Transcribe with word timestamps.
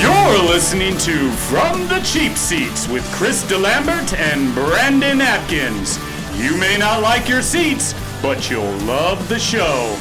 You're 0.00 0.44
listening 0.44 0.96
to 0.98 1.28
From 1.32 1.88
the 1.88 1.98
Cheap 2.04 2.36
Seats 2.36 2.86
with 2.86 3.04
Chris 3.14 3.44
DeLambert 3.44 4.16
and 4.16 4.54
Brandon 4.54 5.20
Atkins. 5.20 5.98
You 6.38 6.56
may 6.56 6.78
not 6.78 7.02
like 7.02 7.28
your 7.28 7.42
seats, 7.42 7.96
but 8.22 8.48
you'll 8.48 8.76
love 8.82 9.28
the 9.28 9.40
show. 9.40 9.96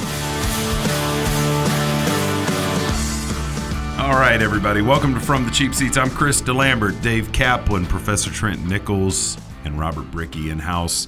All 3.99 4.19
right, 4.19 4.39
everybody. 4.39 4.81
Welcome 4.81 5.15
to 5.15 5.19
From 5.19 5.45
the 5.45 5.51
Cheap 5.51 5.73
Seats. 5.73 5.97
I'm 5.97 6.11
Chris 6.11 6.43
DeLambert, 6.43 7.01
Dave 7.01 7.31
Kaplan, 7.31 7.87
Professor 7.87 8.29
Trent 8.29 8.63
Nichols, 8.67 9.35
and 9.65 9.79
Robert 9.79 10.11
Brickey 10.11 10.51
in 10.51 10.59
house. 10.59 11.07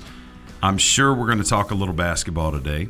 I'm 0.64 0.80
sure 0.80 1.14
we're 1.14 1.28
going 1.28 1.44
to 1.44 1.48
talk 1.48 1.70
a 1.70 1.76
little 1.76 1.94
basketball 1.94 2.52
today. 2.52 2.90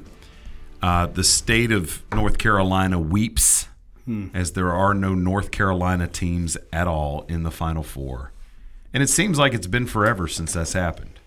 Uh, 0.82 1.08
the 1.08 1.26
state 1.26 1.74
of 1.74 2.04
North 2.14 2.38
Carolina 2.38 2.98
weeps 2.98 3.69
Hmm. 4.10 4.30
as 4.34 4.54
there 4.54 4.74
are 4.74 4.96
no 4.96 5.14
North 5.14 5.52
Carolina 5.52 6.08
teams 6.08 6.58
at 6.74 6.88
all 6.88 7.28
in 7.30 7.44
the 7.44 7.52
Final 7.52 7.84
Four. 7.84 8.32
And 8.92 9.04
it 9.04 9.08
seems 9.08 9.38
like 9.38 9.54
it's 9.54 9.68
been 9.68 9.86
forever 9.86 10.28
since 10.28 10.54
that's 10.54 10.74
happened. 10.74 11.20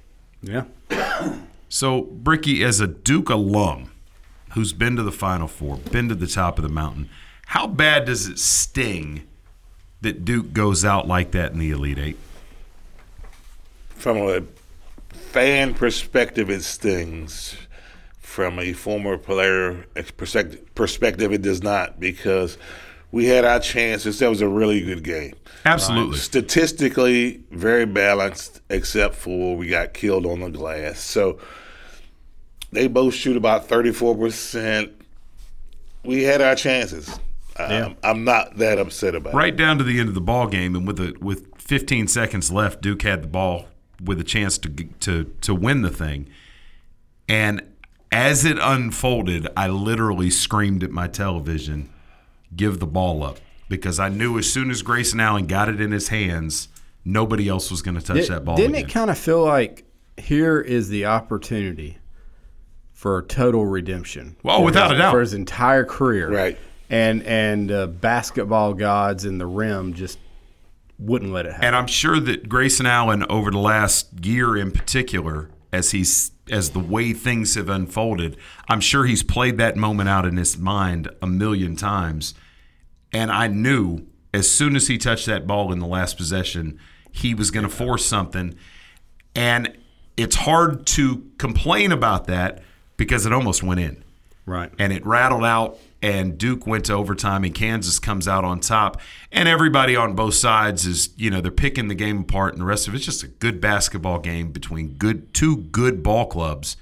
Yeah. 0.42 0.64
So, 1.68 2.02
Brickey, 2.02 2.62
as 2.62 2.80
a 2.80 2.86
Duke 2.86 3.30
alum 3.30 3.92
who's 4.52 4.74
been 4.74 4.96
to 4.96 5.02
the 5.02 5.10
Final 5.10 5.48
Four, 5.48 5.78
been 5.78 6.08
to 6.10 6.14
the 6.14 6.26
top 6.26 6.58
of 6.58 6.64
the 6.64 6.68
mountain, 6.68 7.08
how 7.46 7.66
bad 7.66 8.04
does 8.04 8.26
it 8.26 8.38
sting 8.38 9.22
that 10.02 10.22
Duke 10.22 10.52
goes 10.52 10.84
out 10.84 11.08
like 11.08 11.30
that 11.30 11.52
in 11.52 11.58
the 11.58 11.70
Elite 11.70 11.98
Eight? 11.98 12.18
From 13.88 14.18
a 14.18 14.42
fan 15.12 15.72
perspective, 15.72 16.50
it 16.50 16.62
stings. 16.62 17.56
From 18.32 18.58
a 18.58 18.72
former 18.72 19.18
player 19.18 19.84
perspective, 20.16 20.74
perspective, 20.74 21.32
it 21.32 21.42
does 21.42 21.62
not 21.62 22.00
because 22.00 22.56
we 23.10 23.26
had 23.26 23.44
our 23.44 23.60
chances. 23.60 24.20
That 24.20 24.30
was 24.30 24.40
a 24.40 24.48
really 24.48 24.80
good 24.80 25.04
game. 25.04 25.34
Absolutely. 25.66 26.16
Statistically, 26.16 27.42
very 27.50 27.84
balanced, 27.84 28.62
except 28.70 29.16
for 29.16 29.54
we 29.54 29.68
got 29.68 29.92
killed 29.92 30.24
on 30.24 30.40
the 30.40 30.48
glass. 30.48 30.98
So 30.98 31.40
they 32.70 32.86
both 32.86 33.12
shoot 33.12 33.36
about 33.36 33.68
34%. 33.68 34.90
We 36.02 36.22
had 36.22 36.40
our 36.40 36.54
chances. 36.54 37.20
Um, 37.58 37.98
I'm 38.02 38.24
not 38.24 38.56
that 38.56 38.78
upset 38.78 39.14
about 39.14 39.34
it. 39.34 39.36
Right 39.36 39.54
down 39.54 39.76
to 39.76 39.84
the 39.84 40.00
end 40.00 40.08
of 40.08 40.14
the 40.14 40.22
ball 40.22 40.46
game, 40.46 40.74
and 40.74 40.86
with 40.86 40.96
the, 40.96 41.14
with 41.20 41.54
15 41.58 42.08
seconds 42.08 42.50
left, 42.50 42.80
Duke 42.80 43.02
had 43.02 43.24
the 43.24 43.28
ball 43.28 43.66
with 44.02 44.18
a 44.18 44.24
chance 44.24 44.56
to 44.56 44.70
to 44.70 45.24
to 45.42 45.54
win 45.54 45.82
the 45.82 45.90
thing. 45.90 46.30
And 47.28 47.62
as 48.12 48.44
it 48.44 48.58
unfolded, 48.60 49.48
I 49.56 49.68
literally 49.68 50.30
screamed 50.30 50.84
at 50.84 50.90
my 50.90 51.08
television, 51.08 51.88
"Give 52.54 52.78
the 52.78 52.86
ball 52.86 53.24
up!" 53.24 53.38
Because 53.68 53.98
I 53.98 54.08
knew 54.10 54.38
as 54.38 54.52
soon 54.52 54.70
as 54.70 54.82
Grayson 54.82 55.18
Allen 55.18 55.46
got 55.46 55.68
it 55.68 55.80
in 55.80 55.92
his 55.92 56.08
hands, 56.08 56.68
nobody 57.04 57.48
else 57.48 57.70
was 57.70 57.80
going 57.82 57.94
to 57.96 58.02
touch 58.04 58.16
Did, 58.16 58.28
that 58.28 58.44
ball. 58.44 58.56
Didn't 58.56 58.74
again. 58.74 58.88
it 58.88 58.92
kind 58.92 59.10
of 59.10 59.18
feel 59.18 59.42
like 59.44 59.84
here 60.18 60.60
is 60.60 60.88
the 60.90 61.06
opportunity 61.06 61.98
for 62.92 63.22
total 63.22 63.64
redemption? 63.66 64.36
Well, 64.42 64.58
for 64.58 64.64
without 64.64 64.90
his, 64.90 64.98
a 64.98 65.02
doubt. 65.02 65.12
for 65.12 65.20
his 65.20 65.34
entire 65.34 65.84
career, 65.84 66.30
Right. 66.30 66.58
And 66.90 67.22
and 67.22 67.72
uh, 67.72 67.86
basketball 67.86 68.74
gods 68.74 69.24
in 69.24 69.38
the 69.38 69.46
rim 69.46 69.94
just 69.94 70.18
wouldn't 70.98 71.32
let 71.32 71.46
it 71.46 71.52
happen. 71.52 71.68
And 71.68 71.74
I'm 71.76 71.86
sure 71.86 72.20
that 72.20 72.50
Grayson 72.50 72.84
Allen, 72.84 73.24
over 73.30 73.50
the 73.50 73.58
last 73.58 74.08
year 74.26 74.58
in 74.58 74.70
particular, 74.72 75.48
as 75.72 75.92
he's 75.92 76.31
as 76.50 76.70
the 76.70 76.80
way 76.80 77.12
things 77.12 77.54
have 77.54 77.68
unfolded, 77.68 78.36
I'm 78.68 78.80
sure 78.80 79.04
he's 79.04 79.22
played 79.22 79.58
that 79.58 79.76
moment 79.76 80.08
out 80.08 80.26
in 80.26 80.36
his 80.36 80.58
mind 80.58 81.08
a 81.20 81.26
million 81.26 81.76
times. 81.76 82.34
And 83.12 83.30
I 83.30 83.46
knew 83.46 84.06
as 84.34 84.50
soon 84.50 84.76
as 84.76 84.88
he 84.88 84.98
touched 84.98 85.26
that 85.26 85.46
ball 85.46 85.72
in 85.72 85.78
the 85.78 85.86
last 85.86 86.16
possession, 86.16 86.78
he 87.10 87.34
was 87.34 87.50
going 87.50 87.68
to 87.68 87.74
force 87.74 88.04
something. 88.04 88.56
And 89.34 89.76
it's 90.16 90.36
hard 90.36 90.86
to 90.86 91.30
complain 91.38 91.92
about 91.92 92.26
that 92.26 92.62
because 92.96 93.26
it 93.26 93.32
almost 93.32 93.62
went 93.62 93.80
in 93.80 94.02
right. 94.46 94.72
and 94.78 94.92
it 94.92 95.04
rattled 95.06 95.44
out 95.44 95.78
and 96.02 96.36
Duke 96.36 96.66
went 96.66 96.86
to 96.86 96.94
overtime 96.94 97.44
and 97.44 97.54
Kansas 97.54 98.00
comes 98.00 98.26
out 98.26 98.44
on 98.44 98.58
top. 98.58 99.00
And 99.30 99.48
everybody 99.48 99.94
on 99.94 100.14
both 100.14 100.34
sides 100.34 100.84
is 100.84 101.10
you 101.16 101.30
know 101.30 101.40
they're 101.40 101.52
picking 101.52 101.88
the 101.88 101.94
game 101.94 102.20
apart 102.20 102.52
and 102.52 102.60
the 102.60 102.66
rest 102.66 102.88
of 102.88 102.94
it's 102.94 103.04
just 103.04 103.22
a 103.22 103.28
good 103.28 103.60
basketball 103.60 104.18
game 104.18 104.50
between 104.50 104.94
good 104.94 105.32
two 105.32 105.56
good 105.56 106.02
ball 106.02 106.26
clubs. 106.26 106.76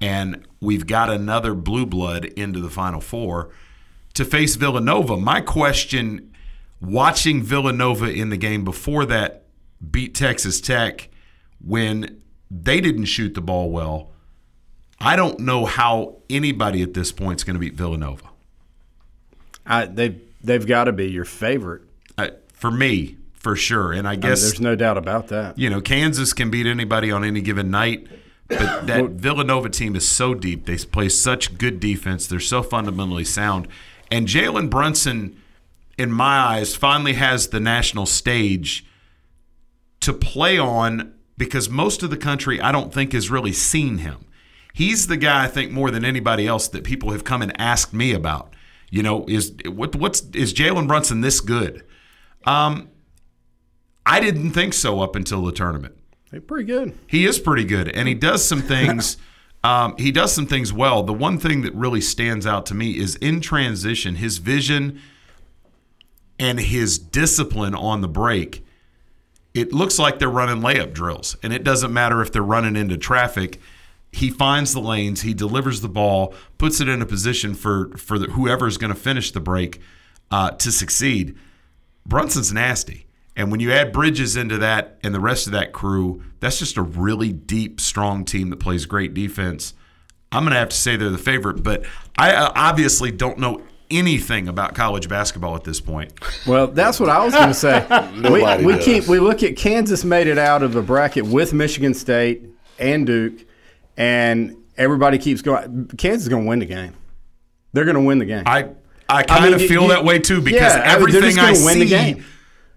And 0.00 0.46
we've 0.60 0.86
got 0.86 1.10
another 1.10 1.54
blue 1.54 1.86
blood 1.86 2.24
into 2.24 2.60
the 2.60 2.70
final 2.70 3.00
four 3.00 3.50
to 4.14 4.24
face 4.24 4.56
Villanova. 4.56 5.16
My 5.16 5.40
question 5.40 6.32
watching 6.80 7.42
Villanova 7.42 8.10
in 8.10 8.30
the 8.30 8.36
game 8.36 8.64
before 8.64 9.04
that 9.06 9.44
beat 9.90 10.14
Texas 10.14 10.60
Tech 10.60 11.08
when 11.64 12.22
they 12.50 12.80
didn't 12.80 13.06
shoot 13.06 13.34
the 13.34 13.40
ball 13.40 13.70
well 13.70 14.10
I 15.00 15.16
don't 15.16 15.40
know 15.40 15.66
how 15.66 16.16
anybody 16.30 16.82
at 16.82 16.94
this 16.94 17.12
point 17.12 17.40
is 17.40 17.44
going 17.44 17.54
to 17.54 17.60
beat 17.60 17.74
Villanova. 17.74 18.30
I, 19.66 19.86
they 19.86 20.16
they've 20.42 20.66
got 20.66 20.84
to 20.84 20.92
be 20.92 21.10
your 21.10 21.24
favorite. 21.24 21.82
Uh, 22.16 22.28
for 22.52 22.70
me, 22.70 23.16
for 23.34 23.56
sure. 23.56 23.92
And 23.92 24.06
I 24.06 24.12
I 24.12 24.14
mean, 24.14 24.20
guess 24.20 24.42
there's 24.42 24.60
no 24.60 24.74
doubt 24.76 24.96
about 24.98 25.28
that. 25.28 25.58
you 25.58 25.68
know 25.70 25.80
Kansas 25.80 26.32
can 26.32 26.50
beat 26.50 26.66
anybody 26.66 27.10
on 27.10 27.24
any 27.24 27.40
given 27.40 27.70
night, 27.70 28.06
but 28.48 28.58
that 28.86 29.10
Villanova 29.10 29.68
team 29.68 29.96
is 29.96 30.06
so 30.08 30.34
deep. 30.34 30.66
They 30.66 30.76
play 30.78 31.08
such 31.08 31.58
good 31.58 31.80
defense. 31.80 32.26
They're 32.26 32.40
so 32.40 32.62
fundamentally 32.62 33.24
sound. 33.24 33.68
And 34.10 34.28
Jalen 34.28 34.70
Brunson, 34.70 35.40
in 35.98 36.12
my 36.12 36.38
eyes, 36.38 36.76
finally 36.76 37.14
has 37.14 37.48
the 37.48 37.60
national 37.60 38.06
stage 38.06 38.86
to 40.00 40.12
play 40.12 40.58
on 40.58 41.12
because 41.36 41.68
most 41.68 42.02
of 42.02 42.10
the 42.10 42.16
country 42.16 42.60
I 42.60 42.70
don't 42.72 42.94
think 42.94 43.12
has 43.12 43.30
really 43.30 43.52
seen 43.52 43.98
him. 43.98 44.24
He's 44.72 45.06
the 45.06 45.16
guy 45.16 45.44
I 45.44 45.48
think 45.48 45.72
more 45.72 45.90
than 45.90 46.04
anybody 46.04 46.46
else 46.46 46.68
that 46.68 46.84
people 46.84 47.10
have 47.10 47.24
come 47.24 47.42
and 47.42 47.58
asked 47.60 47.92
me 47.94 48.12
about. 48.12 48.52
You 48.90 49.02
know, 49.02 49.24
is 49.26 49.54
what 49.66 49.94
what's 49.96 50.22
is 50.34 50.54
Jalen 50.54 50.86
Brunson 50.86 51.20
this 51.20 51.40
good? 51.40 51.84
Um, 52.44 52.88
I 54.04 54.20
didn't 54.20 54.52
think 54.52 54.72
so 54.74 55.00
up 55.00 55.16
until 55.16 55.44
the 55.44 55.52
tournament. 55.52 55.96
They're 56.30 56.40
pretty 56.40 56.64
good. 56.64 56.96
He 57.06 57.24
is 57.24 57.38
pretty 57.38 57.64
good, 57.64 57.88
and 57.88 58.06
he 58.08 58.14
does 58.14 58.46
some 58.46 58.62
things. 58.74 59.16
um, 59.64 59.96
he 59.98 60.12
does 60.12 60.32
some 60.32 60.46
things 60.46 60.72
well. 60.72 61.02
The 61.02 61.12
one 61.12 61.38
thing 61.38 61.62
that 61.62 61.74
really 61.74 62.00
stands 62.00 62.46
out 62.46 62.66
to 62.66 62.74
me 62.74 62.96
is 62.98 63.16
in 63.16 63.40
transition, 63.40 64.16
his 64.16 64.38
vision 64.38 65.00
and 66.38 66.60
his 66.60 66.98
discipline 66.98 67.74
on 67.74 68.00
the 68.02 68.08
break. 68.08 68.64
It 69.54 69.72
looks 69.72 69.98
like 69.98 70.18
they're 70.18 70.28
running 70.28 70.62
layup 70.62 70.92
drills, 70.92 71.36
and 71.42 71.52
it 71.52 71.64
doesn't 71.64 71.92
matter 71.92 72.20
if 72.20 72.30
they're 72.30 72.42
running 72.42 72.76
into 72.76 72.96
traffic. 72.98 73.58
He 74.16 74.30
finds 74.30 74.72
the 74.72 74.80
lanes, 74.80 75.22
he 75.22 75.34
delivers 75.34 75.80
the 75.80 75.88
ball, 75.88 76.34
puts 76.58 76.80
it 76.80 76.88
in 76.88 77.02
a 77.02 77.06
position 77.06 77.54
for 77.54 77.90
for 77.96 78.18
the, 78.18 78.26
whoever's 78.28 78.78
going 78.78 78.92
to 78.92 78.98
finish 78.98 79.30
the 79.30 79.40
break 79.40 79.80
uh, 80.30 80.50
to 80.52 80.72
succeed. 80.72 81.36
Brunson's 82.06 82.52
nasty. 82.52 83.06
And 83.36 83.50
when 83.50 83.60
you 83.60 83.70
add 83.70 83.92
Bridges 83.92 84.34
into 84.34 84.56
that 84.58 84.98
and 85.02 85.14
the 85.14 85.20
rest 85.20 85.46
of 85.46 85.52
that 85.52 85.72
crew, 85.72 86.22
that's 86.40 86.58
just 86.58 86.78
a 86.78 86.82
really 86.82 87.32
deep, 87.32 87.80
strong 87.80 88.24
team 88.24 88.48
that 88.48 88.56
plays 88.56 88.86
great 88.86 89.12
defense. 89.12 89.74
I'm 90.32 90.44
going 90.44 90.54
to 90.54 90.58
have 90.58 90.70
to 90.70 90.76
say 90.76 90.96
they're 90.96 91.10
the 91.10 91.18
favorite, 91.18 91.62
but 91.62 91.84
I 92.16 92.32
uh, 92.32 92.52
obviously 92.54 93.10
don't 93.10 93.38
know 93.38 93.62
anything 93.90 94.48
about 94.48 94.74
college 94.74 95.08
basketball 95.08 95.54
at 95.54 95.64
this 95.64 95.80
point. 95.80 96.12
Well, 96.46 96.68
that's 96.68 96.98
what 96.98 97.08
I 97.08 97.24
was 97.24 97.34
going 97.34 97.48
to 97.48 97.54
say. 97.54 97.86
We 98.16 98.64
we 98.64 98.78
keep 98.78 99.06
we 99.06 99.20
look 99.20 99.42
at 99.42 99.56
Kansas 99.56 100.04
made 100.04 100.26
it 100.26 100.38
out 100.38 100.62
of 100.62 100.72
the 100.72 100.82
bracket 100.82 101.26
with 101.26 101.52
Michigan 101.52 101.94
State 101.94 102.44
and 102.78 103.06
Duke, 103.06 103.45
and 103.96 104.56
everybody 104.76 105.18
keeps 105.18 105.42
going. 105.42 105.88
Kansas 105.96 106.22
is 106.24 106.28
going 106.28 106.44
to 106.44 106.48
win 106.48 106.58
the 106.58 106.66
game. 106.66 106.92
They're 107.72 107.84
going 107.84 107.96
to 107.96 108.02
win 108.02 108.18
the 108.18 108.24
game. 108.26 108.42
I 108.46 108.70
I 109.08 109.22
kind 109.22 109.44
mean, 109.44 109.54
of 109.54 109.60
you- 109.62 109.68
feel 109.68 109.82
you- 109.82 109.88
that 109.88 110.04
way 110.04 110.18
too 110.18 110.40
because 110.40 110.60
yeah, 110.60 110.72
I 110.82 110.98
mean, 110.98 111.08
everything 111.08 111.38
I 111.38 111.52
gonna 111.52 111.52
the 111.52 111.58
see 111.72 111.86
game. 111.86 112.24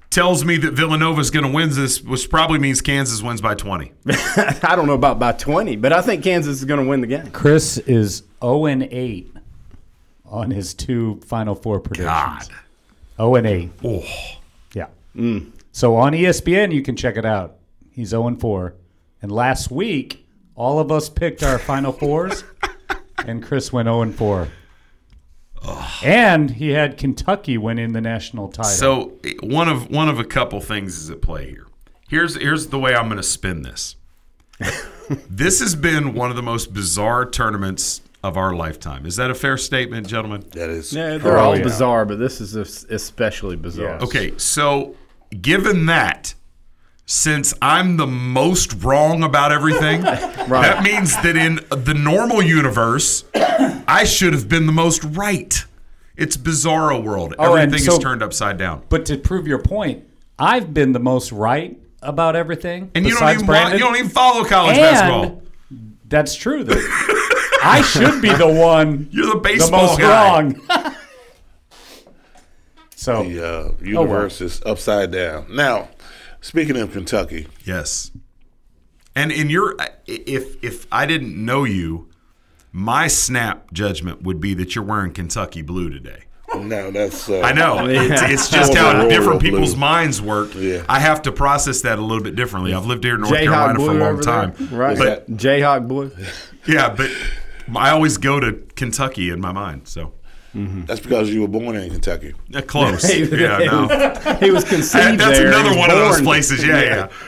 tells 0.09 0.43
me 0.45 0.57
that 0.57 0.73
Villanova 0.73 1.19
is 1.21 1.31
going 1.31 1.45
to 1.45 1.51
win 1.51 1.69
this, 1.71 2.01
which 2.01 2.29
probably 2.29 2.59
means 2.59 2.81
Kansas 2.81 3.21
wins 3.23 3.41
by 3.41 3.55
20. 3.55 3.91
I 4.07 4.73
don't 4.75 4.85
know 4.87 4.93
about 4.93 5.19
by 5.19 5.31
twenty, 5.31 5.75
but 5.75 5.91
I 5.93 6.01
think 6.01 6.23
Kansas 6.23 6.57
is 6.59 6.65
going 6.65 6.81
to 6.83 6.87
win 6.87 7.01
the 7.01 7.07
game. 7.07 7.31
Chris 7.31 7.77
is 7.79 8.23
0 8.41 8.65
and 8.65 8.83
8 8.83 9.31
on 10.25 10.51
his 10.51 10.73
two 10.73 11.19
Final 11.25 11.55
Four 11.55 11.79
predictions. 11.79 12.07
God. 12.07 12.47
0 13.17 13.35
and 13.35 13.47
8. 13.47 13.69
Oh, 13.83 14.03
Yeah. 14.73 14.87
Mm. 15.15 15.51
So 15.71 15.95
on 15.95 16.13
ESPN, 16.13 16.71
you 16.73 16.81
can 16.81 16.95
check 16.95 17.17
it 17.17 17.25
out. 17.25 17.55
He's 17.91 18.09
0 18.09 18.27
and 18.27 18.39
4. 18.39 18.73
And 19.21 19.31
last 19.31 19.71
week, 19.71 20.18
all 20.59 20.79
of 20.79 20.91
us 20.91 21.07
picked 21.09 21.41
our 21.41 21.57
Final 21.57 21.91
Fours, 21.93 22.43
and 23.25 23.41
Chris 23.41 23.71
went 23.71 23.85
0 23.87 24.01
and 24.01 24.13
4. 24.13 24.47
And 26.03 26.51
he 26.51 26.69
had 26.69 26.97
Kentucky 26.97 27.57
winning 27.57 27.93
the 27.93 28.01
national 28.01 28.47
title. 28.49 28.71
So 28.71 29.13
one 29.41 29.67
of 29.67 29.89
one 29.89 30.07
of 30.09 30.19
a 30.19 30.23
couple 30.23 30.61
things 30.61 30.97
is 30.97 31.09
at 31.09 31.21
play 31.21 31.49
here. 31.49 31.67
Here's 32.09 32.35
here's 32.35 32.67
the 32.67 32.79
way 32.79 32.95
I'm 32.95 33.05
going 33.07 33.17
to 33.17 33.23
spin 33.23 33.61
this. 33.63 33.95
this 35.29 35.59
has 35.59 35.75
been 35.75 36.13
one 36.13 36.29
of 36.29 36.35
the 36.35 36.41
most 36.43 36.73
bizarre 36.73 37.25
tournaments 37.29 38.01
of 38.23 38.37
our 38.37 38.53
lifetime. 38.53 39.05
Is 39.05 39.15
that 39.17 39.29
a 39.31 39.35
fair 39.35 39.57
statement, 39.57 40.07
gentlemen? 40.07 40.43
That 40.51 40.69
is. 40.69 40.93
Yeah, 40.93 41.17
they're 41.17 41.37
Oh, 41.37 41.49
all 41.49 41.57
yeah. 41.57 41.63
bizarre, 41.63 42.05
but 42.05 42.19
this 42.19 42.41
is 42.41 42.55
especially 42.55 43.55
bizarre. 43.55 43.97
Yeah. 43.97 44.03
Okay, 44.03 44.37
so 44.37 44.95
given 45.41 45.85
that, 45.87 46.33
since 47.13 47.55
I'm 47.59 47.97
the 47.97 48.05
most 48.05 48.83
wrong 48.83 49.23
about 49.23 49.51
everything, 49.51 50.01
that 50.03 50.83
means 50.83 51.15
that 51.23 51.35
in 51.35 51.55
the 51.71 51.95
normal 51.95 52.43
universe, 52.43 53.23
I 53.35 54.03
should 54.03 54.31
have 54.33 54.47
been 54.47 54.67
the 54.67 54.71
most 54.71 55.03
right. 55.03 55.65
It's 56.15 56.37
bizarro 56.37 57.03
world. 57.03 57.33
Oh, 57.39 57.55
Everything 57.55 57.83
so- 57.83 57.93
is 57.93 57.99
turned 57.99 58.21
upside 58.21 58.59
down. 58.59 58.83
but 58.89 59.07
to 59.07 59.17
prove 59.17 59.47
your 59.47 59.57
point, 59.57 60.03
I've 60.37 60.71
been 60.71 60.91
the 60.91 60.99
most 60.99 61.31
right 61.31 61.79
about 62.03 62.35
everything. 62.35 62.91
And 62.93 63.07
you 63.07 63.17
don't 63.17 63.33
even 63.33 63.47
want, 63.47 63.73
you 63.73 63.79
don't 63.79 63.95
even 63.95 64.09
follow 64.11 64.43
college 64.45 64.77
And 64.77 64.81
basketball. 64.93 65.43
That's 66.07 66.35
true. 66.35 66.63
Though. 66.63 66.75
I 67.63 67.81
should 67.81 68.21
be 68.21 68.31
the 68.33 68.47
one 68.47 69.09
You're 69.11 69.25
the 69.29 69.33
the 69.33 69.39
baseball 69.39 69.87
most 69.87 69.99
guy. 69.99 70.29
wrong. 70.41 70.61
so 72.95 73.23
The 73.23 73.43
uh, 73.43 73.49
Oh, 73.49 73.75
universe 73.81 74.41
is 74.41 74.61
upside 74.65 75.11
down. 75.11 75.47
Now, 75.55 75.89
speaking 76.41 76.77
of 76.77 76.91
Kentucky, 76.91 77.47
Yes. 77.65 78.11
And 79.15 79.31
in 79.31 79.49
your 79.49 79.75
if 80.07 80.63
if 80.63 80.87
I 80.91 81.05
didn't 81.05 81.35
know 81.43 81.63
you, 81.65 82.09
my 82.71 83.07
snap 83.07 83.73
judgment 83.73 84.21
would 84.21 84.39
be 84.39 84.53
that 84.53 84.75
you're 84.75 84.83
wearing 84.83 85.11
Kentucky 85.11 85.61
blue 85.61 85.89
today. 85.89 86.23
no, 86.55 86.91
that's. 86.91 87.29
Uh, 87.29 87.41
I 87.41 87.51
know. 87.51 87.85
It's, 87.87 88.21
it's 88.21 88.49
just 88.49 88.73
how 88.75 89.07
different 89.07 89.41
people's 89.41 89.75
minds 89.75 90.21
work. 90.21 90.51
Yeah. 90.55 90.83
I 90.87 90.99
have 90.99 91.23
to 91.23 91.31
process 91.31 91.81
that 91.81 91.99
a 91.99 92.01
little 92.01 92.23
bit 92.23 92.35
differently. 92.35 92.73
I've 92.73 92.85
lived 92.85 93.03
here 93.03 93.15
in 93.15 93.21
North 93.21 93.33
Jayhawk 93.33 93.75
Carolina 93.75 93.79
for 93.79 93.91
a 93.91 93.93
long 93.93 94.21
time. 94.21 94.53
there. 94.57 94.79
Right. 94.79 94.97
But 94.97 95.29
Jayhawk 95.29 95.87
blue. 95.87 96.11
yeah, 96.67 96.89
but 96.89 97.11
I 97.75 97.89
always 97.91 98.17
go 98.17 98.39
to 98.39 98.53
Kentucky 98.75 99.29
in 99.31 99.41
my 99.41 99.51
mind. 99.51 99.87
So 99.87 100.13
That's 100.53 100.99
because 100.99 101.29
you 101.31 101.41
were 101.41 101.47
born 101.47 101.75
in 101.75 101.91
Kentucky. 101.91 102.33
uh, 102.55 102.61
close. 102.61 103.03
yeah, 103.31 103.57
no. 103.59 104.37
He 104.39 104.51
was 104.51 104.63
conceived 104.65 105.19
That's 105.19 105.37
there. 105.37 105.47
another 105.47 105.63
He 105.63 105.69
was 105.69 105.77
one 105.77 105.91
of 105.91 105.97
those 105.97 106.21
places. 106.21 106.65
Yeah, 106.65 106.81
yeah. 106.81 107.09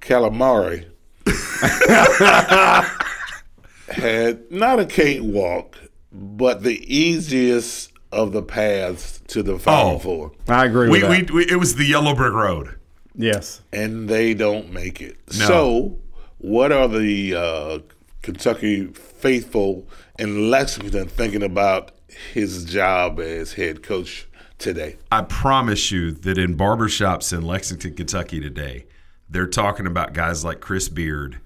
Calipari 0.00 0.86
had 3.88 4.50
not 4.50 4.80
a 4.80 4.86
cakewalk, 4.86 5.78
but 6.12 6.62
the 6.62 6.80
easiest 6.94 7.92
of 8.10 8.32
the 8.32 8.42
paths 8.42 9.20
to 9.28 9.42
the 9.42 9.58
Final 9.58 9.92
Oh. 9.92 9.98
Four, 9.98 10.32
I 10.48 10.66
agree 10.66 10.88
with 10.90 11.02
We, 11.02 11.08
that. 11.22 11.30
we, 11.30 11.44
we, 11.46 11.50
it 11.50 11.56
was 11.56 11.76
the 11.76 11.84
Yellow 11.84 12.14
Brick 12.14 12.32
Road. 12.32 12.76
yes. 13.14 13.62
and 13.72 14.08
they 14.08 14.34
don't 14.34 14.72
make 14.72 15.00
it. 15.00 15.16
No. 15.38 15.46
So, 15.46 15.98
what 16.38 16.72
are 16.72 16.88
the 16.88 17.34
uh, 17.34 17.78
Kentucky 18.22 18.86
faithful 18.88 19.86
in 20.22 20.50
Lexington 20.50 21.08
thinking 21.08 21.42
about 21.42 21.90
his 22.32 22.64
job 22.64 23.18
as 23.18 23.54
head 23.54 23.82
coach 23.82 24.28
today? 24.56 24.96
I 25.10 25.22
promise 25.22 25.90
you 25.90 26.12
that 26.12 26.38
in 26.38 26.56
barbershops 26.56 27.36
in 27.36 27.42
Lexington, 27.42 27.94
Kentucky 27.94 28.38
today, 28.38 28.86
they're 29.28 29.48
talking 29.48 29.84
about 29.84 30.12
guys 30.12 30.44
like 30.44 30.60
Chris 30.60 30.88
Beard 30.88 31.40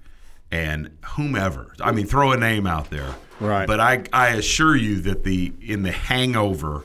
and 0.51 0.95
whomever. 1.15 1.73
I 1.81 1.91
mean, 1.91 2.05
throw 2.05 2.31
a 2.31 2.37
name 2.37 2.67
out 2.67 2.91
there. 2.91 3.15
Right. 3.39 3.65
But 3.65 3.79
I, 3.79 4.03
I 4.13 4.29
assure 4.29 4.75
you 4.75 5.01
that 5.01 5.23
the 5.23 5.53
in 5.59 5.81
the 5.81 5.91
hangover 5.91 6.83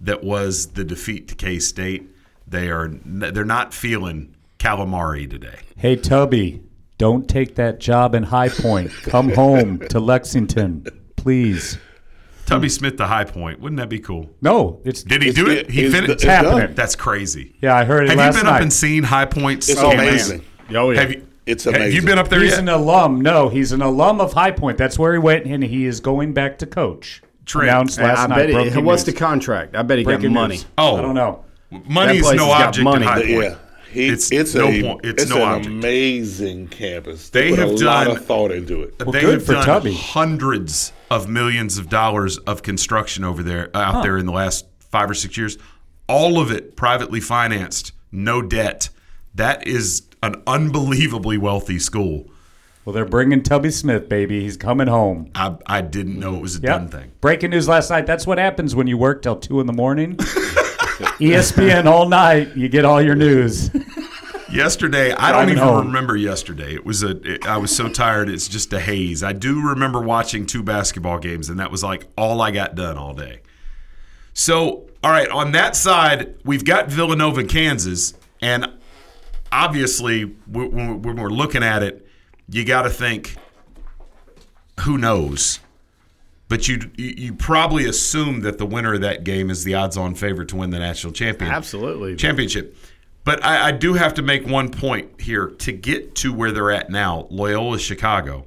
that 0.00 0.24
was 0.24 0.68
the 0.68 0.84
defeat 0.84 1.28
to 1.28 1.34
K 1.34 1.58
State, 1.58 2.08
they 2.46 2.70
are 2.70 2.88
they're 3.04 3.44
not 3.44 3.74
feeling 3.74 4.34
Calipari 4.58 5.28
today. 5.28 5.58
hey 5.76 5.96
Tubby, 5.96 6.62
don't 6.96 7.28
take 7.28 7.54
that 7.56 7.80
job 7.80 8.14
in 8.14 8.22
High 8.22 8.48
Point. 8.48 8.90
Come 9.02 9.30
home 9.30 9.78
to 9.88 10.00
Lexington, 10.00 10.86
please. 11.24 11.78
Tubby 12.46 12.68
Smith, 12.68 12.98
the 12.98 13.06
high 13.06 13.24
point, 13.24 13.58
wouldn't 13.58 13.78
that 13.80 13.88
be 13.88 13.98
cool? 13.98 14.28
No, 14.42 14.80
it's 14.84 15.02
Did 15.02 15.22
he 15.22 15.30
It's- 15.30 15.44
do 15.44 15.50
it? 15.50 15.70
He 15.70 15.88
finished. 15.90 16.12
it's 16.12 16.22
happening. 16.24 16.58
done. 16.58 16.74
That's 16.74 16.94
crazy. 16.94 17.54
yeah. 17.62 17.74
I 17.74 17.84
heard 17.84 18.04
it 18.04 18.10
Have 18.10 18.18
last 18.18 18.34
you 18.36 18.40
been 18.42 18.50
night. 18.50 18.56
up 18.56 18.62
and 18.62 18.72
seen 18.72 19.02
High 19.02 19.24
Point's 19.24 19.68
It's 19.68 19.80
campus? 19.80 19.98
amazing. 19.98 20.42
Oh 20.74 20.90
yeah. 20.90 21.00
Have 21.00 21.10
you? 21.10 21.26
It's 21.46 21.64
Have 21.64 21.74
you 21.74 21.80
amazing. 21.80 22.04
been 22.06 22.18
up 22.18 22.28
there 22.28 22.40
He's 22.40 22.50
yet? 22.52 22.60
an 22.60 22.68
alum. 22.68 23.20
No, 23.22 23.48
he's 23.48 23.72
an 23.72 23.80
alum 23.82 24.20
of 24.20 24.34
High 24.34 24.50
Point. 24.50 24.76
That's 24.78 24.98
where 24.98 25.12
he 25.14 25.18
went, 25.18 25.46
and 25.46 25.64
he 25.64 25.86
is 25.86 26.00
going 26.00 26.32
back 26.34 26.58
to 26.58 26.66
coach. 26.66 27.22
Trent, 27.46 27.68
Announced 27.70 27.98
last 27.98 28.18
I 28.20 28.26
night. 28.26 28.52
bet 28.52 28.72
he, 28.72 28.78
what's 28.80 29.06
news. 29.06 29.14
the 29.14 29.18
contract? 29.18 29.74
I 29.76 29.82
bet 29.82 29.98
he 29.98 30.04
Breaking 30.04 30.32
got 30.34 30.40
money. 30.40 30.54
news. 30.56 30.66
Oh. 30.78 30.96
I 30.96 31.02
don't 31.02 31.14
know. 31.14 31.44
Money 31.86 32.18
is 32.18 32.32
no 32.32 32.46
has 32.52 32.66
object 32.68 32.84
money. 32.84 33.02
in 33.04 33.08
High 33.08 33.20
Point. 33.20 33.30
yeah. 33.30 33.54
He, 33.94 34.08
It's 34.08 34.30
it's, 34.32 34.54
no 34.54 34.68
a 34.68 34.82
point- 34.82 35.00
it's 35.04 35.22
it's 35.22 35.30
no 35.30 35.36
an 35.36 35.42
object. 35.42 35.66
amazing 35.68 36.68
campus. 36.68 37.30
They 37.30 37.50
put 37.50 37.58
have 37.60 37.76
done 37.78 37.82
a 37.82 37.84
lot 37.84 38.06
of 38.08 38.24
thought 38.26 38.50
into 38.50 38.82
it. 38.82 38.98
they 38.98 39.20
good 39.20 39.34
have 39.34 39.46
for 39.46 39.52
done 39.52 39.64
Tubby. 39.64 39.94
hundreds 39.94 40.92
of 41.10 41.28
millions 41.28 41.78
of 41.78 41.88
dollars 41.88 42.38
of 42.38 42.62
construction 42.62 43.22
over 43.24 43.42
there 43.42 43.70
uh, 43.74 43.78
out 43.80 44.02
there 44.02 44.18
in 44.18 44.26
the 44.26 44.32
last 44.32 44.66
five 44.90 45.08
or 45.08 45.14
six 45.14 45.36
years. 45.36 45.56
All 46.08 46.38
of 46.40 46.50
it 46.50 46.76
privately 46.76 47.20
financed, 47.20 47.92
no 48.12 48.42
debt. 48.42 48.90
That 49.34 49.66
is 49.66 50.02
an 50.22 50.42
unbelievably 50.46 51.38
wealthy 51.38 51.78
school. 51.78 52.28
Well, 52.84 52.92
they're 52.92 53.04
bringing 53.06 53.42
Tubby 53.42 53.70
Smith, 53.70 54.08
baby. 54.10 54.42
He's 54.42 54.58
coming 54.58 54.88
home. 54.88 55.30
I, 55.34 55.56
I 55.66 55.80
didn't 55.80 56.18
know 56.18 56.34
it 56.36 56.42
was 56.42 56.56
a 56.56 56.60
Yep. 56.60 56.66
done 56.66 56.88
thing. 56.88 57.12
Breaking 57.22 57.50
news 57.50 57.66
last 57.66 57.88
night. 57.88 58.04
That's 58.06 58.26
what 58.26 58.36
happens 58.38 58.74
when 58.76 58.86
you 58.86 58.98
work 58.98 59.22
till 59.22 59.36
two 59.36 59.60
in 59.60 59.66
the 59.66 59.72
morning. 59.72 60.18
ESPN 61.18 61.86
all 61.86 62.08
night. 62.08 62.56
You 62.56 62.68
get 62.68 62.84
all 62.84 63.02
your 63.02 63.14
news. 63.16 63.70
Yesterday, 64.52 65.12
I 65.12 65.32
don't 65.32 65.50
even 65.50 65.62
home. 65.62 65.86
remember 65.86 66.16
yesterday. 66.16 66.74
It 66.74 66.86
was 66.86 67.02
a. 67.02 67.10
It, 67.28 67.46
I 67.46 67.56
was 67.56 67.74
so 67.74 67.88
tired. 67.88 68.28
It's 68.28 68.46
just 68.46 68.72
a 68.72 68.78
haze. 68.78 69.24
I 69.24 69.32
do 69.32 69.60
remember 69.60 70.00
watching 70.00 70.46
two 70.46 70.62
basketball 70.62 71.18
games, 71.18 71.48
and 71.48 71.58
that 71.58 71.72
was 71.72 71.82
like 71.82 72.06
all 72.16 72.40
I 72.40 72.52
got 72.52 72.76
done 72.76 72.96
all 72.96 73.14
day. 73.14 73.40
So, 74.32 74.88
all 75.02 75.10
right, 75.10 75.28
on 75.28 75.52
that 75.52 75.74
side, 75.74 76.36
we've 76.44 76.64
got 76.64 76.88
Villanova, 76.88 77.42
Kansas, 77.42 78.14
and 78.40 78.70
obviously, 79.50 80.22
when 80.22 81.02
we're 81.02 81.30
looking 81.30 81.62
at 81.64 81.82
it, 81.82 82.06
you 82.48 82.64
got 82.64 82.82
to 82.82 82.90
think, 82.90 83.36
who 84.80 84.98
knows? 84.98 85.58
But 86.48 86.68
you 86.68 86.90
you 86.96 87.34
probably 87.34 87.86
assume 87.86 88.40
that 88.42 88.58
the 88.58 88.66
winner 88.66 88.94
of 88.94 89.00
that 89.00 89.24
game 89.24 89.50
is 89.50 89.64
the 89.64 89.74
odds-on 89.74 90.14
favorite 90.14 90.48
to 90.50 90.56
win 90.56 90.70
the 90.70 90.78
national 90.78 91.12
champion 91.12 91.50
Absolutely. 91.50 92.16
championship. 92.16 92.76
But 93.24 93.42
I, 93.42 93.68
I 93.68 93.72
do 93.72 93.94
have 93.94 94.14
to 94.14 94.22
make 94.22 94.46
one 94.46 94.70
point 94.70 95.20
here 95.20 95.46
to 95.48 95.72
get 95.72 96.14
to 96.16 96.32
where 96.32 96.52
they're 96.52 96.70
at 96.70 96.90
now, 96.90 97.26
Loyola 97.30 97.78
Chicago. 97.78 98.46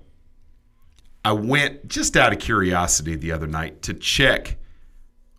I 1.26 1.32
went 1.32 1.88
just 1.88 2.16
out 2.16 2.32
of 2.32 2.40
curiosity 2.40 3.16
the 3.16 3.32
other 3.32 3.48
night 3.48 3.82
to 3.82 3.94
check 3.96 4.58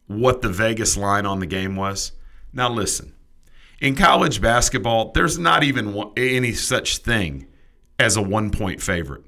what 0.08 0.42
the 0.42 0.48
Vegas 0.48 0.96
line 0.96 1.24
on 1.24 1.38
the 1.38 1.46
game 1.46 1.76
was. 1.76 2.12
Now, 2.52 2.68
listen, 2.68 3.14
in 3.80 3.94
college 3.94 4.40
basketball, 4.40 5.12
there's 5.12 5.38
not 5.38 5.62
even 5.62 5.94
one, 5.94 6.10
any 6.16 6.52
such 6.52 6.98
thing 6.98 7.46
as 7.98 8.16
a 8.16 8.22
one 8.22 8.50
point 8.50 8.82
favorite. 8.82 9.24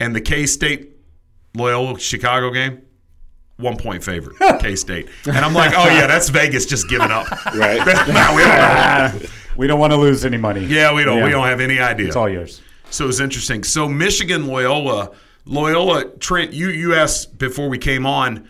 And 0.00 0.16
the 0.16 0.20
K 0.20 0.46
State 0.46 0.96
Loyola 1.54 1.98
Chicago 1.98 2.50
game, 2.50 2.82
one 3.56 3.76
point 3.76 4.02
favorite, 4.04 4.36
K 4.60 4.76
State. 4.76 5.08
And 5.26 5.38
I'm 5.38 5.54
like, 5.54 5.72
oh, 5.76 5.86
yeah, 5.88 6.06
that's 6.06 6.28
Vegas 6.28 6.66
just 6.66 6.88
giving 6.88 7.10
up. 7.10 7.26
Right. 7.54 7.78
Nah, 8.08 8.34
we 8.34 8.42
don't- 9.22 9.30
We 9.56 9.66
don't 9.66 9.80
want 9.80 9.92
to 9.92 9.96
lose 9.98 10.24
any 10.24 10.36
money. 10.38 10.64
yeah, 10.64 10.94
we 10.94 11.04
don't. 11.04 11.22
We 11.22 11.30
don't 11.30 11.46
have 11.46 11.60
any 11.60 11.78
idea. 11.80 12.06
It's 12.06 12.16
all 12.16 12.28
yours. 12.28 12.62
So 12.90 13.08
it's 13.08 13.20
interesting. 13.20 13.62
So 13.64 13.88
Michigan 13.88 14.46
Loyola, 14.46 15.10
Loyola 15.44 16.04
Trent, 16.18 16.52
you 16.52 16.68
you 16.70 16.94
asked 16.94 17.36
before 17.38 17.68
we 17.68 17.76
came 17.78 18.06
on, 18.06 18.48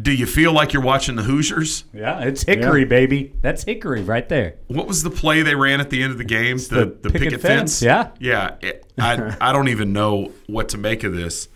do 0.00 0.10
you 0.12 0.26
feel 0.26 0.52
like 0.52 0.72
you're 0.72 0.82
watching 0.82 1.14
the 1.16 1.22
Hoosiers? 1.22 1.84
Yeah, 1.92 2.20
it's 2.20 2.42
Hickory, 2.42 2.84
baby. 2.86 3.32
That's 3.42 3.62
Hickory 3.64 4.02
right 4.02 4.28
there. 4.28 4.56
What 4.68 4.86
was 4.88 5.02
the 5.02 5.10
play 5.10 5.42
they 5.42 5.54
ran 5.54 5.78
at 5.80 5.90
the 5.90 6.02
end 6.02 6.12
of 6.12 6.18
the 6.18 6.24
game? 6.24 6.56
the 6.56 6.86
picket 7.12 7.40
fence, 7.40 7.82
yeah. 7.82 8.10
yeah. 8.18 8.56
It- 8.62 8.86
I 8.98 9.36
I 9.40 9.52
don't 9.52 9.68
even 9.68 9.92
know 9.92 10.32
what 10.46 10.70
to 10.70 10.78
make 10.78 11.04
of 11.04 11.14
this. 11.14 11.48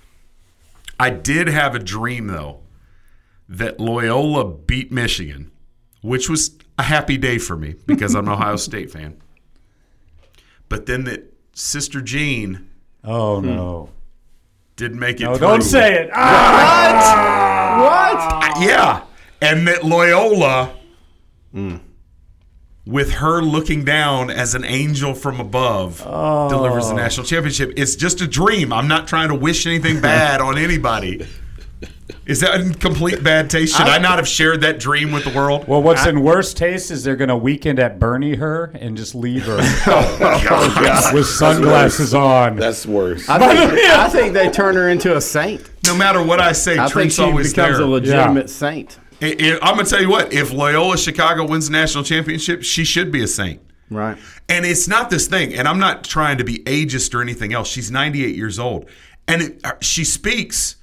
I 0.98 1.10
did 1.10 1.48
have 1.48 1.74
a 1.74 1.78
dream 1.78 2.26
though 2.28 2.60
that 3.48 3.78
Loyola 3.80 4.44
beat 4.54 4.90
Michigan, 4.92 5.50
which 6.02 6.28
was 6.28 6.56
a 6.78 6.82
happy 6.84 7.16
day 7.16 7.38
for 7.38 7.56
me 7.56 7.74
because 7.86 8.14
I'm 8.14 8.26
an 8.26 8.32
Ohio 8.34 8.56
State 8.68 8.90
fan. 8.90 9.20
But 10.68 10.86
then 10.86 11.04
that 11.04 11.32
Sister 11.52 12.00
Jean 12.00 12.68
Oh 13.04 13.40
no! 13.40 13.86
Hmm. 13.86 13.92
didn't 14.76 14.98
make 14.98 15.20
it 15.20 15.24
No, 15.24 15.36
through. 15.36 15.46
don't 15.48 15.62
say 15.62 15.94
it. 15.94 16.10
Ah! 16.14 17.76
ah! 17.76 18.60
Yeah. 18.64 19.04
and 19.42 19.66
that 19.68 19.84
Loyola, 19.84 20.74
hmm. 21.52 21.76
With 22.86 23.12
her 23.12 23.40
looking 23.40 23.84
down 23.84 24.30
as 24.30 24.54
an 24.54 24.64
angel 24.64 25.14
from 25.14 25.40
above, 25.40 26.02
oh. 26.04 26.48
delivers 26.48 26.88
the 26.88 26.94
national 26.94 27.26
championship. 27.26 27.72
It's 27.76 27.96
just 27.96 28.20
a 28.20 28.26
dream. 28.26 28.72
I'm 28.72 28.88
not 28.88 29.08
trying 29.08 29.28
to 29.28 29.34
wish 29.34 29.66
anything 29.66 30.00
bad 30.02 30.40
on 30.40 30.58
anybody. 30.58 31.26
Is 32.26 32.40
that 32.40 32.60
in 32.60 32.74
complete 32.74 33.22
bad 33.22 33.50
taste? 33.50 33.76
Should 33.76 33.86
I, 33.86 33.98
not 33.98 34.16
have 34.16 34.28
shared 34.28 34.62
that 34.62 34.78
dream 34.78 35.12
with 35.12 35.24
the 35.24 35.30
world? 35.30 35.68
Well, 35.68 35.82
what's 35.82 36.06
in 36.06 36.22
worse 36.22 36.54
taste 36.54 36.90
is 36.90 37.04
they're 37.04 37.16
going 37.16 37.28
to 37.28 37.36
weekend 37.36 37.78
at 37.78 37.98
Bernie 37.98 38.36
her 38.36 38.70
and 38.74 38.96
just 38.96 39.14
leave 39.14 39.44
her 39.44 39.58
oh 39.86 40.18
oh, 40.50 41.10
with 41.14 41.26
sunglasses 41.26 42.14
on. 42.14 42.56
That's 42.56 42.86
worse. 42.86 43.28
I 43.28 43.38
think, 43.38 43.72
I 43.72 44.08
think 44.08 44.32
they 44.32 44.50
turn 44.50 44.74
her 44.74 44.88
into 44.88 45.16
a 45.16 45.20
saint. 45.20 45.70
No 45.84 45.94
matter 45.94 46.22
what 46.22 46.40
I 46.40 46.52
say, 46.52 46.78
I 46.78 46.88
think 46.88 47.12
she 47.12 47.22
always 47.22 47.52
becomes 47.52 47.76
there. 47.76 47.86
a 47.86 47.90
legitimate 47.90 48.46
Yeah. 48.48 48.54
saint. 48.54 48.98
I- 49.22 49.36
I- 49.40 49.58
I'm 49.62 49.76
gonna 49.76 49.84
tell 49.88 50.00
you 50.02 50.08
what. 50.10 50.32
If 50.32 50.52
Loyola 50.52 50.98
Chicago 50.98 51.46
wins 51.46 51.66
the 51.66 51.72
national 51.72 52.04
championship, 52.04 52.62
she 52.62 52.84
should 52.84 53.10
be 53.12 53.22
a 53.22 53.26
saint. 53.28 53.60
Right. 53.90 54.16
And 54.48 54.64
it's 54.66 54.88
not 54.88 55.10
this 55.10 55.26
thing. 55.26 55.54
And 55.54 55.68
I'm 55.68 55.78
not 55.78 56.04
trying 56.04 56.38
to 56.38 56.44
be 56.44 56.58
ageist 56.60 57.14
or 57.14 57.22
anything 57.22 57.52
else. 57.52 57.68
She's 57.68 57.90
98 57.90 58.34
years 58.34 58.58
old, 58.58 58.86
and 59.28 59.42
it, 59.42 59.60
uh, 59.64 59.72
she 59.80 60.04
speaks. 60.04 60.76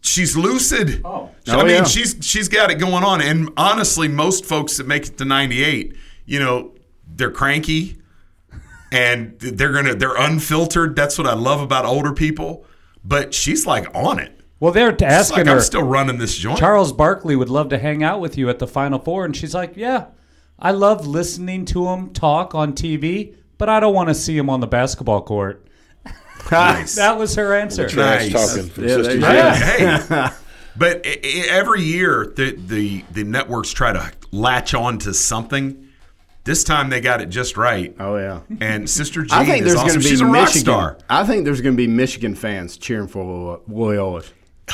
She's 0.00 0.36
lucid. 0.36 1.00
Oh, 1.04 1.30
I 1.46 1.54
Oh, 1.54 1.58
mean, 1.58 1.68
yeah. 1.76 1.84
she's 1.84 2.16
she's 2.22 2.48
got 2.48 2.70
it 2.70 2.76
going 2.76 3.04
on. 3.04 3.20
And 3.20 3.50
honestly, 3.56 4.08
most 4.08 4.44
folks 4.44 4.76
that 4.78 4.86
make 4.86 5.06
it 5.06 5.18
to 5.18 5.24
98, 5.24 5.94
you 6.26 6.40
know, 6.40 6.72
they're 7.14 7.30
cranky, 7.30 7.98
and 8.90 9.38
they're 9.38 9.72
gonna 9.72 9.94
they're 9.94 10.16
unfiltered. 10.16 10.96
That's 10.96 11.18
what 11.18 11.26
I 11.28 11.34
love 11.34 11.60
about 11.60 11.84
older 11.84 12.12
people. 12.12 12.64
But 13.04 13.32
she's 13.34 13.64
like 13.66 13.86
on 13.94 14.18
it. 14.18 14.40
Well, 14.62 14.70
they're 14.70 14.90
It's 14.90 15.02
asking 15.02 15.38
like 15.38 15.46
her. 15.48 15.54
I'm 15.54 15.60
still 15.60 15.82
running 15.82 16.18
this 16.18 16.36
joint. 16.36 16.56
Charles 16.56 16.92
Barkley 16.92 17.34
would 17.34 17.48
love 17.48 17.70
to 17.70 17.78
hang 17.78 18.04
out 18.04 18.20
with 18.20 18.38
you 18.38 18.48
at 18.48 18.60
the 18.60 18.66
Final 18.68 19.00
Four, 19.00 19.24
and 19.24 19.36
she's 19.36 19.54
like, 19.54 19.72
"Yeah, 19.76 20.04
I 20.56 20.70
love 20.70 21.04
listening 21.04 21.64
to 21.66 21.88
him 21.88 22.10
talk 22.10 22.54
on 22.54 22.72
TV, 22.74 23.34
but 23.58 23.68
I 23.68 23.80
don't 23.80 23.92
want 23.92 24.08
to 24.10 24.14
see 24.14 24.38
him 24.38 24.48
on 24.48 24.60
the 24.60 24.68
basketball 24.68 25.22
court." 25.22 25.66
Nice. 26.50 26.94
That 27.02 27.18
was 27.18 27.34
her 27.34 27.54
answer. 27.56 27.88
Trash 27.88 28.30
Nice. 28.30 28.54
talking 28.54 28.70
from 28.70 28.84
Yeah, 28.84 28.94
Sister 28.96 29.16
there 29.18 29.52
Jean. 29.78 29.92
you 29.92 30.08
go. 30.08 30.14
hey, 30.16 30.28
but 30.76 31.06
i- 31.06 31.20
i- 31.24 31.46
every 31.50 31.82
year 31.82 32.32
the, 32.36 32.52
the 32.52 33.04
the 33.10 33.24
networks 33.24 33.72
try 33.72 33.92
to 33.92 34.12
latch 34.30 34.74
on 34.74 34.98
to 34.98 35.12
something. 35.12 35.88
This 36.44 36.62
time 36.62 36.88
they 36.88 37.00
got 37.00 37.20
it 37.20 37.30
just 37.30 37.56
right. 37.56 37.94
Oh 37.98 38.16
yeah. 38.16 38.40
And 38.60 38.88
Sister 38.88 39.22
Jean 39.24 39.40
I 39.40 39.44
think 39.44 39.64
is 39.66 39.74
there's 39.74 39.86
Gonna 39.88 39.98
be 39.98 40.04
She's 40.08 40.20
a 40.20 40.24
rock 40.26 40.34
Michigan. 40.34 40.60
star. 40.60 40.98
I 41.10 41.24
think 41.24 41.44
there's 41.44 41.60
going 41.60 41.74
to 41.74 41.76
be 41.76 41.86
Michigan 41.88 42.34
fans 42.36 42.76
cheering 42.76 43.08
for 43.08 43.24
Lo- 43.24 43.62
Loyola. 43.68 44.22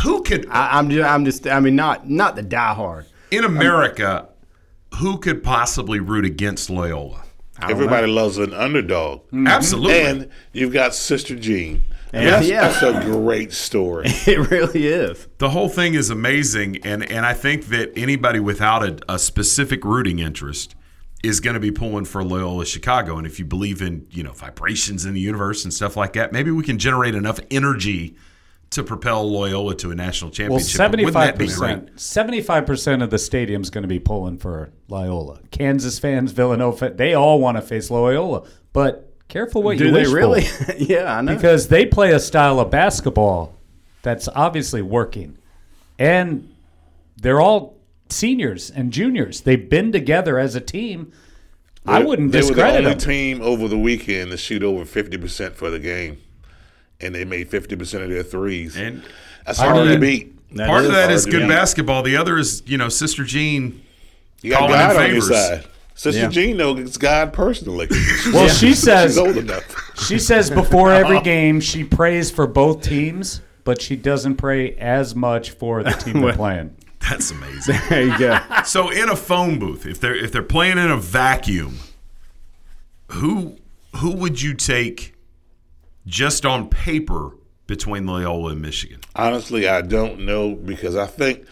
Who 0.03 0.23
could 0.23 0.47
I, 0.51 0.79
I'm 0.79 0.91
just, 0.91 1.09
I'm 1.09 1.25
just, 1.25 1.47
I 1.47 1.61
mean, 1.61 1.77
not, 1.77 2.09
not 2.09 2.37
the 2.37 2.43
diehard. 2.43 3.07
in 3.31 3.45
America? 3.45 4.29
Who 4.99 5.19
could 5.19 5.43
possibly 5.43 6.01
root 6.01 6.25
against 6.25 6.71
Loyola? 6.71 7.25
Everybody 7.61 8.07
loves 8.07 8.39
an 8.39 8.55
underdog. 8.55 9.27
Mm-hmm. 9.27 9.47
Absolutely. 9.49 10.01
And 10.01 10.31
you've 10.53 10.73
got 10.73 10.95
Sister 10.95 11.35
Jean. 11.35 11.83
And 12.13 12.25
Yeah. 12.25 12.31
that's, 12.31 12.49
Yeah. 12.49 12.69
that's 12.69 12.83
a 12.83 13.11
great 13.11 13.53
story. 13.53 14.07
It 14.27 14.51
really 14.51 14.87
is. 14.87 15.27
the 15.39 15.51
whole 15.51 15.69
thing 15.69 15.95
is 15.95 16.09
amazing, 16.11 16.79
and 16.85 17.03
and 17.11 17.27
I 17.27 17.35
think 17.35 17.67
that 17.67 17.93
anybody 17.97 18.41
without 18.41 18.83
a, 18.83 18.99
a 19.13 19.19
specific 19.19 19.85
rooting 19.85 20.19
interest 20.21 20.75
is 21.23 21.41
going 21.41 21.55
to 21.55 21.61
be 21.61 21.73
pulling 21.73 22.05
for 22.07 22.23
Loyola 22.25 22.65
Chicago. 22.65 23.19
And 23.19 23.27
if 23.27 23.39
you 23.39 23.45
believe 23.45 23.83
in 23.83 24.07
you 24.11 24.23
know 24.23 24.33
vibrations 24.33 25.05
in 25.05 25.13
the 25.13 25.21
universe 25.21 25.65
and 25.65 25.75
stuff 25.75 25.97
like 25.97 26.13
that, 26.15 26.33
maybe 26.33 26.51
we 26.51 26.63
can 26.63 26.79
generate 26.79 27.15
enough 27.15 27.41
energy 27.51 28.17
to 28.71 28.83
propel 28.83 29.29
Loyola 29.31 29.75
to 29.77 29.91
a 29.91 29.95
national 29.95 30.31
championship. 30.31 30.69
seventy 30.69 31.05
Wouldn't 31.05 31.21
that 31.23 31.31
five 31.33 31.39
be 31.39 31.47
great? 31.47 31.57
percent, 31.87 32.01
seventy 32.01 32.43
five 32.43 32.67
percent 32.67 33.03
of 33.03 33.11
the 33.11 33.19
stadium's 33.19 33.71
going 33.71 33.83
to 33.83 33.89
be 33.89 33.99
pulling 33.99 34.39
for 34.39 34.71
Loyola. 34.89 35.41
Kansas 35.51 35.99
fans, 35.99 36.33
Villanova, 36.33 36.91
they 36.91 37.15
all 37.15 37.41
want 37.41 37.57
to 37.57 37.63
face 37.63 37.91
Loyola, 37.91 38.47
but 38.73 39.13
careful 39.29 39.63
what 39.63 39.79
Do 39.79 39.87
you 39.87 39.91
they 39.93 40.01
wish 40.03 40.09
really? 40.11 40.45
for. 40.45 40.73
yeah, 40.79 41.17
I 41.17 41.21
know. 41.23 41.35
because 41.35 41.69
they 41.69 41.87
play 41.87 42.13
a 42.13 42.21
style 42.21 42.61
of 42.61 42.71
basketball 42.71 43.55
that's 44.03 44.29
obviously 44.35 44.83
working. 44.83 45.39
And 45.99 46.55
they're 47.17 47.41
all 47.41 47.77
seniors 48.11 48.71
and 48.71 48.93
juniors. 48.93 49.41
They've 49.41 49.69
been 49.69 49.91
together 49.93 50.39
as 50.39 50.55
a 50.55 50.61
team. 50.61 51.13
I 51.87 52.03
wouldn't 52.05 52.33
They 52.33 52.39
were 52.39 52.43
the 52.43 52.49
discredit 52.49 52.79
only 52.81 52.91
them. 52.91 52.99
team 52.99 53.41
over 53.43 53.67
the 53.67 53.79
weekend 53.79 54.31
to 54.31 54.37
shoot 54.37 54.63
over 54.63 54.85
50% 54.85 55.55
for 55.55 55.71
the 55.71 55.79
game. 55.79 56.19
And 57.01 57.15
they 57.15 57.25
made 57.25 57.51
50% 57.51 58.03
of 58.03 58.11
their 58.11 58.23
threes. 58.23 58.77
And 58.77 59.05
That's 59.47 59.59
hard 59.59 59.87
to 59.89 59.99
beat. 59.99 60.35
That 60.57 60.67
part 60.67 60.81
of 60.81 60.87
is 60.87 60.91
that 60.93 61.03
hard 61.05 61.13
is 61.15 61.25
to 61.27 61.31
good 61.31 61.41
beat. 61.43 61.49
basketball. 61.49 62.03
The 62.03 62.17
other 62.17 62.39
is 62.39 62.63
you 62.67 62.79
know 62.79 62.89
Sister 62.89 63.23
Jean. 63.25 63.83
You 64.43 64.51
got 64.53 64.59
calling 64.61 64.75
in 64.75 64.79
God 64.79 64.97
on 64.97 65.03
your 65.15 65.21
favors. 65.23 65.29
side. 65.29 65.65
Sister 65.95 66.21
Yeah. 66.23 66.29
Jean 66.29 66.57
knows 66.57 66.97
God 66.97 67.33
personally. 67.33 67.89
Well, 68.33 68.49
she 68.49 68.73
says 68.75 69.13
She's 69.13 69.19
old 69.19 69.37
enough. 69.37 69.65
she 70.07 70.19
says 70.19 70.49
before 70.51 70.91
every 70.93 71.21
game 71.23 71.61
she 71.61 71.83
prays 71.85 72.31
for 72.31 72.47
both 72.47 72.83
teams, 72.83 73.41
but 73.65 73.83
she 73.83 73.97
doesn't 73.97 74.37
pray 74.37 74.75
as 74.77 75.15
much 75.15 75.51
for 75.51 75.83
the 75.83 75.91
team 75.91 76.21
they're 76.21 76.33
playing. 76.35 76.77
That's 77.09 77.31
amazing. 77.31 77.77
there 77.89 78.03
you 78.07 78.19
go. 78.19 78.39
So 78.65 78.91
in 78.91 79.09
a 79.09 79.17
phone 79.17 79.59
booth, 79.59 79.87
if 79.87 80.01
they're 80.01 80.17
if 80.17 80.31
they're 80.33 80.43
playing 80.43 80.79
in 80.79 80.91
a 80.91 80.97
vacuum, 80.97 81.79
who 83.09 83.57
who 83.97 84.13
would 84.13 84.41
you 84.41 84.55
take 84.55 85.15
just 86.09 86.45
on 86.45 86.69
paper 86.69 87.37
between 87.67 88.07
Loyola 88.07 88.53
and 88.53 88.63
Michigan? 88.63 89.01
Honestly, 89.15 89.69
I 89.69 89.83
don't 89.83 90.21
know 90.21 90.55
because 90.55 90.97
I 90.97 91.07
think 91.07 91.45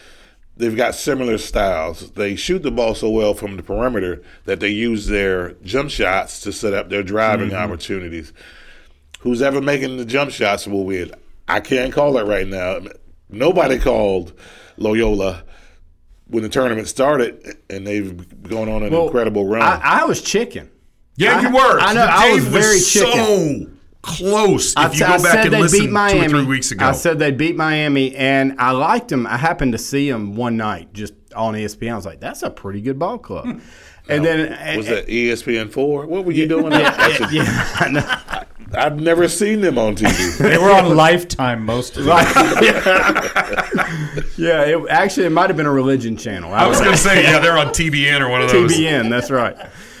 they've 0.57 0.75
got 0.75 0.95
similar 0.95 1.37
styles. 1.37 2.11
They 2.11 2.35
shoot 2.35 2.63
the 2.63 2.71
ball 2.71 2.95
so 2.95 3.09
well 3.09 3.33
from 3.33 3.55
the 3.55 3.63
perimeter 3.63 4.21
that 4.45 4.59
they 4.59 4.69
use 4.69 5.07
their 5.07 5.51
jump 5.63 5.91
shots 5.91 6.41
to 6.41 6.51
set 6.51 6.73
up 6.73 6.89
their 6.89 7.03
driving 7.03 7.49
mm-hmm. 7.49 7.57
opportunities. 7.57 8.33
Who's 9.19 9.41
ever 9.41 9.61
making 9.61 9.97
the 9.97 10.05
jump 10.05 10.31
shots 10.31 10.67
will 10.67 10.85
win. 10.85 11.11
I 11.47 11.59
can't 11.59 11.93
call 11.93 12.17
it 12.17 12.25
right 12.25 12.47
now. 12.47 12.79
Nobody 13.29 13.79
called 13.79 14.33
Loyola 14.77 15.43
when 16.27 16.43
the 16.43 16.49
tournament 16.49 16.87
started, 16.87 17.57
and 17.69 17.87
they've 17.87 18.43
gone 18.43 18.67
on 18.69 18.83
an 18.83 18.91
Well, 18.91 19.05
incredible 19.05 19.47
run. 19.47 19.61
I, 19.61 20.01
I 20.01 20.05
was 20.05 20.21
chicken. 20.21 20.69
Yeah, 21.15 21.37
I- 21.37 21.41
you 21.41 21.49
were. 21.49 21.79
I 21.79 21.93
know, 21.93 22.07
I 22.09 22.33
was 22.33 22.43
Dave 22.43 22.53
very 22.53 22.79
so 22.79 23.76
close. 24.07 24.71
If 24.71 24.77
I, 24.77 24.91
you 24.93 25.05
I 25.05 25.09
back 25.09 25.19
said 25.19 25.45
and 25.45 25.53
they 25.53 25.61
listen 25.61 25.79
beat 25.81 25.91
Miami. 25.91 26.19
two 26.19 26.25
or 26.25 26.29
three 26.29 26.45
weeks 26.45 26.71
ago, 26.71 26.85
I 26.85 26.91
said 26.93 27.19
they 27.19 27.31
beat 27.31 27.55
Miami, 27.55 28.15
and 28.15 28.55
I 28.59 28.71
liked 28.71 29.09
them. 29.09 29.27
I 29.27 29.37
happened 29.37 29.73
to 29.73 29.77
see 29.77 30.09
them 30.09 30.35
one 30.35 30.57
night 30.57 30.93
just 30.93 31.13
on 31.35 31.53
ESPN. 31.53 31.91
I 31.91 31.95
was 31.95 32.05
like, 32.05 32.19
"That's 32.19 32.43
a 32.43 32.49
pretty 32.49 32.81
good 32.81 32.97
ball 32.97 33.19
club." 33.19 33.45
Hmm. 33.45 33.59
And 34.09 34.23
then 34.23 34.77
was 34.77 34.87
that 34.87 35.07
ESPN 35.07 35.69
four? 35.69 36.07
What 36.07 36.25
were 36.25 36.31
you 36.31 36.47
doing? 36.47 36.69
That's 36.69 37.19
a- 37.31 37.35
yeah, 37.35 37.69
I 37.75 37.89
know. 37.89 38.45
I've 38.73 38.99
never 38.99 39.29
seen 39.29 39.61
them 39.61 39.77
on 39.77 39.95
TV. 39.95 40.37
They 40.47 40.57
were 40.57 40.71
on 40.71 40.95
Lifetime 40.95 41.65
most 41.65 41.97
of 41.97 42.05
it. 42.05 42.07
yeah. 44.37 44.63
It, 44.63 44.89
actually, 44.89 45.25
it 45.25 45.31
might 45.31 45.49
have 45.49 45.57
been 45.57 45.65
a 45.65 45.71
religion 45.71 46.17
channel. 46.17 46.53
I 46.53 46.67
was 46.67 46.79
going 46.79 46.91
to 46.91 46.97
say, 46.97 47.23
yeah, 47.23 47.39
they're 47.39 47.57
on 47.57 47.67
TBN 47.67 48.21
or 48.21 48.29
one 48.29 48.41
of 48.41 48.51
those. 48.51 48.73
TBN. 48.73 49.09
That's 49.09 49.31
right. 49.31 49.55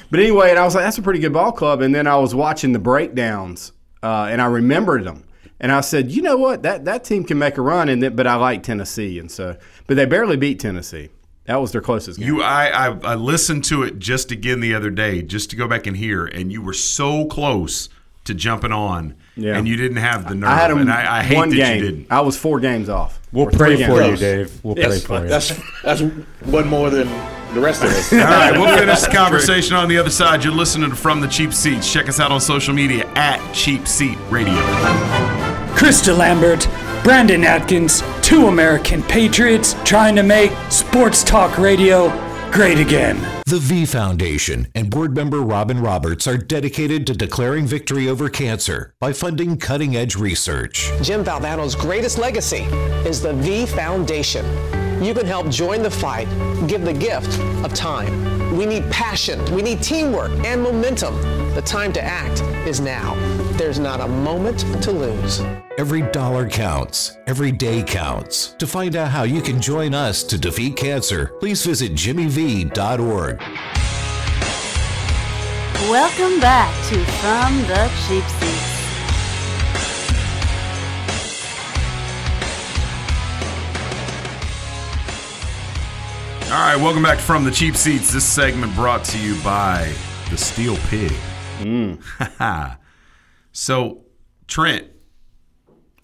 But 0.09 0.19
anyway, 0.19 0.51
and 0.51 0.59
I 0.59 0.63
was 0.63 0.75
like, 0.75 0.85
"That's 0.85 0.97
a 0.97 1.01
pretty 1.01 1.19
good 1.19 1.33
ball 1.33 1.51
club." 1.51 1.81
And 1.81 1.93
then 1.93 2.07
I 2.07 2.15
was 2.15 2.33
watching 2.33 2.71
the 2.71 2.79
breakdowns, 2.79 3.73
uh, 4.03 4.27
and 4.29 4.41
I 4.41 4.45
remembered 4.45 5.03
them. 5.03 5.23
And 5.59 5.71
I 5.71 5.81
said, 5.81 6.11
"You 6.11 6.21
know 6.21 6.37
what? 6.37 6.61
That 6.63 6.85
that 6.85 7.03
team 7.03 7.23
can 7.23 7.39
make 7.39 7.57
a 7.57 7.61
run." 7.61 7.89
And 7.89 8.01
then, 8.03 8.15
but 8.15 8.27
I 8.27 8.35
like 8.35 8.61
Tennessee, 8.61 9.17
and 9.17 9.31
so, 9.31 9.57
but 9.87 9.95
they 9.97 10.05
barely 10.05 10.37
beat 10.37 10.59
Tennessee. 10.59 11.09
That 11.45 11.55
was 11.61 11.71
their 11.71 11.81
closest 11.81 12.19
game. 12.19 12.27
You, 12.27 12.43
I, 12.43 12.67
I, 12.67 12.97
I 13.13 13.15
listened 13.15 13.63
to 13.65 13.81
it 13.83 13.97
just 13.99 14.31
again 14.31 14.59
the 14.59 14.75
other 14.75 14.89
day, 14.91 15.21
just 15.23 15.49
to 15.51 15.55
go 15.55 15.67
back 15.67 15.87
and 15.87 15.95
hear, 15.97 16.25
and 16.25 16.51
you 16.51 16.61
were 16.61 16.73
so 16.73 17.25
close 17.25 17.89
to 18.25 18.33
jumping 18.35 18.73
on, 18.73 19.15
Yeah. 19.37 19.57
and 19.57 19.65
you 19.67 19.77
didn't 19.77 19.97
have 19.97 20.27
the 20.27 20.35
nerve. 20.35 20.49
I 20.49 20.55
had 20.57 20.69
them 20.69 20.79
and 20.79 20.91
I, 20.91 21.19
I 21.19 21.23
hate 21.23 21.37
one 21.37 21.49
that 21.49 21.55
game. 21.55 21.77
you 21.83 21.89
didn't. 21.91 22.07
I 22.11 22.19
was 22.19 22.37
four 22.37 22.59
games 22.59 22.89
off. 22.89 23.19
We'll 23.31 23.45
pray 23.47 23.77
for 23.83 23.99
games 23.99 24.21
you. 24.21 24.27
Dave. 24.27 24.59
We'll 24.63 24.77
Yes, 24.77 25.05
pray 25.05 25.19
for 25.19 25.23
you. 25.23 25.29
That's 25.29 25.59
that's 25.83 26.01
one 26.43 26.67
more 26.67 26.89
than 26.89 27.07
the 27.53 27.59
rest 27.59 27.83
of 27.83 27.89
us. 27.89 28.11
All 28.13 28.19
right, 28.19 28.51
we'll 28.51 28.77
finish 28.77 29.01
the 29.01 29.07
conversation 29.13 29.75
on 29.75 29.87
the 29.89 29.97
other 29.97 30.09
side. 30.09 30.43
You're 30.43 30.53
listening 30.53 30.89
to 30.89 30.95
From 30.95 31.21
the 31.21 31.27
Cheap 31.27 31.53
Seats. 31.53 31.91
Check 31.91 32.09
us 32.09 32.19
out 32.19 32.31
on 32.31 32.41
social 32.41 32.73
media 32.73 33.05
at 33.15 33.39
Cheap 33.53 33.87
Seat 33.87 34.17
Radio. 34.29 34.61
Chris 35.75 36.05
DeLambert, 36.05 36.65
Brandon 37.03 37.43
Atkins, 37.43 38.03
two 38.21 38.47
American 38.47 39.03
patriots 39.03 39.75
trying 39.85 40.15
to 40.15 40.23
make 40.23 40.51
sports 40.69 41.23
talk 41.23 41.57
radio 41.57 42.09
great 42.51 42.79
again. 42.79 43.17
The 43.45 43.59
V 43.59 43.85
Foundation 43.85 44.67
and 44.73 44.89
board 44.89 45.15
member 45.15 45.41
Robin 45.41 45.79
Roberts 45.79 46.27
are 46.27 46.37
dedicated 46.37 47.05
to 47.07 47.13
declaring 47.13 47.67
victory 47.67 48.09
over 48.09 48.29
cancer 48.29 48.93
by 48.99 49.13
funding 49.13 49.57
cutting 49.57 49.95
edge 49.95 50.15
research. 50.15 50.91
Jim 51.01 51.23
Valvano's 51.23 51.75
greatest 51.75 52.17
legacy 52.17 52.63
is 53.07 53.21
the 53.21 53.33
V 53.33 53.65
Foundation. 53.67 54.45
You 55.01 55.13
can 55.13 55.27
help 55.27 55.49
join 55.49 55.83
the 55.83 55.91
fight, 55.91 56.27
give 56.67 56.83
the 56.83 56.93
gift 56.93 57.39
of 57.63 57.73
time. 57.75 58.57
We 58.57 58.65
need 58.65 58.89
passion, 58.89 59.43
we 59.53 59.61
need 59.61 59.83
teamwork 59.83 60.31
and 60.43 60.61
momentum. 60.61 61.15
The 61.53 61.61
time 61.61 61.93
to 61.93 62.01
act 62.01 62.41
is 62.67 62.79
now. 62.79 63.13
There's 63.57 63.77
not 63.77 64.01
a 64.01 64.07
moment 64.07 64.59
to 64.81 64.91
lose. 64.91 65.39
Every 65.77 66.01
dollar 66.01 66.49
counts. 66.49 67.15
Every 67.27 67.51
day 67.51 67.83
counts. 67.83 68.55
To 68.57 68.65
find 68.65 68.95
out 68.95 69.09
how 69.09 69.23
you 69.23 69.41
can 69.41 69.61
join 69.61 69.93
us 69.93 70.23
to 70.23 70.37
defeat 70.37 70.75
cancer, 70.75 71.27
please 71.39 71.63
visit 71.63 71.93
jimmyv.org. 71.93 73.39
Welcome 75.89 76.39
back 76.39 76.73
to 76.89 77.05
From 77.21 77.57
the 77.67 77.91
Cheap 78.07 78.23
Seats. 78.39 78.76
All 86.49 86.53
right, 86.53 86.77
welcome 86.77 87.03
back 87.03 87.19
from 87.19 87.43
the 87.43 87.51
cheap 87.51 87.75
seats. 87.75 88.13
This 88.13 88.23
segment 88.23 88.73
brought 88.73 89.03
to 89.05 89.19
you 89.19 89.35
by 89.43 89.93
the 90.29 90.37
Steel 90.37 90.77
Pig. 90.87 91.11
Mm. 91.59 92.77
so, 93.51 94.05
Trent, 94.47 94.87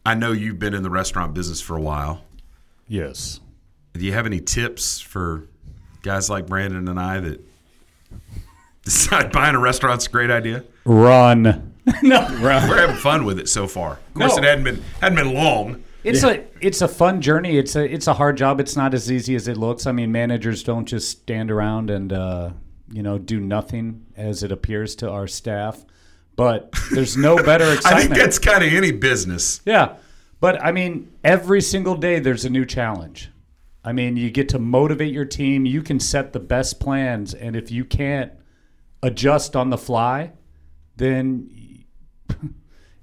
I 0.06 0.16
know 0.16 0.34
you've 0.34 0.60
been 0.60 0.74
in 0.74 0.84
the 0.84 0.90
restaurant 0.90 1.34
business 1.34 1.62
for 1.62 1.78
a 1.78 1.82
while. 1.82 2.26
Yes. 2.90 3.40
Do 3.94 4.02
you 4.04 4.12
have 4.12 4.26
any 4.26 4.42
tips 4.42 5.00
for 5.00 5.48
guys 6.02 6.30
like 6.30 6.48
Brandon 6.48 6.90
and 6.90 7.00
I 7.00 7.22
that 7.22 7.42
decide 8.84 9.32
buying 9.32 9.56
a 9.56 9.60
restaurant's 9.60 10.08
a 10.08 10.10
great 10.10 10.30
idea? 10.30 10.66
Run. 10.84 11.74
no. 12.04 12.28
We're 12.42 12.52
having 12.52 12.98
fun 12.98 13.24
with 13.24 13.40
it 13.40 13.48
so 13.48 13.66
far. 13.66 13.94
Of 13.94 14.14
course, 14.16 14.36
No. 14.36 14.44
it 14.44 14.44
hadn't 14.44 14.66
been 14.66 14.84
hadn't 15.00 15.18
been 15.18 15.34
long. 15.34 15.83
It's 16.04 16.24
a 16.24 16.44
it's 16.60 16.82
a 16.82 16.88
fun 16.88 17.22
journey. 17.22 17.58
It's 17.58 17.76
a 17.76 17.84
it's 17.84 18.08
a 18.08 18.14
hard 18.14 18.38
job. 18.38 18.60
It's 18.60 18.76
not 18.76 18.94
as 18.94 19.12
easy 19.12 19.36
as 19.36 19.48
it 19.48 19.58
looks. 19.58 19.86
I 19.86 19.92
mean, 19.92 20.12
managers 20.12 20.64
don't 20.64 20.86
just 20.86 21.10
stand 21.10 21.50
around 21.50 21.90
and 21.90 22.12
uh, 22.12 22.52
you 22.92 23.04
know 23.04 23.18
do 23.18 23.40
nothing 23.40 24.06
as 24.16 24.44
it 24.44 24.52
appears 24.52 24.96
to 24.98 25.10
our 25.10 25.28
staff. 25.28 25.86
But 26.36 26.74
there's 26.92 27.16
no 27.16 27.36
better 27.44 27.78
I 27.86 28.02
think 28.02 28.16
that's 28.16 28.40
kind 28.40 28.64
of 28.64 28.74
any 28.74 28.92
business. 28.92 29.62
Yeah. 29.66 29.96
But 30.40 30.62
I 30.62 30.72
mean, 30.72 31.12
every 31.24 31.62
single 31.62 31.96
day 31.96 32.20
there's 32.20 32.44
a 32.44 32.50
new 32.50 32.66
challenge. 32.66 33.32
I 33.86 33.92
mean, 33.92 34.18
you 34.18 34.30
get 34.30 34.50
to 34.50 34.60
motivate 34.60 35.14
your 35.14 35.26
team. 35.26 35.66
You 35.66 35.82
can 35.82 36.00
set 36.00 36.34
the 36.34 36.40
best 36.40 36.80
plans. 36.80 37.34
And 37.34 37.56
if 37.56 37.70
you 37.70 37.84
can't 37.84 38.32
adjust 39.02 39.56
on 39.56 39.70
the 39.70 39.78
fly, 39.78 40.32
then 40.96 41.50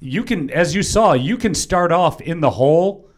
you 0.00 0.24
can, 0.24 0.50
as 0.50 0.74
you 0.74 0.82
saw, 0.82 1.12
you 1.12 1.36
can 1.36 1.54
start 1.54 1.92
off 1.92 2.20
in 2.20 2.40
the 2.40 2.50
hole 2.50 3.08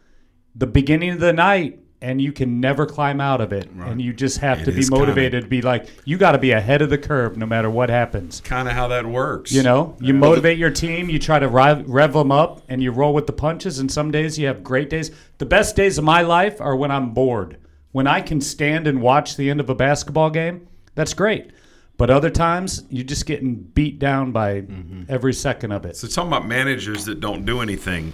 the 0.55 0.67
beginning 0.67 1.11
of 1.11 1.19
the 1.19 1.33
night 1.33 1.79
and 2.01 2.21
you 2.21 2.33
can 2.33 2.59
never 2.59 2.85
climb 2.85 3.21
out 3.21 3.39
of 3.39 3.53
it. 3.53 3.69
And 3.79 4.01
you 4.01 4.11
just 4.11 4.39
have 4.39 4.59
It 4.59 4.65
to 4.65 4.71
be 4.73 4.81
kinda- 4.81 4.97
motivated 4.99 5.43
to 5.43 5.49
be 5.49 5.61
like, 5.61 5.85
you 6.03 6.17
got 6.17 6.33
to 6.33 6.37
be 6.37 6.51
ahead 6.51 6.81
of 6.81 6.89
the 6.89 6.97
curve 6.97 7.37
no 7.37 7.45
matter 7.45 7.69
what 7.69 7.89
happens. 7.89 8.41
Kind 8.41 8.67
of 8.67 8.73
how 8.73 8.89
that 8.89 9.05
works. 9.05 9.53
You 9.53 9.63
know, 9.63 9.95
you 10.01 10.13
motivate 10.13 10.57
your 10.57 10.69
team, 10.69 11.09
you 11.09 11.17
try 11.17 11.39
to 11.39 11.47
rev, 11.47 11.85
rev 11.87 12.11
them 12.11 12.29
up, 12.29 12.61
and 12.67 12.83
you 12.83 12.91
roll 12.91 13.13
with 13.13 13.25
the 13.25 13.31
punches. 13.33 13.79
And 13.79 13.89
some 13.89 14.11
days 14.11 14.37
you 14.37 14.47
have 14.47 14.65
great 14.65 14.89
days. 14.89 15.11
The 15.37 15.45
best 15.45 15.77
days 15.77 15.97
of 15.97 16.03
my 16.03 16.21
life 16.21 16.59
are 16.59 16.75
when 16.75 16.91
I'm 16.91 17.11
bored. 17.11 17.55
When 17.93 18.05
I 18.05 18.19
can 18.19 18.41
stand 18.41 18.85
and 18.85 19.01
watch 19.01 19.37
the 19.37 19.49
end 19.49 19.61
of 19.61 19.69
a 19.69 19.75
basketball 19.75 20.29
game, 20.29 20.67
that's 20.95 21.13
great. 21.13 21.51
But 21.97 22.09
other 22.09 22.29
times, 22.29 22.83
you're 22.89 23.05
just 23.05 23.25
getting 23.25 23.55
beat 23.55 23.99
down 23.99 24.31
by 24.31 24.63
every 25.09 25.33
second 25.33 25.71
of 25.71 25.85
it. 25.85 25.95
So 25.95 26.07
talking 26.07 26.29
about 26.29 26.47
managers 26.47 27.05
that 27.05 27.19
don't 27.19 27.45
do 27.45 27.61
anything, 27.61 28.13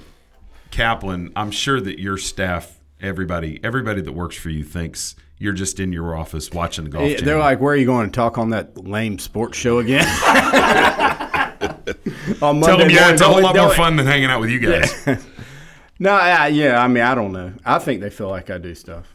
Kaplan, 0.70 1.32
I'm 1.36 1.52
sure 1.52 1.80
that 1.80 2.00
your 2.00 2.18
staff, 2.18 2.80
everybody, 3.02 3.60
everybody 3.64 4.02
that 4.02 4.12
works 4.12 4.36
for 4.36 4.50
you 4.50 4.64
thinks 4.64 5.16
you're 5.38 5.54
just 5.54 5.80
in 5.80 5.94
your 5.94 6.16
office 6.16 6.52
watching 6.52 6.84
the 6.84 6.90
golf. 6.90 7.10
Yeah, 7.10 7.22
they're 7.22 7.40
like, 7.40 7.62
"Where 7.62 7.74
are 7.74 7.78
you 7.78 7.86
going 7.86 8.08
to 8.08 8.12
talk 8.12 8.38
on 8.38 8.50
that 8.50 8.78
lame 8.78 9.18
sports 9.18 9.58
show 9.58 9.80
again?" 9.80 10.06
on 12.42 12.62
tell 12.62 12.78
them, 12.78 12.90
yeah, 12.90 13.12
it's 13.12 13.22
a 13.22 13.26
whole 13.26 13.42
lot 13.42 13.56
more 13.56 13.74
fun 13.74 13.96
than 13.96 14.06
hanging 14.06 14.30
out 14.30 14.42
with 14.42 14.50
you 14.50 14.60
guys. 14.60 15.08
No, 16.02 16.14
I, 16.14 16.48
yeah, 16.48 16.82
I 16.82 16.88
mean, 16.88 17.04
I 17.04 17.14
don't 17.14 17.34
know. 17.34 17.52
I 17.66 17.78
think 17.78 18.00
they 18.00 18.10
feel 18.10 18.30
like 18.30 18.50
I 18.50 18.58
do 18.58 18.74
stuff. 18.74 19.06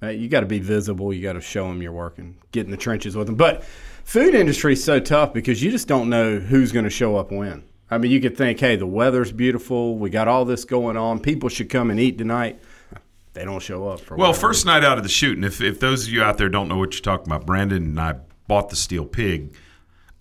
Uh, 0.00 0.10
you 0.10 0.28
got 0.28 0.40
to 0.40 0.46
be 0.46 0.60
visible. 0.60 1.12
You 1.12 1.20
got 1.20 1.32
to 1.32 1.40
show 1.40 1.66
them 1.66 1.82
you're 1.82 1.90
working, 1.90 2.36
get 2.52 2.64
in 2.64 2.70
the 2.70 2.76
trenches 2.76 3.16
with 3.16 3.26
them. 3.26 3.34
But 3.34 3.64
food 4.08 4.34
industry 4.34 4.72
is 4.72 4.82
so 4.82 4.98
tough 4.98 5.34
because 5.34 5.62
you 5.62 5.70
just 5.70 5.86
don't 5.86 6.08
know 6.08 6.38
who's 6.38 6.72
going 6.72 6.84
to 6.84 6.90
show 6.90 7.16
up 7.16 7.30
when. 7.30 7.62
I 7.90 7.98
mean, 7.98 8.10
you 8.10 8.22
could 8.22 8.38
think, 8.38 8.58
hey, 8.58 8.74
the 8.74 8.86
weather's 8.86 9.32
beautiful. 9.32 9.98
We 9.98 10.08
got 10.08 10.28
all 10.28 10.46
this 10.46 10.64
going 10.64 10.96
on. 10.96 11.20
People 11.20 11.50
should 11.50 11.68
come 11.68 11.90
and 11.90 12.00
eat 12.00 12.16
tonight. 12.16 12.58
They 13.34 13.44
don't 13.44 13.60
show 13.60 13.86
up 13.86 14.00
for 14.00 14.16
Well, 14.16 14.32
first 14.32 14.64
night 14.64 14.82
out 14.82 14.96
of 14.96 15.04
the 15.04 15.10
shoot, 15.10 15.36
and 15.36 15.44
if, 15.44 15.60
if 15.60 15.78
those 15.78 16.06
of 16.06 16.12
you 16.12 16.22
out 16.22 16.38
there 16.38 16.48
don't 16.48 16.68
know 16.68 16.78
what 16.78 16.94
you're 16.94 17.02
talking 17.02 17.26
about, 17.26 17.44
Brandon 17.44 17.82
and 17.82 18.00
I 18.00 18.14
bought 18.46 18.70
the 18.70 18.76
Steel 18.76 19.04
Pig. 19.04 19.54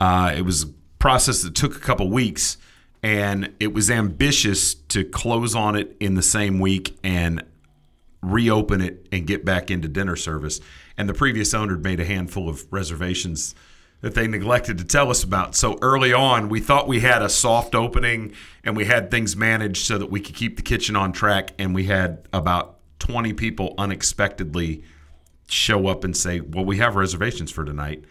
Uh, 0.02 0.34
it 0.36 0.42
was 0.42 0.64
a 0.64 0.68
process 1.00 1.42
that 1.44 1.56
took 1.56 1.76
a 1.76 1.80
couple 1.80 2.10
weeks, 2.10 2.58
and 3.02 3.54
it 3.60 3.74
was 3.74 3.90
ambitious 3.90 4.74
to 4.74 5.06
close 5.06 5.56
on 5.56 5.78
it 5.78 5.96
in 6.02 6.16
the 6.16 6.22
same 6.22 6.60
week 6.60 6.98
and 7.06 7.42
reopen 8.22 8.82
it 8.82 9.08
and 9.14 9.26
get 9.26 9.46
back 9.46 9.72
into 9.72 9.88
dinner 9.88 10.18
service. 10.18 10.60
And 10.98 11.08
the 11.08 11.14
previous 11.14 11.54
owner 11.54 11.76
had 11.76 11.84
made 11.84 12.00
a 12.02 12.06
handful 12.06 12.50
of 12.50 12.66
reservations 12.72 13.56
that 14.02 14.14
they 14.14 14.28
neglected 14.28 14.78
to 14.78 14.84
tell 14.84 15.10
us 15.10 15.24
about. 15.24 15.56
So 15.56 15.78
early 15.82 16.14
on, 16.14 16.50
we 16.50 16.60
thought 16.60 16.88
we 16.88 17.00
had 17.00 17.22
a 17.22 17.30
soft 17.30 17.74
opening 17.74 18.34
and 18.64 18.78
we 18.78 18.86
had 18.86 19.10
things 19.10 19.36
managed 19.36 19.86
so 19.86 19.98
that 19.98 20.12
we 20.12 20.20
could 20.20 20.36
keep 20.36 20.56
the 20.56 20.62
kitchen 20.62 20.96
on 20.96 21.12
track. 21.12 21.52
And 21.58 21.74
we 21.74 21.86
had 21.86 22.28
about 22.32 22.78
20 23.00 23.34
people 23.34 23.74
unexpectedly 23.78 24.84
show 25.48 25.88
up 25.88 26.04
and 26.04 26.16
say, 26.16 26.42
Well, 26.42 26.66
we 26.66 26.78
have 26.78 26.96
reservations 26.96 27.52
for 27.52 27.66
tonight 27.66 28.04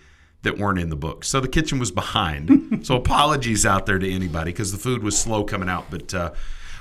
that 0.43 0.59
weren't 0.59 0.79
in 0.79 0.91
the 0.91 0.97
book. 0.97 1.25
So 1.25 1.41
the 1.41 1.49
kitchen 1.49 1.79
was 1.79 1.93
behind. 1.93 2.81
so 2.87 2.97
apologies 2.97 3.65
out 3.65 3.87
there 3.87 3.99
to 3.99 4.13
anybody 4.13 4.53
because 4.53 4.73
the 4.73 4.79
food 4.79 5.03
was 5.03 5.19
slow 5.19 5.45
coming 5.45 5.69
out. 5.69 5.87
But 5.91 6.13
uh, 6.15 6.33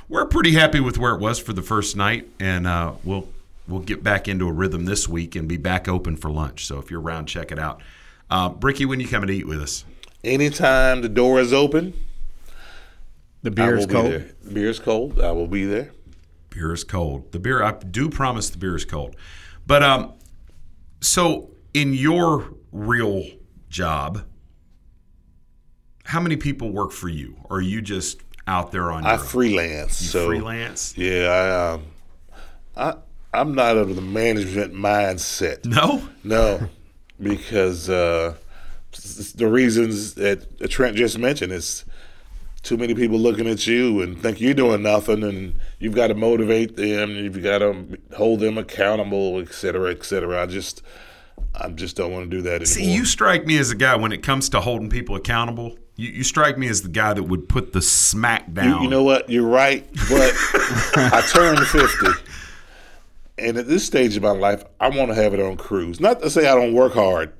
we're 0.09 0.25
pretty 0.25 0.53
happy 0.53 0.79
with 0.79 0.97
where 0.97 1.13
it 1.13 1.19
was 1.19 1.39
for 1.39 1.53
the 1.53 1.61
first 1.61 1.95
night. 1.95 2.27
And 2.39 2.67
uh, 2.67 2.93
we'll. 3.03 3.29
We'll 3.67 3.81
get 3.81 4.03
back 4.03 4.27
into 4.27 4.47
a 4.47 4.51
rhythm 4.51 4.85
this 4.85 5.09
week 5.09 5.35
and 5.35 5.47
be 5.47 5.57
back 5.57 5.87
open 5.87 6.17
for 6.17 6.29
lunch. 6.29 6.67
So 6.67 6.77
if 6.77 6.91
you're 6.91 7.01
around, 7.01 7.25
check 7.25 7.51
it 7.51 7.57
out. 7.57 7.81
Uh, 8.29 8.49
Brickey, 8.49 8.85
when 8.85 8.99
you 8.99 9.07
coming 9.07 9.27
to 9.27 9.33
eat 9.35 9.47
with 9.47 9.61
us? 9.61 9.85
Anytime 10.23 11.01
the 11.01 11.09
door 11.09 11.39
is 11.39 11.53
open, 11.53 11.93
the 13.43 13.51
beer 13.51 13.77
is 13.77 13.85
cold. 13.85 14.11
there. 14.11 14.31
Beer 14.51 14.69
is 14.69 14.79
cold. 14.79 15.21
I 15.21 15.31
will 15.31 15.47
be 15.47 15.65
there. 15.65 15.91
Beer 16.49 16.73
is 16.73 16.83
cold. 16.83 17.31
The 17.31 17.39
beer, 17.39 17.61
I 17.61 17.71
do 17.73 18.09
promise 18.09 18.49
the 18.49 18.57
beer 18.57 18.75
is 18.75 18.85
cold. 18.85 19.15
But 19.67 19.83
um, 19.83 20.13
so 21.01 21.51
in 21.73 21.93
your 21.93 22.53
real 22.71 23.25
job, 23.69 24.23
how 26.05 26.19
many 26.19 26.37
people 26.37 26.71
work 26.71 26.91
for 26.91 27.09
you? 27.09 27.35
Or 27.49 27.57
are 27.57 27.61
you 27.61 27.81
just 27.81 28.21
out 28.47 28.71
there 28.71 28.91
on 28.91 29.05
I 29.05 29.13
your 29.13 29.19
own? 29.21 29.27
freelance. 29.27 30.01
You 30.01 30.07
so 30.07 30.27
freelance? 30.27 30.97
Yeah, 30.97 31.27
I, 31.27 31.73
um, 31.73 31.83
I 32.75 33.39
I'm 33.39 33.53
not 33.53 33.75
of 33.77 33.95
the 33.95 34.01
management 34.01 34.73
mindset. 34.73 35.65
No, 35.65 36.07
no, 36.23 36.69
because 37.19 37.89
uh, 37.89 38.35
the 39.35 39.47
reasons 39.47 40.15
that 40.15 40.69
Trent 40.69 40.95
just 40.95 41.17
mentioned 41.17 41.51
is 41.51 41.85
too 42.63 42.77
many 42.77 42.95
people 42.95 43.19
looking 43.19 43.47
at 43.47 43.67
you 43.67 44.01
and 44.01 44.19
think 44.21 44.41
you're 44.41 44.53
doing 44.53 44.81
nothing, 44.81 45.23
and 45.23 45.53
you've 45.79 45.95
got 45.95 46.07
to 46.07 46.15
motivate 46.15 46.75
them, 46.75 47.11
you've 47.11 47.41
got 47.43 47.59
to 47.59 47.97
hold 48.17 48.39
them 48.39 48.57
accountable, 48.57 49.39
et 49.39 49.53
cetera, 49.53 49.91
et 49.91 50.03
cetera. 50.03 50.41
I 50.41 50.45
just 50.47 50.81
I 51.53 51.69
just 51.69 51.95
don't 51.95 52.11
want 52.11 52.29
to 52.29 52.35
do 52.35 52.41
that 52.43 52.49
anymore. 52.49 52.65
See, 52.65 52.91
you 52.91 53.05
strike 53.05 53.45
me 53.45 53.57
as 53.57 53.71
a 53.71 53.75
guy 53.75 53.95
when 53.95 54.11
it 54.11 54.23
comes 54.23 54.49
to 54.49 54.61
holding 54.61 54.89
people 54.89 55.15
accountable. 55.15 55.77
You, 55.95 56.09
you 56.09 56.23
strike 56.23 56.57
me 56.57 56.67
as 56.67 56.81
the 56.81 56.89
guy 56.89 57.13
that 57.13 57.23
would 57.23 57.47
put 57.47 57.71
the 57.71 57.81
smack 57.81 58.51
down. 58.53 58.77
You, 58.77 58.83
you 58.83 58.89
know 58.89 59.03
what? 59.03 59.29
You're 59.29 59.47
right, 59.47 59.87
but 60.09 60.33
I 60.95 61.23
turned 61.31 61.59
50. 61.59 62.07
And 63.37 63.57
at 63.57 63.67
this 63.67 63.85
stage 63.85 64.15
of 64.15 64.23
my 64.23 64.31
life, 64.31 64.63
I 64.79 64.89
want 64.89 65.09
to 65.09 65.15
have 65.15 65.33
it 65.33 65.39
on 65.39 65.57
cruise. 65.57 65.99
Not 65.99 66.21
to 66.21 66.29
say 66.29 66.47
I 66.47 66.55
don't 66.55 66.73
work 66.73 66.93
hard, 66.93 67.33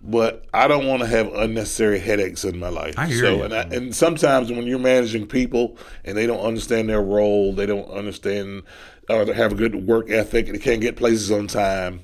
but 0.00 0.46
I 0.54 0.68
don't 0.68 0.86
want 0.86 1.00
to 1.00 1.08
have 1.08 1.32
unnecessary 1.34 1.98
headaches 1.98 2.44
in 2.44 2.58
my 2.58 2.68
life. 2.68 2.96
I 2.96 3.06
hear 3.06 3.18
so, 3.18 3.36
you. 3.36 3.42
And, 3.42 3.54
I, 3.54 3.62
and 3.62 3.94
sometimes 3.94 4.52
when 4.52 4.66
you're 4.66 4.78
managing 4.78 5.26
people 5.26 5.78
and 6.04 6.16
they 6.16 6.26
don't 6.26 6.44
understand 6.44 6.88
their 6.88 7.02
role, 7.02 7.52
they 7.52 7.66
don't 7.66 7.90
understand 7.90 8.62
or 9.08 9.24
they 9.24 9.34
have 9.34 9.52
a 9.52 9.54
good 9.54 9.86
work 9.86 10.10
ethic, 10.10 10.46
and 10.46 10.56
they 10.56 10.60
can't 10.60 10.80
get 10.80 10.96
places 10.96 11.30
on 11.30 11.46
time. 11.46 12.00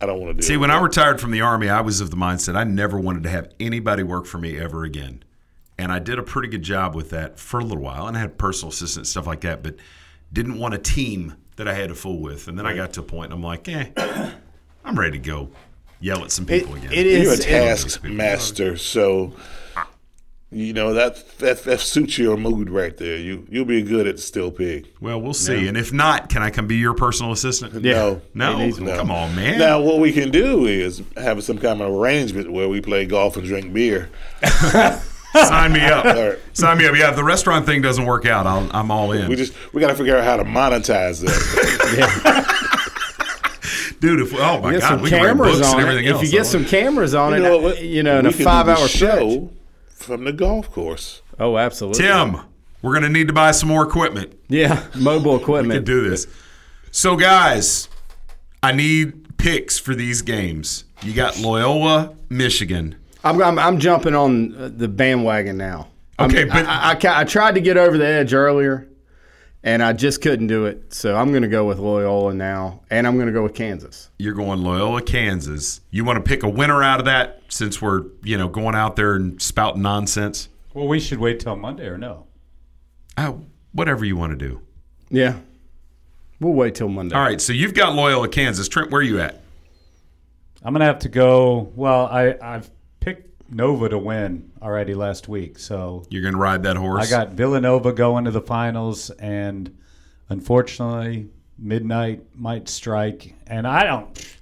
I 0.00 0.06
don't 0.06 0.20
want 0.20 0.36
to 0.36 0.40
do 0.40 0.46
See, 0.46 0.56
when 0.56 0.70
I 0.70 0.80
retired 0.80 1.20
from 1.20 1.32
the 1.32 1.40
Army, 1.40 1.68
I 1.68 1.80
was 1.80 2.00
of 2.00 2.10
the 2.10 2.16
mindset 2.16 2.56
I 2.56 2.64
never 2.64 2.98
wanted 2.98 3.24
to 3.24 3.28
have 3.30 3.52
anybody 3.58 4.02
work 4.02 4.26
for 4.26 4.38
me 4.38 4.58
ever 4.58 4.84
again. 4.84 5.24
And 5.76 5.92
I 5.92 5.98
did 5.98 6.18
a 6.18 6.22
pretty 6.22 6.48
good 6.48 6.62
job 6.62 6.94
with 6.94 7.10
that 7.10 7.38
for 7.38 7.60
a 7.60 7.64
little 7.64 7.82
while. 7.82 8.06
And 8.06 8.16
I 8.16 8.20
had 8.20 8.38
personal 8.38 8.70
assistants, 8.72 9.10
stuff 9.10 9.26
like 9.26 9.40
that, 9.42 9.62
but 9.62 9.76
didn't 10.32 10.58
want 10.58 10.74
a 10.74 10.78
team 10.78 11.34
that 11.58 11.68
I 11.68 11.74
had 11.74 11.90
to 11.90 11.94
fool 11.94 12.20
with. 12.20 12.48
And 12.48 12.58
then 12.58 12.66
I 12.66 12.74
got 12.74 12.94
to 12.94 13.00
a 13.00 13.04
point, 13.04 13.32
and 13.32 13.34
I'm 13.34 13.42
like, 13.42 13.68
eh, 13.68 13.90
I'm 14.84 14.98
ready 14.98 15.18
to 15.20 15.24
go 15.24 15.50
yell 16.00 16.24
at 16.24 16.32
some 16.32 16.46
people 16.46 16.74
again. 16.74 16.90
it 16.92 17.06
you're 17.06 17.30
a 17.30 17.34
is- 17.34 17.40
it- 17.40 17.48
taskmaster, 17.48 18.76
so 18.76 19.34
you 20.50 20.72
know 20.72 20.94
that, 20.94 21.38
that 21.40 21.62
that 21.64 21.78
suits 21.80 22.16
your 22.16 22.38
mood 22.38 22.70
right 22.70 22.96
there. 22.96 23.18
You 23.18 23.46
you'll 23.50 23.66
be 23.66 23.82
good 23.82 24.06
at 24.06 24.18
Steel 24.18 24.50
Pig. 24.50 24.86
Well, 24.98 25.20
we'll 25.20 25.34
see. 25.34 25.68
And 25.68 25.76
if 25.76 25.92
not, 25.92 26.30
can 26.30 26.42
I 26.42 26.48
come 26.50 26.66
be 26.66 26.76
your 26.76 26.94
personal 26.94 27.32
assistant? 27.32 27.74
No, 27.82 28.22
No? 28.32 28.66
no. 28.68 28.96
Come 28.96 29.10
on, 29.10 29.34
man. 29.36 29.58
Now 29.58 29.80
what 29.82 29.98
we 29.98 30.10
can 30.10 30.30
do 30.30 30.64
is 30.64 31.02
have 31.18 31.44
some 31.44 31.58
kind 31.58 31.82
of 31.82 31.92
arrangement 31.94 32.50
where 32.50 32.66
we 32.68 32.80
play 32.80 33.04
golf 33.04 33.36
and 33.36 33.46
drink 33.46 33.74
beer. 33.74 34.08
Sign 35.46 35.72
me 35.72 35.80
up. 35.80 36.04
All 36.06 36.28
right. 36.30 36.38
Sign 36.52 36.78
me 36.78 36.86
up. 36.86 36.96
Yeah, 36.96 37.10
if 37.10 37.16
the 37.16 37.24
restaurant 37.24 37.66
thing 37.66 37.82
doesn't 37.82 38.04
work 38.06 38.26
out, 38.26 38.46
I'll, 38.46 38.68
I'm 38.72 38.90
all 38.90 39.12
in. 39.12 39.28
We 39.28 39.36
just 39.36 39.52
we 39.72 39.80
got 39.80 39.88
to 39.88 39.94
figure 39.94 40.16
out 40.16 40.24
how 40.24 40.36
to 40.36 40.44
monetize 40.44 41.20
that. 41.24 42.44
Dude, 44.00 44.20
if 44.20 44.32
oh 44.34 44.60
my 44.60 44.72
Get 44.72 44.80
god, 44.80 44.88
some 44.88 45.02
we 45.02 45.10
can 45.10 45.18
write 45.20 45.28
cameras 45.28 45.58
books 45.58 45.66
on 45.72 45.80
and 45.80 45.88
it. 45.88 45.92
everything 45.92 46.14
If 46.16 46.22
you 46.22 46.30
get 46.30 46.46
some 46.46 46.64
cameras 46.64 47.14
on 47.14 47.32
you 47.32 47.38
it, 47.38 47.42
know 47.42 47.58
what? 47.58 47.82
you 47.82 48.02
know, 48.04 48.20
in 48.20 48.26
a 48.26 48.32
five 48.32 48.66
the 48.66 48.72
hour 48.72 48.88
stretch. 48.88 49.18
show 49.18 49.50
from 49.90 50.24
the 50.24 50.32
golf 50.32 50.70
course. 50.70 51.22
Oh, 51.40 51.58
absolutely. 51.58 52.02
Tim, 52.04 52.38
we're 52.82 52.94
gonna 52.94 53.08
need 53.08 53.26
to 53.26 53.32
buy 53.34 53.50
some 53.50 53.68
more 53.68 53.82
equipment. 53.84 54.38
Yeah, 54.48 54.86
mobile 54.94 55.38
We 55.38 55.44
can 55.68 55.84
do 55.84 56.08
this. 56.08 56.26
So, 56.92 57.16
guys, 57.16 57.88
I 58.62 58.72
need 58.72 59.36
picks 59.36 59.78
for 59.78 59.94
these 59.94 60.22
games. 60.22 60.84
You 61.02 61.12
got 61.12 61.38
Loyola, 61.38 62.16
Michigan. 62.28 62.96
I'm, 63.24 63.42
I'm, 63.42 63.58
I'm 63.58 63.78
jumping 63.78 64.14
on 64.14 64.54
uh, 64.56 64.70
the 64.74 64.88
bandwagon 64.88 65.56
now. 65.56 65.88
I'm- 66.18 66.30
Okay, 66.30 66.44
but- 66.44 66.66
I, 66.66 66.92
I, 66.92 66.92
I, 66.92 67.20
I 67.20 67.24
tried 67.24 67.54
to 67.54 67.60
get 67.60 67.76
over 67.76 67.96
the 67.98 68.06
edge 68.06 68.34
earlier, 68.34 68.88
and 69.62 69.82
I 69.82 69.92
just 69.92 70.20
couldn't 70.22 70.46
do 70.48 70.66
it. 70.66 70.92
So 70.92 71.16
I'm 71.16 71.30
going 71.30 71.42
to 71.42 71.48
go 71.48 71.64
with 71.66 71.78
Loyola 71.78 72.34
now, 72.34 72.80
and 72.90 73.06
I'm 73.06 73.14
going 73.16 73.26
to 73.28 73.32
go 73.32 73.42
with 73.42 73.54
Kansas. 73.54 74.10
You're 74.18 74.34
going 74.34 74.62
Loyola, 74.62 75.02
Kansas. 75.02 75.80
You 75.90 76.04
want 76.04 76.16
to 76.16 76.28
pick 76.28 76.42
a 76.42 76.48
winner 76.48 76.82
out 76.82 76.98
of 76.98 77.04
that 77.06 77.42
since 77.48 77.80
we're, 77.80 78.04
you 78.22 78.36
know, 78.36 78.48
going 78.48 78.74
out 78.74 78.96
there 78.96 79.14
and 79.14 79.40
spouting 79.40 79.82
nonsense? 79.82 80.48
Well, 80.74 80.88
we 80.88 80.98
should 81.00 81.18
wait 81.18 81.40
till 81.40 81.56
Monday 81.56 81.86
or 81.86 81.98
no? 81.98 82.26
Uh, 83.16 83.34
whatever 83.72 84.04
you 84.04 84.16
want 84.16 84.38
to 84.38 84.48
do. 84.48 84.60
Yeah, 85.10 85.36
we'll 86.40 86.52
wait 86.52 86.74
till 86.76 86.88
Monday. 86.88 87.14
All 87.16 87.22
right, 87.22 87.40
so 87.40 87.52
you've 87.52 87.74
got 87.74 87.94
Loyola, 87.94 88.28
Kansas. 88.28 88.68
Trent, 88.68 88.90
where 88.90 89.00
are 89.00 89.04
you 89.04 89.20
at? 89.20 89.40
I'm 90.62 90.72
gonna 90.74 90.84
have 90.84 90.98
to 91.00 91.08
go. 91.08 91.72
Well, 91.74 92.06
I 92.06 92.36
I've 92.42 92.64
picked 92.64 92.77
Nova 93.48 93.88
to 93.88 93.98
win 93.98 94.50
already 94.62 94.94
last 94.94 95.28
week, 95.28 95.58
so 95.58 96.04
You're 96.10 96.22
going 96.22 96.34
to 96.34 96.40
ride 96.40 96.62
that 96.64 96.76
horse? 96.76 97.06
I 97.06 97.10
got 97.10 97.30
Villanova 97.32 97.92
going 97.92 98.24
to 98.26 98.30
the 98.30 98.40
finals, 98.42 99.10
and 99.10 99.76
unfortunately, 100.28 101.28
midnight 101.58 102.22
might 102.34 102.68
strike, 102.68 103.34
and 103.46 103.66
I 103.66 103.84
don't, 103.84 104.36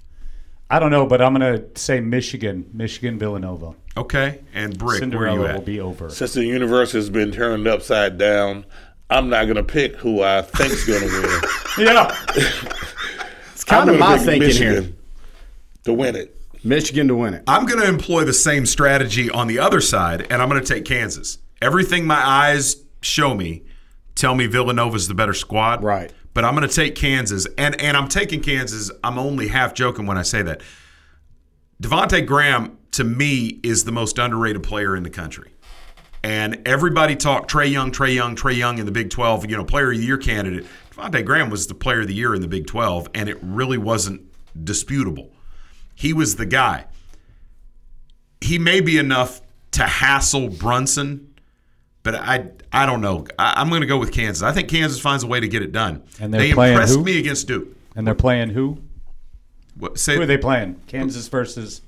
I 0.69 0.79
don't 0.79 0.91
know, 0.91 1.05
but 1.05 1.21
I'm 1.21 1.33
gonna 1.33 1.63
say 1.75 1.99
Michigan, 2.01 2.69
Michigan 2.73 3.17
Villanova. 3.17 3.73
Okay, 3.95 4.41
and 4.53 4.77
Brick, 4.77 4.81
where 4.87 4.95
are 4.95 4.99
Cinderella 4.99 5.47
you 5.47 5.53
will 5.53 5.61
be 5.61 5.79
over. 5.79 6.09
Since 6.09 6.33
the 6.33 6.45
universe 6.45 6.91
has 6.91 7.09
been 7.09 7.31
turned 7.31 7.67
upside 7.67 8.17
down, 8.17 8.65
I'm 9.09 9.29
not 9.29 9.45
gonna 9.47 9.63
pick 9.63 9.95
who 9.95 10.21
I 10.21 10.41
think's 10.41 10.85
gonna 10.85 11.05
win. 11.05 11.41
Yeah, 11.85 12.13
It's 13.53 13.63
kind 13.63 13.89
I'm 13.89 13.95
of 13.95 13.99
my 13.99 14.17
pick 14.17 14.25
thinking 14.25 14.47
Michigan 14.47 14.83
here. 14.83 14.93
to 15.85 15.93
win 15.93 16.15
it. 16.15 16.36
Michigan 16.67 17.07
to 17.07 17.15
win 17.15 17.33
it. 17.33 17.43
I'm 17.47 17.65
going 17.65 17.79
to 17.79 17.87
employ 17.87 18.23
the 18.23 18.33
same 18.33 18.65
strategy 18.65 19.29
on 19.29 19.47
the 19.47 19.59
other 19.59 19.81
side, 19.81 20.27
and 20.29 20.41
I'm 20.41 20.49
going 20.49 20.61
to 20.61 20.73
take 20.73 20.85
Kansas. 20.85 21.37
Everything 21.61 22.05
my 22.05 22.23
eyes 22.25 22.83
show 23.01 23.33
me 23.33 23.63
tell 24.17 24.35
me 24.35 24.47
Villanova's 24.47 25.07
the 25.07 25.13
better 25.13 25.33
squad. 25.33 25.83
Right. 25.83 26.11
But 26.33 26.43
I'm 26.43 26.55
going 26.55 26.67
to 26.67 26.75
take 26.75 26.95
Kansas, 26.95 27.47
and 27.57 27.79
and 27.81 27.95
I'm 27.95 28.07
taking 28.07 28.41
Kansas. 28.41 28.91
I'm 29.03 29.17
only 29.17 29.47
half 29.47 29.73
joking 29.73 30.05
when 30.05 30.17
I 30.17 30.23
say 30.23 30.41
that. 30.41 30.61
Devonte 31.81 32.25
Graham 32.25 32.77
to 32.91 33.03
me 33.03 33.59
is 33.63 33.83
the 33.85 33.91
most 33.91 34.17
underrated 34.17 34.63
player 34.63 34.95
in 34.95 35.03
the 35.03 35.09
country. 35.09 35.51
And 36.23 36.67
everybody 36.67 37.15
talked 37.15 37.51
Trae 37.51 37.71
Young, 37.71 37.91
Trae 37.91 38.13
Young, 38.13 38.35
Trae 38.35 38.57
Young 38.57 38.79
in 38.79 38.85
the 38.85 38.91
Big 38.91 39.11
12, 39.11 39.49
you 39.49 39.55
know, 39.55 39.63
player 39.63 39.91
of 39.91 39.97
the 39.97 40.03
year 40.03 40.17
candidate. 40.17 40.65
Devonte' 40.91 41.23
Graham 41.23 41.49
was 41.49 41.67
the 41.67 41.75
player 41.75 42.01
of 42.01 42.07
the 42.07 42.13
year 42.13 42.33
in 42.33 42.41
the 42.41 42.47
Big 42.47 42.65
12, 42.65 43.09
and 43.13 43.29
it 43.29 43.37
really 43.41 43.77
wasn't 43.77 44.21
disputable. 44.65 45.31
He 45.97 46.13
was 46.13 46.35
the 46.35 46.45
guy. 46.45 46.85
He 48.39 48.59
may 48.59 48.81
be 48.81 48.99
enough 48.99 49.41
to 49.71 49.83
hassle 49.83 50.49
Brunson, 50.49 51.33
but 52.03 52.13
I 52.13 52.49
I 52.71 52.85
don't 52.85 53.01
know. 53.01 53.25
I, 53.39 53.53
I'm 53.57 53.69
going 53.69 53.81
to 53.81 53.87
go 53.87 53.97
with 53.97 54.11
Kansas. 54.11 54.43
I 54.43 54.51
think 54.51 54.69
Kansas 54.69 54.99
finds 54.99 55.23
a 55.23 55.27
way 55.27 55.39
to 55.39 55.47
get 55.47 55.63
it 55.63 55.71
done. 55.71 56.03
And 56.19 56.31
they're 56.31 56.53
playing 56.53 56.73
impressed 56.73 56.95
who? 56.95 57.03
me 57.03 57.17
against 57.17 57.47
Duke. 57.47 57.69
and 57.95 58.05
they're 58.05 58.13
playing 58.13 58.51
who? 58.51 58.77
What, 59.75 59.97
say, 59.97 60.15
Who 60.15 60.21
are 60.21 60.25
they 60.27 60.37
playing? 60.37 60.79
Kansas 60.85 61.27
versus 61.29 61.81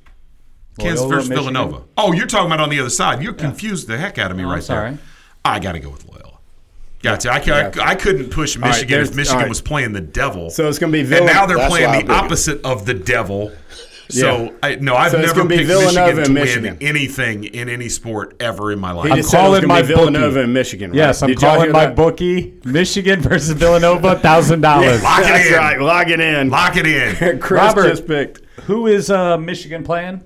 Kansas 0.80 1.02
Loyola, 1.02 1.16
versus 1.16 1.30
Michigan? 1.30 1.54
Villanova. 1.54 1.84
Oh, 1.98 2.12
you're 2.14 2.26
talking 2.28 2.48
about 2.48 2.62
on 2.62 2.70
the 2.70 2.80
other 2.80 2.90
side. 2.90 3.22
You 3.22 3.34
confused 3.34 3.88
the 3.88 3.98
heck 3.98 4.18
out 4.18 4.32
of 4.32 4.38
me 4.38 4.44
Oh, 4.44 4.50
right 4.50 4.64
sorry. 4.64 4.92
there. 4.92 5.00
I 5.46 5.60
got 5.60 5.74
to 5.74 5.80
go 5.80 5.90
with 5.92 6.08
Loyola. 6.10 6.38
Got 7.04 7.20
to. 7.22 7.32
I, 7.32 7.40
ca- 7.40 7.72
I, 7.82 7.92
I 7.92 7.96
couldn't 7.96 8.30
push 8.32 8.58
Michigan 8.58 8.90
there's- 8.90 9.10
if 9.10 9.16
Michigan 9.16 9.36
all 9.38 9.42
right. 9.44 9.50
was 9.50 9.62
playing 9.62 9.94
the 9.94 10.02
devil. 10.02 10.50
So 10.50 10.68
it's 10.68 10.80
going 10.80 10.92
to 10.92 11.04
be 11.04 11.16
and 11.16 11.26
now 11.28 11.46
they're 11.46 11.58
That's 11.58 11.70
playing 11.72 12.06
the 12.08 12.14
opposite 12.14 12.64
of 12.66 12.86
the 12.86 12.94
devil. 12.96 13.52
So 14.12 14.44
Yeah. 14.46 14.52
I, 14.64 14.76
no, 14.76 14.96
I've 14.96 15.12
So 15.12 15.22
never 15.22 15.46
picked 15.46 15.66
Villanova 15.68 16.16
Michigan 16.32 16.34
to 16.34 16.42
and 16.64 16.64
win 16.66 16.78
anything 16.82 17.44
in 17.44 17.70
any 17.70 17.90
sport 17.90 18.36
ever 18.40 18.72
in 18.72 18.80
my 18.80 18.90
He 18.90 18.96
life. 18.98 19.12
I'm 19.12 19.18
just 19.18 19.30
said 19.30 19.40
it 19.46 19.50
was 19.50 19.60
calling 19.60 19.68
my 19.68 19.82
Villanova 19.84 20.28
bookie. 20.30 20.44
and 20.44 20.54
Michigan. 20.54 20.90
Right? 20.92 20.98
Yes, 20.98 21.22
I'm 21.22 21.30
Did 21.30 21.40
calling 21.40 21.72
my 21.72 21.86
that? 21.86 21.96
bookie. 21.96 22.54
Michigan 22.66 23.22
versus 23.22 23.52
Villanova, 23.52 24.18
thousand 24.20 24.62
dollars. 24.62 25.04
Lock 25.04 25.20
it 25.20 25.24
That's 25.24 25.48
in. 25.50 25.54
right. 25.54 25.80
Lock 25.80 26.08
it 26.08 26.20
in. 26.20 26.50
Lock 26.50 26.76
it 26.76 26.88
in. 26.88 27.40
Chris 27.40 27.60
Robert. 27.62 27.88
just 27.90 28.08
picked. 28.08 28.42
Who 28.64 28.88
is 28.88 29.12
uh, 29.12 29.38
Michigan 29.38 29.84
playing? 29.84 30.24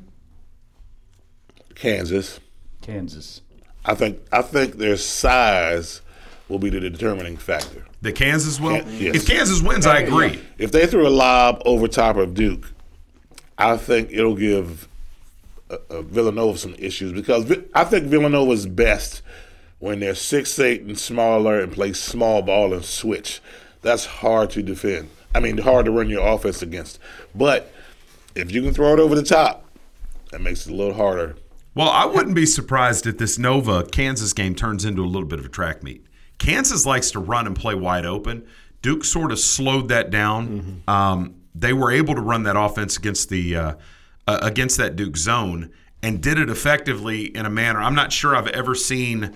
Kansas. 1.76 2.40
Kansas. 2.82 3.42
I 3.86 3.96
think 3.96 4.20
I 4.32 4.42
think 4.42 4.76
their 4.78 4.96
size 4.98 6.02
will 6.48 6.60
be 6.60 6.70
the 6.70 6.80
determining 6.80 7.38
factor. 7.38 7.86
The 8.02 8.12
Kansas 8.12 8.60
will. 8.60 8.80
Kan- 8.80 8.88
yes. 8.98 9.16
If 9.16 9.28
Kansas 9.28 9.62
wins, 9.62 9.86
I 9.86 10.00
agree. 10.00 10.40
If 10.58 10.72
they 10.72 10.88
threw 10.88 11.08
a 11.08 11.10
lob 11.10 11.62
over 11.66 11.88
top 11.88 12.16
of 12.18 12.34
Duke, 12.34 12.73
I 13.58 13.78
think 13.78 14.10
it'll 14.12 14.36
give 14.36 14.88
uh, 15.70 16.02
Villanova 16.02 16.58
some 16.58 16.76
issues 16.78 17.14
because 17.14 17.46
Vi- 17.46 17.64
I 17.74 17.84
think 17.84 18.06
Villanova's 18.06 18.66
best 18.66 19.22
when 19.80 20.00
they're 20.00 20.16
six 20.16 20.58
eight 20.60 20.82
and 20.82 20.98
smaller 20.98 21.60
and 21.60 21.72
play 21.72 21.94
small 21.94 22.42
ball 22.42 22.74
and 22.74 22.86
switch. 22.86 23.42
That's 23.82 24.06
hard 24.06 24.50
to 24.52 24.64
defend. 24.64 25.10
I 25.36 25.40
mean, 25.40 25.58
hard 25.58 25.86
to 25.86 25.92
run 25.92 26.10
your 26.10 26.26
offense 26.26 26.62
against. 26.62 27.00
But 27.36 27.72
if 28.36 28.52
you 28.52 28.62
can 28.62 28.74
throw 28.74 28.94
it 28.94 29.00
over 29.00 29.16
the 29.16 29.24
top, 29.24 29.66
that 30.32 30.42
makes 30.42 30.66
it 30.66 30.72
a 30.72 30.76
little 30.76 30.94
harder. 30.94 31.36
Well, 31.76 31.90
I 31.90 32.06
wouldn't 32.06 32.36
be 32.36 32.46
surprised 32.46 33.08
if 33.08 33.18
this 33.18 33.40
Nova 33.40 33.84
Kansas 33.84 34.32
game 34.34 34.54
turns 34.54 34.86
into 34.86 35.04
a 35.04 35.06
little 35.08 35.28
bit 35.28 35.40
of 35.40 35.46
a 35.46 35.50
track 35.50 35.82
meet. 35.84 36.06
Kansas 36.38 36.86
likes 36.86 37.12
to 37.12 37.20
run 37.20 37.48
and 37.48 37.56
play 37.56 37.74
wide 37.74 38.06
open. 38.06 38.46
Duke 38.82 39.04
sort 39.04 39.32
of 39.32 39.40
slowed 39.40 39.88
that 39.90 40.12
down. 40.12 40.84
Um, 40.88 41.36
they 41.56 41.74
were 41.74 41.92
able 41.92 42.16
to 42.16 42.22
run 42.22 42.44
that 42.44 42.56
offense 42.56 42.98
against 42.98 43.30
the 43.30 43.56
uh, 43.56 43.74
uh, 44.28 44.40
against 44.42 44.78
that 44.78 44.96
Duke 44.96 45.18
zone 45.18 45.72
and 46.02 46.22
did 46.22 46.38
it 46.38 46.50
effectively 46.50 47.26
in 47.36 47.46
a 47.46 47.50
manner 47.50 47.82
I'm 47.82 47.96
not 47.96 48.12
sure 48.12 48.36
I've 48.36 48.48
ever 48.48 48.76
seen 48.76 49.36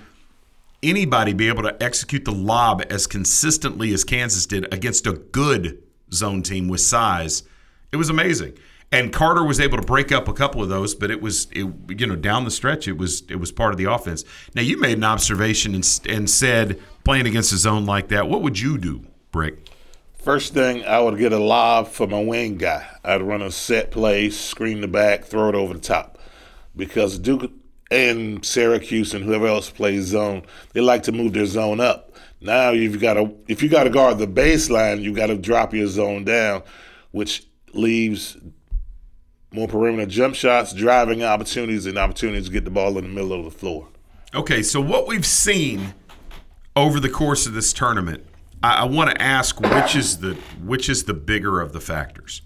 anybody 0.84 1.34
be 1.34 1.48
able 1.48 1.64
to 1.64 1.84
execute 1.84 2.26
the 2.26 2.32
lob 2.32 2.84
as 2.90 3.08
consistently 3.08 3.94
as 3.94 4.04
Kansas 4.04 4.46
did 4.46 4.72
against 4.74 5.08
a 5.08 5.14
good 5.14 5.82
zone 6.14 6.44
team 6.44 6.68
with 6.68 6.82
size. 6.82 7.44
It 7.92 7.98
was 7.98 8.10
amazing. 8.10 8.58
And 8.92 9.12
Carter 9.12 9.44
was 9.44 9.60
able 9.60 9.78
to 9.78 9.84
break 9.84 10.14
up 10.14 10.30
a 10.30 10.34
couple 10.34 10.64
of 10.64 10.70
those, 10.70 10.96
but 10.96 11.12
it 11.12 11.22
was 11.22 11.48
it, 11.52 11.68
you 12.00 12.08
know 12.08 12.16
down 12.16 12.46
the 12.46 12.52
stretch 12.52 12.88
it 12.88 12.98
was 12.98 13.24
it 13.30 13.36
was 13.36 13.52
part 13.52 13.72
of 13.72 13.78
the 13.78 13.86
offense. 13.86 14.24
Now 14.56 14.62
you 14.62 14.80
made 14.80 14.98
an 14.98 15.04
observation 15.04 15.76
and, 15.76 16.00
and 16.08 16.30
said 16.30 16.82
playing 17.04 17.28
against 17.28 17.52
a 17.52 17.58
zone 17.58 17.86
like 17.86 18.08
that, 18.10 18.30
what 18.30 18.42
would 18.42 18.60
you 18.60 18.78
do, 18.78 19.06
Brick? 19.32 19.70
First 20.18 20.54
thing, 20.54 20.84
I 20.84 21.00
would 21.00 21.18
get 21.18 21.32
a 21.32 21.40
lob 21.40 21.88
for 21.88 22.08
my 22.08 22.22
wing 22.22 22.58
guy. 22.58 22.88
I'd 23.04 23.22
run 23.22 23.42
a 23.42 23.52
set 23.52 23.92
play, 23.92 24.30
screen 24.30 24.82
the 24.82 24.88
back, 24.88 25.26
throw 25.26 25.50
it 25.50 25.56
over 25.56 25.74
the 25.74 25.80
top. 25.80 26.18
Because 26.76 27.18
Duke 27.18 27.52
and 27.90 28.44
Syracuse 28.44 29.14
and 29.14 29.24
whoever 29.24 29.48
else 29.48 29.70
plays 29.70 30.06
zone, 30.06 30.44
they 30.74 30.82
like 30.82 31.04
to 31.04 31.12
move 31.12 31.34
their 31.34 31.46
zone 31.46 31.80
up. 31.80 32.16
Now 32.42 32.72
you've 32.72 33.00
got 33.00 33.14
to 33.14 33.34
if 33.48 33.64
you 33.64 33.70
got 33.70 33.86
to 33.86 33.90
guard 33.90 34.18
the 34.18 34.28
baseline, 34.28 35.02
you 35.02 35.14
got 35.14 35.28
to 35.28 35.38
drop 35.38 35.74
your 35.74 35.88
zone 35.88 36.26
down, 36.26 36.64
which 37.12 37.48
leaves 37.74 38.38
more 39.52 39.68
perimeter 39.68 40.06
jump 40.10 40.36
shots, 40.36 40.74
driving 40.74 41.24
opportunities, 41.24 41.86
and 41.86 41.98
opportunities 41.98 42.48
to 42.48 42.52
get 42.52 42.66
the 42.66 42.72
ball 42.72 42.98
in 42.98 43.06
the 43.06 43.10
middle 43.10 43.34
of 43.34 43.46
the 43.46 43.52
floor. 43.52 43.88
Okay, 44.36 44.62
so 44.62 44.82
what 44.82 45.08
we've 45.08 45.26
seen 45.26 45.94
over 46.76 47.00
the 47.00 47.10
course 47.10 47.48
of 47.48 47.54
this 47.54 47.74
tournament, 47.74 48.27
I, 48.64 48.82
I 48.82 48.84
want 48.86 49.12
to 49.12 49.22
ask 49.22 49.60
which 49.60 49.96
is 49.96 50.20
the 50.20 50.34
which 50.64 50.90
is 50.90 51.04
the 51.04 51.14
bigger 51.14 51.62
of 51.62 51.74
the 51.74 51.80
factors. 51.80 52.42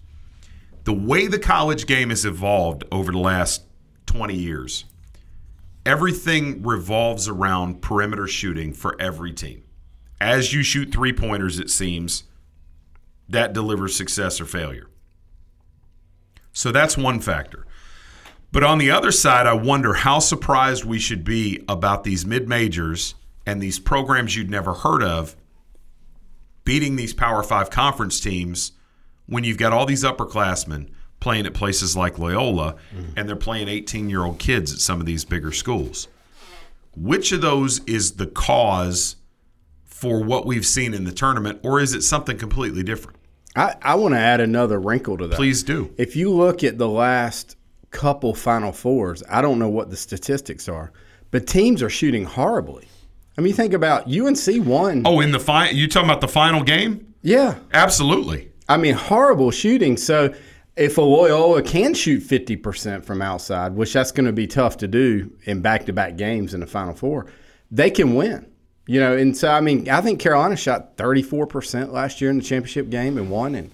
The 0.84 0.94
way 0.94 1.28
the 1.28 1.40
college 1.40 1.86
game 1.86 2.10
has 2.10 2.26
evolved 2.26 2.84
over 2.92 3.12
the 3.12 3.20
last 3.20 3.64
20 4.08 4.36
years, 4.36 4.86
everything 5.86 6.64
revolves 6.64 7.28
around 7.28 7.82
perimeter 7.82 8.28
shooting 8.28 8.74
for 8.74 9.00
every 9.00 9.32
team. 9.32 9.64
As 10.20 10.54
you 10.54 10.64
shoot 10.64 10.92
three 10.92 11.14
pointers, 11.14 11.60
it 11.60 11.70
seems 11.70 12.24
that 13.30 13.54
delivers 13.54 13.96
success 13.96 14.42
or 14.42 14.46
failure. 14.46 14.88
So 16.52 16.72
that's 16.72 16.98
one 16.98 17.20
factor. 17.20 17.66
But 18.52 18.64
on 18.64 18.78
the 18.78 18.92
other 18.92 19.12
side, 19.12 19.48
I 19.48 19.54
wonder 19.54 19.94
how 19.94 20.20
surprised 20.20 20.84
we 20.84 21.00
should 21.00 21.24
be 21.24 21.64
about 21.70 22.04
these 22.04 22.26
mid 22.26 22.50
majors 22.50 23.16
and 23.46 23.62
these 23.62 23.80
programs 23.80 24.36
you'd 24.36 24.50
never 24.50 24.74
heard 24.74 25.02
of 25.02 25.36
beating 26.64 26.96
these 26.96 27.14
Power 27.14 27.44
Five 27.44 27.70
conference 27.70 28.20
teams 28.20 28.74
when 29.26 29.44
you've 29.44 29.58
got 29.58 29.74
all 29.74 29.86
these 29.86 30.04
upperclassmen 30.04 30.90
playing 31.20 31.46
at 31.46 31.54
places 31.54 31.96
like 31.96 32.20
Loyola 32.20 32.76
mm-hmm. 32.94 33.12
and 33.16 33.30
they're 33.30 33.36
playing 33.36 33.68
18 33.68 34.10
year 34.10 34.24
old 34.24 34.40
kids 34.40 34.74
at 34.74 34.80
some 34.80 35.00
of 35.00 35.06
these 35.06 35.24
bigger 35.24 35.52
schools. 35.52 36.08
which 36.96 37.32
of 37.32 37.42
those 37.42 37.80
is 37.86 38.14
the 38.14 38.28
cause 38.28 39.16
for 39.86 40.22
what 40.24 40.46
we've 40.46 40.66
seen 40.66 40.94
in 40.96 41.04
the 41.04 41.12
tournament, 41.12 41.60
or 41.64 41.80
is 41.80 41.94
it 41.94 42.02
something 42.02 42.38
completely 42.38 42.82
different? 42.82 43.18
I, 43.56 43.76
I 43.82 43.96
want 43.96 44.16
to 44.16 44.20
add 44.20 44.42
another 44.42 44.80
wrinkle 44.80 45.16
to 45.18 45.28
that. 45.28 45.36
Please 45.36 45.62
do. 45.62 45.94
If 45.98 46.16
you 46.16 46.32
look 46.32 46.64
at 46.64 46.78
the 46.78 46.90
last 46.90 47.56
couple 47.92 48.34
Final 48.34 48.72
Fours, 48.72 49.22
I 49.30 49.42
don't 49.42 49.60
know 49.60 49.70
what 49.70 49.90
the 49.90 49.96
statistics 49.96 50.68
are, 50.68 50.92
but 51.30 51.46
teams 51.46 51.84
are 51.84 51.90
shooting 51.90 52.26
horribly. 52.26 52.88
I 53.38 53.42
mean, 53.42 53.54
think 53.54 53.74
about 53.74 54.08
UNC 54.12 54.66
won. 54.66 55.04
Oh, 55.06 55.20
in 55.22 55.32
the 55.32 55.40
final, 55.40 55.74
you 55.74 55.88
talking 55.88 56.10
about 56.10 56.22
the 56.22 56.28
final 56.28 56.64
game? 56.64 57.14
Yeah. 57.22 57.60
Absolutely. 57.74 58.52
I 58.68 58.78
mean, 58.78 58.94
horrible 58.94 59.52
shooting. 59.52 59.98
So 59.98 60.34
if 60.76 60.98
a 60.98 61.02
Loyola 61.02 61.62
can 61.62 61.94
shoot 61.94 62.24
50% 62.24 63.06
from 63.06 63.22
outside, 63.22 63.74
which 63.74 63.94
that's 63.94 64.12
going 64.12 64.26
to 64.26 64.34
be 64.34 64.48
tough 64.48 64.78
to 64.78 64.88
do 64.88 65.32
in 65.44 65.62
back 65.62 65.86
to 65.86 65.94
back 65.94 66.18
games 66.18 66.54
in 66.54 66.60
the 66.60 66.68
Final 66.68 66.94
Four, 66.94 67.28
they 67.70 67.90
can 67.90 68.16
win. 68.16 68.48
You 68.88 69.00
know, 69.00 69.16
and 69.16 69.38
so, 69.38 69.50
I 69.50 69.62
mean, 69.62 69.88
I 69.90 70.02
think 70.02 70.20
Carolina 70.20 70.58
shot 70.58 70.98
34% 70.98 71.92
last 71.92 72.20
year 72.20 72.30
in 72.30 72.38
the 72.38 72.44
championship 72.44 72.90
game 72.90 73.18
and 73.18 73.30
won. 73.30 73.56
And 73.56 73.72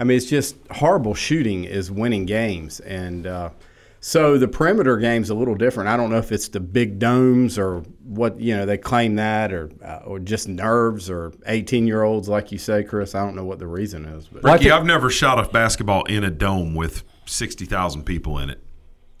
I 0.00 0.04
mean, 0.04 0.16
it's 0.16 0.26
just 0.26 0.56
horrible 0.70 1.14
shooting 1.14 1.64
is 1.64 1.90
winning 1.90 2.26
games. 2.26 2.80
And, 2.80 3.26
uh, 3.26 3.50
so 4.00 4.38
the 4.38 4.48
perimeter 4.48 4.96
game's 4.98 5.30
a 5.30 5.34
little 5.34 5.54
different. 5.54 5.88
I 5.88 5.96
don't 5.96 6.10
know 6.10 6.18
if 6.18 6.32
it's 6.32 6.48
the 6.48 6.60
big 6.60 6.98
domes 6.98 7.58
or 7.58 7.80
what 8.04 8.40
you 8.40 8.56
know 8.56 8.66
they 8.66 8.78
claim 8.78 9.16
that, 9.16 9.52
or 9.52 9.70
uh, 9.84 10.02
or 10.04 10.18
just 10.18 10.48
nerves 10.48 11.10
or 11.10 11.32
eighteen 11.46 11.86
year 11.86 12.02
olds 12.02 12.28
like 12.28 12.52
you 12.52 12.58
say, 12.58 12.84
Chris. 12.84 13.14
I 13.14 13.24
don't 13.24 13.34
know 13.34 13.44
what 13.44 13.58
the 13.58 13.66
reason 13.66 14.04
is. 14.04 14.26
But 14.26 14.44
Ricky, 14.44 14.70
I've 14.70 14.86
never 14.86 15.10
shot 15.10 15.38
a 15.38 15.48
basketball 15.48 16.04
in 16.04 16.24
a 16.24 16.30
dome 16.30 16.74
with 16.74 17.04
sixty 17.26 17.64
thousand 17.64 18.04
people 18.04 18.38
in 18.38 18.50
it. 18.50 18.62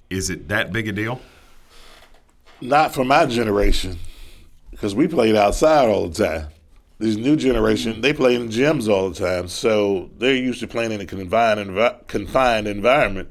Is 0.08 0.30
it 0.30 0.48
that 0.48 0.72
big 0.72 0.86
a 0.88 0.92
deal? 0.92 1.20
Not 2.60 2.94
for 2.94 3.04
my 3.04 3.26
generation, 3.26 3.98
because 4.70 4.94
we 4.94 5.08
played 5.08 5.36
outside 5.36 5.88
all 5.88 6.08
the 6.08 6.24
time. 6.24 6.48
These 6.98 7.18
new 7.18 7.36
generation, 7.36 8.00
they 8.00 8.14
play 8.14 8.34
in 8.34 8.48
gyms 8.48 8.88
all 8.88 9.10
the 9.10 9.14
time, 9.14 9.48
so 9.48 10.08
they're 10.16 10.34
used 10.34 10.60
to 10.60 10.66
playing 10.66 10.92
in 10.92 11.00
a 11.02 11.04
confined, 11.04 11.60
envi- 11.60 12.06
confined 12.06 12.66
environment. 12.66 13.28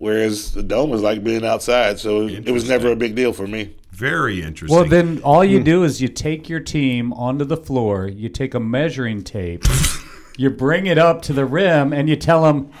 Whereas 0.00 0.54
the 0.54 0.62
dome 0.62 0.88
was 0.88 1.02
like 1.02 1.22
being 1.22 1.44
outside, 1.44 1.98
so 1.98 2.26
it 2.26 2.48
was 2.48 2.66
never 2.66 2.90
a 2.90 2.96
big 2.96 3.14
deal 3.14 3.34
for 3.34 3.46
me. 3.46 3.74
Very 3.90 4.42
interesting. 4.42 4.74
Well, 4.74 4.88
then 4.88 5.20
all 5.22 5.44
you 5.44 5.58
hmm. 5.58 5.64
do 5.64 5.84
is 5.84 6.00
you 6.00 6.08
take 6.08 6.48
your 6.48 6.58
team 6.58 7.12
onto 7.12 7.44
the 7.44 7.58
floor, 7.58 8.08
you 8.08 8.30
take 8.30 8.54
a 8.54 8.60
measuring 8.60 9.22
tape, 9.22 9.62
you 10.38 10.48
bring 10.48 10.86
it 10.86 10.96
up 10.96 11.20
to 11.22 11.34
the 11.34 11.44
rim, 11.44 11.92
and 11.92 12.08
you 12.08 12.16
tell 12.16 12.44
them 12.44 12.72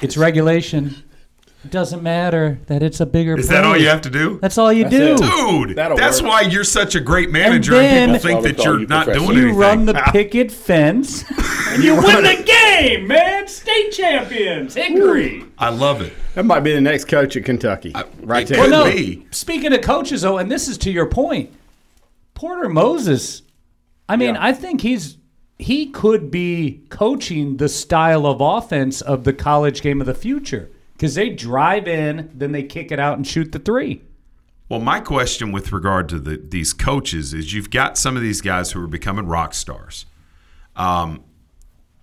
it's 0.00 0.16
regulation. 0.16 1.04
It 1.64 1.70
doesn't 1.70 2.02
matter 2.02 2.58
that 2.66 2.82
it's 2.82 3.00
a 3.00 3.06
bigger. 3.06 3.38
Is 3.38 3.48
that 3.48 3.64
all 3.64 3.76
you 3.76 3.88
have 3.88 4.02
to 4.02 4.10
do? 4.10 4.38
That's 4.40 4.58
all 4.58 4.72
you 4.72 4.84
That's 4.84 4.96
do. 5.20 5.24
it. 5.24 5.66
Dude, 5.66 5.76
That'll 5.76 5.96
that's 5.96 6.20
work. 6.20 6.30
why 6.30 6.40
you're 6.42 6.62
such 6.64 6.94
a 6.94 7.00
great 7.00 7.30
manager, 7.30 7.74
And 7.74 8.12
and, 8.12 8.22
people 8.22 8.42
think 8.42 8.56
that 8.56 8.64
you're 8.64 8.80
you 8.80 8.86
not 8.86 9.06
professor. 9.06 9.26
doing 9.32 9.38
You 9.38 9.52
run 9.58 9.86
the 9.86 9.94
picket 10.12 10.52
fence, 10.52 11.24
and 11.70 11.82
you 11.82 11.94
win 11.96 12.22
the 12.22 12.42
game, 12.44 13.06
man. 13.08 13.48
State 13.48 13.90
champions, 13.92 14.74
Hickory. 14.74 15.44
I 15.58 15.70
love 15.70 16.02
it. 16.02 16.12
that 16.34 16.44
might 16.44 16.60
be 16.60 16.72
the 16.74 16.80
next 16.80 17.06
coach 17.06 17.36
at 17.36 17.44
Kentucky, 17.44 17.92
right 18.20 18.42
it 18.42 18.54
there. 18.54 18.62
could 18.64 18.70
Well, 18.70 18.84
no. 18.86 18.92
be. 18.92 19.26
Speaking 19.30 19.72
of 19.72 19.80
coaches, 19.80 20.22
though, 20.22 20.36
and 20.38 20.50
this 20.50 20.68
is 20.68 20.76
to 20.78 20.90
your 20.90 21.06
point, 21.06 21.50
Porter 22.34 22.68
Moser. 22.68 23.42
I 24.08 24.16
mean, 24.16 24.36
I 24.36 24.52
think 24.52 24.82
he's 24.82 25.16
he 25.58 25.86
could 25.86 26.30
be 26.30 26.82
coaching 26.90 27.56
the 27.56 27.68
style 27.70 28.26
of 28.26 28.40
offense 28.40 29.00
of 29.00 29.24
the 29.24 29.32
college 29.32 29.80
game 29.80 30.00
of 30.00 30.06
the 30.06 30.14
future 30.14 30.68
because 31.04 31.16
they 31.16 31.28
drive 31.28 31.86
in, 31.86 32.30
then 32.32 32.52
they 32.52 32.62
kick 32.62 32.90
it 32.90 32.98
out 32.98 33.18
and 33.18 33.26
shoot 33.26 33.52
the 33.52 33.58
three. 33.58 34.00
Well, 34.70 34.80
my 34.80 35.00
question 35.00 35.52
with 35.52 35.70
regard 35.70 36.08
to 36.08 36.18
the, 36.18 36.38
these 36.38 36.72
coaches 36.72 37.34
is 37.34 37.52
you've 37.52 37.68
got 37.68 37.98
some 37.98 38.16
of 38.16 38.22
these 38.22 38.40
guys 38.40 38.72
who 38.72 38.82
are 38.82 38.86
becoming 38.86 39.26
rock 39.26 39.52
stars. 39.52 40.06
Um, 40.76 41.22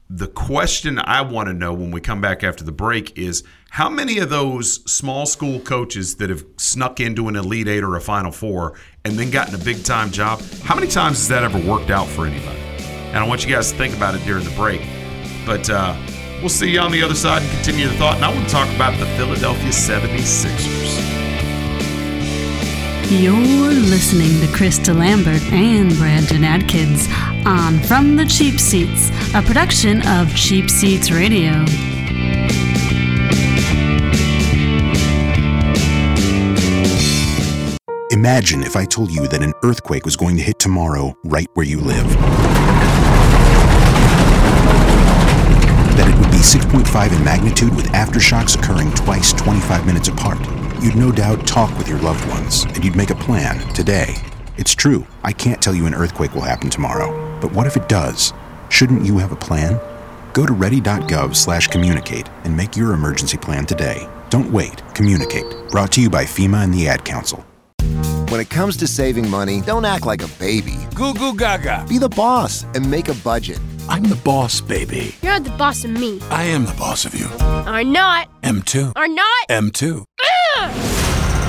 the 0.07 0.27
question 0.27 0.99
I 0.99 1.21
want 1.21 1.47
to 1.47 1.53
know 1.53 1.73
when 1.73 1.89
we 1.89 1.99
come 1.99 2.21
back 2.21 2.43
after 2.43 2.63
the 2.63 2.71
break 2.71 3.17
is 3.17 3.43
how 3.71 3.89
many 3.89 4.19
of 4.19 4.29
those 4.29 4.83
small 4.83 5.25
school 5.25 5.59
coaches 5.59 6.17
that 6.17 6.29
have 6.29 6.45
snuck 6.57 6.99
into 6.99 7.27
an 7.27 7.35
Elite 7.35 7.67
Eight 7.67 7.83
or 7.83 7.95
a 7.95 8.01
Final 8.01 8.31
Four 8.31 8.77
and 9.03 9.17
then 9.17 9.31
gotten 9.31 9.55
a 9.55 9.63
big 9.63 9.83
time 9.83 10.11
job, 10.11 10.41
how 10.61 10.75
many 10.75 10.85
times 10.85 11.17
has 11.17 11.27
that 11.29 11.43
ever 11.43 11.57
worked 11.57 11.89
out 11.89 12.07
for 12.07 12.27
anybody? 12.27 12.59
And 12.59 13.17
I 13.17 13.27
want 13.27 13.43
you 13.43 13.51
guys 13.51 13.71
to 13.71 13.77
think 13.79 13.95
about 13.95 14.13
it 14.13 14.23
during 14.25 14.43
the 14.43 14.51
break. 14.51 14.81
But 15.43 15.67
uh, 15.71 15.97
we'll 16.41 16.49
see 16.49 16.71
you 16.71 16.79
on 16.79 16.91
the 16.91 17.01
other 17.03 17.15
side 17.15 17.41
and 17.43 17.51
continue 17.51 17.87
the 17.87 17.93
thought. 17.95 18.15
And 18.15 18.25
I 18.25 18.33
want 18.33 18.45
to 18.45 18.51
talk 18.51 18.67
about 18.75 18.97
the 18.99 19.05
Philadelphia 19.17 19.69
76ers. 19.69 21.21
You're 23.11 23.35
listening 23.35 24.39
to 24.39 24.47
Chris 24.55 24.79
DeLambert 24.79 25.51
and 25.51 25.93
Brandon 25.97 26.43
Atkins 26.43 27.07
on 27.45 27.79
From 27.79 28.15
the 28.15 28.25
Cheap 28.25 28.59
Seats, 28.59 29.09
a 29.35 29.41
production 29.41 30.01
of 30.07 30.33
Cheap 30.35 30.69
Seats 30.69 31.11
Radio. 31.11 31.65
Imagine 38.11 38.63
if 38.63 38.75
I 38.75 38.85
told 38.85 39.11
you 39.11 39.27
that 39.27 39.41
an 39.41 39.53
earthquake 39.63 40.05
was 40.05 40.15
going 40.15 40.37
to 40.37 40.43
hit 40.43 40.59
tomorrow 40.59 41.13
right 41.23 41.47
where 41.53 41.65
you 41.65 41.79
live. 41.79 42.70
That 46.01 46.09
it 46.09 46.19
would 46.19 46.31
be 46.31 46.37
6.5 46.37 47.15
in 47.15 47.23
magnitude 47.23 47.75
with 47.75 47.85
aftershocks 47.89 48.57
occurring 48.57 48.91
twice 48.93 49.33
25 49.33 49.85
minutes 49.85 50.07
apart. 50.07 50.39
You'd 50.81 50.95
no 50.95 51.11
doubt 51.11 51.45
talk 51.45 51.77
with 51.77 51.87
your 51.87 51.99
loved 51.99 52.27
ones 52.27 52.63
and 52.63 52.83
you'd 52.83 52.95
make 52.95 53.11
a 53.11 53.15
plan 53.15 53.59
today. 53.75 54.15
It's 54.57 54.73
true, 54.73 55.05
I 55.23 55.31
can't 55.31 55.61
tell 55.61 55.75
you 55.75 55.85
an 55.85 55.93
earthquake 55.93 56.33
will 56.33 56.41
happen 56.41 56.71
tomorrow. 56.71 57.39
But 57.39 57.51
what 57.51 57.67
if 57.67 57.77
it 57.77 57.87
does? 57.87 58.33
Shouldn't 58.69 59.05
you 59.05 59.19
have 59.19 59.31
a 59.31 59.35
plan? 59.35 59.79
Go 60.33 60.47
to 60.47 60.53
ready.gov 60.53 61.35
slash 61.35 61.67
communicate 61.67 62.27
and 62.45 62.57
make 62.57 62.75
your 62.75 62.93
emergency 62.93 63.37
plan 63.37 63.67
today. 63.67 64.09
Don't 64.31 64.51
wait. 64.51 64.81
Communicate. 64.95 65.45
Brought 65.69 65.91
to 65.91 66.01
you 66.01 66.09
by 66.09 66.23
FEMA 66.25 66.63
and 66.63 66.73
the 66.73 66.87
Ad 66.87 67.05
Council. 67.05 67.45
When 68.29 68.41
it 68.41 68.49
comes 68.49 68.75
to 68.77 68.87
saving 68.87 69.29
money, 69.29 69.61
don't 69.61 69.85
act 69.85 70.07
like 70.07 70.23
a 70.23 70.29
baby. 70.39 70.79
Goo 70.95 71.13
goo 71.13 71.35
gaga. 71.35 71.85
Be 71.87 71.99
the 71.99 72.09
boss 72.09 72.63
and 72.73 72.89
make 72.89 73.07
a 73.07 73.13
budget. 73.13 73.59
I'm 73.91 74.03
the 74.03 74.15
boss, 74.15 74.61
baby. 74.61 75.15
You're 75.21 75.33
not 75.33 75.43
the 75.43 75.57
boss 75.57 75.83
of 75.83 75.91
me. 75.91 76.21
I 76.29 76.43
am 76.43 76.65
the 76.65 76.71
boss 76.75 77.03
of 77.03 77.13
you. 77.13 77.27
Are 77.41 77.83
not. 77.83 78.29
M2. 78.41 78.93
Are 78.95 79.07
not. 79.09 79.47
M2. 79.49 80.05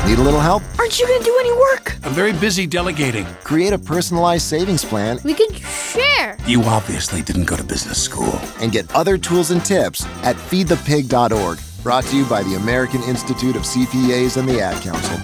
Need 0.08 0.18
a 0.18 0.22
little 0.22 0.40
help? 0.40 0.64
Aren't 0.76 0.98
you 0.98 1.06
gonna 1.06 1.22
do 1.22 1.36
any 1.38 1.52
work? 1.52 1.96
I'm 2.02 2.10
very 2.12 2.32
busy 2.32 2.66
delegating. 2.66 3.24
Create 3.44 3.72
a 3.72 3.78
personalized 3.78 4.42
savings 4.42 4.84
plan 4.84 5.20
We 5.24 5.34
can 5.34 5.52
share. 5.52 6.36
You 6.44 6.64
obviously 6.64 7.22
didn't 7.22 7.44
go 7.44 7.56
to 7.56 7.62
business 7.62 8.02
school. 8.02 8.40
and 8.60 8.72
get 8.72 8.92
other 8.92 9.16
tools 9.16 9.52
and 9.52 9.64
tips 9.64 10.04
at 10.24 10.34
feedthepig.org. 10.34 11.60
Brought 11.84 12.04
to 12.06 12.16
you 12.16 12.24
by 12.26 12.42
the 12.42 12.56
American 12.56 13.04
Institute 13.04 13.54
of 13.54 13.62
CPAs 13.62 14.36
and 14.36 14.48
the 14.48 14.60
Ad 14.60 14.82
Council. 14.82 15.18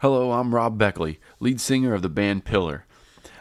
Hello, 0.00 0.32
I'm 0.32 0.54
Rob 0.54 0.76
Beckley, 0.76 1.20
lead 1.40 1.58
singer 1.58 1.94
of 1.94 2.02
the 2.02 2.10
band 2.10 2.44
Pillar. 2.44 2.85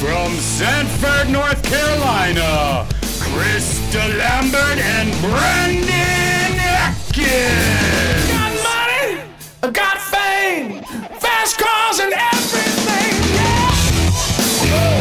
from 0.00 0.32
Sanford, 0.36 1.28
North 1.28 1.62
Carolina, 1.62 2.86
Chris 3.20 3.78
DeLambert 3.92 4.78
and 4.78 5.12
Brandon 5.20 6.58
Atkins. 6.58 7.28
Got 8.32 8.52
money, 8.64 9.20
I 9.62 9.70
got 9.70 9.98
fame, 10.00 10.82
fast 11.20 11.58
cars 11.58 11.98
and 12.00 12.14
everything. 12.14 13.12
Yeah. 14.64 14.96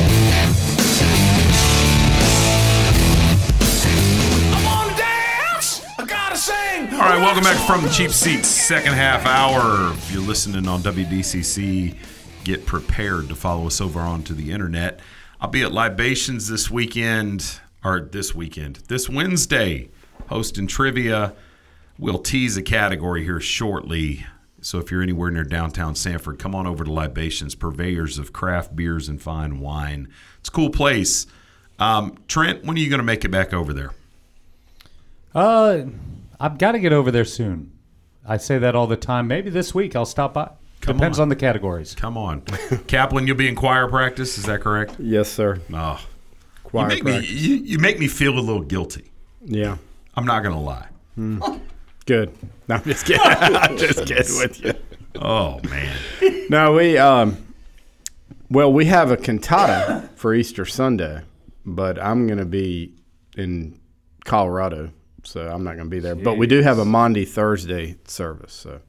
I 4.52 4.60
wanna 4.66 4.98
dance, 4.98 5.82
I 5.98 6.06
gotta 6.06 6.36
sing. 6.36 6.94
All 6.96 7.00
right, 7.00 7.20
welcome 7.20 7.44
back 7.46 7.66
from 7.66 7.84
the 7.84 7.90
cheap 7.90 8.12
seats, 8.12 8.50
second 8.50 8.96
half 8.96 9.26
hour. 9.26 9.94
If 9.94 10.12
you're 10.12 10.22
listening 10.22 10.68
on 10.68 10.82
WDCC, 10.82 11.96
get 12.50 12.66
prepared 12.66 13.30
to 13.30 13.36
follow 13.36 13.68
us 13.68 13.80
over 13.80 14.00
onto 14.00 14.34
the 14.34 14.52
internet. 14.52 15.00
I'll 15.40 15.50
be 15.50 15.62
at 15.62 15.72
Libations 15.72 16.48
this 16.48 16.70
weekend, 16.70 17.60
or 17.84 18.02
this 18.02 18.34
weekend, 18.34 18.78
this 18.88 19.08
Wednesday, 19.08 19.90
hosting 20.30 20.66
trivia. 20.66 21.34
We'll 22.00 22.20
tease 22.20 22.58
a 22.58 22.64
category 22.64 23.24
here 23.24 23.40
shortly. 23.40 24.26
So 24.62 24.80
if 24.80 24.90
you're 24.90 25.04
anywhere 25.04 25.30
near 25.30 25.44
downtown 25.44 25.94
Sanford, 25.94 26.40
come 26.40 26.56
on 26.56 26.66
over 26.66 26.84
to 26.84 26.92
Libations, 26.92 27.54
purveyors 27.56 28.18
of 28.18 28.34
craft 28.34 28.76
beers 28.76 29.08
and 29.08 29.22
fine 29.22 29.60
wine. 29.60 30.10
It's 30.40 30.50
a 30.50 30.52
cool 30.52 30.72
place. 30.72 31.28
Um, 31.78 32.18
Trent, 32.28 32.66
when 32.66 32.76
are 32.76 32.80
you 32.80 32.90
going 32.90 32.98
to 32.98 33.04
make 33.04 33.24
it 33.24 33.30
back 33.30 33.54
over 33.54 33.74
there? 33.74 33.92
Uh, 35.36 35.84
I've 36.40 36.58
got 36.58 36.72
to 36.72 36.80
get 36.80 36.94
over 36.94 37.12
there 37.12 37.26
soon. 37.26 37.72
I 38.28 38.38
say 38.38 38.58
that 38.58 38.76
all 38.76 38.88
the 38.88 38.98
time. 38.98 39.28
Maybe 39.28 39.50
this 39.50 39.76
week 39.76 39.96
I'll 39.96 40.06
stop 40.06 40.34
by. 40.34 40.50
Depends 40.82 41.20
on. 41.20 41.30
the 41.30 41.36
categories. 41.36 41.94
Come 41.94 42.18
on, 42.18 42.42
Kaplan. 42.88 43.28
You'll 43.28 43.36
be 43.38 43.48
in 43.48 43.56
choir 43.56 43.88
practice. 43.88 44.38
Is 44.38 44.46
that 44.46 44.62
correct? 44.62 44.96
Yes, 45.00 45.30
sir. 45.30 45.60
Oh, 45.74 46.00
you 46.02 46.60
Choir 46.64 46.88
make 46.88 47.04
me 47.04 47.12
practice. 47.12 47.32
you, 47.32 47.56
you 47.56 47.80
make 47.80 48.00
me 48.00 48.08
feel 48.08 48.38
a 48.38 48.40
little 48.40 48.62
guilty. 48.64 49.12
Yeah. 49.44 49.78
I'm 50.16 50.26
not 50.26 50.42
going 50.44 50.56
to 50.56 50.62
lie. 50.62 50.88
Good. 52.06 52.32
No, 52.68 52.76
I'm 52.76 52.84
just 52.84 53.06
kidding. 53.06 53.22
I'm 53.26 53.78
just 53.78 54.06
kidding 54.06 54.38
with 54.40 54.64
you. 54.64 54.74
Oh 55.16 55.60
man. 55.70 55.96
No, 56.50 56.74
we 56.74 56.98
um, 56.98 57.38
well, 58.50 58.72
we 58.72 58.86
have 58.86 59.12
a 59.12 59.18
cantata 59.18 60.10
for 60.16 60.34
Easter 60.34 60.66
Sunday, 60.66 61.22
but 61.66 62.02
I'm 62.02 62.26
going 62.26 62.40
to 62.40 62.46
be 62.46 62.96
in 63.38 63.80
Colorado, 64.26 64.92
so 65.24 65.48
I'm 65.48 65.64
not 65.64 65.76
going 65.76 65.86
to 65.86 65.90
be 65.90 66.00
there. 66.00 66.16
But 66.16 66.38
we 66.38 66.48
do 66.48 66.62
have 66.62 66.80
a 66.80 66.86
Monday 66.86 67.26
Thursday 67.26 67.98
service, 68.06 68.54
so 68.54 68.82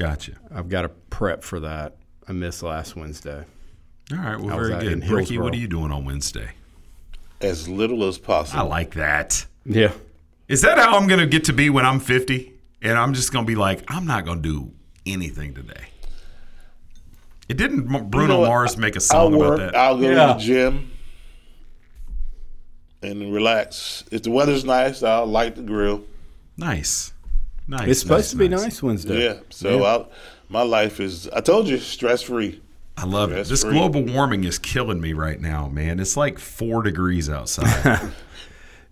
Gotcha. 0.00 0.32
I've 0.54 0.70
got 0.70 0.82
to 0.82 0.88
prep 0.88 1.42
for 1.44 1.60
that. 1.60 1.96
I 2.26 2.32
missed 2.32 2.62
last 2.62 2.96
Wednesday. 2.96 3.44
All 4.10 4.16
right. 4.18 4.40
Well, 4.40 4.56
very 4.58 4.70
good. 4.80 4.92
in 4.92 5.00
Ricky, 5.08 5.36
what 5.36 5.52
are 5.52 5.58
you 5.58 5.68
doing 5.68 5.92
on 5.92 6.06
Wednesday? 6.06 6.52
As 7.42 7.68
little 7.68 8.04
as 8.08 8.16
possible. 8.18 8.60
I 8.60 8.62
like 8.62 8.94
that. 8.94 9.44
Yeah. 9.66 9.92
Is 10.48 10.62
that 10.62 10.78
how 10.78 10.96
I'm 10.96 11.06
going 11.06 11.20
to 11.20 11.26
get 11.26 11.44
to 11.44 11.52
be 11.52 11.68
when 11.68 11.84
I'm 11.84 12.00
50? 12.00 12.50
And 12.82 12.98
I'm 12.98 13.12
just 13.12 13.30
going 13.30 13.44
to 13.44 13.46
be 13.46 13.56
like, 13.56 13.82
I'm 13.88 14.06
not 14.06 14.24
going 14.24 14.42
to 14.42 14.48
do 14.48 14.72
anything 15.04 15.52
today. 15.52 15.84
It 17.50 17.58
didn't 17.58 18.10
Bruno 18.10 18.36
You 18.36 18.40
know? 18.42 18.46
Mars 18.46 18.78
make 18.78 18.94
a 18.94 18.96
I'll 18.96 19.00
song 19.00 19.36
work. 19.36 19.56
about 19.58 19.72
that? 19.72 19.76
I'll 19.78 19.98
go 19.98 20.08
Yeah. 20.10 20.26
to 20.28 20.32
the 20.34 20.38
gym 20.40 20.90
and 23.02 23.32
relax. 23.34 24.04
If 24.10 24.22
the 24.22 24.30
weather's 24.30 24.64
nice, 24.64 25.02
I'll 25.02 25.26
light 25.26 25.56
the 25.56 25.62
grill. 25.62 26.04
Nice. 26.56 27.12
Nice. 27.70 27.88
It's 27.88 28.00
supposed 28.00 28.24
nice, 28.24 28.30
to 28.30 28.36
be 28.36 28.48
nice. 28.48 28.62
nice 28.62 28.82
Wednesday. 28.82 29.24
Yeah. 29.24 29.34
So 29.48 29.78
Yeah. 29.78 29.84
I'll, 29.84 30.10
my 30.48 30.62
life 30.62 30.98
is. 30.98 31.28
I 31.28 31.40
told 31.40 31.68
you, 31.68 31.78
stress 31.78 32.20
free. 32.22 32.60
I 32.96 33.04
love 33.04 33.30
it. 33.30 33.46
This 33.46 33.62
free. 33.62 33.72
global 33.72 34.02
warming 34.02 34.42
is 34.42 34.58
killing 34.58 35.00
me 35.00 35.12
right 35.12 35.40
now, 35.40 35.68
man. 35.68 36.00
It's 36.00 36.16
like 36.16 36.40
four 36.40 36.82
degrees 36.82 37.30
outside. 37.30 38.10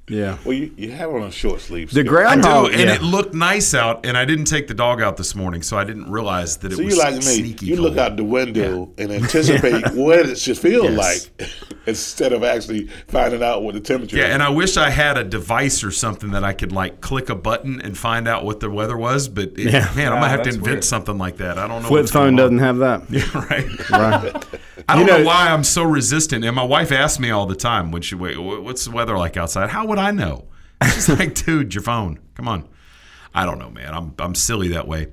Yeah. 0.09 0.39
Well, 0.45 0.55
you, 0.55 0.73
you 0.77 0.91
have 0.93 1.11
on 1.11 1.23
a 1.23 1.31
short 1.31 1.61
sleeve. 1.61 1.91
The 1.91 2.01
skirt. 2.03 2.27
I 2.27 2.35
do, 2.37 2.41
groundhog. 2.43 2.73
and 2.73 2.81
yeah. 2.83 2.95
it 2.95 3.03
looked 3.03 3.35
nice 3.35 3.75
out, 3.75 4.07
and 4.07 4.17
I 4.17 4.25
didn't 4.25 4.47
take 4.47 4.67
the 4.69 4.75
dog 4.75 5.01
out 5.03 5.17
this 5.17 5.35
morning, 5.35 5.63
so 5.63 5.77
I 5.77 5.85
didn't 5.85 6.11
realize 6.11 6.57
that 6.59 6.73
it 6.73 6.77
So 6.77 6.85
was 6.85 6.95
you 6.95 7.01
like 7.01 7.15
me? 7.17 7.21
sneaky 7.21 7.67
You 7.67 7.77
cold. 7.77 7.89
look 7.91 7.99
out 7.99 8.17
the 8.17 8.25
window 8.25 8.91
and 8.99 9.13
anticipate 9.21 9.89
what 9.95 10.21
it 10.21 10.39
should 10.39 10.59
feel 10.59 10.85
Yes. 10.91 11.31
like, 11.39 11.51
instead 11.87 12.33
of 12.33 12.43
actually 12.45 12.87
finding 13.09 13.43
out 13.43 13.63
what 13.63 13.75
the 13.75 13.81
temperature. 13.81 14.17
Yeah, 14.17 14.29
is. 14.29 14.35
and 14.35 14.43
I 14.43 14.49
wish 14.49 14.77
I 14.77 14.91
had 14.91 15.19
a 15.19 15.25
device 15.25 15.83
or 15.85 15.91
something 15.91 16.31
that 16.31 16.45
I 16.45 16.53
could 16.53 16.73
like 16.73 17.01
click 17.01 17.29
a 17.29 17.35
button 17.35 17.81
and 17.81 17.97
find 17.97 18.27
out 18.29 18.45
what 18.45 18.61
the 18.61 18.71
weather 18.71 18.97
was. 18.97 19.29
But 19.29 19.51
it, 19.59 19.73
Yeah. 19.73 19.91
man, 19.97 20.13
I'm 20.13 20.21
gonna 20.21 20.27
ah, 20.27 20.29
have 20.29 20.43
to 20.43 20.49
invent 20.51 20.67
weird. 20.67 20.85
something 20.85 21.19
like 21.19 21.37
that. 21.39 21.59
I 21.59 21.67
don't 21.69 21.83
know. 21.83 21.89
Flip 21.89 22.09
phone 22.09 22.37
doesn't 22.37 22.59
have 22.59 22.79
that. 22.79 23.03
Yeah, 23.11 23.25
right. 23.35 23.91
Right. 23.91 24.45
I 24.89 24.95
don't 24.95 25.07
You 25.07 25.13
know, 25.13 25.19
know- 25.19 25.25
why 25.27 25.49
I'm 25.51 25.65
so 25.65 25.83
resistant. 25.83 26.45
And 26.45 26.55
my 26.55 26.63
wife 26.65 26.93
asks 26.93 27.19
me 27.19 27.31
all 27.31 27.47
the 27.47 27.57
time 27.57 27.91
when 27.91 28.03
she 28.03 28.15
wait, 28.15 28.37
what's 28.39 28.85
the 28.85 28.91
weather 28.91 29.17
like 29.17 29.37
outside? 29.37 29.71
How 29.71 29.87
would 29.87 29.99
I 29.99 30.11
know? 30.11 30.47
She's 30.93 31.09
like, 31.19 31.35
dude, 31.35 31.75
your 31.75 31.83
phone. 31.83 32.19
Come 32.35 32.49
on. 32.49 32.69
I 33.35 33.45
don't 33.45 33.59
know, 33.59 33.71
man. 33.71 33.93
I'm 33.95 34.15
I'm 34.19 34.35
silly 34.35 34.69
that 34.69 34.87
way. 34.89 35.09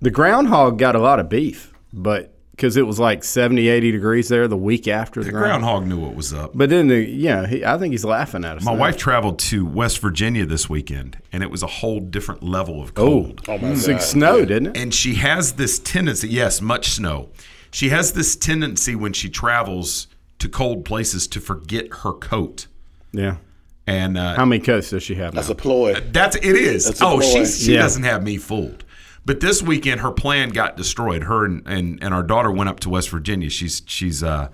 The 0.00 0.10
groundhog 0.10 0.78
got 0.78 0.96
a 0.96 0.98
lot 0.98 1.18
of 1.20 1.28
beef, 1.28 1.72
but 1.92 2.30
because 2.50 2.76
it 2.76 2.82
was 2.86 3.00
like 3.00 3.24
70, 3.24 3.66
80 3.68 3.90
degrees 3.90 4.28
there 4.28 4.46
the 4.46 4.56
week 4.56 4.86
after 4.86 5.20
the, 5.20 5.26
The 5.26 5.32
ground- 5.32 5.62
groundhog 5.62 5.86
knew 5.88 5.98
what 5.98 6.14
was 6.14 6.32
up. 6.32 6.52
But 6.54 6.70
then 6.70 6.86
the 6.88 6.98
yeah, 7.00 7.46
he, 7.46 7.64
I 7.64 7.78
think 7.78 7.92
he's 7.92 8.04
laughing 8.04 8.44
at 8.44 8.58
us. 8.58 8.64
My 8.64 8.74
now. 8.74 8.78
wife 8.80 8.96
traveled 8.96 9.38
to 9.40 9.64
West 9.66 9.98
Virginia 10.00 10.46
this 10.46 10.68
weekend, 10.68 11.18
and 11.32 11.42
it 11.42 11.50
was 11.50 11.62
a 11.64 11.66
whole 11.66 11.98
different 12.00 12.42
level 12.44 12.80
of 12.82 12.90
Oh, 12.90 12.92
cold. 12.92 13.40
Oh, 13.48 13.54
oh 13.54 13.58
my 13.58 13.68
it's 13.70 13.86
God. 13.86 13.92
like 13.94 14.02
snow, 14.02 14.44
didn't 14.44 14.68
it? 14.68 14.76
And 14.76 14.94
she 14.94 15.14
has 15.14 15.54
this 15.54 15.78
tendency, 15.80 16.28
yes, 16.28 16.60
much 16.60 16.90
snow. 16.90 17.30
She 17.74 17.88
has 17.88 18.12
this 18.12 18.36
tendency 18.36 18.94
when 18.94 19.12
she 19.12 19.28
travels 19.28 20.06
to 20.38 20.48
cold 20.48 20.84
places 20.84 21.26
to 21.26 21.40
forget 21.40 21.88
her 22.04 22.12
coat. 22.12 22.68
Yeah. 23.10 23.38
And 23.84 24.16
uh, 24.16 24.36
How 24.36 24.44
many 24.44 24.62
coats 24.62 24.90
does 24.90 25.02
she 25.02 25.16
have 25.16 25.34
now? 25.34 25.40
That's 25.40 25.50
a 25.50 25.56
ploy. 25.56 25.94
That's 26.12 26.36
it 26.36 26.44
is. 26.44 26.84
That's 26.84 27.00
a 27.00 27.04
oh, 27.04 27.18
ploy. 27.18 27.22
she's, 27.22 27.64
she 27.64 27.74
Yeah. 27.74 27.80
doesn't 27.80 28.04
have 28.04 28.22
me 28.22 28.36
fooled. 28.36 28.84
But 29.26 29.40
this 29.40 29.60
weekend, 29.60 30.02
her 30.02 30.12
plan 30.12 30.50
got 30.50 30.76
destroyed. 30.76 31.24
Her 31.24 31.44
and, 31.44 31.66
and, 31.66 32.00
and 32.00 32.14
our 32.14 32.22
daughter 32.22 32.52
went 32.52 32.68
up 32.68 32.78
to 32.80 32.90
West 32.90 33.10
Virginia. 33.10 33.50
She's 33.50 33.82
she's 33.86 34.22
uh, 34.22 34.50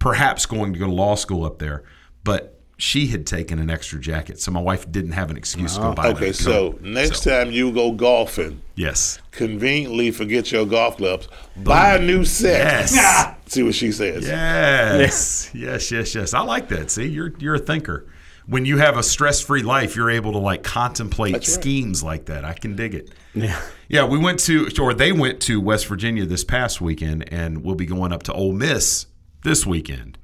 perhaps 0.00 0.44
going 0.44 0.72
to 0.72 0.78
go 0.80 0.86
to 0.86 0.92
law 0.92 1.14
school 1.14 1.44
up 1.44 1.60
there, 1.60 1.84
but 2.24 2.53
she 2.76 3.06
had 3.06 3.26
taken 3.26 3.58
an 3.58 3.70
extra 3.70 4.00
jacket, 4.00 4.40
so 4.40 4.50
my 4.50 4.60
wife 4.60 4.90
didn't 4.90 5.12
have 5.12 5.30
an 5.30 5.36
excuse 5.36 5.74
to 5.76 5.80
go 5.80 5.92
buy 5.94 6.08
Okay, 6.08 6.32
so 6.32 6.72
coat. 6.72 6.82
next 6.82 7.22
So, 7.22 7.30
time 7.30 7.52
you 7.52 7.70
go 7.72 7.92
golfing, 7.92 8.60
yes, 8.74 9.18
conveniently 9.30 10.10
forget 10.10 10.50
your 10.50 10.66
golf 10.66 10.96
clubs, 10.96 11.28
buy 11.56 11.96
a 11.96 12.00
new 12.00 12.24
set. 12.24 12.90
Yes. 12.90 13.34
See 13.46 13.62
what 13.62 13.74
she 13.74 13.92
says. 13.92 14.26
Yes, 14.26 15.50
yes, 15.54 15.90
yes, 15.92 16.14
yes. 16.14 16.34
I 16.34 16.40
like 16.40 16.68
that. 16.70 16.90
See, 16.90 17.06
you're 17.06 17.32
you're 17.38 17.54
a 17.54 17.58
thinker. 17.60 18.06
When 18.46 18.66
you 18.66 18.76
have 18.76 18.98
a 18.98 19.02
stress-free 19.02 19.62
life, 19.62 19.96
you're 19.96 20.10
able 20.10 20.32
to 20.32 20.38
like 20.38 20.62
contemplate 20.62 21.32
That's 21.32 21.48
right. 21.48 21.62
schemes 21.62 22.02
like 22.02 22.26
that. 22.26 22.44
I 22.44 22.52
can 22.52 22.76
dig 22.76 22.94
it. 22.94 23.10
Yeah. 23.34 23.58
Yeah, 23.88 24.04
we 24.04 24.18
went 24.18 24.38
to, 24.40 24.68
or 24.80 24.92
they 24.92 25.12
went 25.12 25.40
to 25.42 25.60
West 25.62 25.86
Virginia 25.86 26.26
this 26.26 26.44
past 26.44 26.78
weekend, 26.80 27.32
and 27.32 27.64
we'll 27.64 27.74
be 27.74 27.86
going 27.86 28.12
up 28.12 28.22
to 28.24 28.32
Ole 28.34 28.52
Miss 28.52 29.06
this 29.44 29.64
weekend. 29.64 30.18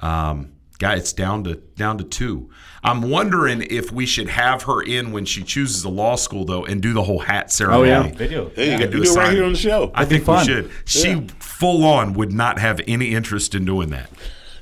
Um, 0.00 0.52
guy, 0.80 0.94
it's 0.96 1.12
down 1.12 1.44
to 1.44 1.54
down 1.76 1.96
to 1.98 2.04
two. 2.04 2.50
I'm 2.82 3.02
wondering 3.10 3.62
if 3.70 3.92
we 3.92 4.06
should 4.06 4.28
have 4.30 4.62
her 4.64 4.82
in 4.82 5.12
when 5.12 5.24
she 5.26 5.42
chooses 5.44 5.84
a 5.84 5.88
law 5.90 6.16
school, 6.16 6.44
though, 6.44 6.64
and 6.64 6.80
do 6.82 6.92
the 6.92 7.02
whole 7.04 7.20
hat 7.20 7.52
ceremony. 7.52 7.90
Oh, 7.90 8.02
yeah. 8.06 8.08
They 8.10 8.26
do. 8.26 8.50
There 8.56 8.64
you 8.64 8.70
Yeah. 8.72 8.78
go. 8.80 8.86
do 8.86 8.96
You 8.96 9.02
a 9.02 9.04
do 9.06 9.12
it 9.12 9.16
right 9.16 9.32
here 9.32 9.44
on 9.44 9.52
the 9.52 9.58
show. 9.58 9.92
I 9.94 10.04
That'd 10.04 10.08
be 10.08 10.16
think 10.16 10.28
we 10.28 10.34
fun. 10.34 10.46
should. 10.46 10.70
She 10.86 11.08
Yeah. 11.10 11.20
full 11.38 11.84
on 11.84 12.14
would 12.14 12.32
not 12.32 12.58
have 12.58 12.80
any 12.88 13.14
interest 13.14 13.54
in 13.54 13.64
doing 13.64 13.90
that. 13.90 14.10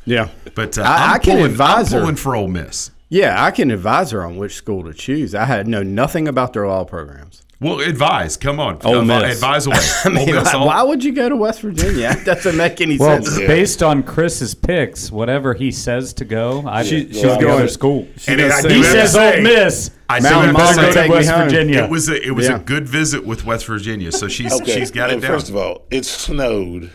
Yeah. 0.04 0.28
But 0.54 0.76
uh, 0.76 0.82
I- 0.82 1.04
I'm 1.06 1.10
I 1.14 1.18
can 1.18 1.36
pulling, 1.36 1.50
advise 1.52 1.92
I'm 1.92 2.00
her. 2.00 2.04
pulling 2.04 2.16
for 2.16 2.34
Ole 2.36 2.48
Miss. 2.48 2.90
Yeah, 3.08 3.42
I 3.42 3.52
can 3.52 3.70
advise 3.70 4.10
her 4.10 4.22
on 4.24 4.36
which 4.36 4.54
school 4.54 4.82
to 4.84 4.92
choose. 4.92 5.34
I 5.34 5.44
had 5.46 5.66
know 5.68 5.82
nothing 5.82 6.28
about 6.28 6.52
their 6.52 6.66
law 6.66 6.84
programs. 6.84 7.42
Well, 7.60 7.80
advise. 7.80 8.36
Come 8.36 8.60
on, 8.60 8.74
Ole 8.84 9.02
Advi- 9.02 9.22
Miss. 9.22 9.34
advise 9.36 9.66
away. 9.68 9.76
I 10.04 10.08
mean, 10.10 10.28
Ole 10.28 10.34
Miss, 10.36 10.44
why, 10.44 10.52
all- 10.52 10.66
why 10.68 10.82
would 10.84 11.02
you 11.02 11.12
go 11.12 11.28
to 11.28 11.34
West 11.36 11.60
Virginia? 11.60 12.14
That 12.24 12.24
doesn't 12.24 12.56
make 12.56 12.80
any 12.80 12.96
Well, 12.98 13.20
sense. 13.24 13.36
based 13.38 13.82
on 13.82 14.04
Chris's 14.04 14.54
picks, 14.54 15.10
whatever 15.10 15.54
he 15.54 15.72
says 15.72 16.12
to 16.14 16.24
go, 16.24 16.62
I 16.66 16.84
She- 16.84 17.06
she's 17.08 17.14
she's 17.16 17.22
going 17.24 17.40
going- 17.40 17.62
to 17.66 17.68
school. 17.68 18.06
And 18.28 18.40
I 18.40 18.62
do 18.62 18.68
He 18.68 18.82
says 18.84 19.12
say- 19.12 19.38
Ole 19.38 19.42
Miss. 19.42 19.90
I 20.08 20.20
Mountain 20.20 20.54
do 20.54 20.60
have 20.60 20.70
to 20.70 20.76
Mama, 20.80 20.92
say- 20.92 20.94
go 20.94 21.02
to 21.02 21.10
West 21.18 21.30
home. 21.30 21.44
Virginia. 21.48 21.82
It 21.84 21.90
was 21.90 22.08
a 22.08 22.26
it 22.26 22.30
was 22.30 22.46
Yeah. 22.48 22.56
a 22.56 22.58
good 22.60 22.88
visit 22.88 23.26
with 23.26 23.44
West 23.44 23.66
Virginia, 23.66 24.12
so 24.12 24.28
she's 24.28 24.52
Okay. 24.52 24.74
she's 24.78 24.90
got 24.92 25.10
it 25.10 25.14
and 25.14 25.22
down. 25.22 25.32
First 25.32 25.48
of 25.50 25.56
all, 25.56 25.82
it 25.90 26.04
snowed 26.06 26.90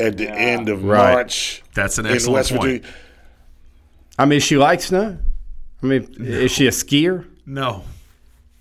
at 0.00 0.16
the 0.16 0.28
end 0.28 0.68
of 0.70 0.84
Right. 0.84 1.12
March. 1.12 1.62
That's 1.74 1.98
an 1.98 2.06
in 2.06 2.12
excellent 2.14 2.34
West 2.34 2.50
point. 2.50 2.62
Virginia. 2.62 2.88
I 4.18 4.24
mean, 4.24 4.40
she 4.40 4.56
likes 4.56 4.86
snow. 4.86 5.18
I 5.82 5.86
mean, 5.86 6.08
is 6.18 6.50
she 6.50 6.66
a 6.66 6.70
skier? 6.70 7.26
no, 7.46 7.84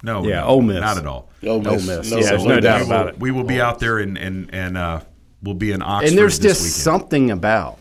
no, 0.03 0.23
Yeah, 0.25 0.41
no, 0.41 0.47
Ole 0.47 0.61
Miss. 0.61 0.79
not 0.81 0.97
at 0.99 1.07
all. 1.07 1.29
Ole 1.45 1.59
Miss. 1.61 1.67
Ole 1.89 1.97
Miss. 1.97 2.11
No, 2.11 2.17
yeah, 2.17 2.29
there's 2.29 2.43
no 2.43 2.55
no 2.55 2.59
doubt 2.59 2.77
doubt. 2.79 2.85
about 2.85 3.07
it. 3.07 3.19
We 3.19 3.31
will 3.31 3.43
be 3.45 3.59
out 3.59 3.79
there 3.79 3.97
and 3.99 4.17
and 4.17 4.53
and 4.53 4.77
uh, 4.77 5.01
we'll 5.41 5.55
be 5.55 5.71
in 5.71 5.81
Oxford. 5.81 6.09
And 6.09 6.17
there's 6.17 6.37
this 6.39 6.51
just 6.51 6.61
weekend. 6.61 6.73
something 7.01 7.31
about 7.31 7.79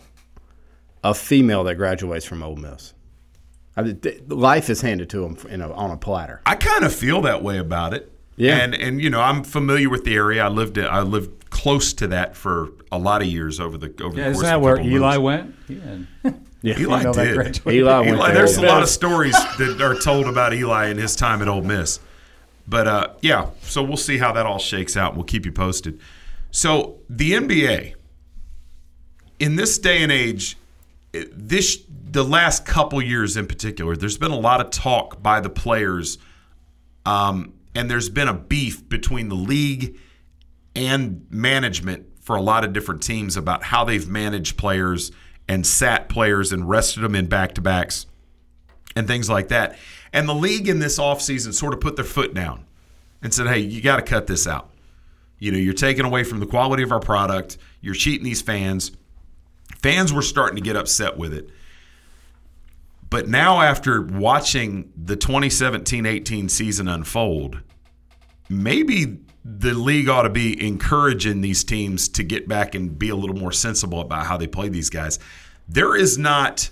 a 1.05 1.15
female 1.15 1.65
that 1.65 1.75
graduates 1.75 2.25
from 2.25 2.43
Ole 2.43 2.57
Miss. 2.57 2.95
I 3.77 3.83
mean, 3.83 4.01
life 4.29 4.69
is 4.71 4.81
handed 4.83 5.09
to 5.11 5.21
them 5.21 5.37
in 5.51 5.61
a, 5.63 5.73
on 5.73 5.91
a 5.91 5.97
platter. 5.97 6.43
I 6.47 6.57
kind 6.57 6.85
of 6.85 6.95
feel 6.95 7.23
that 7.23 7.43
way 7.43 7.59
about 7.59 7.95
it. 7.95 8.09
Yeah. 8.37 8.57
and 8.59 8.75
and 8.75 9.01
you 9.01 9.11
know 9.11 9.21
I'm 9.21 9.45
familiar 9.45 9.91
with 9.91 10.05
the 10.05 10.15
area. 10.15 10.45
I 10.45 10.49
lived 10.49 10.79
I 10.79 11.01
lived 11.03 11.51
close 11.51 11.93
to 11.95 12.07
that 12.09 12.35
for 12.37 12.71
a 12.91 12.99
lot 12.99 13.21
of 13.21 13.29
years 13.29 13.61
over 13.61 13.77
the 13.77 13.93
over 14.03 14.17
Yeah, 14.17 14.25
the 14.25 14.31
isn't 14.31 14.33
course 14.35 14.47
that 14.47 14.57
of 14.57 14.63
where 14.63 14.77
couple 14.77 14.91
Eli 14.93 15.17
moons. 15.19 15.23
went? 15.25 15.55
Yeah. 16.25 16.33
Yeah. 16.65 16.79
Eli 16.79 17.03
did. 17.03 17.35
graduated. 17.35 17.67
Eli 17.67 17.99
went 17.99 18.09
Eli, 18.19 18.33
there's 18.35 18.57
a 18.57 18.63
lot 18.63 18.85
of 18.85 18.89
stories 19.01 19.35
that 19.59 19.81
are 19.83 19.97
told 19.99 20.29
about 20.29 20.55
Eli 20.55 20.87
and 20.87 21.01
his 21.01 21.17
time 21.17 21.43
at 21.43 21.49
Ole 21.49 21.63
Miss. 21.63 21.99
But 22.67 22.87
uh, 22.87 23.09
yeah, 23.21 23.51
so 23.63 23.83
we'll 23.83 23.97
see 23.97 24.19
how 24.19 24.33
that 24.33 24.47
all 24.47 24.59
shakes 24.59 24.97
out. 24.97 25.15
We'll 25.15 25.25
keep 25.25 25.45
you 25.45 25.53
posted. 25.53 26.01
So 26.51 27.01
the 27.09 27.33
NBA, 27.33 27.95
in 29.39 29.57
this 29.57 29.79
day 29.79 30.03
and 30.03 30.13
age, 30.13 30.57
this 31.13 31.83
the 31.89 32.25
last 32.25 32.67
couple 32.67 33.03
years 33.03 33.37
in 33.37 33.47
particular, 33.47 33.97
there's 33.97 34.19
been 34.19 34.31
a 34.31 34.39
lot 34.39 34.61
of 34.61 34.71
talk 34.71 35.23
by 35.23 35.41
the 35.41 35.51
players, 35.51 36.19
um, 37.07 37.55
and 37.75 37.91
there's 37.91 38.09
been 38.09 38.29
a 38.29 38.35
beef 38.35 38.89
between 38.89 39.29
the 39.29 39.35
league 39.35 39.99
and 40.77 41.27
management 41.31 42.07
for 42.21 42.37
a 42.37 42.43
lot 42.43 42.65
of 42.65 42.73
different 42.73 43.03
teams 43.03 43.37
about 43.37 43.65
how 43.65 43.85
they've 43.85 44.09
managed 44.09 44.57
players 44.57 45.11
and 45.49 45.67
sat 45.67 46.09
players 46.09 46.53
and 46.53 46.69
rested 46.69 47.03
them 47.03 47.15
in 47.15 47.27
back 47.27 47.55
to 47.55 47.61
backs 47.61 48.07
and 48.95 49.07
things 49.07 49.29
like 49.29 49.49
that. 49.49 49.77
And 50.13 50.29
the 50.29 50.35
league 50.35 50.69
in 50.69 50.79
this 50.79 50.99
offseason 50.99 51.55
sort 51.55 51.73
of 51.75 51.81
put 51.81 51.97
their 51.97 52.05
foot 52.05 52.35
down 52.35 52.65
and 53.23 53.33
said, 53.33 53.47
hey, 53.47 53.59
you 53.59 53.81
got 53.81 53.97
to 53.97 54.03
cut 54.03 54.27
this 54.27 54.47
out. 54.47 54.71
You 55.39 55.51
know, 55.51 55.59
you're 55.59 55.75
taking 55.75 56.05
away 56.05 56.25
from 56.25 56.41
the 56.41 56.47
quality 56.47 56.83
of 56.83 56.93
our 56.93 57.01
product. 57.01 57.59
You're 57.81 57.95
cheating 57.95 58.25
these 58.25 58.43
fans. 58.43 58.93
Fans 59.83 60.13
were 60.13 60.23
starting 60.23 60.57
to 60.57 60.63
get 60.63 60.77
upset 60.77 61.17
with 61.17 61.33
it. 61.35 61.49
But 63.11 63.29
now, 63.29 63.61
after 63.61 64.01
watching 64.01 64.93
the 64.97 65.17
2017 65.17 66.07
18 66.07 66.49
season 66.49 66.89
unfold, 66.89 67.61
maybe 68.49 69.19
the 69.45 69.75
league 69.75 70.09
ought 70.09 70.23
to 70.23 70.31
be 70.31 70.65
encouraging 70.65 71.41
these 71.41 71.65
teams 71.65 72.09
to 72.11 72.23
get 72.23 72.49
back 72.49 72.75
and 72.75 72.99
be 72.99 73.09
a 73.09 73.17
little 73.17 73.37
more 73.37 73.53
sensible 73.53 74.01
about 74.01 74.27
how 74.27 74.37
they 74.37 74.47
play 74.47 74.69
these 74.69 74.89
guys. 74.89 75.19
There 75.69 75.97
is 75.97 76.17
not 76.17 76.71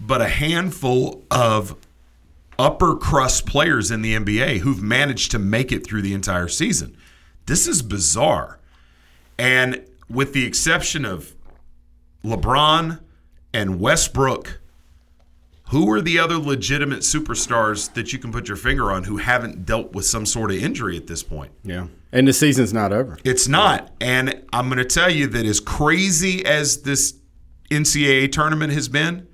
but 0.00 0.22
a 0.22 0.28
handful 0.28 1.24
of 1.30 1.76
upper 2.60 2.94
crust 2.94 3.46
players 3.46 3.90
in 3.90 4.02
the 4.02 4.14
NBA 4.14 4.58
who've 4.58 4.82
managed 4.82 5.30
to 5.30 5.38
make 5.38 5.72
it 5.72 5.86
through 5.86 6.02
the 6.02 6.12
entire 6.12 6.46
season. 6.46 6.94
This 7.46 7.66
is 7.66 7.80
bizarre. 7.80 8.60
And 9.38 9.82
with 10.10 10.34
the 10.34 10.44
exception 10.44 11.06
of 11.06 11.34
LeBron 12.22 13.00
and 13.54 13.80
Westbrook, 13.80 14.60
who 15.70 15.90
are 15.90 16.02
the 16.02 16.18
other 16.18 16.36
legitimate 16.36 17.00
superstars 17.00 17.94
that 17.94 18.12
you 18.12 18.18
can 18.18 18.30
put 18.30 18.46
your 18.46 18.58
finger 18.58 18.92
on 18.92 19.04
who 19.04 19.16
haven't 19.16 19.64
dealt 19.64 19.94
with 19.94 20.04
some 20.04 20.26
sort 20.26 20.50
of 20.50 20.58
injury 20.58 20.98
at 20.98 21.06
this 21.06 21.22
point? 21.22 21.52
Yeah. 21.64 21.86
And 22.12 22.28
the 22.28 22.34
season's 22.34 22.74
not 22.74 22.92
over. 22.92 23.18
It's 23.24 23.48
not. 23.48 23.90
And 24.02 24.44
I'm 24.52 24.68
going 24.68 24.78
to 24.78 24.84
tell 24.84 25.10
you 25.10 25.28
that 25.28 25.46
as 25.46 25.60
crazy 25.60 26.44
as 26.44 26.82
this 26.82 27.14
NCAA 27.70 28.30
tournament 28.30 28.74
has 28.74 28.88
been, 28.88 29.28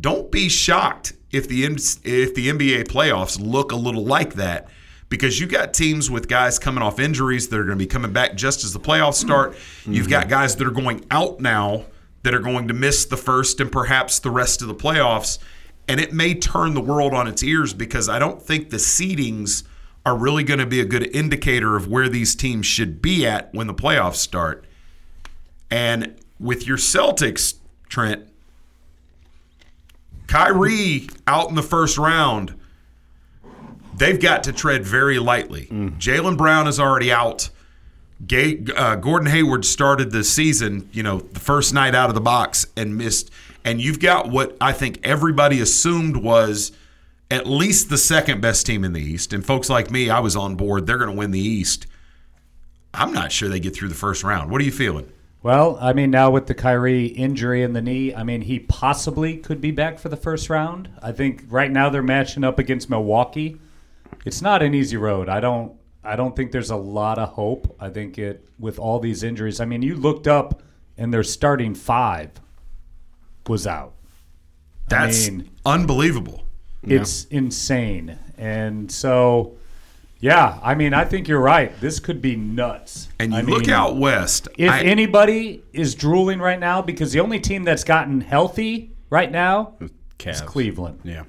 don't 0.00 0.30
be 0.30 0.48
shocked 0.48 1.14
if 1.34 1.48
the 1.48 1.64
if 1.64 2.34
the 2.34 2.48
NBA 2.48 2.84
playoffs 2.84 3.40
look 3.40 3.72
a 3.72 3.76
little 3.76 4.04
like 4.04 4.34
that 4.34 4.68
because 5.08 5.38
you 5.38 5.46
got 5.46 5.74
teams 5.74 6.10
with 6.10 6.28
guys 6.28 6.58
coming 6.58 6.82
off 6.82 6.98
injuries 6.98 7.48
that 7.48 7.58
are 7.58 7.64
going 7.64 7.78
to 7.78 7.84
be 7.84 7.86
coming 7.86 8.12
back 8.12 8.34
just 8.34 8.64
as 8.64 8.72
the 8.72 8.80
playoffs 8.80 9.14
start. 9.14 9.54
You've 9.84 10.06
mm-hmm. 10.06 10.10
got 10.10 10.28
guys 10.28 10.56
that 10.56 10.66
are 10.66 10.72
going 10.72 11.04
out 11.10 11.40
now 11.40 11.84
that 12.22 12.34
are 12.34 12.40
going 12.40 12.68
to 12.68 12.74
miss 12.74 13.04
the 13.04 13.16
first 13.16 13.60
and 13.60 13.70
perhaps 13.70 14.18
the 14.18 14.30
rest 14.30 14.62
of 14.62 14.68
the 14.68 14.74
playoffs 14.74 15.38
and 15.88 16.00
it 16.00 16.12
may 16.12 16.34
turn 16.34 16.74
the 16.74 16.80
world 16.80 17.12
on 17.12 17.26
its 17.26 17.42
ears 17.42 17.74
because 17.74 18.08
I 18.08 18.18
don't 18.18 18.40
think 18.40 18.70
the 18.70 18.78
seedings 18.78 19.64
are 20.06 20.16
really 20.16 20.44
going 20.44 20.60
to 20.60 20.66
be 20.66 20.80
a 20.80 20.84
good 20.84 21.14
indicator 21.14 21.76
of 21.76 21.88
where 21.88 22.08
these 22.08 22.34
teams 22.34 22.66
should 22.66 23.00
be 23.00 23.26
at 23.26 23.52
when 23.54 23.66
the 23.66 23.74
playoffs 23.74 24.16
start. 24.16 24.64
And 25.70 26.16
with 26.38 26.66
your 26.66 26.76
Celtics, 26.76 27.54
Trent, 27.88 28.26
Kyrie 30.26 31.08
out 31.26 31.48
in 31.48 31.54
the 31.54 31.62
first 31.62 31.98
round, 31.98 32.54
they've 33.96 34.20
got 34.20 34.44
to 34.44 34.52
tread 34.52 34.84
very 34.84 35.18
lightly. 35.18 35.66
Jaylen 35.66 36.36
Brown 36.36 36.66
is 36.66 36.80
already 36.80 37.12
out. 37.12 37.50
Gay, 38.26 38.64
uh, 38.74 38.96
Gordon 38.96 39.28
Hayward 39.28 39.64
started 39.64 40.10
the 40.10 40.24
season, 40.24 40.88
you 40.92 41.02
know, 41.02 41.18
the 41.20 41.40
first 41.40 41.74
night 41.74 41.94
out 41.94 42.08
of 42.08 42.14
the 42.14 42.20
box 42.20 42.66
and 42.76 42.96
missed. 42.96 43.30
And 43.64 43.80
you've 43.80 44.00
got 44.00 44.28
what 44.30 44.56
I 44.60 44.72
think 44.72 45.00
everybody 45.02 45.60
assumed 45.60 46.16
was 46.16 46.72
at 47.30 47.46
least 47.46 47.90
the 47.90 47.98
second 47.98 48.40
best 48.40 48.66
team 48.66 48.84
in 48.84 48.92
the 48.92 49.00
East. 49.00 49.32
And 49.32 49.44
folks 49.44 49.68
like 49.68 49.90
me, 49.90 50.10
I 50.10 50.20
was 50.20 50.36
on 50.36 50.54
board. 50.54 50.86
They're 50.86 50.98
going 50.98 51.10
to 51.10 51.16
win 51.16 51.32
the 51.32 51.40
East. 51.40 51.86
I'm 52.92 53.12
not 53.12 53.32
sure 53.32 53.48
they 53.48 53.60
get 53.60 53.74
through 53.74 53.88
the 53.88 53.94
first 53.94 54.22
round. 54.22 54.50
What 54.50 54.60
are 54.60 54.64
you 54.64 54.72
feeling? 54.72 55.10
Well, 55.44 55.76
I 55.78 55.92
mean, 55.92 56.10
now 56.10 56.30
with 56.30 56.46
the 56.46 56.54
Kyrie 56.54 57.04
injury 57.04 57.62
in 57.62 57.74
the 57.74 57.82
knee, 57.82 58.14
I 58.14 58.22
mean, 58.22 58.40
he 58.40 58.60
possibly 58.60 59.36
could 59.36 59.60
be 59.60 59.72
back 59.72 59.98
for 59.98 60.08
the 60.08 60.16
first 60.16 60.48
round. 60.48 60.88
I 61.02 61.12
think 61.12 61.44
right 61.50 61.70
now 61.70 61.90
they're 61.90 62.02
matching 62.02 62.44
up 62.44 62.58
against 62.58 62.88
Milwaukee. 62.88 63.58
It's 64.24 64.40
not 64.40 64.62
an 64.62 64.72
easy 64.74 64.96
road. 64.96 65.28
I 65.28 65.40
don't. 65.40 65.74
I 66.02 66.16
don't 66.16 66.34
think 66.34 66.50
there's 66.50 66.70
a 66.70 66.76
lot 66.76 67.18
of 67.18 67.28
hope. 67.28 67.76
I 67.78 67.90
think 67.90 68.16
it 68.16 68.48
with 68.58 68.78
all 68.78 68.98
these 69.00 69.22
injuries. 69.22 69.60
I 69.60 69.66
mean, 69.66 69.82
you 69.82 69.96
looked 69.96 70.26
up 70.26 70.62
and 70.96 71.12
their 71.12 71.22
starting 71.22 71.74
five 71.74 72.30
was 73.46 73.66
out. 73.66 73.92
That's 74.88 75.28
I 75.28 75.30
mean, 75.30 75.50
unbelievable. 75.66 76.42
it's 76.82 77.26
insane. 77.26 78.18
And 78.38 78.90
so, 78.90 79.58
yeah, 80.24 80.58
I 80.62 80.74
mean, 80.74 80.94
I 80.94 81.04
think 81.04 81.28
you're 81.28 81.38
right. 81.38 81.78
This 81.82 82.00
could 82.00 82.22
be 82.22 82.34
nuts. 82.34 83.08
And 83.18 83.32
you 83.32 83.38
I 83.40 83.42
look 83.42 83.66
mean, 83.66 83.70
out 83.70 83.98
west. 83.98 84.48
If 84.56 84.70
I- 84.70 84.80
anybody 84.80 85.62
is 85.74 85.94
drooling 85.94 86.38
right 86.38 86.58
now, 86.58 86.80
because 86.80 87.12
the 87.12 87.20
only 87.20 87.38
team 87.38 87.62
that's 87.62 87.84
gotten 87.84 88.22
healthy 88.22 88.92
right 89.10 89.30
now 89.30 89.74
is 90.24 90.40
Cleveland. 90.40 91.00
Yeah. 91.04 91.24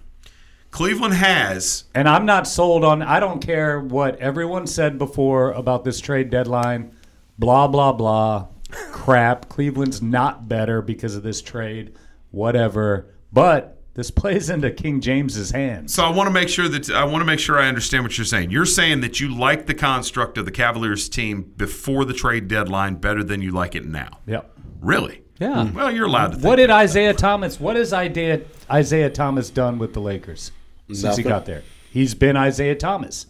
Cleveland 0.71 1.13
has, 1.15 1.83
And 1.93 2.07
I'm 2.07 2.25
not 2.25 2.47
sold 2.47 2.85
on. 2.85 3.01
I 3.01 3.19
don't 3.19 3.41
care 3.45 3.81
what 3.81 4.17
everyone 4.19 4.65
said 4.65 4.97
before 4.97 5.51
about 5.51 5.83
this 5.83 5.99
trade 5.99 6.29
deadline. 6.29 6.95
Blah 7.37 7.67
blah 7.67 7.91
blah. 7.91 8.47
Crap. 8.71 9.49
Cleveland's 9.49 10.01
not 10.01 10.47
better 10.47 10.81
because 10.81 11.17
of 11.17 11.23
this 11.23 11.41
trade. 11.41 11.93
Whatever. 12.31 13.07
But 13.33 13.74
this 13.95 14.11
plays 14.11 14.49
into 14.49 14.69
King 14.71 14.99
James's 14.99 15.51
hands. 15.51 15.93
So 15.93 16.03
I 16.03 16.09
want 16.09 16.27
to 16.27 16.33
make 16.33 16.49
sure 16.49 16.67
that 16.67 16.91
I 16.91 17.05
want 17.05 17.21
to 17.21 17.25
make 17.25 17.39
sure 17.39 17.57
I 17.57 17.67
understand 17.67 18.03
what 18.03 18.17
you're 18.17 18.25
saying. 18.25 18.51
You're 18.51 18.65
saying 18.65 18.99
that 19.01 19.21
you 19.21 19.33
like 19.33 19.65
the 19.65 19.73
construct 19.73 20.37
of 20.37 20.43
the 20.43 20.51
Cavaliers 20.51 21.07
team 21.07 21.53
before 21.55 22.03
the 22.03 22.13
trade 22.13 22.49
deadline 22.49 22.95
better 22.95 23.23
than 23.23 23.41
you 23.41 23.51
like 23.51 23.73
it 23.73 23.85
now. 23.85 24.19
Yep. 24.27 24.51
Really? 24.81 25.23
Yeah. 25.39 25.67
Hmm. 25.67 25.75
Well, 25.75 25.91
you're 25.91 26.07
allowed 26.07 26.27
to. 26.27 26.33
Think 26.33 26.45
What 26.45 26.57
did 26.57 26.69
Isaiah 26.69 27.13
Thomas? 27.13 27.57
What 27.57 27.77
has 27.77 27.93
Isaiah 27.93 28.41
Isaiah 28.69 29.09
Thomas 29.09 29.49
done 29.49 29.79
with 29.79 29.93
the 29.93 30.01
Lakers 30.01 30.51
since 30.91 31.15
he 31.15 31.23
got 31.23 31.45
there? 31.45 31.63
He's 31.89 32.13
been 32.13 32.35
Isaiah 32.35 32.75
Thomas. 32.75 33.27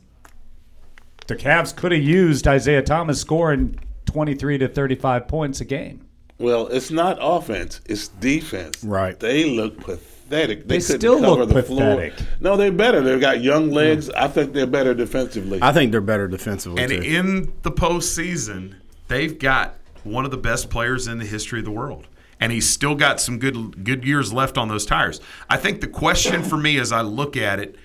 The 1.28 1.36
Cavs 1.36 1.76
could 1.76 1.92
have 1.92 2.02
used 2.02 2.48
Isaiah 2.48 2.82
Thomas 2.82 3.22
scoring 3.22 3.80
23 4.06 4.60
to 4.60 4.68
35 4.68 5.28
points 5.28 5.62
a 5.62 5.66
game. 5.66 6.08
Well, 6.40 6.68
it's 6.68 6.90
not 6.90 7.20
offense; 7.22 7.82
it's 7.86 8.08
defense. 8.08 8.84
Right. 8.84 9.20
They 9.20 9.46
look 9.46 9.78
pathetic. 9.78 10.15
They 10.28 10.48
couldn't 10.48 10.82
still 10.82 11.20
cover 11.20 11.46
look 11.46 11.50
the 11.50 11.62
pathetic. 11.62 12.14
Floor. 12.16 12.28
No, 12.40 12.58
they're 12.58 12.72
better. 12.72 13.02
They've 13.02 13.22
got 13.22 13.42
young 13.42 13.70
legs. 13.72 14.10
I 14.10 14.28
think 14.28 14.54
they're 14.54 14.66
better 14.66 14.94
defensively. 14.94 15.60
I 15.62 15.72
think 15.72 15.92
they're 15.92 16.02
better 16.02 16.28
defensively 16.28 16.82
And 16.82 16.92
too. 16.92 17.02
in 17.02 17.54
the 17.62 17.72
postseason, 17.72 18.76
they've 19.08 19.38
got 19.38 19.76
one 20.04 20.26
of 20.26 20.32
the 20.32 20.38
best 20.38 20.70
players 20.70 21.08
in 21.08 21.20
the 21.20 21.26
history 21.26 21.60
of 21.60 21.66
the 21.66 21.72
world. 21.72 22.08
And 22.40 22.52
he's 22.52 22.70
still 22.70 22.96
got 22.96 23.22
some 23.22 23.40
good 23.40 23.84
good 23.86 24.04
years 24.04 24.34
left 24.34 24.58
on 24.58 24.68
those 24.68 24.86
tires. 24.86 25.22
I 25.50 25.58
think 25.58 25.80
the 25.82 25.88
question 25.88 26.44
for 26.44 26.58
me 26.58 26.78
as 26.80 26.92
I 26.92 27.02
look 27.02 27.38
at 27.38 27.60
it, 27.60 27.76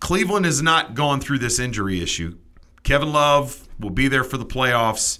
Cleveland 0.00 0.44
has 0.46 0.60
not 0.62 0.94
gone 0.94 1.20
through 1.20 1.38
this 1.38 1.58
injury 1.58 2.02
issue. 2.02 2.36
Kevin 2.82 3.12
Love 3.12 3.68
will 3.78 3.90
be 3.90 4.08
there 4.08 4.24
for 4.24 4.36
the 4.36 4.44
playoffs. 4.44 5.18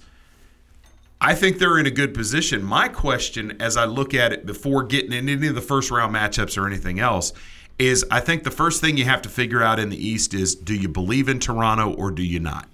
I 1.25 1.35
think 1.35 1.59
they're 1.59 1.79
in 1.79 1.87
a 1.87 1.91
good 1.91 2.13
position. 2.13 2.63
My 2.63 2.87
question, 2.87 3.57
as 3.59 3.79
I 3.79 3.87
look 3.87 4.13
at 4.13 4.35
it 4.35 4.45
before 4.45 4.83
getting 4.83 5.11
in 5.13 5.27
any 5.27 5.47
of 5.47 5.55
the 5.55 5.63
first 5.63 5.91
round 5.91 6.15
matchups 6.15 6.59
or 6.59 6.67
anything 6.67 7.01
else, 7.01 7.33
is 7.79 8.05
I 8.11 8.21
think 8.21 8.45
the 8.45 8.51
first 8.51 8.83
thing 8.83 8.99
you 8.99 9.07
have 9.07 9.23
to 9.23 9.31
figure 9.31 9.63
out 9.63 9.79
in 9.79 9.89
the 9.89 9.97
East 9.97 10.35
is 10.35 10.55
do 10.55 10.75
you 10.75 10.87
believe 10.87 11.31
in 11.31 11.41
Toronto 11.41 11.95
or 11.95 12.11
do 12.11 12.23
you 12.23 12.41
not? 12.41 12.69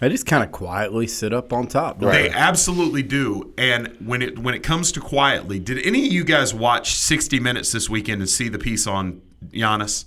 They 0.00 0.08
just 0.08 0.24
kind 0.24 0.42
of 0.42 0.50
quietly 0.50 1.06
sit 1.06 1.34
up 1.34 1.52
on 1.52 1.66
top. 1.66 2.00
don't 2.00 2.10
They 2.10 2.30
absolutely 2.30 3.02
do. 3.02 3.52
And 3.58 3.94
when 4.04 4.22
it 4.22 4.38
when 4.38 4.54
it 4.54 4.62
comes 4.62 4.90
to 4.92 5.00
quietly, 5.00 5.58
did 5.58 5.84
any 5.86 6.06
of 6.06 6.12
you 6.12 6.24
guys 6.24 6.54
watch 6.54 6.94
60 6.94 7.38
Minutes 7.38 7.70
this 7.70 7.90
weekend 7.90 8.22
and 8.22 8.30
see 8.30 8.48
the 8.48 8.58
piece 8.58 8.86
on 8.86 9.20
Giannis? 9.50 10.06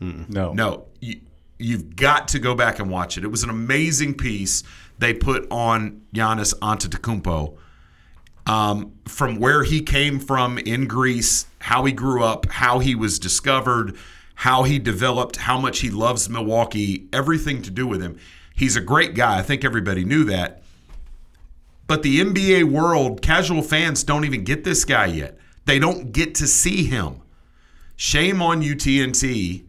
No. 0.00 0.54
No. 0.54 0.86
You, 1.00 1.20
you've 1.58 1.94
got 1.94 2.28
to 2.28 2.38
go 2.38 2.54
back 2.54 2.78
and 2.78 2.90
watch 2.90 3.18
it. 3.18 3.24
It 3.24 3.28
was 3.28 3.44
an 3.44 3.50
amazing 3.50 4.14
piece 4.14 4.64
they 5.02 5.12
put 5.12 5.46
on 5.50 6.02
Giannis 6.14 6.54
Antetokounmpo. 6.60 7.56
Um, 8.46 8.92
from 9.06 9.38
where 9.38 9.62
he 9.62 9.82
came 9.82 10.18
from 10.18 10.58
in 10.58 10.86
Greece, 10.86 11.46
how 11.60 11.84
he 11.84 11.92
grew 11.92 12.24
up, 12.24 12.46
how 12.50 12.80
he 12.80 12.94
was 12.94 13.18
discovered, 13.18 13.96
how 14.36 14.64
he 14.64 14.78
developed, 14.78 15.36
how 15.36 15.58
much 15.58 15.80
he 15.80 15.90
loves 15.90 16.28
Milwaukee, 16.28 17.06
everything 17.12 17.62
to 17.62 17.70
do 17.70 17.86
with 17.86 18.02
him. 18.02 18.18
He's 18.54 18.76
a 18.76 18.80
great 18.80 19.14
guy. 19.14 19.38
I 19.38 19.42
think 19.42 19.64
everybody 19.64 20.04
knew 20.04 20.24
that. 20.24 20.62
But 21.86 22.02
the 22.02 22.20
NBA 22.20 22.64
world, 22.64 23.22
casual 23.22 23.62
fans 23.62 24.02
don't 24.02 24.24
even 24.24 24.44
get 24.44 24.64
this 24.64 24.84
guy 24.84 25.06
yet. 25.06 25.38
They 25.64 25.78
don't 25.78 26.12
get 26.12 26.34
to 26.36 26.46
see 26.46 26.84
him. 26.84 27.20
Shame 27.96 28.42
on 28.42 28.62
you, 28.62 28.74
TNT. 28.74 29.64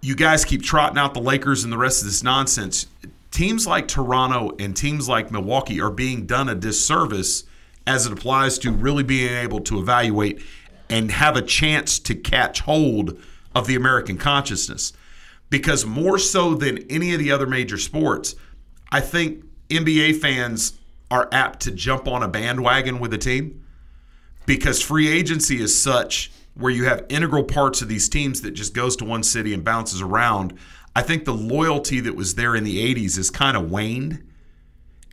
You 0.00 0.16
guys 0.16 0.44
keep 0.44 0.62
trotting 0.62 0.98
out 0.98 1.14
the 1.14 1.20
Lakers 1.20 1.64
and 1.64 1.72
the 1.72 1.78
rest 1.78 2.02
of 2.02 2.08
this 2.08 2.22
nonsense. 2.22 2.86
Teams 3.34 3.66
like 3.66 3.88
Toronto 3.88 4.54
and 4.60 4.76
teams 4.76 5.08
like 5.08 5.32
Milwaukee 5.32 5.80
are 5.80 5.90
being 5.90 6.24
done 6.24 6.48
a 6.48 6.54
disservice 6.54 7.42
as 7.84 8.06
it 8.06 8.12
applies 8.12 8.58
to 8.58 8.70
really 8.70 9.02
being 9.02 9.34
able 9.34 9.58
to 9.62 9.80
evaluate 9.80 10.40
and 10.88 11.10
have 11.10 11.36
a 11.36 11.42
chance 11.42 11.98
to 11.98 12.14
catch 12.14 12.60
hold 12.60 13.20
of 13.52 13.66
the 13.66 13.74
American 13.74 14.18
consciousness. 14.18 14.92
Because 15.50 15.84
more 15.84 16.16
so 16.16 16.54
than 16.54 16.78
any 16.88 17.12
of 17.12 17.18
the 17.18 17.32
other 17.32 17.48
major 17.48 17.76
sports, 17.76 18.36
I 18.92 19.00
think 19.00 19.44
NBA 19.68 20.20
fans 20.20 20.74
are 21.10 21.28
apt 21.32 21.58
to 21.62 21.72
jump 21.72 22.06
on 22.06 22.22
a 22.22 22.28
bandwagon 22.28 23.00
with 23.00 23.12
a 23.14 23.18
team 23.18 23.64
because 24.46 24.80
free 24.80 25.08
agency 25.08 25.60
is 25.60 25.76
such 25.76 26.30
where 26.54 26.70
you 26.70 26.84
have 26.84 27.04
integral 27.08 27.42
parts 27.42 27.82
of 27.82 27.88
these 27.88 28.08
teams 28.08 28.42
that 28.42 28.52
just 28.52 28.74
goes 28.74 28.94
to 28.94 29.04
one 29.04 29.24
city 29.24 29.52
and 29.52 29.64
bounces 29.64 30.00
around. 30.00 30.56
I 30.96 31.02
think 31.02 31.24
the 31.24 31.34
loyalty 31.34 32.00
that 32.00 32.14
was 32.14 32.34
there 32.34 32.54
in 32.54 32.64
the 32.64 32.94
80s 32.94 33.18
is 33.18 33.30
kind 33.30 33.56
of 33.56 33.70
waned. 33.70 34.22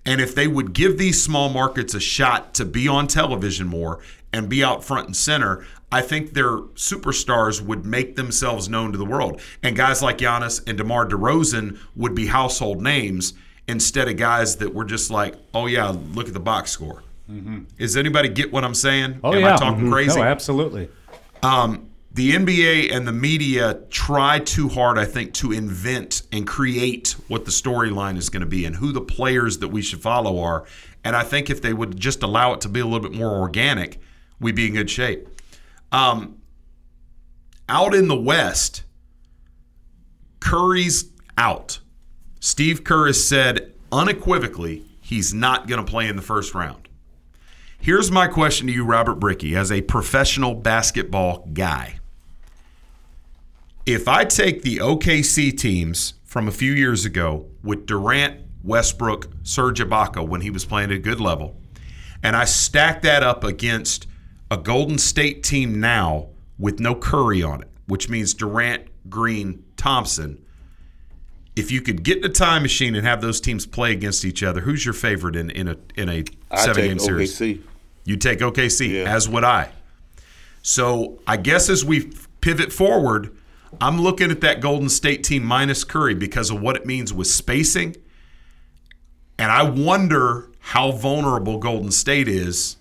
And 0.06 0.20
if 0.22 0.34
they 0.34 0.48
would 0.48 0.74
give 0.74 0.98
these 0.98 1.22
small 1.24 1.50
markets 1.50 1.94
a 1.94 2.00
shot 2.00 2.54
to 2.56 2.66
be 2.66 2.88
on 2.88 3.08
television 3.08 3.68
more 3.68 4.00
and 4.34 4.50
be 4.50 4.64
out 4.64 4.84
front 4.84 5.08
and 5.08 5.16
center, 5.16 5.66
I 5.92 6.02
think 6.02 6.34
their 6.34 6.58
superstars 6.76 7.62
would 7.62 7.86
make 7.86 8.16
themselves 8.16 8.70
known 8.70 8.92
to 8.94 8.98
the 8.98 9.06
world. 9.06 9.42
And 9.62 9.76
guys 9.76 10.02
like 10.02 10.18
Giannis 10.20 10.68
and 10.68 10.78
DeMar 10.78 11.08
DeRozan 11.08 11.78
would 11.96 12.16
be 12.16 12.28
household 12.28 12.82
names 12.82 13.34
instead 13.68 14.08
of 14.08 14.18
guys 14.18 14.58
that 14.58 14.74
were 14.74 14.86
just 14.86 15.12
like, 15.12 15.36
oh, 15.54 15.68
yeah, 15.68 15.94
look 16.14 16.28
at 16.28 16.34
the 16.34 16.40
box 16.40 16.72
score. 16.72 17.04
Is 17.78 17.96
anybody 17.96 18.28
get 18.28 18.52
what 18.52 18.66
I'm 18.66 18.74
saying? 18.76 19.20
Oh 19.24 19.34
Am 19.34 19.40
yeah, 19.40 19.54
I 19.54 19.58
talking 19.58 19.86
Mhm. 19.86 19.92
crazy? 19.92 20.20
No, 20.20 20.26
absolutely. 20.26 20.90
Um, 21.44 21.88
the 22.14 22.34
NBA 22.34 22.92
and 22.94 23.08
the 23.08 23.14
media 23.14 23.80
try 23.90 24.40
too 24.40 24.68
hard, 24.68 24.98
I 24.98 25.06
think, 25.06 25.34
to 25.36 25.54
invent 25.54 26.24
and 26.32 26.46
create 26.46 27.16
what 27.30 27.46
the 27.46 27.52
storyline 27.52 28.18
is 28.18 28.30
going 28.30 28.42
to 28.42 28.48
be 28.48 28.66
and 28.66 28.76
who 28.76 28.92
the 28.92 29.02
players 29.02 29.60
that 29.60 29.70
we 29.70 29.82
should 29.82 30.02
follow 30.02 30.40
are. 30.40 30.66
And 31.06 31.16
I 31.16 31.24
think 31.24 31.50
if 31.50 31.62
they 31.62 31.72
would 31.72 31.98
just 31.98 32.22
allow 32.22 32.52
it 32.54 32.62
to 32.62 32.70
be 32.70 32.82
a 32.82 32.86
little 32.86 33.00
bit 33.00 33.14
more 33.14 33.40
organic, 33.40 34.00
we'd 34.42 34.56
be 34.56 34.68
in 34.68 34.74
good 34.74 34.90
shape. 34.90 35.28
Um, 35.94 36.38
out 37.70 37.96
in 37.96 38.10
the 38.10 38.20
West, 38.20 38.84
Curry's 40.42 41.06
out. 41.38 41.80
Steve 42.42 42.84
Kerr 42.84 43.08
has 43.08 43.26
said 43.26 43.74
unequivocally 43.90 44.84
he's 45.00 45.34
not 45.34 45.68
going 45.68 45.84
to 45.84 45.90
play 45.90 46.08
in 46.08 46.18
the 46.18 46.22
first 46.22 46.54
round. 46.54 46.90
Here's 47.80 48.12
my 48.12 48.28
question 48.28 48.68
to 48.68 48.74
you, 48.74 48.84
Robert 48.84 49.16
Brickey, 49.16 49.56
as 49.56 49.72
a 49.72 49.82
professional 49.82 50.56
basketball 50.56 51.48
guy. 51.54 52.01
If 53.86 54.08
I 54.08 54.26
take 54.26 54.62
the 54.62 54.78
OKC 54.78 55.58
teams 55.58 56.14
from 56.24 56.48
a 56.48 56.52
few 56.52 56.72
years 56.72 57.06
ago 57.06 57.48
with 57.64 57.86
Durant, 57.86 58.40
Westbrook, 58.64 59.28
Serge 59.44 59.80
Ibaka 59.80 60.28
when 60.28 60.42
he 60.42 60.52
was 60.52 60.66
playing 60.66 60.92
at 60.92 60.98
a 60.98 61.00
good 61.00 61.20
level, 61.20 61.56
and 62.22 62.36
I 62.36 62.46
stack 62.46 63.02
that 63.02 63.24
up 63.24 63.44
against 63.44 64.08
a 64.52 64.58
Golden 64.58 64.98
State 64.98 65.44
team 65.44 65.80
now 65.80 66.28
with 66.60 66.80
no 66.80 66.94
Curry 66.94 67.42
on 67.42 67.62
it, 67.62 67.70
which 67.88 68.08
means 68.08 68.34
Durant, 68.36 68.84
Green, 69.10 69.64
Thompson. 69.78 70.44
If 71.56 71.72
you 71.72 71.82
could 71.82 72.04
get 72.04 72.20
in 72.20 72.26
a 72.26 72.30
time 72.30 72.62
machine 72.62 72.96
and 72.96 73.06
have 73.06 73.22
those 73.22 73.42
teams 73.42 73.66
play 73.66 73.92
against 73.92 74.24
each 74.24 74.44
other, 74.44 74.62
who's 74.62 74.86
your 74.86 74.94
favorite 74.94 75.36
in, 75.36 75.50
in 75.50 75.68
a 75.68 75.78
in 75.96 76.08
a 76.08 76.24
I 76.52 76.66
seven 76.66 76.86
game 76.86 77.00
series? 77.00 77.34
OKC. 77.34 77.62
You 78.06 78.16
take 78.16 78.40
OKC, 78.40 79.06
as 79.06 79.28
would 79.28 79.44
I. 79.44 79.72
So 80.62 81.20
I 81.26 81.38
guess 81.38 81.68
as 81.70 81.84
we 81.84 82.12
pivot 82.42 82.72
forward, 82.72 83.36
I'm 83.80 84.02
looking 84.02 84.32
at 84.32 84.42
that 84.42 84.60
Golden 84.62 84.90
State 84.90 85.24
team 85.24 85.44
minus 85.44 85.84
Curry 85.84 86.14
because 86.16 86.50
of 86.50 86.62
what 86.62 86.76
it 86.76 86.86
means 86.86 87.14
with 87.14 87.28
spacing. 87.28 87.96
And 89.40 89.52
I 89.52 89.64
wonder 89.64 90.50
how 90.60 90.92
vulnerable 90.92 91.58
Golden 91.58 91.92
State 91.92 92.28
is 92.28 92.78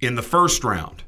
in 0.00 0.16
the 0.16 0.22
first 0.22 0.64
round. 0.64 1.04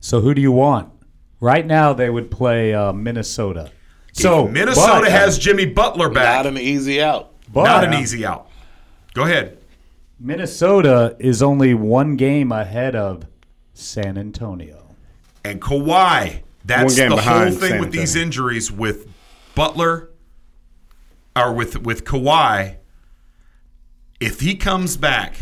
So 0.00 0.20
who 0.20 0.34
do 0.34 0.40
you 0.42 0.52
want? 0.52 0.92
Right 1.40 1.66
now, 1.66 1.92
they 1.92 2.08
would 2.10 2.30
play 2.30 2.72
uh, 2.72 2.92
Minnesota. 2.92 3.72
So 4.12 4.46
If 4.46 4.52
Minnesota 4.52 5.00
but- 5.02 5.10
has 5.10 5.38
Jimmy 5.38 5.66
Butler 5.66 6.08
back. 6.08 6.44
Not 6.44 6.46
an 6.46 6.58
easy 6.58 7.02
out. 7.02 7.32
But- 7.52 7.64
not 7.64 7.84
an 7.84 7.94
easy 7.94 8.24
out. 8.24 8.48
Go 9.14 9.24
ahead. 9.24 9.58
Minnesota 10.20 11.16
is 11.18 11.42
only 11.42 11.74
one 11.74 12.14
game 12.16 12.52
ahead 12.52 12.94
of 12.94 13.26
San 13.74 14.16
Antonio. 14.16 14.94
And 15.44 15.60
Kawhi, 15.60 16.42
that's 16.64 16.98
One 16.98 17.08
game 17.08 17.16
the 17.16 17.22
whole 17.22 17.50
thing 17.50 17.70
San 17.70 17.80
with 17.80 17.92
these 17.92 18.16
injuries 18.16 18.70
with 18.70 19.08
Butler 19.54 20.10
or 21.36 21.52
with 21.52 21.82
with 21.82 22.04
Kawhi. 22.04 22.76
If 24.20 24.40
he 24.40 24.54
comes 24.54 24.96
back, 24.96 25.36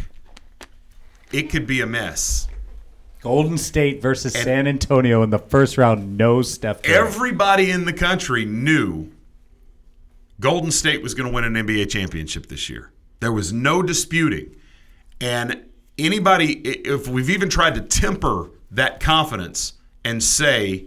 it 1.33 1.51
could 1.51 1.67
be 1.67 1.81
a 1.81 1.87
mess. 1.87 2.49
Golden 3.21 3.59
State 3.59 4.01
versus 4.01 4.33
San 4.33 4.67
Antonio 4.67 5.23
in 5.23 5.29
the 5.29 5.39
first 5.39 5.77
round. 5.77 6.17
No 6.17 6.41
Steph. 6.41 6.83
Curry. 6.83 6.97
Everybody 6.97 7.71
in 7.71 7.85
the 7.85 7.93
country 7.93 8.47
knew 8.47 9.11
Golden 10.41 10.71
State 10.71 11.03
was 11.03 11.13
going 11.13 11.29
to 11.29 11.35
win 11.35 11.45
an 11.45 11.53
NBA 11.53 11.91
championship 11.91 12.47
this 12.47 12.71
year. 12.71 12.93
There 13.21 13.33
was 13.33 13.53
no 13.53 13.83
disputing. 13.83 14.57
And 15.21 15.67
anybody, 15.99 16.53
if 16.61 17.07
we've 17.07 17.29
even 17.29 17.51
tried 17.51 17.75
to 17.75 17.83
temper 17.83 18.51
that 18.71 19.01
confidence 19.01 19.75
and 20.03 20.23
say, 20.23 20.87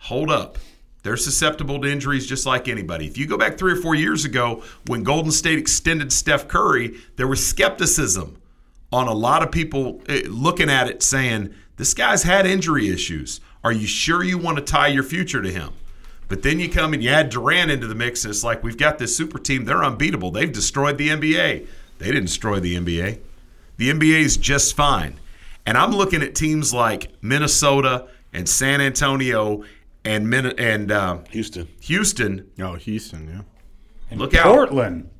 hold 0.00 0.30
up, 0.30 0.58
they're 1.02 1.16
susceptible 1.16 1.80
to 1.80 1.90
injuries 1.90 2.26
just 2.26 2.44
like 2.44 2.68
anybody. 2.68 3.06
If 3.06 3.16
you 3.16 3.26
go 3.26 3.38
back 3.38 3.56
three 3.56 3.72
or 3.72 3.76
four 3.76 3.94
years 3.94 4.24
ago 4.24 4.62
when 4.86 5.02
Golden 5.02 5.32
State 5.32 5.58
extended 5.58 6.12
Steph 6.12 6.46
Curry, 6.46 6.98
there 7.16 7.26
was 7.26 7.44
skepticism 7.44 8.36
on 8.92 9.08
a 9.08 9.14
lot 9.14 9.42
of 9.42 9.50
people 9.50 10.02
eh, 10.08 10.22
looking 10.28 10.68
at 10.68 10.88
it 10.88 11.02
saying, 11.02 11.54
this 11.76 11.94
guy's 11.94 12.24
had 12.24 12.44
injury 12.44 12.90
issues. 12.90 13.40
Are 13.64 13.72
you 13.72 13.86
sure 13.86 14.22
you 14.22 14.36
want 14.36 14.58
to 14.58 14.62
tie 14.62 14.88
your 14.88 15.02
future 15.02 15.40
to 15.40 15.50
him? 15.50 15.72
But 16.28 16.42
then 16.42 16.60
you 16.60 16.68
come 16.68 16.92
and 16.92 17.02
you 17.02 17.10
add 17.10 17.30
Durant 17.30 17.70
into 17.70 17.86
the 17.86 17.94
mix, 17.94 18.24
and 18.24 18.30
it's 18.30 18.44
like 18.44 18.62
we've 18.62 18.76
got 18.76 18.98
this 18.98 19.16
super 19.16 19.38
team. 19.38 19.64
They're 19.64 19.82
unbeatable. 19.82 20.30
They've 20.30 20.52
destroyed 20.52 20.98
the 20.98 21.08
NBA. 21.08 21.66
They 21.98 22.06
didn't 22.06 22.26
destroy 22.26 22.60
the 22.60 22.76
NBA. 22.76 23.18
The 23.78 23.90
NBA 23.90 24.20
is 24.20 24.36
just 24.36 24.76
fine. 24.76 25.18
And 25.66 25.76
I'm 25.76 25.92
looking 25.92 26.22
at 26.22 26.34
teams 26.34 26.72
like 26.72 27.10
Minnesota 27.22 28.08
and 28.32 28.48
San 28.48 28.80
Antonio 28.80 29.64
and 30.04 30.28
Min- 30.28 30.58
and 30.58 30.90
uh, 30.90 31.18
Houston. 31.30 31.68
Houston. 31.80 32.50
Oh, 32.60 32.74
Houston, 32.74 33.28
yeah. 34.10 34.16
Look 34.16 34.34
out. 34.34 34.44
Portland. 34.44 35.10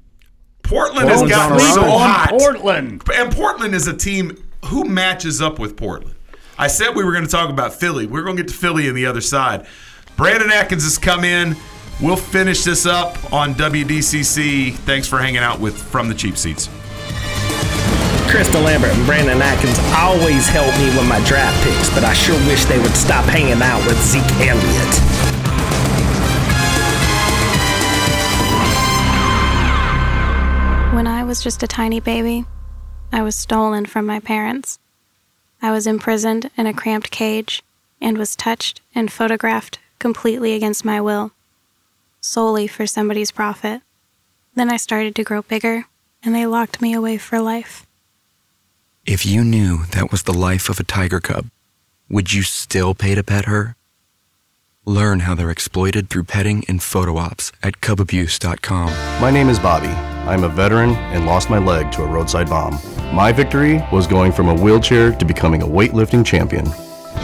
Portland 0.63 1.09
has 1.09 1.23
gotten 1.29 1.53
on 1.55 1.61
a 1.61 1.73
so 1.73 1.83
run. 1.83 1.99
hot. 1.99 2.29
Portland. 2.31 3.03
And 3.15 3.33
Portland 3.33 3.75
is 3.75 3.87
a 3.87 3.97
team 3.97 4.37
who 4.67 4.85
matches 4.85 5.41
up 5.41 5.59
with 5.59 5.77
Portland. 5.77 6.15
I 6.59 6.67
said 6.67 6.95
we 6.95 7.05
were 7.05 7.13
going 7.13 7.25
to 7.25 7.31
talk 7.31 7.51
about 7.51 7.73
Philly. 7.73 8.07
We're 8.07 8.23
going 8.23 8.37
to 8.37 8.43
get 8.43 8.51
to 8.51 8.57
Philly 8.57 8.89
on 8.89 8.95
the 8.95 9.07
other 9.07 9.21
side. 9.21 9.67
Brandon 10.17 10.51
Atkins 10.51 10.85
has 10.85 10.99
come 10.99 11.25
in. 11.25 11.57
We'll 12.01 12.17
finish 12.17 12.65
this 12.65 12.87
up 12.87 13.33
on 13.33 13.55
WDCC. 13.55 14.75
Thanks 14.75 15.07
for 15.09 15.19
hanging 15.19 15.39
out 15.39 15.61
with 15.61 15.81
From 15.81 16.09
the 16.09 16.15
Cheap 16.15 16.37
Seats. 16.37 16.69
Chris 18.31 18.49
DeLambert 18.51 18.95
and 18.95 19.05
Brandon 19.07 19.43
Atkins 19.43 19.77
always 19.97 20.47
help 20.47 20.73
me 20.79 20.85
with 20.97 21.09
my 21.09 21.19
draft 21.25 21.65
picks, 21.65 21.91
but 21.91 22.05
I 22.05 22.13
sure 22.13 22.39
wish 22.47 22.65
they 22.67 22.79
would 22.79 22.95
stop 22.95 23.25
hanging 23.25 23.61
out 23.61 23.85
with 23.85 24.01
Zeke 24.01 24.23
Elliott. 24.47 24.95
When 30.95 31.09
I 31.09 31.25
was 31.25 31.43
just 31.43 31.65
a 31.65 31.67
tiny 31.67 31.99
baby, 31.99 32.47
I 33.11 33.23
was 33.23 33.35
stolen 33.35 33.85
from 33.85 34.07
my 34.07 34.21
parents. 34.21 34.79
I 35.61 35.73
was 35.73 35.89
imprisoned 35.89 36.53
in 36.57 36.69
a 36.69 36.73
cramped 36.73 37.11
cage 37.11 37.65
and 38.01 38.17
was 38.17 38.37
touched 38.37 38.81
and 38.95 39.11
photographed 39.11 39.81
completely 39.99 40.55
against 40.55 40.85
my 40.85 41.01
will, 41.01 41.33
solely 42.21 42.69
for 42.69 42.87
somebody's 42.87 43.33
profit. 43.33 43.83
Then 44.55 44.71
I 44.71 44.77
started 44.77 45.17
to 45.17 45.25
grow 45.25 45.43
bigger, 45.43 45.87
and 46.23 46.33
they 46.33 46.47
locked 46.47 46.81
me 46.81 46.95
away 46.95 47.19
for 47.19 47.41
life. 47.41 47.85
If 49.07 49.25
you 49.25 49.43
knew 49.45 49.85
that 49.93 50.11
was 50.13 50.25
the 50.25 50.33
life 50.33 50.69
of 50.69 50.79
a 50.79 50.85
tiger 50.85 51.21
cub, 51.21 51.47
would 52.09 52.33
you 52.33 52.43
still 52.43 52.95
pay 52.95 53.15
to 53.15 53.23
pet 53.25 53.47
her? 53.47 53.75
Learn 54.85 55.21
how 55.21 55.35
they're 55.35 55.51
exploited 55.51 56.09
through 56.11 56.25
petting 56.25 56.65
and 56.69 56.83
photo 56.83 57.17
ops 57.17 57.51
at 57.63 57.81
cubabuse.com. 57.81 58.89
My 59.21 59.31
name 59.31 59.49
is 59.49 59.59
Bobby. 59.59 59.89
I'm 60.29 60.45
a 60.45 60.49
veteran 60.49 60.91
and 61.13 61.25
lost 61.27 61.49
my 61.49 61.59
leg 61.59 61.91
to 61.93 62.03
a 62.03 62.07
roadside 62.07 62.49
bomb. 62.49 62.79
My 63.15 63.33
victory 63.33 63.83
was 63.91 64.07
going 64.07 64.33
from 64.33 64.49
a 64.49 64.55
wheelchair 64.55 65.13
to 65.13 65.25
becoming 65.25 65.63
a 65.63 65.67
weightlifting 65.67 66.25
champion. 66.25 66.67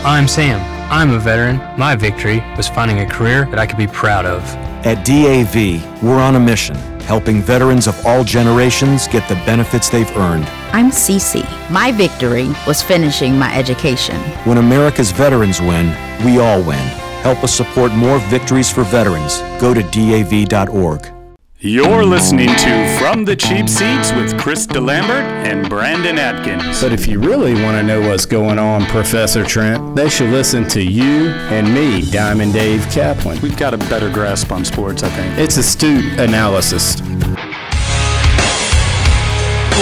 I'm 0.05 0.29
Sam. 0.29 0.61
I'm 0.91 1.11
a 1.11 1.19
veteran. 1.19 1.57
My 1.79 1.95
victory 1.95 2.43
was 2.57 2.69
finding 2.69 3.01
a 3.01 3.07
career 3.07 3.45
that 3.51 3.59
I 3.59 3.67
could 3.67 3.79
be 3.79 3.87
proud 3.87 4.25
of. 4.25 4.43
At 4.87 5.05
DAV, 5.05 6.03
we're 6.03 6.21
on 6.21 6.37
a 6.37 6.41
mission, 6.41 6.77
helping 7.07 7.41
veterans 7.41 7.87
of 7.87 8.05
all 8.05 8.25
generations 8.25 9.09
get 9.09 9.27
the 9.29 9.37
benefits 9.47 9.89
they've 9.89 10.17
earned. 10.17 10.45
I'm 10.73 10.91
Cece. 10.91 11.45
My 11.71 11.93
victory 11.93 12.49
was 12.67 12.83
finishing 12.83 13.39
my 13.39 13.55
education. 13.57 14.21
When 14.45 14.59
America's 14.59 15.13
veterans 15.13 15.61
win, 15.61 15.87
we 16.25 16.39
all 16.39 16.63
win. 16.63 16.87
Help 17.23 17.43
us 17.43 17.55
support 17.55 17.93
more 17.93 18.19
victories 18.29 18.71
for 18.71 18.85
veterans. 18.85 19.39
Go 19.61 19.73
to 19.73 19.83
DAV.org. 19.83 21.16
You're 21.59 22.05
listening 22.05 22.49
to 22.49 22.99
From 22.99 23.25
the 23.25 23.35
Cheap 23.35 23.67
Seats 23.67 24.13
with 24.13 24.39
Chris 24.39 24.67
DeLambert 24.67 25.23
and 25.23 25.67
Brandon 25.71 26.19
Atkins. 26.19 26.83
But 26.83 26.93
if 26.93 27.07
you 27.07 27.19
really 27.19 27.55
want 27.63 27.79
to 27.79 27.83
know 27.83 28.07
what's 28.07 28.27
going 28.27 28.59
on, 28.59 28.85
Professor 28.85 29.43
Trent, 29.43 29.97
they 29.97 30.11
should 30.11 30.29
listen 30.29 30.69
to 30.69 30.83
you 30.83 31.31
and 31.49 31.73
me, 31.73 32.03
Diamond 32.11 32.53
Dave 32.53 32.87
Kaplan. 32.91 33.41
We've 33.41 33.57
got 33.57 33.73
a 33.73 33.79
better 33.79 34.13
grasp 34.13 34.53
on 34.53 34.67
sports, 34.67 35.03
I 35.03 35.09
think. 35.09 35.39
It's 35.39 35.57
astute 35.57 36.21
analysis. 36.21 37.01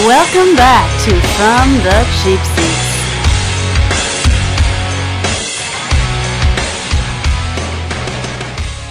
Welcome 0.07 0.55
back 0.55 0.89
to 1.03 1.11
From 1.35 1.73
the 1.83 2.05
Cheap 2.23 2.39
Seats. 2.55 2.95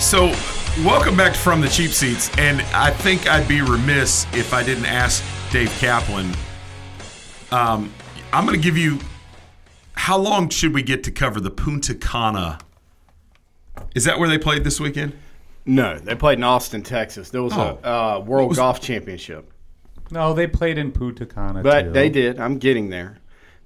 So 0.05 0.54
Welcome 0.83 1.17
back 1.17 1.35
to 1.35 1.39
From 1.39 1.61
the 1.61 1.69
Cheap 1.69 1.93
Seats. 1.93 2.31
And 2.37 2.61
I 2.75 2.91
think 2.91 3.29
I'd 3.29 3.47
be 3.47 3.61
remiss 3.63 4.27
if 4.35 4.53
I 4.53 4.65
didn't 4.65 4.87
ask 4.87 5.23
Dave 5.53 5.71
Kaplan. 5.79 6.33
Um, 7.53 7.93
I'm 8.33 8.45
going 8.45 8.59
to 8.59 8.63
give 8.63 8.77
you 8.77 8.99
how 9.93 10.19
long 10.19 10.49
should 10.49 10.75
we 10.75 10.83
get 10.83 11.05
to 11.05 11.13
cover 11.13 11.39
the 11.39 11.51
Punta 11.53 11.95
Cana? 11.95 12.59
Is 13.95 14.03
that 14.05 14.19
where 14.19 14.29
they 14.29 14.37
played 14.37 14.65
this 14.65 14.81
weekend? 14.81 15.13
No, 15.65 15.97
they 15.97 16.17
played 16.17 16.39
in 16.39 16.45
Austin, 16.45 16.83
Texas. 16.83 17.31
There 17.31 17.43
was 17.43 17.53
Oh. 17.53 17.79
a 17.85 17.89
uh, 17.89 18.21
World 18.27 18.57
Golf 18.57 18.81
Championship. 18.81 19.53
No, 20.11 20.33
they 20.35 20.49
played 20.49 20.77
in 20.77 20.91
Punta 20.91 21.25
Cana 21.25 21.63
But 21.63 21.83
too. 21.85 21.91
they 21.93 22.09
did. 22.09 22.41
I'm 22.41 22.59
getting 22.59 22.91
there. 22.91 23.19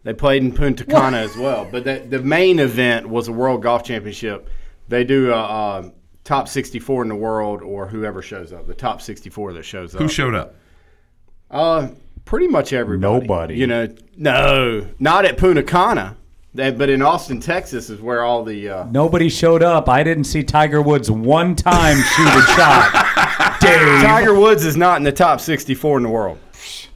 They 0.05 0.13
played 0.13 0.43
in 0.45 0.53
Punta 0.53 0.85
Cana 0.85 1.17
as 1.17 1.35
well. 1.39 1.67
But 1.71 1.85
the, 1.85 2.05
the 2.07 2.21
main 2.21 2.59
event 2.59 3.09
was 3.09 3.29
a 3.29 3.33
World 3.33 3.63
Golf 3.63 3.83
Championship. 3.83 4.49
They 4.89 5.05
do 5.05 5.33
a, 5.33 5.37
uh 5.43 5.91
top 6.29 6.47
64 6.47 7.03
in 7.05 7.09
the 7.09 7.15
world 7.15 7.63
or 7.63 7.87
whoever 7.89 8.21
shows 8.21 8.53
up. 8.53 8.67
The 8.67 8.75
top 8.75 9.01
64 9.01 9.55
that 9.55 9.63
shows 9.65 9.95
up. 9.95 10.03
Who 10.03 10.09
showed 10.09 10.35
up? 10.35 10.55
Uh, 11.51 11.89
pretty 12.27 12.47
much 12.49 12.75
everybody. 12.75 13.21
Nobody. 13.27 13.55
You 13.57 13.67
know, 13.67 13.89
no, 14.19 14.87
not 14.99 15.25
at 15.25 15.39
Punta 15.39 15.63
Cana. 15.63 16.19
That, 16.55 16.77
but 16.77 16.91
in 16.91 17.01
Austin, 17.01 17.41
Texas, 17.41 17.89
is 17.89 18.01
where 18.03 18.23
all 18.25 18.45
the 18.45 18.69
uh, 18.69 18.85
Nobody 18.91 19.31
showed 19.31 19.63
up. 19.63 19.89
I 19.89 20.03
didn't 20.03 20.25
see 20.25 20.43
Tiger 20.43 20.83
Woods 20.83 21.11
one 21.11 21.57
time 21.57 21.97
shoot 21.97 22.27
a 22.27 22.43
shot. 22.57 23.59
Dave. 23.61 24.03
Tiger 24.03 24.35
Woods 24.39 24.67
is 24.67 24.77
not 24.77 24.99
in 24.99 25.05
the 25.05 25.13
top 25.13 25.41
64 25.41 25.97
in 25.99 26.03
the 26.03 26.09
world. 26.11 26.39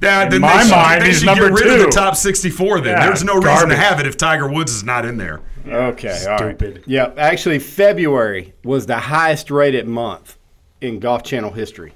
Yeah, 0.03 0.25
In 0.25 0.31
then 0.31 0.41
my 0.43 0.57
they 0.59 0.63
should, 0.65 0.71
mind, 0.73 1.03
they 1.03 1.07
he's 1.07 1.19
should 1.21 1.27
number 1.27 1.49
get 1.49 1.55
rid 1.55 1.67
of 1.69 1.79
two. 1.79 1.85
the 1.85 1.91
top 1.91 2.17
64 2.17 2.81
then. 2.81 2.99
Yeah, 2.99 3.07
There's 3.07 3.25
no 3.25 3.37
reason 3.37 3.69
to 3.71 3.77
have 3.77 4.01
it 4.01 4.07
if 4.07 4.17
Tiger 4.19 4.51
Woods 4.51 4.73
is 4.73 4.85
not 4.85 5.05
in 5.07 5.17
there. 5.17 5.41
Okay, 5.67 6.25
all 6.29 6.39
right. 6.39 6.57
Stupid. 6.59 6.85
Yeah, 6.87 7.13
actually, 7.17 7.59
February 7.59 8.55
was 8.65 8.87
the 8.87 8.99
highest 8.99 9.51
rated 9.51 9.87
month 9.87 10.37
in 10.81 10.99
Golf 10.99 11.23
Channel 11.23 11.53
history. 11.53 11.93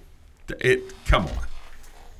It 0.60 0.92
come 1.06 1.26
on. 1.26 1.46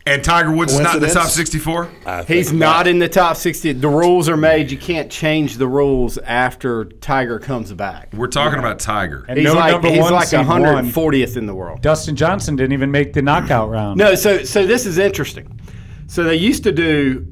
And 0.09 0.22
Tiger 0.22 0.53
Woods 0.53 0.72
is 0.72 0.78
not 0.78 0.97
in 0.97 1.03
the 1.03 1.09
top 1.09 1.26
64? 1.26 1.90
He's 2.28 2.53
not 2.53 2.86
in 2.86 3.01
the 3.01 3.09
top 3.09 3.36
60. 3.36 3.72
The 3.72 3.88
rules 3.88 4.28
are 4.28 4.36
made. 4.36 4.70
You 4.70 4.78
can't 4.78 5.11
change 5.11 5.57
the 5.57 5.66
rules 5.66 6.16
after 6.18 6.84
Tiger 6.84 7.40
comes 7.40 7.72
back. 7.72 8.12
We're 8.12 8.28
talking 8.28 8.61
about 8.61 8.78
Tiger. 8.78 9.24
And 9.28 9.36
he's 9.36 9.47
no 9.47 9.55
like 9.55 9.72
number 9.72 9.88
he's 9.88 9.99
one 9.99 10.12
like 10.12 10.28
seed 10.28 10.47
won. 10.47 10.62
140th 10.62 11.36
in 11.36 11.47
the 11.47 11.55
world. 11.57 11.82
Dustin 11.82 12.14
Johnson 12.14 12.55
didn't 12.55 12.72
even 12.72 12.92
make 12.92 13.14
the 13.14 13.22
knockout 13.22 13.68
round. 13.68 13.99
No, 13.99 14.14
so 14.14 14.44
so 14.44 14.64
this 14.64 14.86
is 14.86 14.99
interesting. 14.99 15.59
So 16.07 16.22
they 16.22 16.36
used 16.36 16.62
to 16.62 16.72
do 16.72 17.26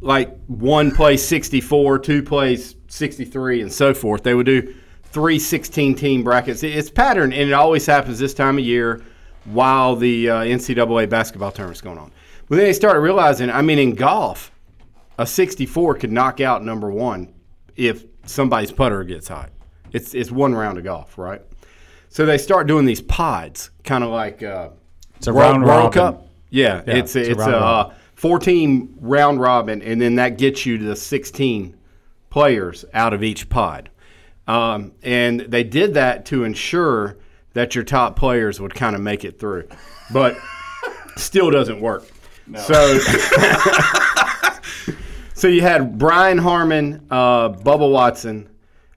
like 0.00 0.34
one 0.46 0.92
plays 0.92 1.22
64, 1.22 1.98
two 1.98 2.22
plays 2.22 2.74
63, 2.92 3.62
and 3.62 3.72
so 3.72 3.94
forth. 3.94 4.22
They 4.22 4.34
would 4.34 4.46
do 4.46 4.74
three 5.04 5.38
16 5.38 5.94
team 5.94 6.22
brackets. 6.22 6.62
It's 6.62 6.90
pattern, 6.90 7.32
and 7.32 7.48
it 7.48 7.52
always 7.52 7.86
happens 7.86 8.18
this 8.18 8.34
time 8.34 8.58
of 8.58 8.64
year 8.64 9.02
while 9.44 9.96
the 9.96 10.28
uh, 10.28 10.34
NCAA 10.42 11.08
basketball 11.08 11.50
tournament's 11.50 11.80
going 11.80 11.98
on. 11.98 12.12
But 12.48 12.56
then 12.56 12.66
they 12.66 12.72
started 12.74 13.00
realizing, 13.00 13.48
I 13.48 13.62
mean, 13.62 13.78
in 13.78 13.94
golf, 13.94 14.52
a 15.18 15.26
64 15.26 15.96
could 15.96 16.12
knock 16.12 16.40
out 16.40 16.64
number 16.64 16.90
one 16.90 17.32
if 17.76 18.04
somebody's 18.26 18.70
putter 18.70 19.04
gets 19.04 19.28
hot. 19.28 19.50
It's 19.92 20.14
it's 20.14 20.30
one 20.30 20.54
round 20.54 20.76
of 20.76 20.84
golf, 20.84 21.16
right? 21.16 21.40
So 22.10 22.26
they 22.26 22.36
start 22.36 22.66
doing 22.66 22.84
these 22.84 23.00
pods, 23.00 23.70
kind 23.84 24.04
of 24.04 24.10
like 24.10 24.42
uh, 24.42 24.68
It's 25.16 25.28
a 25.28 25.32
World, 25.32 25.52
round 25.52 25.64
World 25.64 25.96
robin. 25.96 26.14
Cup. 26.18 26.26
Yeah, 26.50 26.82
Yeah, 26.86 26.96
it's 26.96 27.16
it's 27.16 27.28
a 27.28 27.30
it's, 27.30 27.38
round 27.38 27.54
a, 27.54 27.56
uh, 27.56 27.60
robin. 27.60 27.96
14 28.16 28.98
round 29.00 29.40
robin, 29.40 29.80
and 29.80 30.00
then 30.00 30.14
that 30.16 30.36
gets 30.36 30.66
you 30.66 30.76
to 30.76 30.84
the 30.84 30.96
16 30.96 31.74
players 32.32 32.84
out 32.94 33.12
of 33.12 33.22
each 33.22 33.50
pod. 33.50 33.90
Um, 34.48 34.92
and 35.02 35.40
they 35.40 35.64
did 35.64 35.92
that 35.94 36.24
to 36.26 36.44
ensure 36.44 37.18
that 37.52 37.74
your 37.74 37.84
top 37.84 38.16
players 38.16 38.58
would 38.58 38.74
kind 38.74 38.96
of 38.96 39.02
make 39.02 39.24
it 39.24 39.38
through, 39.38 39.68
but 40.12 40.38
still 41.16 41.50
doesn't 41.50 41.78
work. 41.78 42.10
So, 42.56 42.98
so 45.34 45.46
you 45.46 45.60
had 45.60 45.98
Brian 45.98 46.38
Harman, 46.38 47.06
uh, 47.10 47.50
Bubba 47.50 47.92
Watson, 47.92 48.48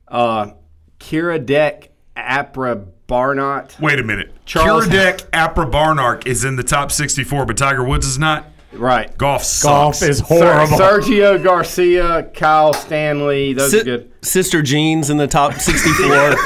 uh, 0.07 0.51
Kiradech, 0.99 1.89
Apra 2.15 2.88
Barnott. 3.07 3.77
Wait 3.81 3.99
a 3.99 4.03
minute. 4.03 4.31
Charles- 4.45 4.88
Curadek 4.88 5.29
Apra 5.31 5.69
Barnark 5.69 6.25
is 6.25 6.45
in 6.45 6.55
the 6.55 6.63
top 6.63 6.89
64, 6.89 7.45
but 7.45 7.57
Tiger 7.57 7.83
Woods 7.83 8.07
is 8.07 8.17
not? 8.17 8.45
Right. 8.78 9.15
Golf 9.17 9.43
sucks. 9.43 9.63
Golf 9.99 10.01
is 10.03 10.19
horrible. 10.19 10.78
Sergio 10.78 11.41
Garcia, 11.43 12.30
Kyle 12.34 12.73
Stanley, 12.73 13.53
those 13.53 13.71
Si- 13.71 13.80
are 13.82 13.84
good. 13.84 14.11
Sister 14.21 14.61
Jean's 14.61 15.09
in 15.09 15.17
the 15.17 15.28
top 15.28 15.53
64. 15.59 16.38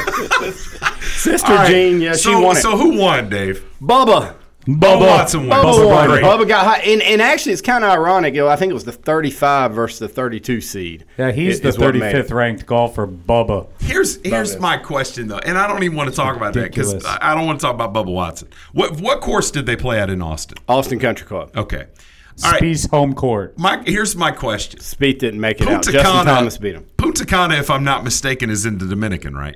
Sister 1.01 1.47
All 1.51 1.55
right, 1.57 1.69
Jean, 1.71 2.01
yeah, 2.01 2.13
so, 2.13 2.29
she 2.29 2.35
won 2.35 2.57
it. 2.57 2.61
So 2.61 2.77
who 2.77 2.97
won, 2.97 3.29
Dave? 3.29 3.63
Bubba. 3.81 4.35
Bubba 4.67 4.99
Watson 4.99 5.47
won. 5.47 5.65
Bubba 5.65 5.73
Bubba 5.73 5.87
won. 5.87 6.07
great. 6.09 6.23
Bubba 6.23 6.47
got 6.47 6.65
high. 6.65 6.79
And, 6.79 7.01
and 7.01 7.21
actually, 7.21 7.53
it's 7.53 7.61
kind 7.61 7.83
of 7.83 7.89
ironic. 7.89 8.35
you 8.35 8.41
know, 8.41 8.47
I 8.47 8.55
think 8.55 8.69
it 8.69 8.73
was 8.73 8.83
the 8.83 8.91
35 8.91 9.73
versus 9.73 9.97
the 9.99 10.07
32 10.07 10.61
seed. 10.61 11.05
Yeah, 11.17 11.31
he's 11.31 11.55
is- 11.55 11.61
the 11.61 11.69
is 11.69 11.77
what 11.79 11.95
made 11.95 12.15
it. 12.15 12.27
35th 12.27 12.33
ranked 12.33 12.65
golfer, 12.67 13.07
Bubba. 13.07 13.67
Here's 13.79 14.21
here's 14.23 14.55
it. 14.55 14.61
my 14.61 14.77
question 14.77 15.27
though, 15.27 15.39
and 15.39 15.57
I 15.57 15.65
don't 15.67 15.81
even 15.83 15.97
want 15.97 16.09
to 16.11 16.15
talk 16.15 16.35
about 16.35 16.53
that 16.53 16.63
because 16.69 16.93
Ridiculous. 16.93 17.17
I 17.19 17.31
I 17.31 17.35
don't 17.35 17.47
want 17.47 17.59
to 17.59 17.65
talk 17.65 17.73
about 17.73 17.93
Bubba 17.93 18.13
Watson. 18.13 18.49
What 18.73 19.01
what 19.01 19.21
course 19.21 19.49
did 19.49 19.65
they 19.65 19.75
play 19.75 19.99
at 19.99 20.09
in 20.11 20.21
Austin? 20.21 20.57
Austin 20.67 20.99
Country 20.99 21.25
Club. 21.25 21.51
Okay, 21.57 21.87
all 22.43 22.51
right. 22.51 22.61
Spieth's 22.61 22.85
home 22.89 23.13
court. 23.13 23.57
My 23.57 23.81
here's 23.85 24.15
my 24.15 24.31
question. 24.31 24.79
Speed 24.79 25.19
didn't 25.19 25.39
make 25.39 25.59
it 25.61 25.63
out. 25.67 25.73
Punta 25.83 25.91
Justin 25.91 26.11
Cana, 26.11 26.31
Thomas 26.31 26.57
beat 26.57 26.75
him. 26.75 26.85
Punta 26.97 27.25
Cana, 27.25 27.55
if 27.55 27.69
I'm 27.69 27.83
not 27.83 28.03
mistaken, 28.03 28.49
is 28.49 28.65
in 28.65 28.77
the 28.77 28.85
Dominican, 28.87 29.35
right? 29.35 29.55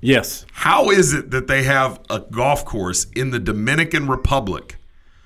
Yes. 0.00 0.44
How 0.52 0.90
is 0.90 1.14
it 1.14 1.30
that 1.30 1.46
they 1.46 1.62
have 1.62 1.98
a 2.10 2.20
golf 2.20 2.64
course 2.64 3.06
in 3.16 3.30
the 3.30 3.38
Dominican 3.38 4.06
Republic, 4.06 4.76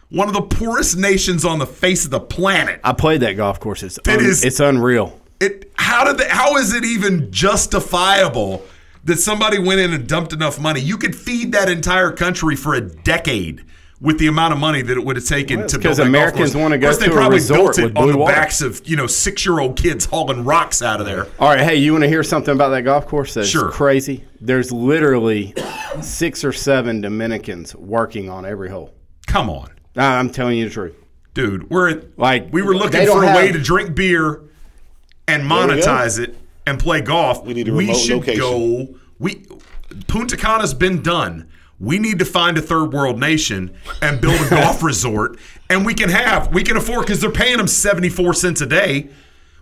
one 0.08 0.28
of 0.28 0.34
the 0.34 0.42
poorest 0.42 0.96
nations 0.96 1.44
on 1.44 1.58
the 1.58 1.66
face 1.66 2.04
of 2.04 2.10
the 2.12 2.20
planet? 2.20 2.80
I 2.84 2.92
played 2.92 3.20
that 3.22 3.32
golf 3.32 3.58
course. 3.58 3.82
It's, 3.82 3.98
That 4.04 4.20
un- 4.20 4.24
is- 4.24 4.44
it's 4.44 4.60
unreal. 4.60 5.20
It 5.40 5.70
how 5.76 6.04
did 6.04 6.18
they, 6.18 6.28
how 6.28 6.56
is 6.56 6.72
it 6.74 6.84
even 6.84 7.30
justifiable 7.32 8.64
that 9.04 9.16
somebody 9.18 9.58
went 9.58 9.80
in 9.80 9.92
and 9.92 10.06
dumped 10.06 10.32
enough 10.32 10.60
money? 10.60 10.80
You 10.80 10.96
could 10.98 11.14
feed 11.16 11.52
that 11.52 11.68
entire 11.68 12.10
country 12.12 12.56
for 12.56 12.74
a 12.74 12.80
decade 12.80 13.64
with 14.00 14.18
the 14.18 14.28
amount 14.28 14.52
of 14.52 14.60
money 14.60 14.80
that 14.80 14.96
it 14.96 15.04
would 15.04 15.16
have 15.16 15.24
taken 15.24 15.58
Well, 15.60 15.68
to 15.68 15.78
build 15.78 15.96
that 15.96 16.02
golf 16.02 16.08
Americans 16.08 16.52
course. 16.52 16.62
wanna 16.62 16.74
Of 16.76 16.80
go 16.82 16.86
course, 16.88 16.98
they 16.98 17.06
a 17.06 17.10
probably 17.10 17.38
resort 17.38 17.58
built 17.76 17.78
it 17.78 17.84
with 17.94 17.96
on 17.98 18.12
the 18.12 18.18
water. 18.18 18.32
backs 18.32 18.60
of 18.62 18.80
you 18.86 18.94
know 18.96 19.06
six 19.08 19.44
year 19.44 19.58
old 19.58 19.76
kids 19.76 20.04
hauling 20.04 20.44
rocks 20.44 20.82
out 20.82 21.00
of 21.00 21.06
there. 21.06 21.26
All 21.40 21.48
right, 21.48 21.60
hey, 21.60 21.76
you 21.76 21.92
want 21.92 22.04
to 22.04 22.08
hear 22.08 22.22
something 22.22 22.54
about 22.54 22.68
that 22.70 22.82
golf 22.82 23.06
course 23.06 23.34
that's 23.34 23.48
Sure. 23.48 23.70
crazy? 23.70 24.24
There's 24.40 24.70
literally 24.70 25.52
six 26.00 26.44
or 26.44 26.52
seven 26.52 27.00
Dominicans 27.00 27.74
working 27.74 28.30
on 28.30 28.44
every 28.46 28.70
hole. 28.70 28.94
Come 29.26 29.50
on, 29.50 29.68
I'm 29.96 30.30
telling 30.30 30.58
you 30.58 30.64
the 30.68 30.70
truth. 30.74 30.94
dude. 31.34 31.68
We're 31.70 32.02
Like 32.16 32.52
we 32.52 32.62
were 32.62 32.74
looking 32.76 33.04
for 33.06 33.24
a 33.24 33.34
way 33.34 33.50
to 33.52 33.58
drink 33.60 33.94
beer 33.96 34.42
and 35.26 35.50
There 35.50 35.66
we 35.68 35.74
go. 35.76 35.82
monetize 35.82 36.18
it 36.20 36.36
and 36.66 36.78
play 36.78 37.00
golf. 37.00 37.44
We 37.44 37.54
need 37.54 37.68
a 37.68 37.72
remote 37.72 37.94
should 37.96 38.18
location. 38.18 38.40
go. 38.40 38.88
We 39.18 39.44
Punta 40.06 40.36
Cana's 40.36 40.74
been 40.74 41.02
done. 41.02 41.48
We 41.80 41.98
need 41.98 42.18
to 42.18 42.24
find 42.24 42.58
a 42.58 42.62
third 42.62 42.92
world 42.92 43.20
nation 43.20 43.74
and 44.02 44.20
build 44.20 44.40
a 44.40 44.50
golf 44.50 44.82
resort, 44.82 45.38
and 45.70 45.86
we 45.86 45.94
can 45.94 46.08
have 46.08 46.52
we 46.52 46.62
can 46.62 46.76
afford 46.76 47.02
because 47.06 47.20
they're 47.20 47.30
paying 47.30 47.56
them 47.58 47.68
seventy 47.68 48.08
four 48.08 48.34
cents 48.34 48.60
a 48.60 48.66
day. 48.66 49.08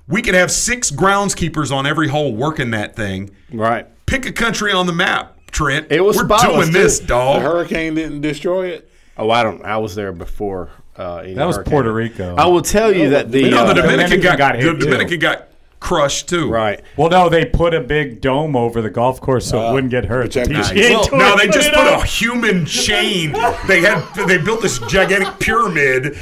We 0.08 0.22
could 0.22 0.34
have 0.34 0.50
six 0.50 0.90
groundskeepers 0.90 1.70
on 1.72 1.84
every 1.86 2.08
hole 2.08 2.34
working 2.34 2.70
that 2.70 2.94
thing. 2.96 3.30
Right. 3.52 3.86
Pick 4.06 4.24
a 4.24 4.32
country 4.32 4.72
on 4.72 4.86
the 4.86 4.92
map, 4.92 5.36
Trent. 5.50 5.88
It 5.90 6.00
was 6.00 6.16
We're 6.16 6.26
spotless, 6.26 6.70
doing 6.70 6.72
this, 6.72 6.98
too. 7.00 7.06
The 7.06 7.08
dog. 7.08 7.42
hurricane 7.42 7.94
didn't 7.96 8.20
destroy 8.20 8.68
it. 8.68 8.88
Oh, 9.16 9.30
I 9.30 9.42
don't. 9.42 9.64
I 9.64 9.78
was 9.78 9.94
there 9.96 10.12
before. 10.12 10.70
Uh, 10.96 11.16
any 11.24 11.34
That 11.34 11.44
was 11.46 11.56
hurricane. 11.56 11.70
Puerto 11.72 11.92
Rico. 11.92 12.36
I 12.36 12.46
will 12.46 12.62
tell 12.62 12.94
you 12.94 13.10
that 13.10 13.30
the, 13.32 13.50
no, 13.50 13.64
uh, 13.64 13.66
the 13.66 13.74
Dominican, 13.74 14.20
Dominican 14.20 14.20
got, 14.22 14.38
got 14.38 14.54
hit, 14.56 14.64
the 14.64 14.72
too. 14.72 14.90
Dominican 14.90 15.18
got 15.18 15.48
crushed 15.80 16.28
too. 16.28 16.50
right. 16.50 16.82
Well, 16.96 17.10
no, 17.10 17.28
they 17.28 17.44
put 17.44 17.74
a 17.74 17.80
big 17.80 18.20
dome 18.20 18.56
over 18.56 18.80
the 18.82 18.90
golf 18.90 19.20
course 19.20 19.46
so 19.46 19.68
it 19.68 19.72
wouldn't 19.72 19.90
get 19.90 20.06
hurt. 20.06 20.32
The 20.32 20.42
protect- 20.42 20.70
PGA 20.70 20.90
Well, 20.90 21.08
no, 21.12 21.36
they 21.36 21.48
just 21.48 21.70
put 21.72 21.86
a 21.86 22.04
human 22.04 22.64
chain. 22.66 23.32
They 23.66 23.80
had 23.80 24.02
they 24.26 24.38
built 24.38 24.62
this 24.62 24.78
gigantic 24.80 25.38
pyramid. 25.38 26.18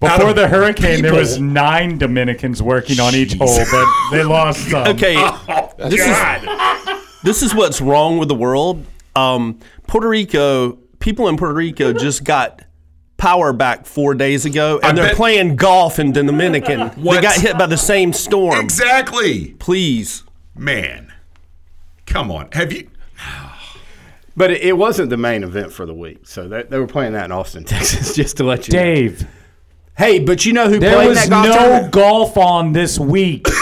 Before 0.00 0.32
the 0.32 0.46
hurricane, 0.46 1.02
there 1.02 1.14
was 1.14 1.40
nine 1.40 1.98
Dominicans 1.98 2.62
working 2.62 3.00
on 3.00 3.16
each 3.16 3.34
hole, 3.34 3.58
but 3.72 4.10
they 4.12 4.22
lost 4.22 4.70
some. 4.70 4.86
Okay, 4.88 5.16
Oh, 5.18 5.72
this 5.78 6.06
is 6.06 6.98
this 7.24 7.42
is 7.42 7.54
what's 7.54 7.80
wrong 7.80 8.18
with 8.18 8.28
the 8.28 8.34
world. 8.36 8.84
Um, 9.16 9.58
Puerto 9.88 10.08
Rico, 10.08 10.78
people 11.00 11.26
in 11.26 11.36
Puerto 11.36 11.54
Rico 11.54 11.92
just 11.92 12.22
got 12.22 12.62
power 13.18 13.52
back 13.52 13.84
four 13.84 14.14
days 14.14 14.46
ago, 14.46 14.78
and 14.82 14.92
I 14.92 14.92
they're 15.02 15.10
bet- 15.10 15.16
playing 15.16 15.56
golf 15.56 15.98
in 15.98 16.12
the 16.12 16.22
Dominican. 16.22 16.88
They 16.96 17.02
What? 17.02 17.22
got 17.22 17.36
hit 17.36 17.58
by 17.58 17.66
the 17.66 17.76
same 17.76 18.12
storm. 18.14 18.58
exactly, 18.60 19.54
Please. 19.58 20.24
man. 20.56 21.12
Come 22.06 22.30
on, 22.30 22.48
have 22.52 22.72
you? 22.72 22.88
But 24.36 24.52
it, 24.52 24.62
it 24.62 24.76
wasn't 24.78 25.10
the 25.10 25.16
main 25.16 25.42
event 25.42 25.72
for 25.72 25.84
the 25.84 25.92
week, 25.94 26.24
so 26.28 26.46
they, 26.46 26.62
they 26.62 26.78
were 26.78 26.86
playing 26.86 27.12
that 27.14 27.24
in 27.24 27.32
Austin, 27.32 27.64
Texas, 27.74 28.14
just 28.14 28.36
to 28.36 28.44
let 28.44 28.68
you 28.68 28.74
know. 28.74 28.84
Dave, 28.84 29.26
Hey, 29.96 30.20
but 30.20 30.46
you 30.46 30.52
know 30.52 30.68
who 30.68 30.78
there 30.78 30.94
played 30.94 31.08
was 31.08 31.18
that 31.18 31.28
golf 31.28 31.46
no 31.48 31.52
tournament? 31.56 31.92
golf 31.92 32.36
on 32.38 32.72
this 32.72 33.00
week. 33.00 33.48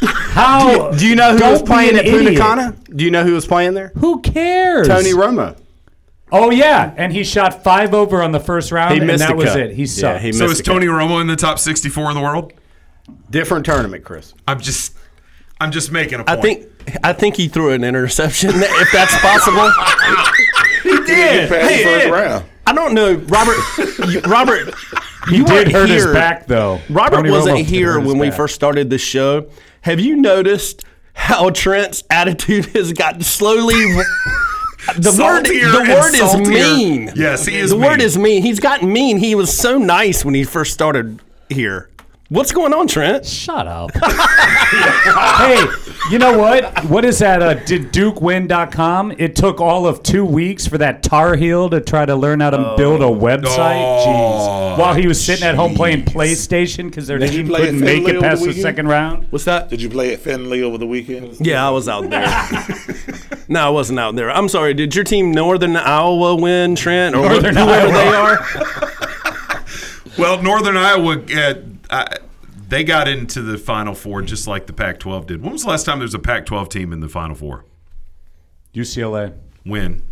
How? 0.00 0.92
Do 0.92 1.04
you 1.06 1.16
know 1.16 1.36
who 1.36 1.50
was 1.50 1.62
playing 1.62 1.96
at 1.96 2.04
Punta 2.04 2.20
idiot. 2.26 2.40
Cana? 2.40 2.76
Do 2.94 3.04
you 3.04 3.10
know 3.10 3.24
who 3.24 3.34
was 3.34 3.44
playing 3.46 3.74
there? 3.74 3.90
Who 3.96 4.20
cares? 4.20 4.86
Tony 4.86 5.10
Romo. 5.12 5.56
Oh 6.30 6.50
yeah, 6.50 6.92
and 6.96 7.12
he 7.12 7.24
shot 7.24 7.62
five 7.64 7.94
over 7.94 8.22
on 8.22 8.32
the 8.32 8.40
first 8.40 8.70
round, 8.72 8.92
He 8.94 8.98
and 8.98 9.06
missed 9.06 9.20
that 9.20 9.30
the 9.30 9.36
was 9.36 9.46
cut. 9.50 9.60
it. 9.60 9.70
He 9.74 9.82
Yeah, 9.82 9.86
sucked. 9.86 10.22
he 10.24 10.32
So 10.32 10.44
missed 10.44 10.52
is 10.52 10.58
the 10.58 10.64
cut. 10.64 10.72
Tony 10.74 10.86
Romo 10.86 11.20
in 11.20 11.26
the 11.26 11.36
top 11.36 11.58
64 11.58 12.10
in 12.10 12.14
the 12.16 12.22
world? 12.22 12.52
Different 13.30 13.64
tournament, 13.64 14.04
Chris. 14.04 14.34
I'm 14.46 14.60
just, 14.60 14.94
I'm 15.60 15.70
just 15.72 15.90
making 15.90 16.20
a 16.20 16.24
point. 16.24 16.38
I 16.38 16.42
think 16.42 16.66
I 17.04 17.12
think 17.14 17.36
he 17.36 17.48
threw 17.48 17.70
an 17.70 17.82
interception 17.84 18.50
if 18.54 18.92
that's 18.92 19.18
possible. 19.20 19.70
He 20.82 20.90
did. 21.06 21.48
Passed 21.48 21.68
the 21.78 21.84
first 21.84 22.08
round. 22.10 22.44
I 22.66 22.74
don't 22.74 22.92
know, 22.92 23.14
Robert. 23.14 23.56
you, 24.08 24.20
Robert, 24.20 24.74
He 25.30 25.36
you 25.38 25.44
did 25.44 25.52
weren't 25.52 25.72
hurt 25.72 25.88
his 25.88 26.04
here. 26.04 26.12
back, 26.12 26.46
though. 26.46 26.80
Robert 26.90 27.16
Tony 27.16 27.30
wasn't 27.30 27.56
Romo 27.56 27.58
did 27.60 27.66
here 27.66 27.92
hurt 27.94 28.00
his 28.00 28.08
when 28.08 28.18
we 28.18 28.28
back. 28.28 28.36
first 28.36 28.54
started 28.54 28.90
the 28.90 28.98
show. 28.98 29.48
Have 29.82 30.00
you 30.00 30.16
noticed 30.16 30.84
how 31.14 31.48
Trent's 31.50 32.04
attitude 32.10 32.66
has 32.66 32.92
gotten 32.92 33.22
slowly? 33.22 33.96
The 34.86 35.16
word, 35.20 35.44
the 35.44 35.60
and 35.60 35.88
word 35.88 36.14
is 36.14 36.48
mean. 36.48 37.10
Yes, 37.14 37.46
he 37.46 37.56
is 37.56 37.70
The 37.70 37.76
word 37.76 38.00
is 38.00 38.16
mean. 38.16 38.42
He's 38.42 38.60
gotten 38.60 38.92
mean. 38.92 39.18
He 39.18 39.34
was 39.34 39.56
so 39.56 39.76
nice 39.76 40.24
when 40.24 40.34
he 40.34 40.44
first 40.44 40.72
started 40.72 41.20
here. 41.48 41.90
What's 42.30 42.52
going 42.52 42.74
on, 42.74 42.86
Trent? 42.86 43.24
Shut 43.24 43.66
up. 43.66 43.90
hey, 43.94 45.66
you 46.10 46.18
know 46.18 46.36
what? 46.36 46.84
What 46.84 47.06
is 47.06 47.20
that? 47.20 47.40
Uh, 47.40 47.54
did 47.54 47.90
DukeWin.com? 47.90 49.12
It 49.12 49.34
took 49.34 49.62
all 49.62 49.86
of 49.86 50.02
two 50.02 50.26
weeks 50.26 50.66
for 50.66 50.76
that 50.76 51.02
Tar 51.02 51.36
Heel 51.36 51.70
to 51.70 51.80
try 51.80 52.04
to 52.04 52.14
learn 52.14 52.40
how 52.40 52.50
to 52.50 52.74
build 52.76 53.00
a 53.00 53.06
website. 53.06 53.80
Oh, 53.82 54.04
Jeez. 54.06 54.78
While 54.78 54.94
he 54.94 55.06
was 55.06 55.24
sitting 55.24 55.46
at 55.46 55.54
home 55.54 55.74
playing 55.74 56.04
PlayStation 56.04 56.90
because 56.90 57.06
their 57.06 57.18
Did 57.18 57.30
team 57.30 57.48
couldn't 57.48 57.80
make 57.80 58.06
it 58.06 58.20
past 58.20 58.42
the 58.44 58.52
the 58.52 58.60
second 58.60 58.88
round. 58.88 59.26
What's 59.30 59.46
that? 59.46 59.70
Did 59.70 59.80
you 59.80 59.88
play 59.88 60.12
at 60.12 60.20
Finley 60.20 60.62
over 60.62 60.76
the 60.76 60.86
weekend? 60.86 61.38
Yeah, 61.40 61.66
I 61.66 61.70
was 61.70 61.88
out 61.88 62.10
there. 62.10 62.26
no, 63.48 63.66
I 63.66 63.70
wasn't 63.70 63.98
out 63.98 64.14
there. 64.16 64.30
I'm 64.30 64.48
sorry. 64.48 64.74
Did 64.74 64.94
your 64.94 65.04
team 65.04 65.32
Northern 65.32 65.76
Iowa 65.76 66.36
win, 66.36 66.76
Trent, 66.76 67.14
or 67.16 67.28
Northern 67.28 67.56
whoever 67.56 67.92
Iowa. 67.92 67.92
they 67.92 68.08
are? 68.08 68.38
Well, 70.18 70.42
Northern 70.42 70.76
Iowa, 70.76 71.22
uh, 71.32 71.54
uh, 71.90 72.04
they 72.68 72.82
got 72.82 73.06
into 73.06 73.40
the 73.40 73.56
Final 73.56 73.94
Four 73.94 74.20
just 74.22 74.48
like 74.48 74.66
the 74.66 74.72
Pac-12 74.72 75.26
did. 75.28 75.42
When 75.44 75.52
was 75.52 75.62
the 75.62 75.68
last 75.70 75.84
time 75.86 75.98
there 76.00 76.06
was 76.06 76.14
a 76.14 76.18
Pac-12 76.18 76.68
team 76.70 76.92
in 76.92 76.98
the 76.98 77.08
Final 77.08 77.36
Four? 77.36 77.64
UCLA, 78.74 79.34
When? 79.62 80.02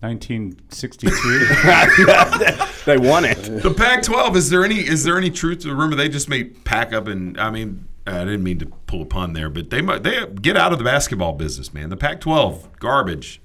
1962. 0.00 1.08
They 2.84 2.96
won 2.96 3.24
it. 3.24 3.34
The 3.62 3.74
Pac-12 3.76 4.36
is 4.36 4.48
there 4.50 4.64
any 4.64 4.76
is 4.76 5.02
there 5.04 5.18
any 5.18 5.30
truth 5.30 5.58
to 5.60 5.68
the 5.68 5.74
rumor 5.74 5.94
they 5.96 6.08
just 6.08 6.28
may 6.28 6.44
pack 6.44 6.92
up 6.94 7.06
and 7.08 7.38
I 7.38 7.50
mean 7.50 7.86
I 8.14 8.24
didn't 8.24 8.42
mean 8.42 8.58
to 8.60 8.66
pull 8.86 9.02
a 9.02 9.06
pun 9.06 9.32
there, 9.32 9.48
but 9.50 9.70
they 9.70 9.80
might 9.82 10.02
they 10.02 10.26
get 10.40 10.56
out 10.56 10.72
of 10.72 10.78
the 10.78 10.84
basketball 10.84 11.32
business, 11.34 11.72
man. 11.74 11.90
The 11.90 11.96
Pac-12 11.96 12.78
garbage. 12.78 13.40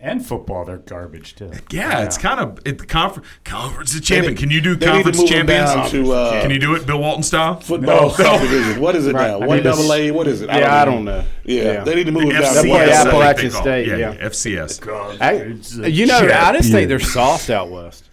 and 0.00 0.24
football, 0.24 0.64
they're 0.64 0.76
garbage 0.76 1.34
too. 1.34 1.50
Yeah, 1.72 2.04
it's 2.04 2.16
kind 2.16 2.38
of 2.38 2.60
it, 2.64 2.78
the 2.78 2.86
conference 2.86 3.26
conference 3.44 3.96
of 3.96 4.02
champion. 4.04 4.34
need- 4.34 4.40
Can 4.40 4.50
you 4.52 4.60
do 4.60 4.76
they 4.76 4.86
need 4.86 4.86
to 4.86 4.92
conference 5.10 5.18
move 5.18 5.28
champions? 5.28 5.90
to, 5.90 6.12
uh, 6.12 6.40
Can 6.42 6.50
you 6.52 6.58
do 6.60 6.74
it 6.76 6.86
Bill 6.86 7.00
Walton 7.00 7.24
style? 7.24 7.56
Football 7.58 8.08
No. 8.08 8.14
subdivision. 8.14 8.80
What 8.80 8.94
is 8.94 9.08
it 9.08 9.14
Right. 9.16 9.26
now? 9.28 9.40
I 9.40 9.46
One 9.46 9.62
double 9.64 9.90
s- 9.92 9.98
A. 9.98 10.10
What 10.12 10.28
is 10.28 10.40
it? 10.42 10.48
Yeah, 10.50 10.80
I 10.80 10.84
don't 10.84 11.04
know. 11.04 11.24
Yeah, 11.44 11.62
Yeah. 11.64 11.84
they 11.84 11.96
need 11.96 12.06
to 12.06 12.12
move 12.12 12.26
it 12.30 12.32
down. 12.34 12.42
FCS, 12.44 12.62
to 12.62 12.68
play 12.68 12.92
Appalachian 12.92 13.44
they 13.46 13.50
call 13.50 13.58
it. 13.60 13.62
State, 13.62 13.86
Yeah, 13.88 13.96
yeah. 13.96 14.12
yeah, 14.12 14.26
FCS. 14.26 15.20
I, 15.20 15.86
you 15.88 16.06
know, 16.06 16.18
I 16.18 16.52
just 16.56 16.70
think 16.70 16.88
they're 16.88 17.00
soft 17.00 17.50
out 17.50 17.68
west. 17.70 18.04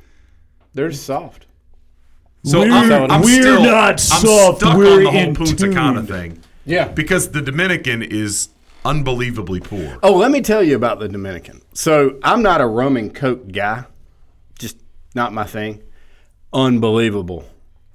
They're 0.73 0.91
soft. 0.91 1.44
So 2.45 2.59
We're- 2.59 2.71
I'm, 2.71 3.11
I'm 3.11 3.21
we're 3.21 3.41
still, 3.41 3.63
not 3.63 3.91
I'm 3.93 3.97
soft, 3.97 4.59
stuck 4.59 4.77
we're 4.77 4.97
on 4.97 5.03
the 5.03 5.11
whole 5.11 5.19
in 5.19 5.35
Punta 5.35 5.69
Cana 5.73 5.99
tune. 6.01 6.07
thing 6.07 6.39
Yeah. 6.65 6.87
because 6.87 7.31
the 7.31 7.41
Dominican 7.41 8.03
is 8.03 8.49
unbelievably 8.85 9.61
poor. 9.61 9.97
Oh, 10.03 10.13
let 10.15 10.29
me 10.31 10.41
tell 10.41 10.61
you 10.61 10.75
about 10.75 10.99
the 10.99 11.07
Dominican. 11.09 11.61
So 11.73 12.19
I'm 12.23 12.43
not 12.43 12.61
a 12.61 12.67
rum 12.67 12.97
and 12.97 13.13
coke 13.13 13.51
guy, 13.51 13.85
just 14.59 14.77
not 15.15 15.33
my 15.33 15.43
thing. 15.45 15.81
Unbelievable 16.53 17.45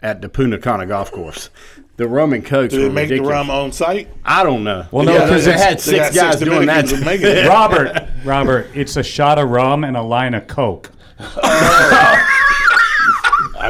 at 0.00 0.20
the 0.20 0.28
Punta 0.28 0.58
Cana 0.58 0.84
golf 0.86 1.12
course. 1.12 1.48
The 1.96 2.08
rum 2.08 2.32
and 2.32 2.44
cokes 2.44 2.72
Do 2.72 2.80
they 2.80 2.88
were 2.88 2.92
make 2.92 3.08
the 3.10 3.20
rum 3.20 3.50
on 3.50 3.72
site? 3.72 4.08
I 4.24 4.42
don't 4.42 4.64
know. 4.64 4.86
Well, 4.90 5.04
no, 5.04 5.12
Yeah, 5.14 5.24
because 5.26 5.44
they 5.44 5.52
it's- 5.52 5.64
had 5.68 5.80
six 5.80 5.98
got 5.98 6.14
guys 6.14 6.38
six 6.38 6.50
doing 6.50 6.66
that. 6.66 6.86
Dominicans 6.86 7.04
making 7.04 7.26
it. 7.28 7.46
Robert, 7.48 8.08
Robert, 8.24 8.66
it's 8.74 8.96
a 8.96 9.02
shot 9.02 9.38
of 9.38 9.48
rum 9.50 9.84
and 9.84 9.96
a 9.96 10.02
line 10.02 10.34
of 10.34 10.46
Coke. 10.46 10.90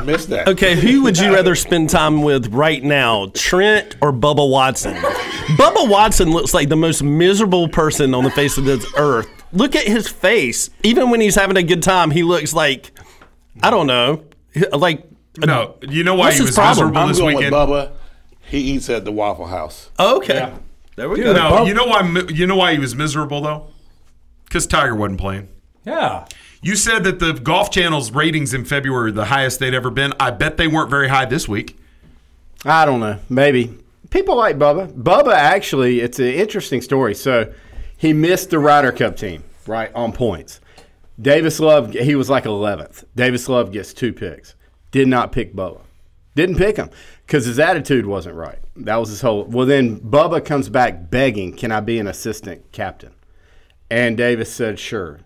I 0.01 0.05
missed 0.05 0.29
that. 0.31 0.49
Okay, 0.49 0.75
who 0.77 1.03
would 1.03 1.19
you 1.19 1.35
rather 1.35 1.55
spend 1.55 1.91
time 1.91 2.23
with 2.23 2.49
right 2.53 2.83
now, 2.83 3.31
Trent 3.35 3.97
or 4.01 4.13
Bubba 4.13 4.49
Watson? 4.49 4.95
Bubba 4.95 5.89
Watson 5.89 6.31
looks 6.31 6.55
like 6.55 6.69
the 6.69 6.77
most 6.77 7.03
miserable 7.03 7.69
person 7.69 8.15
on 8.15 8.25
the 8.25 8.31
face 8.31 8.57
of 8.59 8.65
this 8.65 8.85
earth. 8.97 9.29
Look 9.53 9.75
at 9.77 9.85
his 9.87 10.09
face. 10.09 10.71
Even 10.83 11.11
when 11.11 11.21
he's 11.21 11.35
having 11.35 11.57
a 11.57 11.63
good 11.63 11.83
time, 11.83 12.11
he 12.11 12.23
looks 12.23 12.53
like 12.55 12.93
I 13.63 13.71
don't 13.71 13.87
know, 13.87 14.25
like 14.73 15.05
No, 15.39 15.77
you 15.83 16.05
know 16.05 16.15
why 16.15 16.27
What's 16.27 16.37
he 16.37 16.43
his 16.43 16.51
was 16.51 16.57
problem? 16.57 16.77
miserable 16.93 16.99
I'm 17.03 17.09
this 17.09 17.19
going 17.19 17.37
weekend? 17.37 17.53
with 17.55 17.69
Bubba. 17.69 17.91
He 18.43 18.59
eats 18.59 18.89
at 18.91 19.05
the 19.05 19.13
Waffle 19.13 19.47
House. 19.47 19.91
okay. 19.99 20.53
There 20.97 21.09
we 21.09 21.21
go. 21.21 21.33
No, 21.33 21.65
you 21.65 21.73
know 21.75 21.85
why? 21.87 22.03
You 22.31 22.47
know 22.47 22.57
why 22.57 22.73
he 22.75 22.79
was 22.79 22.95
miserable 22.95 23.41
though? 23.41 23.69
Because 24.45 24.67
Tiger 24.67 24.95
wasn't 24.95 25.21
playing. 25.21 25.49
Yeah. 25.85 26.27
You 26.63 26.77
said 26.77 27.05
that 27.05 27.21
the 27.21 27.33
Golf 27.33 27.71
Channel's 27.71 28.13
ratings 28.13 28.53
in 28.53 28.67
February 28.67 29.05
were 29.05 29.13
the 29.13 29.27
highest 29.27 29.61
they'd 29.61 29.73
ever 29.73 29.91
been. 29.91 30.13
I 30.21 30.31
bet 30.31 30.59
they 30.59 30.69
weren't 30.69 30.91
very 30.91 31.09
high 31.09 31.25
this 31.25 31.49
week. 31.49 31.79
I 32.65 32.85
don't 32.85 33.01
know. 33.01 33.19
Maybe 33.31 33.79
people 34.11 34.37
like 34.37 34.59
Bubba. 34.59 34.93
Bubba 34.93 35.33
actually, 35.33 36.01
it's 36.01 36.19
an 36.19 36.27
interesting 36.27 36.83
story. 36.83 37.15
So 37.15 37.53
he 37.97 38.13
missed 38.13 38.51
the 38.51 38.59
Ryder 38.59 38.93
Cup 38.93 39.17
team 39.17 39.43
right 39.67 39.91
on 39.95 40.13
points. 40.13 40.61
Davis 41.21 41.61
Love, 41.61 41.93
he 41.93 42.15
was 42.15 42.29
like 42.29 42.45
11th. 42.45 43.05
Davis 43.17 43.49
Love 43.49 43.73
gets 43.73 43.95
two 43.95 44.13
picks. 44.13 44.55
Did 44.91 45.09
not 45.09 45.33
pick 45.33 45.55
Bubba. 45.55 45.81
Didn't 46.35 46.57
pick 46.57 46.77
him 46.77 46.91
because 47.27 47.47
his 47.47 47.59
attitude 47.59 48.07
wasn't 48.07 48.35
right. 48.35 48.59
That 48.77 48.97
was 48.97 49.09
his 49.09 49.21
whole. 49.21 49.45
Well, 49.45 49.67
then 49.67 49.99
Bubba 49.99 50.45
comes 50.45 50.69
back 50.69 51.11
begging, 51.11 51.55
"Can 51.55 51.73
I 51.73 51.81
be 51.81 51.99
an 51.99 52.07
assistant 52.07 52.71
captain?" 52.73 53.13
And 53.91 54.17
Davis 54.17 54.53
said, 54.53 54.79
"Sure." 54.79 55.21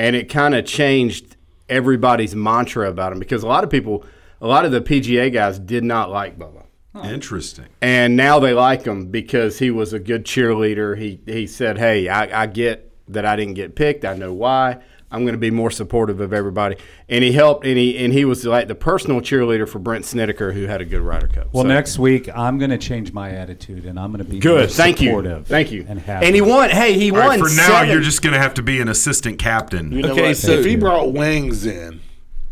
And 0.00 0.16
it 0.16 0.30
kind 0.30 0.54
of 0.54 0.64
changed 0.64 1.36
everybody's 1.68 2.34
mantra 2.34 2.88
about 2.88 3.12
him 3.12 3.18
because 3.18 3.42
a 3.42 3.46
lot 3.46 3.64
of 3.64 3.70
people, 3.70 4.04
a 4.40 4.46
lot 4.46 4.64
of 4.64 4.72
the 4.72 4.80
PGA 4.80 5.30
guys 5.30 5.58
did 5.58 5.84
not 5.84 6.10
like 6.10 6.38
Bubba. 6.38 6.64
Interesting. 7.04 7.66
And 7.82 8.16
now 8.16 8.38
they 8.38 8.54
like 8.54 8.84
him 8.84 9.10
because 9.10 9.58
he 9.58 9.70
was 9.70 9.92
a 9.92 10.00
good 10.00 10.24
cheerleader. 10.24 10.98
He 10.98 11.20
he 11.26 11.46
said, 11.46 11.76
"Hey, 11.78 12.08
I, 12.08 12.42
I 12.42 12.46
get 12.46 12.90
that 13.08 13.26
I 13.26 13.36
didn't 13.36 13.54
get 13.54 13.76
picked. 13.76 14.04
I 14.04 14.14
know 14.14 14.32
why. 14.32 14.78
I'm 15.12 15.22
going 15.22 15.32
to 15.34 15.38
be 15.38 15.50
more 15.50 15.70
supportive 15.70 16.20
of 16.20 16.32
everybody." 16.32 16.76
And 17.08 17.24
he 17.24 17.32
helped, 17.32 17.66
and 17.66 17.76
he 17.76 17.96
and 18.04 18.12
he 18.12 18.24
was 18.24 18.44
like 18.44 18.68
the 18.68 18.74
personal 18.74 19.20
cheerleader 19.20 19.68
for 19.68 19.78
Brandt 19.78 20.04
Snedeker, 20.04 20.52
who 20.52 20.66
had 20.66 20.80
a 20.80 20.84
good 20.84 21.00
Ryder 21.02 21.28
Cup. 21.28 21.48
Well, 21.52 21.64
So- 21.64 21.68
next 21.68 21.98
week 21.98 22.28
I'm 22.34 22.58
going 22.58 22.70
to 22.70 22.78
change 22.78 23.12
my 23.12 23.30
attitude 23.30 23.84
and 23.84 23.98
I'm 23.98 24.12
going 24.12 24.24
to 24.24 24.30
be 24.30 24.36
more 24.36 24.40
good. 24.60 24.70
Thank 24.70 25.00
you. 25.00 25.42
Thank 25.44 25.70
you. 25.72 25.84
And 25.88 25.98
happy. 26.00 26.26
And 26.26 26.34
he 26.34 26.40
won. 26.40 26.70
Hey, 26.70 26.92
he 26.94 27.10
All 27.10 27.18
won. 27.18 27.28
right, 27.28 27.38
for 27.38 27.48
now, 27.54 27.68
seven- 27.68 27.90
you're 27.90 28.00
just 28.00 28.22
going 28.22 28.34
to 28.34 28.40
have 28.40 28.54
to 28.54 28.62
be 28.62 28.80
an 28.80 28.88
assistant 28.88 29.38
captain. 29.38 29.92
You 29.92 30.02
know 30.02 30.12
Okay, 30.12 30.28
what? 30.28 30.36
so- 30.36 30.52
if 30.52 30.64
he 30.64 30.76
brought 30.76 31.12
wings 31.12 31.66
in 31.66 32.00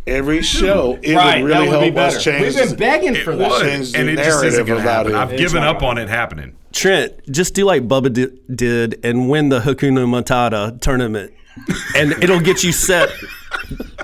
every 0.07 0.41
show, 0.43 0.99
it 1.03 1.15
Right, 1.15 1.43
would 1.43 1.49
really 1.51 1.69
would 1.69 1.95
be 1.95 2.01
us 2.01 2.23
change. 2.25 2.57
We've 2.57 2.69
been 2.71 2.77
begging 2.77 3.15
for 3.15 3.33
It 3.33 3.37
that. 3.37 3.51
would, 3.51 3.61
Change 3.63 3.95
and 3.95 4.09
it 4.09 4.17
just 4.17 4.43
isn't 4.45 4.67
narrative 4.67 4.67
going 4.67 4.83
to 4.83 4.91
happen. 4.91 5.13
it. 5.13 5.17
I've 5.17 5.33
It's 5.35 5.41
given 5.43 5.63
up 5.63 5.81
gonna 5.81 5.91
on 5.91 5.99
it 5.99 6.09
happening. 6.09 6.53
Trent, 6.73 7.13
just 7.31 7.55
do 7.55 7.65
like 7.65 7.87
Bubba 7.89 8.13
did 8.55 8.99
and 9.05 9.29
win 9.29 9.49
the 9.51 9.61
Hakuna 9.61 10.07
Matata 10.07 10.81
tournament, 10.81 11.33
and 11.97 12.13
it'll 12.23 12.41
get 12.41 12.63
you 12.65 12.73
set. 12.73 13.11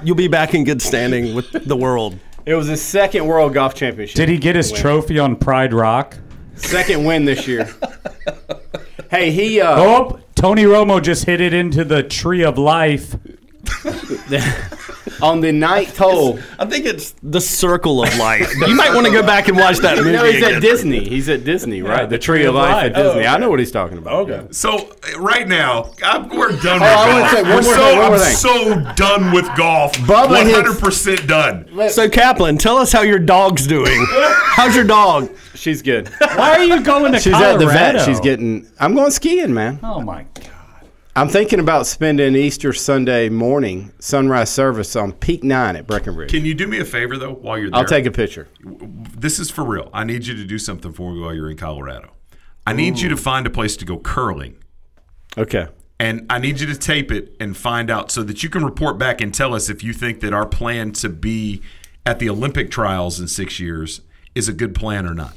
You'll 0.03 0.17
be 0.17 0.29
back 0.29 0.55
in 0.55 0.65
good 0.65 0.83
standing 0.83 1.35
with 1.35 1.51
the 1.67 1.77
world. 1.77 2.19
It 2.47 2.55
was 2.55 2.67
his 2.67 2.83
second 2.83 3.27
World 3.27 3.55
Golf 3.55 3.75
Championship. 3.75 4.17
Did 4.17 4.29
he 4.29 4.37
get 4.39 4.55
his 4.55 4.71
win. 4.73 4.81
trophy 4.81 5.19
on 5.19 5.37
Pride 5.37 5.73
Rock? 5.73 6.17
Second 6.57 7.05
win 7.05 7.25
this 7.25 7.49
year. 7.49 7.69
hey, 9.11 9.31
he. 9.31 9.61
Uh, 9.61 9.81
Oh, 9.81 10.21
Tony 10.35 10.65
Romo 10.65 11.03
just 11.03 11.25
hit 11.25 11.41
it 11.41 11.55
into 11.55 11.85
the 11.85 12.03
tree 12.03 12.45
of 12.45 12.59
life. 12.59 13.17
on 15.23 15.41
the 15.41 15.53
ninth 15.53 15.97
hole. 15.99 16.39
I 16.59 16.67
think 16.67 16.87
it's 16.87 17.15
the 17.23 17.41
circle 17.41 18.03
of 18.03 18.17
life. 18.17 18.51
You 18.67 18.75
might 18.75 18.95
want 18.95 19.07
to 19.07 19.13
go 19.13 19.23
back 19.23 19.49
and 19.49 19.57
watch 19.57 19.79
that 19.79 19.99
movie. 19.99 20.13
No, 20.13 20.25
he's 20.25 20.37
again. 20.37 20.55
at 20.55 20.63
Disney. 20.63 21.09
He's 21.09 21.29
at 21.29 21.45
Disney, 21.45 21.83
right? 21.83 22.09
the 22.09 22.19
Tree 22.19 22.45
of 22.45 22.55
Life 22.55 22.85
at 22.87 22.95
Disney. 22.95 23.27
Oh, 23.27 23.31
I 23.31 23.39
know 23.39 23.51
what 23.51 23.59
he's 23.59 23.71
talking 23.73 23.99
about. 23.99 24.31
Okay. 24.31 24.47
So 24.53 24.91
right 25.19 25.47
now, 25.47 25.93
I'm, 26.03 26.29
we're 26.31 26.53
done 26.61 26.81
Oh, 26.83 26.87
I 26.87 27.07
wanna 27.07 27.23
with 27.23 27.31
say 27.31 27.43
golf. 27.43 27.55
one 27.55 27.57
We're 27.57 27.75
so, 27.75 27.95
more 27.95 28.05
I'm 28.05 28.19
thing. 28.19 28.37
so 28.37 28.95
done 28.95 29.33
with 29.33 29.57
golf. 29.57 29.93
Bubba 29.99 30.45
100% 30.63 31.27
done. 31.27 31.91
So 31.91 32.09
Kaplan, 32.09 32.59
tell 32.59 32.79
us 32.79 32.91
how 32.93 33.03
your 33.03 33.19
dog's 33.19 33.67
doing. 33.67 34.07
How's 34.11 34.75
your 34.75 34.85
dog? 34.85 35.31
She's 35.55 35.83
good. 35.83 36.09
Why 36.21 36.57
are 36.57 36.65
you 36.65 36.83
going 36.83 37.13
to 37.13 37.21
She's 37.21 37.33
Colorado? 37.33 37.55
at 37.55 37.59
the 37.61 37.67
vet. 37.67 38.05
She's 38.05 38.21
getting. 38.21 38.67
I'm 38.81 38.95
going 38.95 39.11
skiing, 39.11 39.53
man. 39.55 39.79
Oh 39.83 40.01
my 40.01 40.25
god. 40.35 40.51
I'm 41.17 41.29
thinking 41.29 41.61
about 41.61 41.87
spending 41.87 42.35
Easter 42.35 42.73
Sunday 42.73 43.29
morning 43.29 43.93
sunrise 44.01 44.51
service 44.51 44.97
on 44.97 45.12
Peak 45.12 45.45
Nine 45.45 45.77
at 45.77 45.87
Breckenridge. 45.87 46.29
Can 46.29 46.45
you 46.45 46.55
do 46.55 46.67
me 46.67 46.81
a 46.81 46.85
favor 46.85 47.17
though 47.17 47.35
while 47.35 47.57
you're 47.57 47.71
there? 47.71 47.79
I'll 47.79 47.87
take 47.87 48.05
a 48.05 48.11
picture. 48.11 48.49
This 48.61 49.39
is 49.39 49.49
for 49.49 49.65
real. 49.65 49.91
I 49.93 50.03
need 50.03 50.27
you 50.27 50.35
to 50.35 50.45
do 50.45 50.59
something 50.59 50.93
for 50.93 51.12
me 51.12 51.21
while 51.21 51.33
you're 51.33 51.49
in 51.49 51.57
Colorado. 51.57 52.11
I 52.67 52.73
need 52.73 52.99
you 52.99 53.09
to 53.11 53.17
find 53.17 53.47
a 53.47 53.51
place 53.51 53.77
to 53.77 53.85
go 53.85 53.99
curling. 53.99 54.57
Okay. 55.39 55.69
And 56.01 56.27
I 56.29 56.39
need 56.41 56.59
you 56.59 56.67
to 56.67 56.77
tape 56.77 57.12
it 57.12 57.37
and 57.39 57.57
find 57.57 57.93
out 57.93 58.11
so 58.11 58.25
that 58.25 58.43
you 58.43 58.49
can 58.49 58.65
report 58.65 58.99
back 58.99 59.21
and 59.21 59.33
tell 59.33 59.55
us 59.55 59.69
if 59.71 59.85
you 59.85 59.93
think 59.93 60.19
that 60.21 60.33
our 60.33 60.47
plan 60.47 60.91
to 60.95 61.09
be 61.09 61.62
at 62.05 62.19
the 62.19 62.29
Olympic 62.29 62.73
trials 62.73 63.21
in 63.21 63.29
six 63.29 63.61
years 63.61 64.01
is 64.35 64.49
a 64.49 64.53
good 64.53 64.75
plan 64.75 65.07
or 65.07 65.15
not. 65.15 65.37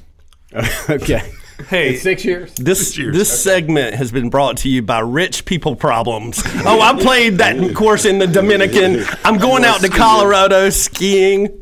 okay. 0.90 1.32
Hey, 1.70 1.96
In 1.96 2.00
six 2.00 2.24
years. 2.24 2.54
This 2.54 2.80
Six 2.88 2.98
years. 3.00 3.16
this 3.18 3.44
segment 3.44 3.96
has 3.96 4.12
been 4.12 4.30
brought 4.30 4.58
to 4.58 4.70
you 4.70 4.82
by 4.84 5.00
Rich 5.00 5.46
People 5.46 5.76
Problems. 5.76 6.42
Oh, 6.66 6.80
I 6.82 6.94
played 7.02 7.40
that 7.40 7.74
course 7.76 8.06
in 8.06 8.20
the 8.20 8.28
Dominican. 8.28 9.04
I'm 9.26 9.38
going 9.40 9.66
out 9.66 9.82
to 9.82 9.90
Colorado 9.90 10.70
skiing. 10.70 11.60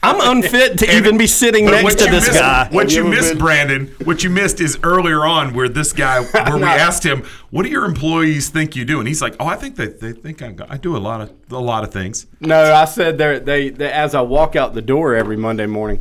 I'm 0.00 0.36
unfit 0.36 0.78
to 0.78 0.96
even 0.96 1.18
be 1.18 1.26
sitting 1.26 1.64
But 1.64 1.70
next 1.72 1.84
what 1.84 1.98
to 1.98 2.04
you 2.04 2.10
this 2.12 2.26
missed- 2.28 2.38
guy. 2.38 2.68
What 2.70 2.92
you 2.92 3.02
you 3.04 3.10
missed, 3.10 3.30
been- 3.30 3.38
Brandon, 3.38 3.86
what 4.04 4.22
you 4.22 4.30
missed 4.30 4.60
is 4.60 4.78
earlier 4.84 5.24
on 5.24 5.54
where 5.54 5.68
this 5.68 5.92
guy, 5.92 6.22
where 6.22 6.56
we 6.56 6.62
asked 6.86 7.04
him, 7.04 7.24
"What 7.50 7.64
do 7.64 7.68
your 7.70 7.84
employees 7.84 8.48
think 8.50 8.76
you 8.76 8.84
do?" 8.84 9.00
And 9.00 9.08
he's 9.08 9.20
like, 9.20 9.34
"Oh, 9.40 9.46
I 9.46 9.56
think 9.56 9.74
that 9.76 10.00
they 10.00 10.12
think 10.12 10.40
I, 10.40 10.54
I 10.68 10.76
do 10.76 10.96
a 10.96 10.98
lot 10.98 11.20
of 11.22 11.32
a 11.50 11.58
lot 11.58 11.82
of 11.82 11.92
things." 11.92 12.26
No, 12.40 12.72
I 12.74 12.84
said 12.84 13.18
they 13.18 13.38
they 13.40 13.70
they 13.70 13.90
as 13.90 14.14
I 14.14 14.20
walk 14.20 14.54
out 14.54 14.74
the 14.74 14.82
door 14.82 15.16
every 15.16 15.36
Monday 15.36 15.66
morning. 15.66 16.00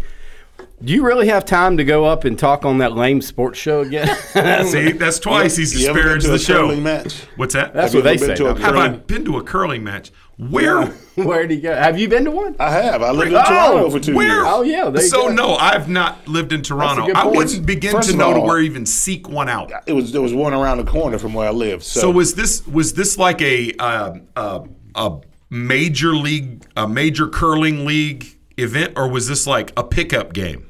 Do 0.84 0.94
you 0.94 1.04
really 1.04 1.28
have 1.30 1.44
time 1.44 1.78
to 1.78 1.84
go 1.84 2.06
up 2.06 2.24
and 2.24 2.38
talk 2.38 2.64
on 2.64 2.78
that 2.78 2.92
lame 2.94 3.20
sports 3.22 3.58
show 3.58 3.82
again? 3.82 4.08
See, 4.68 4.92
that's 4.92 5.18
twice 5.18 5.56
he's 5.58 5.74
You 5.74 5.92
disparaged 5.92 6.28
the 6.28 6.38
show. 6.38 6.68
curling 6.68 6.84
match? 6.84 7.24
What's 7.36 7.56
that? 7.56 7.74
That's 7.74 7.94
Have 7.94 8.04
what 8.04 8.08
they 8.08 8.18
been 8.18 8.28
say. 8.28 8.36
to 8.36 8.46
a. 8.50 8.60
Have 8.60 8.76
I 8.76 8.88
curling- 8.90 9.00
been 9.08 9.26
to 9.26 9.38
a 9.38 9.44
curling 9.44 9.84
match? 9.84 10.12
Where? 10.38 10.86
Where 11.16 11.48
do 11.48 11.56
you 11.56 11.62
go? 11.62 11.74
Have 11.76 11.98
you 12.00 12.08
been 12.08 12.26
to 12.26 12.32
one? 12.32 12.56
I 12.60 12.70
have. 12.70 13.02
I 13.02 13.10
lived 13.10 13.32
in 13.32 13.38
Oh, 13.38 13.44
Toronto 13.44 13.90
for 13.90 14.00
two 14.00 14.14
Where? 14.16 14.28
years. 14.28 14.44
Oh 14.46 14.62
yeah, 14.62 14.88
there 14.92 15.02
you 15.02 15.10
so 15.10 15.30
go. 15.30 15.34
no, 15.34 15.56
I've 15.56 15.90
not 15.90 16.28
lived 16.28 16.54
in 16.54 16.62
Toronto. 16.62 17.12
I 17.12 17.26
wouldn't 17.26 17.66
begin 17.66 17.94
First 17.94 18.10
to 18.10 18.14
of 18.14 18.20
know 18.20 18.34
to 18.36 18.42
where 18.42 18.60
even 18.60 18.86
seek 18.86 19.28
one 19.28 19.50
out. 19.50 19.72
It 19.88 19.94
was 19.94 20.12
there 20.12 20.22
was 20.22 20.36
one 20.36 20.54
around 20.54 20.78
the 20.78 20.84
corner 20.92 21.18
from 21.18 21.34
where 21.34 21.48
I 21.48 21.52
lived. 21.52 21.82
So, 21.86 22.02
So 22.02 22.12
was 22.12 22.36
this 22.36 22.68
was 22.68 22.94
this 22.94 23.18
like 23.18 23.42
a 23.42 23.74
uh, 23.80 24.14
uh, 24.36 24.60
a 24.94 25.18
major 25.50 26.14
league 26.14 26.68
a 26.76 26.88
major 26.88 27.28
curling 27.28 27.88
league 27.88 28.38
event 28.58 28.94
or 28.96 29.08
was 29.10 29.28
this 29.28 29.48
like 29.48 29.74
a 29.76 29.84
pickup 29.84 30.34
game? 30.34 30.66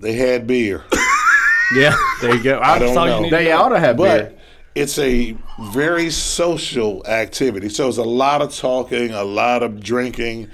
They 0.00 0.14
had 0.14 0.46
beer. 0.46 0.84
Yeah, 1.72 1.96
there 2.20 2.34
you 2.34 2.42
go. 2.42 2.58
I 2.60 2.80
don't 2.80 2.88
that's 2.88 2.96
all 2.98 3.04
you 3.06 3.10
know. 3.12 3.20
need 3.20 3.30
to 3.30 3.36
They 3.36 3.52
ought 3.52 3.68
to 3.68 3.78
have 3.78 3.96
but 3.96 4.30
beer. 4.30 4.38
it's 4.74 4.98
a 4.98 5.36
very 5.70 6.10
social 6.10 7.06
activity. 7.06 7.68
So 7.68 7.86
it's 7.88 7.98
a 7.98 8.02
lot 8.02 8.42
of 8.42 8.52
talking, 8.52 9.12
a 9.12 9.22
lot 9.22 9.62
of 9.62 9.78
drinking. 9.80 10.48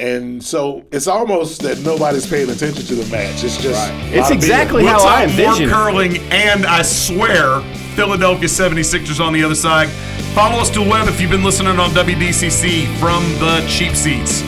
And 0.00 0.42
so 0.42 0.84
it's 0.90 1.06
almost 1.06 1.62
that 1.62 1.78
nobody's 1.84 2.26
paying 2.28 2.50
attention 2.50 2.84
to 2.86 2.94
the 2.96 3.08
match. 3.08 3.44
It's 3.44 3.56
just 3.62 3.88
a 3.88 3.94
It's 4.08 4.16
lot 4.16 4.22
of 4.22 4.28
beer. 4.30 4.34
exactly 4.34 4.82
We'll 4.82 4.92
how 4.98 5.06
I 5.06 5.26
talk 5.26 5.36
more 5.36 5.46
envision 5.46 5.68
it. 5.68 5.72
curling 5.72 6.16
and 6.32 6.66
I 6.66 6.82
swear 6.82 7.60
Philadelphia 7.94 8.48
76ers 8.48 9.24
on 9.24 9.32
the 9.32 9.44
other 9.44 9.54
side. 9.54 9.88
Follow 10.34 10.58
us 10.60 10.70
to 10.70 10.82
the 10.82 10.90
web 10.90 11.06
if 11.06 11.20
you've 11.20 11.30
been 11.30 11.44
listening 11.44 11.78
on 11.78 11.90
WDCC 11.90 12.86
from 12.98 13.22
the 13.38 13.64
cheap 13.68 13.94
seats. 13.94 14.42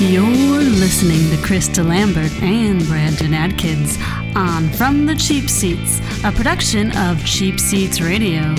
You're 0.00 0.62
listening 0.62 1.28
to 1.36 1.44
Chris 1.44 1.68
DeLambert 1.68 2.40
and 2.40 2.86
Brandon 2.86 3.34
Atkins 3.34 3.98
on 4.36 4.68
From 4.74 5.06
the 5.06 5.16
Cheap 5.16 5.50
Seats, 5.50 6.00
a 6.22 6.30
production 6.30 6.96
of 6.96 7.24
Cheap 7.26 7.58
Seats 7.58 8.00
Radio. 8.00 8.54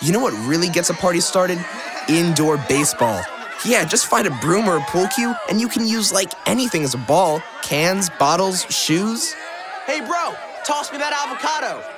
You 0.00 0.12
know 0.12 0.20
what 0.20 0.32
really 0.46 0.68
gets 0.68 0.88
a 0.88 0.94
party 0.94 1.18
started? 1.18 1.58
Indoor 2.08 2.56
baseball. 2.68 3.20
Yeah, 3.64 3.84
just 3.84 4.06
find 4.06 4.28
a 4.28 4.38
broom 4.40 4.68
or 4.68 4.76
a 4.76 4.82
pool 4.82 5.08
cue, 5.08 5.34
and 5.50 5.60
you 5.60 5.66
can 5.66 5.84
use 5.84 6.12
like 6.12 6.32
anything 6.46 6.84
as 6.84 6.94
a 6.94 6.98
ball 6.98 7.42
cans, 7.62 8.08
bottles, 8.20 8.64
shoes. 8.72 9.34
Hey, 9.84 9.98
bro, 9.98 10.32
toss 10.64 10.92
me 10.92 10.98
that 10.98 11.12
avocado. 11.12 11.95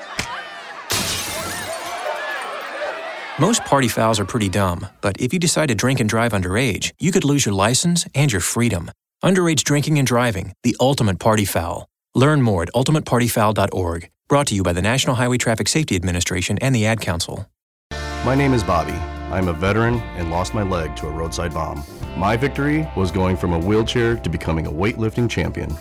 Most 3.40 3.64
party 3.64 3.86
fouls 3.86 4.18
are 4.18 4.24
pretty 4.24 4.48
dumb, 4.48 4.88
but 5.00 5.20
if 5.20 5.32
you 5.32 5.38
decide 5.38 5.68
to 5.68 5.74
drink 5.76 6.00
and 6.00 6.08
drive 6.08 6.32
underage, 6.32 6.90
you 6.98 7.12
could 7.12 7.24
lose 7.24 7.46
your 7.46 7.54
license 7.54 8.04
and 8.12 8.32
your 8.32 8.40
freedom. 8.40 8.90
Underage 9.22 9.62
drinking 9.62 9.96
and 9.96 10.04
driving, 10.04 10.54
the 10.64 10.76
ultimate 10.80 11.20
party 11.20 11.44
foul. 11.44 11.88
Learn 12.16 12.42
more 12.42 12.64
at 12.64 12.72
ultimatepartyfoul.org. 12.72 14.08
Brought 14.28 14.46
to 14.48 14.56
you 14.56 14.64
by 14.64 14.72
the 14.72 14.82
National 14.82 15.14
Highway 15.14 15.38
Traffic 15.38 15.68
Safety 15.68 15.94
Administration 15.94 16.58
and 16.58 16.74
the 16.74 16.84
Ad 16.84 17.00
Council. 17.00 17.48
My 18.24 18.34
name 18.34 18.54
is 18.54 18.64
Bobby. 18.64 18.98
I'm 19.30 19.46
a 19.46 19.52
veteran 19.52 20.00
and 20.16 20.32
lost 20.32 20.52
my 20.52 20.64
leg 20.64 20.96
to 20.96 21.06
a 21.06 21.10
roadside 21.12 21.54
bomb. 21.54 21.84
My 22.16 22.36
victory 22.36 22.88
was 22.96 23.12
going 23.12 23.36
from 23.36 23.52
a 23.52 23.58
wheelchair 23.60 24.16
to 24.16 24.28
becoming 24.28 24.66
a 24.66 24.72
weightlifting 24.72 25.30
champion. 25.30 25.72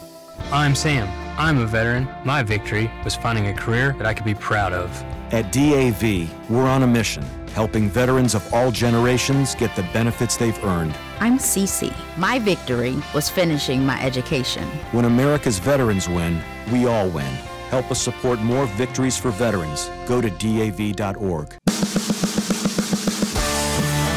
I'm 0.52 0.76
Sam. 0.76 1.08
I'm 1.40 1.58
a 1.58 1.66
veteran. 1.66 2.08
My 2.24 2.44
victory 2.44 2.92
was 3.04 3.16
finding 3.16 3.48
a 3.48 3.54
career 3.54 3.96
that 3.98 4.06
I 4.06 4.14
could 4.14 4.26
be 4.26 4.36
proud 4.36 4.74
of. 4.74 4.92
At 5.32 5.52
DAV, 5.52 6.30
we're 6.50 6.68
on 6.68 6.84
a 6.84 6.88
mission, 6.88 7.26
helping 7.54 7.90
veterans 7.90 8.36
of 8.36 8.54
all 8.54 8.72
generations 8.72 9.56
get 9.56 9.76
the 9.76 9.84
benefits 9.94 10.38
they've 10.38 10.64
earned. 10.64 10.98
I'm 11.20 11.38
Cece. 11.38 11.94
My 12.18 12.40
victory 12.40 12.96
was 13.14 13.30
finishing 13.30 13.86
my 13.86 14.02
education. 14.02 14.68
When 14.92 15.06
America's 15.06 15.60
veterans 15.60 16.08
win, 16.08 16.42
we 16.72 16.88
all 16.88 17.10
win. 17.10 17.34
Help 17.70 17.92
us 17.92 18.02
support 18.02 18.40
more 18.40 18.66
victories 18.66 19.18
for 19.18 19.32
veterans. 19.32 19.90
Go 20.08 20.22
to 20.22 20.30
DAV.org. 20.30 21.54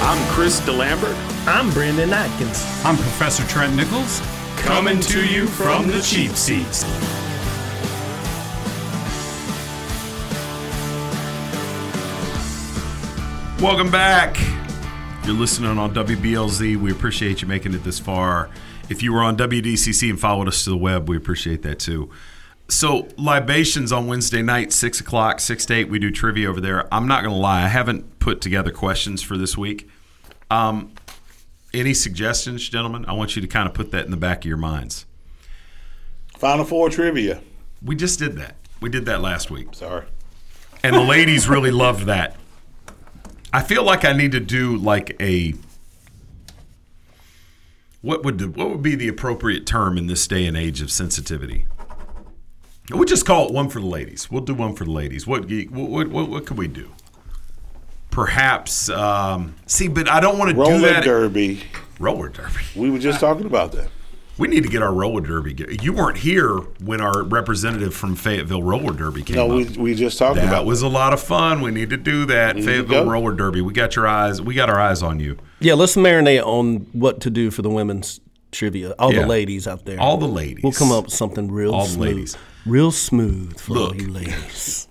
I'm 0.02 0.32
Chris 0.32 0.60
DeLambert. 0.60 1.16
I'm 1.46 1.70
Brandon 1.70 2.12
Atkins. 2.12 2.64
I'm 2.84 2.96
Professor 2.96 3.46
Trent 3.46 3.74
Nichols. 3.74 4.20
Coming 4.56 5.00
to 5.00 5.26
you 5.26 5.46
from 5.46 5.88
the 5.88 6.00
cheap 6.00 6.32
seats. 6.32 6.84
Welcome 13.60 13.90
back. 13.90 14.38
You're 15.26 15.34
listening 15.34 15.76
on 15.76 15.92
WBLZ. 15.92 16.78
We 16.78 16.90
appreciate 16.90 17.42
you 17.42 17.48
making 17.48 17.74
it 17.74 17.84
this 17.84 17.98
far. 17.98 18.48
If 18.88 19.02
you 19.02 19.12
were 19.12 19.20
on 19.20 19.36
WDCC 19.36 20.08
and 20.08 20.18
followed 20.18 20.48
us 20.48 20.64
to 20.64 20.70
the 20.70 20.78
web, 20.78 21.10
we 21.10 21.16
appreciate 21.18 21.60
that 21.64 21.78
too. 21.78 22.10
So, 22.68 23.06
libations 23.18 23.92
on 23.92 24.06
Wednesday 24.06 24.40
night, 24.40 24.72
6 24.72 25.00
o'clock, 25.00 25.40
6 25.40 25.66
to 25.66 25.74
8, 25.74 25.90
we 25.90 25.98
do 25.98 26.10
trivia 26.10 26.48
over 26.48 26.58
there. 26.58 26.88
I'm 26.92 27.06
not 27.06 27.22
going 27.22 27.34
to 27.34 27.38
lie, 27.38 27.62
I 27.64 27.68
haven't 27.68 28.18
put 28.18 28.40
together 28.40 28.70
questions 28.70 29.20
for 29.20 29.36
this 29.36 29.58
week. 29.58 29.90
Um, 30.50 30.94
any 31.74 31.92
suggestions, 31.92 32.66
gentlemen? 32.66 33.04
I 33.04 33.12
want 33.12 33.36
you 33.36 33.42
to 33.42 33.48
kind 33.48 33.68
of 33.68 33.74
put 33.74 33.90
that 33.90 34.06
in 34.06 34.10
the 34.10 34.16
back 34.16 34.38
of 34.38 34.46
your 34.46 34.56
minds. 34.56 35.04
Final 36.38 36.64
Four 36.64 36.88
trivia. 36.88 37.42
We 37.84 37.94
just 37.94 38.18
did 38.18 38.36
that. 38.36 38.56
We 38.80 38.88
did 38.88 39.04
that 39.04 39.20
last 39.20 39.50
week. 39.50 39.74
Sorry. 39.74 40.06
And 40.82 40.96
the 40.96 41.02
ladies 41.02 41.46
really 41.46 41.70
loved 41.70 42.06
that. 42.06 42.39
I 43.52 43.62
feel 43.62 43.82
like 43.82 44.04
I 44.04 44.12
need 44.12 44.32
to 44.32 44.40
do 44.40 44.76
like 44.76 45.16
a 45.20 45.54
what 48.02 48.24
would 48.24 48.38
the, 48.38 48.48
what 48.48 48.70
would 48.70 48.82
be 48.82 48.94
the 48.94 49.08
appropriate 49.08 49.66
term 49.66 49.98
in 49.98 50.06
this 50.06 50.26
day 50.26 50.46
and 50.46 50.56
age 50.56 50.80
of 50.80 50.90
sensitivity? 50.90 51.66
We'll 52.90 53.04
just 53.04 53.26
call 53.26 53.48
it 53.48 53.52
one 53.52 53.68
for 53.68 53.78
the 53.80 53.86
ladies. 53.86 54.30
We'll 54.30 54.42
do 54.42 54.54
one 54.54 54.74
for 54.74 54.84
the 54.84 54.90
ladies. 54.90 55.26
What 55.26 55.50
what 55.70 56.08
what, 56.08 56.28
what 56.28 56.46
could 56.46 56.58
we 56.58 56.68
do? 56.68 56.90
Perhaps 58.10 58.88
um, 58.88 59.54
see, 59.66 59.86
but 59.86 60.08
I 60.08 60.18
don't 60.20 60.38
want 60.38 60.50
to 60.50 60.56
do 60.56 60.80
that. 60.80 61.04
Roller 61.06 61.28
derby. 61.28 61.62
Roller 62.00 62.28
derby. 62.28 62.60
We 62.74 62.90
were 62.90 62.98
just 62.98 63.20
talking 63.20 63.46
about 63.46 63.72
that. 63.72 63.90
We 64.40 64.48
need 64.48 64.62
to 64.64 64.68
get 64.68 64.82
our 64.82 64.92
roller 64.92 65.20
derby. 65.20 65.54
You 65.82 65.92
weren't 65.92 66.16
here 66.18 66.56
when 66.82 67.00
our 67.00 67.22
representative 67.22 67.94
from 67.94 68.16
Fayetteville 68.16 68.62
roller 68.62 68.92
derby 68.92 69.22
came 69.22 69.36
No, 69.36 69.44
up. 69.46 69.50
we, 69.52 69.64
we 69.78 69.94
just 69.94 70.18
talked 70.18 70.36
that 70.36 70.44
about 70.48 70.62
that. 70.62 70.66
was 70.66 70.82
a 70.82 70.88
lot 70.88 71.12
of 71.12 71.20
fun. 71.20 71.60
We 71.60 71.70
need 71.70 71.90
to 71.90 71.96
do 71.98 72.24
that. 72.24 72.54
There 72.56 72.58
you 72.58 72.64
Fayetteville 72.64 73.04
go. 73.04 73.10
roller 73.10 73.32
derby. 73.34 73.60
We 73.60 73.72
got 73.74 73.94
your 73.96 74.08
eyes. 74.08 74.40
We 74.40 74.54
got 74.54 74.70
our 74.70 74.80
eyes 74.80 75.02
on 75.02 75.20
you. 75.20 75.36
Yeah, 75.60 75.74
let's 75.74 75.94
marinate 75.94 76.42
on 76.44 76.86
what 76.92 77.20
to 77.20 77.30
do 77.30 77.50
for 77.50 77.62
the 77.62 77.70
women's 77.70 78.20
trivia. 78.50 78.94
All 78.98 79.12
Yeah. 79.12 79.20
the 79.22 79.26
ladies 79.28 79.68
out 79.68 79.84
there. 79.84 80.00
All 80.00 80.16
the 80.16 80.26
ladies. 80.26 80.64
We'll 80.64 80.72
come 80.72 80.90
up 80.90 81.04
with 81.04 81.12
something 81.14 81.50
real 81.52 81.74
All 81.74 81.84
the 81.84 81.90
smooth. 81.90 82.08
ladies. 82.08 82.36
Real 82.66 82.90
smooth 82.90 83.60
for 83.60 83.76
all 83.76 83.82
Look. 83.88 84.00
you 84.00 84.08
ladies. 84.10 84.88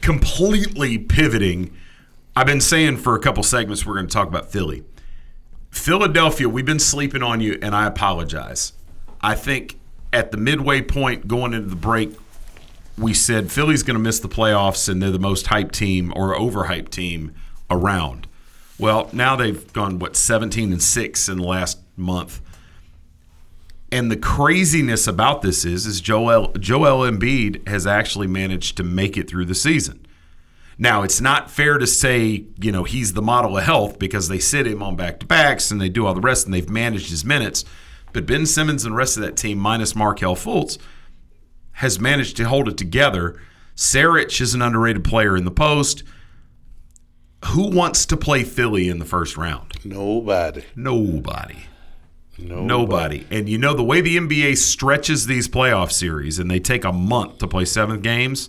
completely 0.00 0.98
pivoting. 0.98 1.70
I've 2.36 2.46
been 2.46 2.60
saying 2.60 2.98
for 2.98 3.16
a 3.16 3.18
couple 3.20 3.42
segments 3.42 3.84
we're 3.84 3.94
going 3.94 4.06
to 4.06 4.12
talk 4.12 4.28
about 4.28 4.50
Philly. 4.52 4.84
Philadelphia, 5.70 6.48
we've 6.48 6.66
been 6.66 6.78
sleeping 6.78 7.22
on 7.22 7.40
you, 7.40 7.58
and 7.62 7.74
I 7.74 7.86
apologize. 7.86 8.72
I 9.20 9.34
think 9.34 9.78
at 10.12 10.30
the 10.30 10.36
midway 10.36 10.82
point 10.82 11.28
going 11.28 11.52
into 11.52 11.68
the 11.68 11.76
break, 11.76 12.12
we 12.96 13.14
said 13.14 13.52
Philly's 13.52 13.82
going 13.82 13.96
to 13.96 14.02
miss 14.02 14.18
the 14.20 14.28
playoffs, 14.28 14.88
and 14.88 15.02
they're 15.02 15.10
the 15.10 15.18
most 15.18 15.46
hyped 15.46 15.72
team 15.72 16.12
or 16.16 16.34
overhyped 16.36 16.90
team 16.90 17.34
around. 17.70 18.26
Well, 18.78 19.08
now 19.12 19.36
they've 19.36 19.72
gone 19.72 19.98
what 19.98 20.16
17 20.16 20.72
and 20.72 20.82
six 20.82 21.28
in 21.28 21.38
the 21.38 21.44
last 21.44 21.78
month. 21.96 22.40
And 23.90 24.10
the 24.10 24.16
craziness 24.16 25.06
about 25.06 25.42
this 25.42 25.64
is, 25.64 25.86
is 25.86 26.00
Joel 26.00 26.52
Joel 26.52 27.10
Embiid 27.10 27.66
has 27.66 27.86
actually 27.86 28.26
managed 28.26 28.76
to 28.76 28.84
make 28.84 29.16
it 29.16 29.28
through 29.28 29.46
the 29.46 29.54
season. 29.54 30.06
Now, 30.78 31.02
it's 31.02 31.20
not 31.20 31.50
fair 31.50 31.76
to 31.76 31.86
say, 31.88 32.46
you 32.60 32.70
know, 32.70 32.84
he's 32.84 33.12
the 33.12 33.22
model 33.22 33.58
of 33.58 33.64
health 33.64 33.98
because 33.98 34.28
they 34.28 34.38
sit 34.38 34.66
him 34.66 34.82
on 34.82 34.94
back 34.94 35.18
to 35.20 35.26
backs 35.26 35.72
and 35.72 35.80
they 35.80 35.88
do 35.88 36.06
all 36.06 36.14
the 36.14 36.20
rest 36.20 36.46
and 36.46 36.54
they've 36.54 36.70
managed 36.70 37.10
his 37.10 37.24
minutes. 37.24 37.64
But 38.12 38.26
Ben 38.26 38.46
Simmons 38.46 38.84
and 38.84 38.92
the 38.92 38.96
rest 38.96 39.16
of 39.16 39.24
that 39.24 39.36
team, 39.36 39.58
minus 39.58 39.96
Markelle 39.96 40.36
Fultz, 40.36 40.78
has 41.72 41.98
managed 41.98 42.36
to 42.36 42.48
hold 42.48 42.68
it 42.68 42.78
together. 42.78 43.40
Saric 43.76 44.40
is 44.40 44.54
an 44.54 44.62
underrated 44.62 45.02
player 45.02 45.36
in 45.36 45.44
the 45.44 45.50
post. 45.50 46.04
Who 47.46 47.70
wants 47.70 48.06
to 48.06 48.16
play 48.16 48.44
Philly 48.44 48.88
in 48.88 48.98
the 48.98 49.04
first 49.04 49.36
round? 49.36 49.84
Nobody. 49.84 50.64
Nobody. 50.76 51.58
Nobody. 52.38 52.66
Nobody. 52.66 53.26
And 53.30 53.48
you 53.48 53.58
know, 53.58 53.74
the 53.74 53.84
way 53.84 54.00
the 54.00 54.16
NBA 54.16 54.58
stretches 54.58 55.26
these 55.26 55.48
playoff 55.48 55.90
series 55.90 56.38
and 56.38 56.48
they 56.50 56.60
take 56.60 56.84
a 56.84 56.92
month 56.92 57.38
to 57.38 57.48
play 57.48 57.64
seven 57.64 58.00
games, 58.00 58.48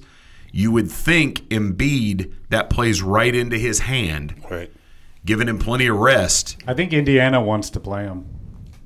you 0.52 0.72
would 0.72 0.89
think 0.91 1.41
Embiid, 1.50 2.32
that 2.50 2.70
plays 2.70 3.02
right 3.02 3.34
into 3.34 3.58
his 3.58 3.80
hand. 3.80 4.36
Right. 4.50 4.72
Giving 5.26 5.47
him 5.47 5.60
plenty 5.60 5.88
of 5.88 5.97
rest. 5.97 6.58
I 6.68 6.74
think 6.74 6.93
Indiana 6.93 7.41
wants 7.41 7.70
to 7.72 7.80
play 7.80 8.04
them. 8.06 8.26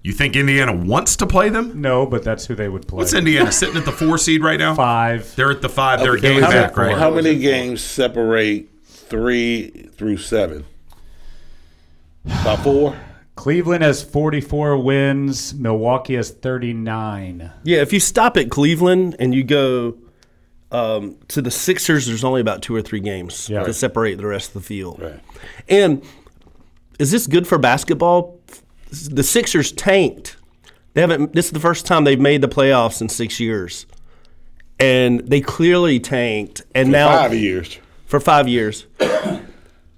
You 0.01 0.11
think 0.11 0.35
Indiana 0.35 0.73
wants 0.75 1.15
to 1.17 1.25
play 1.25 1.47
them? 1.47 1.79
No, 1.79 2.05
but 2.05 2.23
that's 2.25 2.45
who 2.45 2.55
they 2.55 2.67
would 2.67 2.87
play. 2.87 2.97
What's 2.97 3.13
Indiana 3.13 3.51
sitting 3.53 3.77
at 3.77 3.85
the 3.85 3.91
four 3.93 4.17
seed 4.17 4.43
right 4.43 4.59
now? 4.59 4.75
Five. 4.75 5.33
They're 5.37 5.51
at 5.51 5.61
the 5.61 5.69
five. 5.69 5.99
They're 6.01 6.15
a 6.15 6.17
Okay, 6.17 6.33
game 6.33 6.41
how 6.43 6.49
back, 6.51 6.75
many- 6.75 6.89
right? 6.89 6.97
How 6.97 7.09
many 7.11 7.39
games 7.39 7.81
separate 7.81 8.67
three 8.83 9.87
through 9.95 10.17
seven? 10.17 10.65
About 12.25 12.59
four. 12.63 12.97
Cleveland 13.35 13.83
has 13.83 14.03
44 14.03 14.77
wins. 14.77 15.53
Milwaukee 15.55 16.15
has 16.15 16.29
39. 16.29 17.51
Yeah, 17.63 17.79
if 17.81 17.91
you 17.93 17.99
stop 17.99 18.37
at 18.37 18.49
Cleveland 18.49 19.15
and 19.19 19.33
you 19.33 19.43
go 19.43 19.95
um, 20.73 21.17
to 21.29 21.41
the 21.41 21.51
Sixers, 21.51 22.05
there's 22.07 22.23
only 22.23 22.41
about 22.41 22.61
two 22.61 22.75
or 22.75 22.81
three 22.81 22.99
games 22.99 23.47
Yeah. 23.49 23.63
to 23.63 23.73
separate 23.73 24.15
the 24.17 24.27
rest 24.27 24.49
of 24.49 24.53
the 24.55 24.67
field. 24.67 25.01
And 25.69 26.03
is 26.99 27.11
this 27.11 27.27
good 27.27 27.47
for 27.47 27.57
basketball? 27.57 28.39
The 28.89 29.23
Sixers 29.23 29.71
tanked. 29.71 30.37
They 30.93 31.01
haven't. 31.01 31.33
This 31.33 31.45
is 31.47 31.51
the 31.51 31.59
first 31.59 31.85
time 31.85 32.03
they've 32.03 32.19
made 32.19 32.41
the 32.41 32.47
playoffs 32.47 33.01
in 33.01 33.09
six 33.09 33.39
years, 33.39 33.87
and 34.79 35.21
they 35.21 35.41
clearly 35.41 35.99
tanked. 35.99 36.61
And 36.75 36.87
For 36.89 36.91
now 36.91 37.07
five 37.17 37.33
years. 37.33 37.79
For 38.05 38.19
five 38.19 38.47
years. 38.47 38.85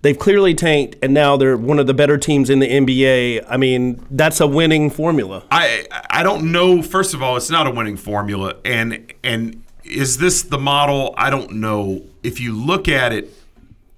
They've 0.02 0.20
clearly 0.20 0.54
tanked, 0.54 0.98
and 1.02 1.16
now 1.16 1.36
they're 1.36 1.58
one 1.58 1.80
of 1.80 1.88
the 1.88 1.94
better 1.96 2.16
teams 2.16 2.52
in 2.52 2.60
the 2.60 2.68
NBA. 2.70 3.44
I 3.50 3.58
mean, 3.58 4.06
that's 4.12 4.40
a 4.40 4.46
winning 4.46 4.92
formula. 4.92 5.44
I 5.50 5.88
I 6.12 6.22
don't 6.22 6.52
know. 6.52 6.84
First 6.84 7.16
of 7.16 7.24
all, 7.24 7.36
it's 7.38 7.50
not 7.50 7.66
a 7.66 7.72
winning 7.72 7.98
formula, 7.98 8.54
and 8.64 9.12
and 9.24 9.64
is 9.86 10.18
this 10.18 10.42
the 10.42 10.58
model? 10.58 11.14
I 11.18 11.30
don't 11.30 11.54
know. 11.54 12.04
If 12.24 12.40
you 12.40 12.54
look 12.54 12.88
at 12.88 13.14
it, 13.14 13.32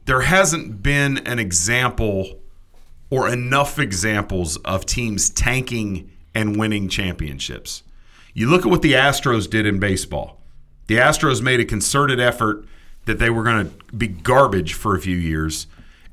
there 0.06 0.22
hasn't 0.22 0.84
been 0.84 1.20
an 1.20 1.40
example 1.40 2.40
or 3.10 3.30
enough 3.30 3.80
examples 3.80 4.58
of 4.58 4.86
teams 4.86 5.30
tanking 5.30 6.12
and 6.36 6.58
winning 6.58 6.90
championships. 6.90 7.84
You 8.34 8.50
look 8.50 8.66
at 8.66 8.70
what 8.70 8.82
the 8.82 8.94
Astros 8.94 9.50
did 9.50 9.66
in 9.66 9.80
baseball. 9.80 10.42
The 10.88 10.98
Astros 10.98 11.42
made 11.42 11.60
a 11.60 11.66
concerted 11.66 12.20
effort 12.20 12.66
that 13.06 13.20
they 13.20 13.30
were 13.30 13.44
going 13.44 13.70
to 13.70 13.96
be 13.96 14.08
garbage 14.08 14.74
for 14.74 14.96
a 14.96 15.00
few 15.00 15.16
years, 15.16 15.68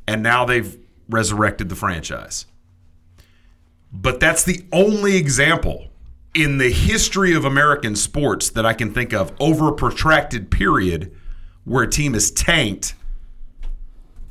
and 0.06 0.22
now 0.22 0.44
they've 0.44 0.78
resurrected 1.08 1.68
the 1.68 1.74
franchise. 1.74 2.46
But 3.92 4.20
that's 4.20 4.44
the 4.44 4.64
only 4.72 5.16
example 5.16 5.90
in 6.34 6.58
the 6.58 6.70
history 6.70 7.34
of 7.34 7.44
American 7.44 7.94
sports 7.96 8.50
that 8.50 8.66
I 8.66 8.72
can 8.72 8.92
think 8.92 9.12
of 9.12 9.32
over 9.40 9.68
a 9.68 9.72
protracted 9.72 10.50
period 10.50 11.12
where 11.64 11.84
a 11.84 11.90
team 11.90 12.14
is 12.14 12.30
tanked 12.30 12.94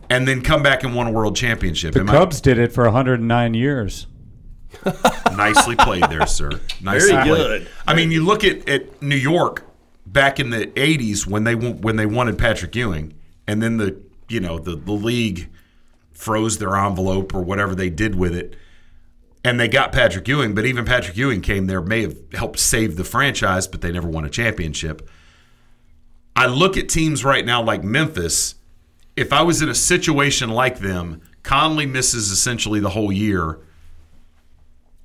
and 0.10 0.28
then 0.28 0.42
come 0.42 0.62
back 0.62 0.84
and 0.84 0.94
won 0.94 1.08
a 1.08 1.12
world 1.12 1.36
championship. 1.36 1.94
The 1.94 2.02
Am 2.02 2.10
I- 2.10 2.14
Cubs 2.14 2.42
did 2.42 2.58
it 2.60 2.72
for 2.74 2.84
109 2.84 3.54
years. 3.54 4.08
Nicely 5.36 5.76
played 5.76 6.04
there, 6.10 6.26
sir. 6.26 6.50
Nicely 6.82 7.12
Very 7.12 7.24
played. 7.28 7.38
good. 7.38 7.68
I 7.88 7.94
mean, 7.94 8.12
you 8.12 8.26
look 8.26 8.44
at, 8.44 8.68
at 8.68 9.02
New 9.04 9.16
York 9.16 9.64
back 10.08 10.40
in 10.40 10.50
the 10.50 10.66
'80s 10.66 11.28
when 11.28 11.44
they 11.44 11.54
when 11.54 11.96
they 11.96 12.08
wanted 12.08 12.40
Patrick 12.40 12.76
Ewing, 12.76 13.14
and 13.48 13.62
then 13.62 13.78
the 13.78 14.02
you 14.28 14.40
know 14.40 14.58
the 14.58 14.76
the 14.76 14.92
league 14.92 15.48
froze 16.12 16.58
their 16.58 16.76
envelope 16.76 17.36
or 17.36 17.42
whatever 17.44 17.76
they 17.76 17.92
did 17.92 18.16
with 18.16 18.36
it, 18.36 18.56
and 19.44 19.60
they 19.60 19.68
got 19.68 19.92
Patrick 19.92 20.28
Ewing. 20.28 20.56
But 20.56 20.66
even 20.66 20.86
Patrick 20.86 21.18
Ewing 21.18 21.42
came 21.42 21.68
there 21.68 21.82
may 21.82 22.02
have 22.02 22.18
helped 22.34 22.60
save 22.60 22.96
the 22.96 23.04
franchise, 23.04 23.68
but 23.68 23.82
they 23.82 23.92
never 23.92 24.08
won 24.08 24.26
a 24.26 24.30
championship. 24.30 25.08
I 26.36 26.48
look 26.48 26.78
at 26.78 26.90
teams 26.90 27.24
right 27.24 27.46
now 27.46 27.62
like 27.62 27.84
Memphis. 27.84 28.56
If 29.16 29.32
I 29.32 29.44
was 29.44 29.62
in 29.62 29.70
a 29.70 29.76
situation 29.76 30.50
like 30.50 30.80
them, 30.80 31.22
Conley 31.44 31.86
misses 31.86 32.32
essentially 32.32 32.80
the 32.80 32.90
whole 32.90 33.12
year. 33.12 33.60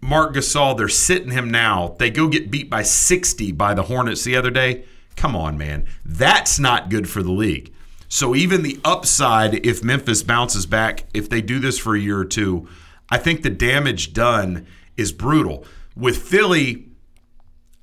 Marc 0.00 0.34
Gasol, 0.34 0.76
they're 0.76 0.88
sitting 0.88 1.32
him 1.32 1.50
now. 1.50 1.96
They 1.98 2.10
go 2.10 2.28
get 2.28 2.50
beat 2.50 2.70
by 2.70 2.82
60 2.82 3.52
by 3.52 3.74
the 3.74 3.82
Hornets 3.82 4.24
the 4.24 4.36
other 4.36 4.50
day. 4.50 4.84
Come 5.16 5.34
on, 5.34 5.58
man. 5.58 5.86
That's 6.04 6.58
not 6.58 6.88
good 6.88 7.08
for 7.10 7.22
the 7.22 7.32
league. 7.32 7.72
So 8.08 8.34
even 8.34 8.62
the 8.62 8.80
upside, 8.84 9.66
if 9.66 9.82
Memphis 9.84 10.22
bounces 10.22 10.64
back, 10.64 11.04
if 11.12 11.28
they 11.28 11.42
do 11.42 11.58
this 11.58 11.78
for 11.78 11.94
a 11.94 12.00
year 12.00 12.18
or 12.18 12.24
two, 12.24 12.68
I 13.10 13.18
think 13.18 13.42
the 13.42 13.50
damage 13.50 14.12
done 14.12 14.66
is 14.96 15.12
brutal. 15.12 15.64
With 15.96 16.16
Philly, 16.18 16.88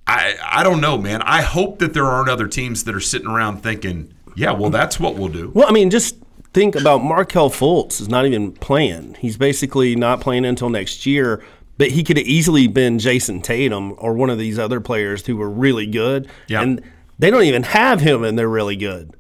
I 0.08 0.36
I 0.44 0.64
don't 0.64 0.82
know, 0.82 0.98
man. 0.98 1.22
I 1.24 1.42
hope 1.42 1.80
that 1.80 1.94
there 1.94 2.06
aren't 2.06 2.30
other 2.30 2.48
teams 2.48 2.84
that 2.84 2.96
are 2.96 3.00
sitting 3.00 3.28
around 3.28 3.64
thinking, 3.64 4.14
yeah, 4.36 4.52
well, 4.52 4.70
that's 4.70 5.00
what 5.00 5.16
we'll 5.16 5.30
do. 5.30 5.52
Well, 5.54 5.68
I 5.68 5.72
mean, 5.72 5.90
just 5.90 6.18
think 6.54 6.76
about 6.76 7.04
Markelle 7.04 7.50
Fultz 7.50 8.00
is 8.00 8.08
not 8.08 8.26
even 8.26 8.52
playing. 8.52 9.16
He's 9.16 9.38
basically 9.38 9.96
not 9.96 10.22
playing 10.22 10.46
until 10.46 10.70
next 10.70 11.06
year. 11.06 11.44
But 11.78 11.92
he 11.92 12.04
could 12.04 12.16
have 12.16 12.26
easily 12.26 12.68
been 12.68 13.00
Jayson 13.00 13.42
Tatum 13.42 13.96
or 13.98 14.14
one 14.14 14.30
of 14.30 14.38
these 14.38 14.58
other 14.58 14.80
players 14.80 15.26
who 15.26 15.36
were 15.36 15.50
really 15.50 15.86
good. 15.86 16.30
Yeah. 16.48 16.62
And 16.62 16.82
they 17.20 17.30
don't 17.30 17.44
even 17.44 17.64
have 17.64 18.00
him, 18.02 18.24
and 18.24 18.40
they're 18.40 18.48
really 18.48 18.78
good. 18.78 19.14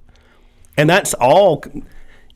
And 0.78 0.90
that's 0.90 1.14
all. 1.16 1.64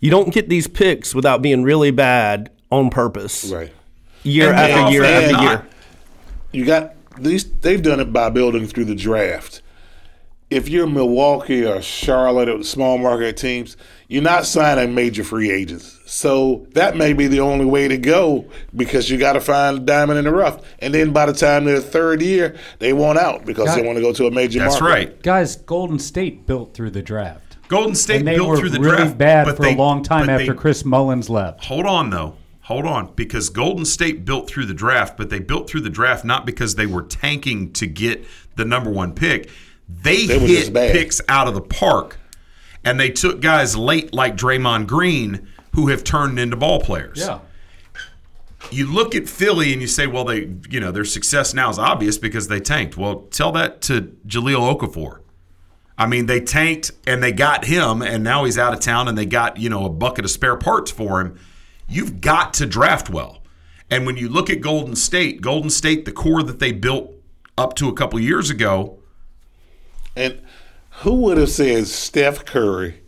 You 0.01 0.11
don't 0.11 0.33
get 0.33 0.49
these 0.49 0.67
picks 0.67 1.15
without 1.15 1.41
being 1.41 1.63
really 1.63 1.91
bad 1.91 2.51
on 2.71 2.89
purpose. 2.89 3.45
Right. 3.51 3.73
Year 4.23 4.49
And 4.49 4.57
after 4.57 4.91
year 4.91 5.03
and 5.03 5.31
after 5.35 5.43
year. 5.45 5.65
You 6.51 6.65
got 6.65 6.93
these. 7.17 7.49
They've 7.49 7.81
done 7.81 7.99
it 7.99 8.11
by 8.11 8.29
building 8.29 8.67
through 8.67 8.85
the 8.85 8.95
draft. 8.95 9.61
If 10.49 10.67
you're 10.67 10.87
Milwaukee 10.87 11.63
or 11.63 11.79
Charlotte 11.79 12.49
or 12.49 12.63
small 12.63 12.97
market 12.97 13.37
teams, 13.37 13.77
you're 14.07 14.23
not 14.23 14.47
signing 14.47 14.95
major 14.95 15.23
free 15.23 15.51
agents. 15.51 15.99
So 16.07 16.65
that 16.71 16.97
may 16.97 17.13
be 17.13 17.27
the 17.27 17.39
only 17.39 17.65
way 17.65 17.87
to 17.87 17.99
go 17.99 18.45
because 18.75 19.11
you 19.11 19.19
got 19.19 19.33
to 19.33 19.41
find 19.41 19.77
a 19.77 19.79
diamond 19.79 20.17
in 20.17 20.25
the 20.25 20.31
rough. 20.31 20.59
And 20.79 20.91
then 20.91 21.13
by 21.13 21.27
the 21.27 21.33
time 21.33 21.65
they're 21.65 21.79
third 21.79 22.23
year, 22.23 22.55
they 22.79 22.93
want 22.93 23.19
out 23.19 23.45
because 23.45 23.65
Got- 23.65 23.75
they 23.75 23.85
want 23.85 23.97
to 23.97 24.01
go 24.01 24.11
to 24.11 24.25
a 24.25 24.31
major 24.31 24.57
market. 24.57 24.71
that's 24.71 24.81
market. 24.81 24.95
Right. 25.09 25.21
Guys, 25.21 25.55
Golden 25.55 25.99
State 25.99 26.47
built 26.47 26.73
through 26.73 26.89
the 26.91 27.03
draft. 27.03 27.57
Golden 27.67 27.93
State 27.93 28.17
and 28.21 28.27
they 28.27 28.33
built 28.35 28.49
were 28.49 28.57
through 28.57 28.69
the 28.69 28.79
really 28.79 28.97
draft, 28.97 29.17
bad 29.19 29.45
but 29.45 29.57
for 29.57 29.61
they- 29.61 29.75
a 29.75 29.77
long 29.77 30.01
time 30.01 30.27
after 30.31 30.47
they- 30.47 30.57
Chris 30.57 30.83
Mullins 30.83 31.29
left. 31.29 31.63
Hold 31.65 31.85
on, 31.85 32.09
though. 32.09 32.33
Hold 32.69 32.85
on. 32.85 33.13
Because 33.15 33.49
Golden 33.49 33.83
State 33.83 34.25
built 34.25 34.47
through 34.47 34.67
the 34.67 34.75
draft, 34.75 35.17
but 35.17 35.31
they 35.31 35.39
built 35.39 35.67
through 35.67 35.81
the 35.81 35.89
draft 35.89 36.23
not 36.23 36.45
because 36.45 36.75
they 36.75 36.85
were 36.85 37.01
tanking 37.01 37.73
to 37.73 37.87
get 37.87 38.23
the 38.57 38.63
number 38.63 38.91
one 38.91 39.15
pick. 39.15 39.49
They, 39.89 40.27
They 40.27 40.37
hit 40.37 40.73
picks 40.73 41.19
out 41.27 41.47
of 41.47 41.55
the 41.55 41.61
park. 41.61 42.19
And 42.85 42.99
they 42.99 43.09
took 43.09 43.41
guys 43.41 43.75
late 43.75 44.13
like 44.13 44.37
Draymond 44.37 44.85
Green 44.85 45.47
who 45.73 45.87
have 45.87 46.03
turned 46.03 46.37
into 46.37 46.55
ball 46.55 46.79
players. 46.79 47.17
Yeah. 47.17 47.39
You 48.69 48.85
look 48.85 49.15
at 49.15 49.27
Philly 49.27 49.73
and 49.73 49.81
you 49.81 49.87
say, 49.87 50.05
well, 50.05 50.23
they, 50.23 50.51
you 50.69 50.79
know, 50.79 50.91
their 50.91 51.05
success 51.05 51.55
now 51.55 51.71
is 51.71 51.79
obvious 51.79 52.19
because 52.19 52.49
they 52.49 52.59
tanked. 52.59 52.95
Well, 52.95 53.21
tell 53.31 53.51
that 53.53 53.81
to 53.83 54.15
Jahlil 54.27 54.77
Okafor. 54.77 55.21
I 55.97 56.05
mean, 56.05 56.27
they 56.27 56.39
tanked 56.39 56.91
and 57.07 57.23
they 57.23 57.31
got 57.31 57.65
him, 57.65 58.03
and 58.03 58.23
now 58.23 58.45
he's 58.45 58.59
out 58.59 58.73
of 58.73 58.79
town, 58.79 59.07
and 59.07 59.17
they 59.17 59.25
got 59.25 59.57
you 59.57 59.69
know 59.69 59.85
a 59.85 59.89
bucket 59.89 60.23
of 60.23 60.29
spare 60.29 60.55
parts 60.55 60.91
for 60.91 61.19
him. 61.19 61.39
You've 61.89 62.21
got 62.21 62.53
to 62.55 62.65
draft 62.65 63.09
well. 63.09 63.41
And 63.89 64.05
when 64.05 64.17
you 64.17 64.29
look 64.29 64.49
at 64.49 64.61
Golden 64.61 64.95
State, 64.95 65.41
Golden 65.41 65.69
State, 65.69 66.05
the 66.05 66.11
core 66.11 66.43
that 66.43 66.59
they 66.59 66.71
built 66.71 67.13
up 67.57 67.75
to 67.75 67.89
a 67.89 67.93
couple 67.93 68.19
years 68.19 68.49
ago, 68.49 68.99
And 70.15 70.41
who 71.01 71.15
would 71.15 71.37
have 71.37 71.49
said 71.49 71.87
Steph 71.87 72.45
Curry 72.45 73.01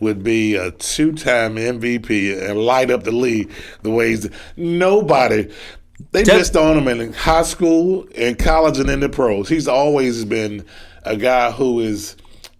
would 0.00 0.22
be 0.22 0.54
a 0.54 0.72
two-time 0.72 1.56
MVP 1.56 2.48
and 2.50 2.58
light 2.60 2.90
up 2.90 3.04
the 3.04 3.12
league 3.12 3.50
the 3.82 3.90
way 3.90 4.10
he's 4.10 4.28
nobody. 4.56 5.50
They 6.12 6.22
Def- 6.22 6.36
missed 6.36 6.56
on 6.56 6.76
him 6.76 6.88
in 6.88 7.12
high 7.14 7.42
school, 7.44 8.04
in 8.08 8.34
college, 8.34 8.78
and 8.78 8.90
in 8.90 9.00
the 9.00 9.08
pros. 9.08 9.48
He's 9.48 9.66
always 9.68 10.26
been 10.26 10.64
a 11.04 11.16
guy 11.16 11.50
who 11.52 11.80
is. 11.80 12.16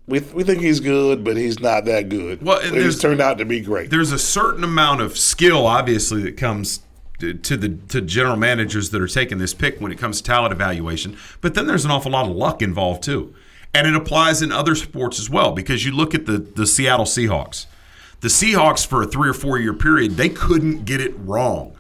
We, 0.08 0.20
we 0.20 0.44
think 0.44 0.60
he's 0.60 0.78
good, 0.78 1.24
but 1.24 1.36
he's 1.36 1.58
not 1.58 1.84
that 1.86 2.08
good. 2.08 2.42
Well, 2.42 2.60
and 2.60 2.76
he's 2.76 2.98
turned 2.98 3.20
out 3.20 3.38
to 3.38 3.44
be 3.44 3.60
great. 3.60 3.90
there's 3.90 4.12
a 4.12 4.18
certain 4.18 4.62
amount 4.62 5.00
of 5.00 5.18
skill, 5.18 5.66
obviously, 5.66 6.22
that 6.22 6.36
comes 6.36 6.80
to 7.18 7.34
to 7.34 7.56
the 7.56 7.70
to 7.88 8.00
general 8.00 8.36
managers 8.36 8.90
that 8.90 9.00
are 9.00 9.08
taking 9.08 9.38
this 9.38 9.54
pick 9.54 9.80
when 9.80 9.90
it 9.90 9.98
comes 9.98 10.18
to 10.18 10.22
talent 10.22 10.52
evaluation. 10.52 11.16
But 11.40 11.54
then 11.54 11.66
there's 11.66 11.84
an 11.84 11.90
awful 11.90 12.12
lot 12.12 12.26
of 12.28 12.36
luck 12.36 12.62
involved 12.62 13.02
too, 13.02 13.34
and 13.74 13.86
it 13.86 13.94
applies 13.94 14.42
in 14.42 14.52
other 14.52 14.74
sports 14.74 15.18
as 15.18 15.28
well. 15.28 15.52
Because 15.52 15.84
you 15.84 15.92
look 15.92 16.14
at 16.14 16.26
the 16.26 16.38
the 16.38 16.66
Seattle 16.66 17.06
Seahawks, 17.06 17.66
The 18.20 18.28
Seahawks, 18.28 18.86
for 18.86 19.02
a 19.02 19.06
three 19.06 19.28
or 19.28 19.34
four 19.34 19.58
year 19.58 19.74
period, 19.74 20.12
they 20.12 20.28
couldn't 20.28 20.84
get 20.84 21.00
it 21.00 21.14
wrong 21.18 21.75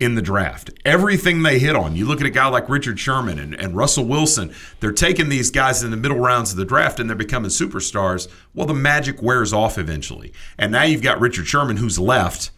in 0.00 0.14
the 0.14 0.22
draft. 0.22 0.70
Everything 0.84 1.42
they 1.42 1.58
hit 1.58 1.74
on. 1.74 1.96
You 1.96 2.06
look 2.06 2.20
at 2.20 2.26
a 2.26 2.30
guy 2.30 2.46
like 2.48 2.68
Richard 2.68 3.00
Sherman 3.00 3.38
and, 3.38 3.54
and 3.54 3.74
Russell 3.74 4.04
Wilson, 4.04 4.54
they're 4.80 4.92
taking 4.92 5.28
these 5.28 5.50
guys 5.50 5.82
in 5.82 5.90
the 5.90 5.96
middle 5.96 6.18
rounds 6.18 6.52
of 6.52 6.56
the 6.56 6.64
draft 6.64 7.00
and 7.00 7.08
they're 7.08 7.16
becoming 7.16 7.50
superstars. 7.50 8.28
Well, 8.54 8.66
the 8.66 8.74
magic 8.74 9.20
wears 9.22 9.52
off 9.52 9.76
eventually. 9.76 10.32
And 10.56 10.70
now 10.72 10.84
you've 10.84 11.02
got 11.02 11.20
Richard 11.20 11.46
Sherman 11.46 11.78
who's 11.78 11.98
left, 11.98 12.50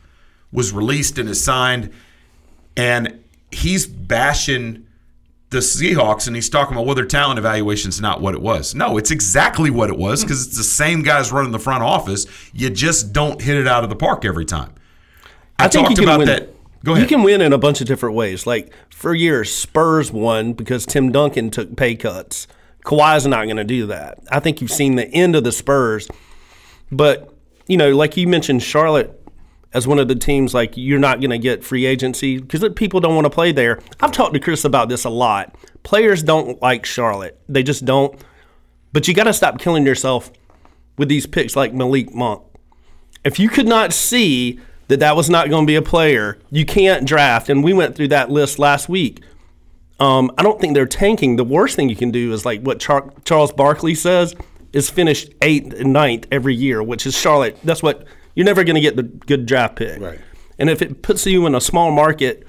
was 0.52 0.72
released 0.72 1.18
and 1.18 1.28
is 1.28 1.42
signed, 1.42 1.90
and 2.76 3.24
he's 3.50 3.86
bashing 3.86 4.86
the 5.48 5.58
Seahawks 5.58 6.28
and 6.28 6.36
he's 6.36 6.48
talking 6.48 6.74
about 6.74 6.86
well 6.86 6.94
their 6.94 7.04
talent 7.04 7.38
evaluation's 7.38 8.00
not 8.00 8.20
what 8.20 8.34
it 8.34 8.40
was. 8.40 8.74
No, 8.74 8.98
it's 8.98 9.10
exactly 9.10 9.70
what 9.70 9.90
it 9.90 9.98
was 9.98 10.22
because 10.22 10.46
it's 10.46 10.56
the 10.56 10.62
same 10.62 11.02
guys 11.02 11.32
running 11.32 11.52
the 11.52 11.58
front 11.58 11.82
office. 11.82 12.26
You 12.52 12.70
just 12.70 13.12
don't 13.12 13.40
hit 13.40 13.56
it 13.56 13.66
out 13.66 13.82
of 13.82 13.90
the 13.90 13.96
park 13.96 14.24
every 14.24 14.44
time. 14.44 14.74
I, 15.58 15.68
think 15.68 15.88
talked 15.88 15.98
about 15.98 16.18
win. 16.20 16.28
that. 16.28 16.48
Go 16.84 16.92
ahead. 16.92 17.02
You 17.02 17.08
can 17.08 17.22
win 17.22 17.40
in 17.40 17.52
a 17.52 17.58
bunch 17.58 17.80
of 17.80 17.86
different 17.86 18.14
ways. 18.14 18.46
Like 18.46 18.72
for 18.90 19.14
years, 19.14 19.52
Spurs 19.54 20.10
won 20.12 20.52
because 20.54 20.86
Tim 20.86 21.12
Duncan 21.12 21.50
took 21.50 21.76
pay 21.76 21.94
cuts. 21.94 22.46
Kawhi's 22.84 23.26
not 23.26 23.44
going 23.44 23.56
to 23.56 23.64
do 23.64 23.86
that. 23.86 24.18
I 24.30 24.40
think 24.40 24.60
you've 24.60 24.70
seen 24.70 24.96
the 24.96 25.06
end 25.08 25.36
of 25.36 25.44
the 25.44 25.52
Spurs. 25.52 26.08
But 26.90 27.32
you 27.66 27.76
know, 27.76 27.94
like 27.94 28.16
you 28.16 28.26
mentioned, 28.26 28.62
Charlotte 28.62 29.16
as 29.72 29.86
one 29.86 29.98
of 29.98 30.08
the 30.08 30.14
teams, 30.14 30.54
like 30.54 30.76
you're 30.76 30.98
not 30.98 31.20
going 31.20 31.30
to 31.30 31.38
get 31.38 31.62
free 31.62 31.86
agency 31.86 32.38
because 32.38 32.64
people 32.74 33.00
don't 33.00 33.14
want 33.14 33.26
to 33.26 33.30
play 33.30 33.52
there. 33.52 33.80
I've 34.00 34.12
talked 34.12 34.34
to 34.34 34.40
Chris 34.40 34.64
about 34.64 34.88
this 34.88 35.04
a 35.04 35.10
lot. 35.10 35.54
Players 35.82 36.22
don't 36.22 36.60
like 36.60 36.84
Charlotte. 36.84 37.40
They 37.48 37.62
just 37.62 37.84
don't. 37.84 38.20
But 38.92 39.06
you 39.06 39.14
got 39.14 39.24
to 39.24 39.32
stop 39.32 39.60
killing 39.60 39.86
yourself 39.86 40.32
with 40.98 41.08
these 41.08 41.26
picks 41.26 41.54
like 41.54 41.72
Malik 41.72 42.12
Monk. 42.12 42.42
If 43.24 43.38
you 43.38 43.48
could 43.48 43.68
not 43.68 43.92
see 43.92 44.58
that 44.90 44.98
that 44.98 45.14
was 45.14 45.30
not 45.30 45.48
going 45.48 45.64
to 45.64 45.70
be 45.70 45.76
a 45.76 45.82
player, 45.82 46.36
you 46.50 46.66
can't 46.66 47.06
draft. 47.06 47.48
And 47.48 47.62
we 47.62 47.72
went 47.72 47.94
through 47.94 48.08
that 48.08 48.28
list 48.28 48.58
last 48.58 48.88
week. 48.88 49.22
Um, 50.00 50.32
I 50.36 50.42
don't 50.42 50.60
think 50.60 50.74
they're 50.74 50.84
tanking. 50.84 51.36
The 51.36 51.44
worst 51.44 51.76
thing 51.76 51.88
you 51.88 51.94
can 51.94 52.10
do 52.10 52.32
is 52.32 52.44
like 52.44 52.62
what 52.62 52.80
Char- 52.80 53.12
Charles 53.24 53.52
Barkley 53.52 53.94
says 53.94 54.34
is 54.72 54.90
finish 54.90 55.28
eighth 55.42 55.74
and 55.74 55.92
ninth 55.92 56.26
every 56.32 56.56
year, 56.56 56.82
which 56.82 57.06
is 57.06 57.16
Charlotte. 57.16 57.56
That's 57.62 57.84
what 57.84 58.04
you're 58.34 58.44
never 58.44 58.64
going 58.64 58.74
to 58.74 58.80
get 58.80 58.96
the 58.96 59.04
good 59.04 59.46
draft 59.46 59.76
pick. 59.76 60.00
Right. 60.00 60.18
And 60.58 60.68
if 60.68 60.82
it 60.82 61.02
puts 61.02 61.24
you 61.24 61.46
in 61.46 61.54
a 61.54 61.60
small 61.60 61.92
market 61.92 62.44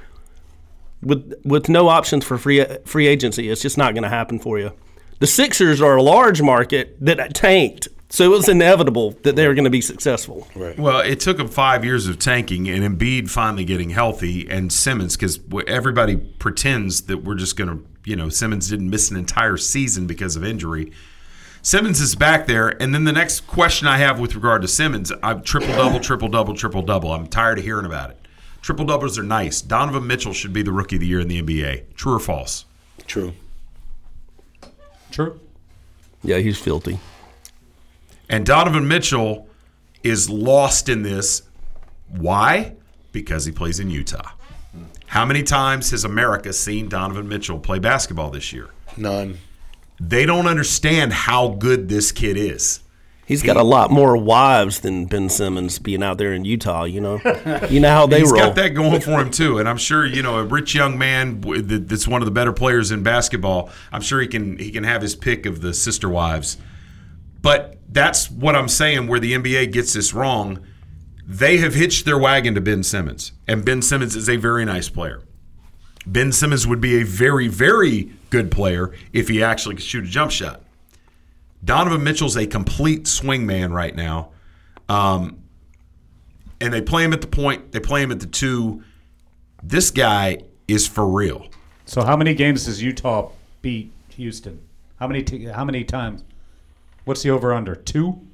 with 1.03 1.39
with 1.45 1.69
no 1.69 1.89
options 1.89 2.25
for 2.25 2.39
free 2.39 2.65
free 2.85 3.05
agency, 3.05 3.49
it's 3.49 3.61
just 3.61 3.77
not 3.77 3.93
going 3.93 4.03
to 4.03 4.09
happen 4.09 4.39
for 4.39 4.57
you. 4.57 4.71
The 5.19 5.27
Sixers 5.27 5.79
are 5.79 5.95
a 5.95 6.01
large 6.01 6.41
market 6.41 6.97
that 7.01 7.35
tanked, 7.35 7.87
so 8.12 8.26
it 8.26 8.28
was 8.28 8.49
inevitable 8.49 9.12
that 9.24 9.38
they 9.38 9.47
were 9.47 9.53
going 9.53 9.64
to 9.64 9.70
be 9.70 9.80
successful. 9.80 10.45
Right. 10.53 10.78
Well, 10.78 10.99
it 10.99 11.22
took 11.22 11.38
them 11.38 11.47
five 11.47 11.86
years 11.86 12.07
of 12.07 12.20
tanking 12.20 12.68
and 12.68 12.84
Embiid 12.84 13.30
finally 13.30 13.64
getting 13.64 13.91
healthy 13.91 14.49
and 14.49 14.72
Simmons 14.72 15.16
because 15.16 15.39
everybody 15.66 16.18
pretends 16.18 17.03
that 17.03 17.24
we're 17.24 17.36
just 17.36 17.55
going 17.55 17.70
to, 17.70 17.86
you 18.03 18.18
know, 18.18 18.28
Simmons 18.28 18.70
didn't 18.70 18.89
miss 18.89 19.09
an 19.09 19.16
entire 19.18 19.55
season 19.55 20.07
because 20.07 20.36
of 20.36 20.43
injury. 20.43 20.91
Simmons 21.62 22.01
is 22.01 22.16
back 22.16 22.47
there, 22.47 22.70
and 22.82 22.93
then 22.93 23.05
the 23.05 23.14
next 23.14 23.41
question 23.47 23.88
I 23.88 23.97
have 23.99 24.20
with 24.20 24.36
regard 24.36 24.62
to 24.64 24.68
Simmons, 24.68 25.12
I'm 25.24 25.41
triple 25.41 25.74
double, 25.76 25.99
triple 25.99 26.28
double, 26.28 26.53
triple 26.53 26.82
double. 26.82 27.14
I'm 27.14 27.28
tired 27.28 27.59
of 27.59 27.64
hearing 27.64 27.86
about 27.86 28.09
it. 28.09 28.18
Triple 28.62 28.86
doubles 28.86 29.18
are 29.18 29.24
nice. 29.24 29.62
Donovan 29.62 30.05
Mitchell 30.05 30.34
should 30.34 30.51
be 30.51 30.64
the 30.64 30.72
rookie 30.74 30.97
of 30.97 30.99
the 30.99 31.07
year 31.07 31.22
in 31.22 31.30
the 31.30 31.41
NBA. 31.41 31.93
True 31.95 32.16
or 32.16 32.20
false? 32.20 32.66
True. 33.07 33.34
True. 35.12 35.39
Yeah, 36.24 36.39
he's 36.39 36.59
filthy. 36.59 36.99
And 38.32 38.45
Donovan 38.45 38.88
Mitchell 38.88 39.49
is 40.03 40.29
lost 40.29 40.88
in 40.88 41.03
this. 41.03 41.43
Why? 42.07 42.75
Because 43.11 43.43
he 43.45 43.51
plays 43.51 43.79
in 43.79 43.89
Utah. 43.89 44.32
How 45.07 45.25
many 45.25 45.43
times 45.43 45.91
has 45.91 46.05
America 46.05 46.53
seen 46.53 46.88
Donovan 46.88 47.27
Mitchell 47.27 47.59
play 47.59 47.79
basketball 47.79 48.29
this 48.29 48.53
year? 48.53 48.69
None. 48.95 49.38
They 49.99 50.25
don't 50.25 50.47
understand 50.47 51.11
how 51.11 51.49
good 51.49 51.89
this 51.89 52.13
kid 52.13 52.38
is. 52.38 52.79
He's 53.25 53.43
got 53.43 53.57
a 53.57 53.63
lot 53.63 53.91
more 53.91 54.17
wives 54.17 54.79
than 54.79 55.05
Ben 55.05 55.29
Simmons 55.29 55.79
being 55.79 56.01
out 56.01 56.17
there 56.17 56.34
in 56.34 56.43
Utah. 56.43 56.86
You 56.86 57.01
know, 57.01 57.21
you 57.69 57.79
know 57.82 57.89
how 57.89 58.07
they 58.07 58.19
He's 58.21 58.32
roll. 58.32 58.39
He's 58.39 58.47
got 58.47 58.55
that 58.55 58.69
going 58.69 59.01
for 59.01 59.21
him 59.21 59.29
too, 59.29 59.57
and 59.57 59.69
I'm 59.69 59.77
sure 59.77 60.05
you 60.05 60.23
know 60.23 60.38
a 60.38 60.43
rich 60.43 60.73
young 60.73 60.97
man 60.97 61.41
that's 61.41 62.07
one 62.07 62.21
of 62.21 62.25
the 62.25 62.32
better 62.32 62.51
players 62.51 62.91
in 62.91 63.03
basketball. 63.03 63.69
I'm 63.91 64.01
sure 64.01 64.19
he 64.19 64.27
can 64.27 64.57
he 64.57 64.71
can 64.71 64.84
have 64.84 65.01
his 65.01 65.15
pick 65.15 65.45
of 65.45 65.61
the 65.61 65.73
sister 65.73 66.09
wives. 66.09 66.57
But 67.41 67.77
that's 67.91 68.31
what 68.31 68.55
I'm 68.55 68.67
saying. 68.67 69.07
Where 69.07 69.19
the 69.19 69.33
NBA 69.33 69.71
gets 69.71 69.93
this 69.93 70.13
wrong, 70.13 70.59
they 71.25 71.57
have 71.57 71.73
hitched 71.73 72.05
their 72.05 72.17
wagon 72.17 72.55
to 72.55 72.61
Ben 72.61 72.83
Simmons, 72.83 73.31
and 73.47 73.65
Ben 73.65 73.81
Simmons 73.81 74.15
is 74.15 74.29
a 74.29 74.37
very 74.37 74.65
nice 74.65 74.89
player. 74.89 75.21
Ben 76.05 76.31
Simmons 76.31 76.65
would 76.65 76.81
be 76.81 76.99
a 76.99 77.03
very 77.03 77.47
very 77.47 78.11
good 78.29 78.49
player 78.49 78.91
if 79.13 79.27
he 79.27 79.43
actually 79.43 79.75
could 79.75 79.83
shoot 79.83 80.05
a 80.05 80.07
jump 80.07 80.31
shot. 80.31 80.63
Donovan 81.63 82.03
Mitchell's 82.03 82.37
a 82.37 82.47
complete 82.47 83.07
swing 83.07 83.45
man 83.45 83.71
right 83.71 83.95
now. 83.95 84.31
Um, 84.89 85.43
and 86.59 86.73
they 86.73 86.81
play 86.81 87.03
him 87.03 87.13
at 87.13 87.21
the 87.21 87.27
point, 87.27 87.71
they 87.71 87.79
play 87.79 88.01
him 88.01 88.11
at 88.11 88.19
the 88.19 88.25
two. 88.25 88.83
This 89.63 89.91
guy 89.91 90.39
is 90.67 90.87
for 90.87 91.07
real. 91.07 91.47
So 91.85 92.03
how 92.03 92.15
many 92.15 92.33
games 92.33 92.65
does 92.65 92.81
Utah 92.81 93.31
beat 93.61 93.91
Houston? 94.09 94.61
How 94.99 95.07
many? 95.07 95.23
T- 95.23 95.45
how 95.45 95.65
many 95.65 95.83
times? 95.83 96.23
What's 97.05 97.23
the 97.23 97.29
over 97.31 97.53
under? 97.53 97.75
Two. 97.75 98.27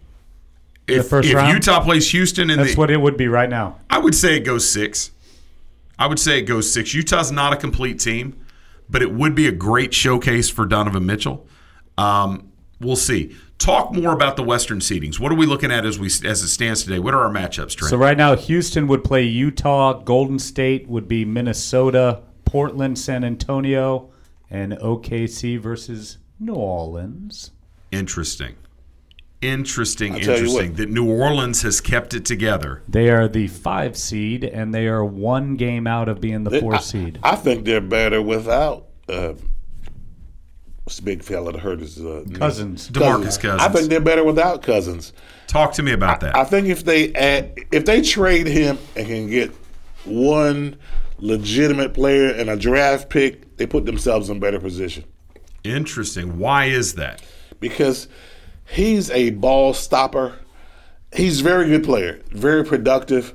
If, 0.88 1.04
the 1.04 1.10
first 1.10 1.30
if 1.30 1.36
round? 1.36 1.54
Utah 1.54 1.84
plays 1.84 2.10
Houston 2.12 2.50
in 2.50 2.60
That's 2.60 2.74
the, 2.74 2.78
what 2.78 2.90
it 2.90 2.98
would 2.98 3.18
be 3.18 3.28
right 3.28 3.50
now. 3.50 3.80
I 3.90 4.00
would 4.00 4.16
say 4.16 4.38
it 4.38 4.42
goes 4.42 4.70
six. 4.70 5.12
I 6.00 6.08
would 6.08 6.20
say 6.20 6.40
it 6.40 6.44
goes 6.44 6.72
six. 6.72 6.94
Utah's 6.94 7.32
not 7.32 7.54
a 7.54 7.58
complete 7.58 8.00
team, 8.00 8.40
but 8.90 9.02
it 9.02 9.12
would 9.12 9.36
be 9.36 9.48
a 9.48 9.52
great 9.52 9.94
showcase 9.94 10.50
for 10.50 10.66
Donovan 10.66 11.06
Mitchell. 11.06 11.46
Um, 11.98 12.52
we'll 12.80 12.96
see. 12.96 13.36
Talk 13.58 13.92
more 13.92 14.14
about 14.14 14.36
the 14.38 14.44
Western 14.44 14.80
seedings. 14.80 15.20
What 15.20 15.32
are 15.32 15.36
we 15.36 15.48
looking 15.48 15.72
at 15.72 15.86
as 15.86 15.98
we 15.98 16.08
as 16.08 16.44
it 16.44 16.50
stands 16.50 16.84
today? 16.84 17.00
What 17.00 17.16
are 17.16 17.26
our 17.26 17.34
matchups, 17.34 17.76
Trent? 17.76 17.90
So 17.90 17.98
right 17.98 18.16
now, 18.16 18.36
Houston 18.36 18.88
would 18.88 19.04
play 19.04 19.24
Utah. 19.24 19.94
Golden 19.94 20.38
State 20.38 20.88
would 20.88 21.08
be 21.08 21.26
Minnesota. 21.26 22.22
Portland, 22.46 22.98
San 22.98 23.26
Antonio, 23.26 24.10
and 24.50 24.72
OKC 24.74 25.60
versus 25.60 26.18
New 26.40 26.54
Orleans. 26.54 27.52
Interesting. 27.92 28.56
Interesting, 29.42 30.14
I'll 30.14 30.20
interesting. 30.20 30.74
That 30.74 30.90
New 30.90 31.08
Orleans 31.08 31.62
has 31.62 31.80
kept 31.80 32.16
it 32.16 32.26
together. 32.26 32.82
They 32.88 33.10
are 33.10 33.28
the 33.28 33.48
five 33.48 33.96
seed, 33.96 34.44
and 34.44 34.74
they 34.74 34.88
are 34.88 35.06
one 35.06 35.56
game 35.58 35.86
out 35.86 36.10
of 36.10 36.20
being 36.20 36.44
the 36.44 36.50
They- 36.50 36.60
four 36.60 36.76
I, 36.76 36.80
seed. 36.80 37.20
I 37.22 37.36
think 37.36 37.66
they're 37.66 37.80
better 37.80 38.20
without. 38.22 38.88
Uh, 39.08 39.34
what's 40.84 40.98
the 40.98 41.04
big 41.04 41.24
fella 41.24 41.52
that 41.52 41.62
hurt 41.62 41.82
his 41.82 42.00
uh, 42.00 42.24
knee? 42.26 42.34
Cousins. 42.36 42.90
DeMarcus 42.90 43.40
Cousins. 43.40 43.62
I 43.62 43.70
think 43.70 43.90
they're 43.90 44.00
better 44.00 44.24
without 44.24 44.64
Cousins. 44.64 45.14
Talk 45.46 45.74
to 45.74 45.84
me 45.84 45.92
about 45.92 46.20
that. 46.22 46.36
I 46.36 46.44
think 46.44 46.68
if 46.68 46.84
they 46.84 47.14
add, 47.14 47.58
if 47.72 47.86
they 47.86 48.02
trade 48.02 48.48
him 48.48 48.80
and 48.96 49.06
can 49.06 49.30
get 49.30 49.52
one 50.04 50.78
legitimate 51.20 51.94
player 51.94 52.30
and 52.32 52.50
a 52.50 52.56
draft 52.58 53.10
pick, 53.10 53.58
they 53.58 53.68
put 53.68 53.86
themselves 53.86 54.30
in 54.30 54.40
better 54.40 54.60
position 54.60 55.04
Interesting. 55.64 56.38
Why 56.38 56.66
is 56.66 56.94
that? 56.96 57.22
Because 57.60 58.08
he's 58.68 59.10
a 59.12 59.32
ball 59.32 59.74
stopper. 59.74 60.38
He's 61.14 61.42
a 61.42 61.44
very 61.44 61.68
good 61.68 61.84
player, 61.84 62.22
very 62.32 62.64
productive, 62.66 63.34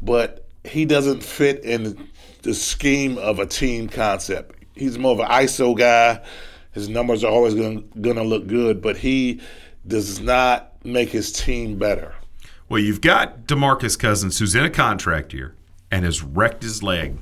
but 0.00 0.46
he 0.64 0.84
doesn't 0.84 1.22
fit 1.22 1.64
in 1.64 2.08
the 2.42 2.54
scheme 2.54 3.18
of 3.18 3.38
a 3.38 3.46
team 3.46 3.88
concept. 3.88 4.56
He's 4.74 4.98
more 4.98 5.12
of 5.12 5.20
an 5.20 5.28
ISO 5.28 5.76
guy. 5.76 6.24
His 6.72 6.88
numbers 6.88 7.22
are 7.22 7.30
always 7.30 7.54
going 7.54 7.90
to 7.94 8.22
look 8.22 8.46
good, 8.46 8.82
but 8.82 8.96
he 8.96 9.40
does 9.86 10.20
not 10.20 10.72
make 10.84 11.10
his 11.10 11.32
team 11.32 11.78
better. 11.78 12.14
Well, 12.68 12.80
you've 12.80 13.02
got 13.02 13.46
DeMarcus 13.46 13.98
Cousins, 13.98 14.38
who's 14.38 14.54
in 14.54 14.64
a 14.64 14.70
contract 14.70 15.34
year 15.34 15.54
and 15.90 16.04
has 16.04 16.22
wrecked 16.22 16.62
his 16.62 16.82
leg. 16.82 17.18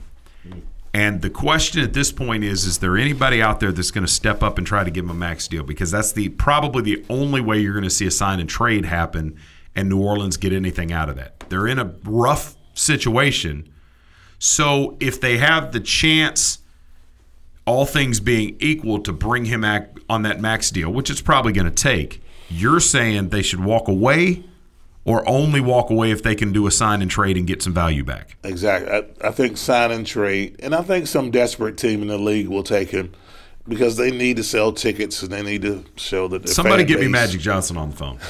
And 0.92 1.22
the 1.22 1.30
question 1.30 1.82
at 1.82 1.92
this 1.92 2.10
point 2.10 2.42
is: 2.42 2.64
Is 2.64 2.78
there 2.78 2.96
anybody 2.96 3.40
out 3.40 3.60
there 3.60 3.70
that's 3.70 3.90
going 3.90 4.06
to 4.06 4.12
step 4.12 4.42
up 4.42 4.58
and 4.58 4.66
try 4.66 4.82
to 4.82 4.90
give 4.90 5.04
him 5.04 5.10
a 5.10 5.14
max 5.14 5.46
deal? 5.46 5.62
Because 5.62 5.90
that's 5.90 6.12
the 6.12 6.30
probably 6.30 6.82
the 6.82 7.04
only 7.08 7.40
way 7.40 7.60
you're 7.60 7.74
going 7.74 7.84
to 7.84 7.90
see 7.90 8.06
a 8.06 8.10
sign 8.10 8.40
and 8.40 8.48
trade 8.48 8.84
happen, 8.86 9.38
and 9.76 9.88
New 9.88 10.02
Orleans 10.02 10.36
get 10.36 10.52
anything 10.52 10.92
out 10.92 11.08
of 11.08 11.16
that. 11.16 11.40
They're 11.48 11.68
in 11.68 11.78
a 11.78 11.94
rough 12.04 12.56
situation. 12.74 13.72
So 14.38 14.96
if 15.00 15.20
they 15.20 15.36
have 15.38 15.72
the 15.72 15.80
chance, 15.80 16.58
all 17.66 17.86
things 17.86 18.18
being 18.18 18.56
equal, 18.58 19.00
to 19.02 19.12
bring 19.12 19.44
him 19.44 19.64
on 20.08 20.22
that 20.22 20.40
max 20.40 20.70
deal, 20.70 20.90
which 20.90 21.10
it's 21.10 21.20
probably 21.20 21.52
going 21.52 21.70
to 21.70 21.82
take, 21.82 22.22
you're 22.48 22.80
saying 22.80 23.28
they 23.28 23.42
should 23.42 23.62
walk 23.62 23.86
away 23.86 24.44
or 25.04 25.26
only 25.28 25.60
walk 25.60 25.90
away 25.90 26.10
if 26.10 26.22
they 26.22 26.34
can 26.34 26.52
do 26.52 26.66
a 26.66 26.70
sign 26.70 27.02
and 27.02 27.10
trade 27.10 27.36
and 27.36 27.46
get 27.46 27.62
some 27.62 27.72
value 27.72 28.04
back. 28.04 28.36
Exactly. 28.44 28.90
I, 28.92 29.28
I 29.28 29.30
think 29.32 29.56
sign 29.56 29.90
and 29.90 30.06
trade, 30.06 30.56
and 30.62 30.74
I 30.74 30.82
think 30.82 31.06
some 31.06 31.30
desperate 31.30 31.76
team 31.76 32.02
in 32.02 32.08
the 32.08 32.18
league 32.18 32.48
will 32.48 32.62
take 32.62 32.90
him 32.90 33.12
because 33.66 33.96
they 33.96 34.10
need 34.10 34.36
to 34.36 34.44
sell 34.44 34.72
tickets 34.72 35.22
and 35.22 35.32
they 35.32 35.42
need 35.42 35.62
to 35.62 35.84
show 35.96 36.28
that. 36.28 36.42
Their 36.44 36.52
Somebody 36.52 36.82
fan 36.82 36.88
get 36.88 37.00
me 37.00 37.08
Magic 37.08 37.40
Johnson 37.40 37.76
on 37.76 37.90
the 37.90 37.96
phone. 37.96 38.18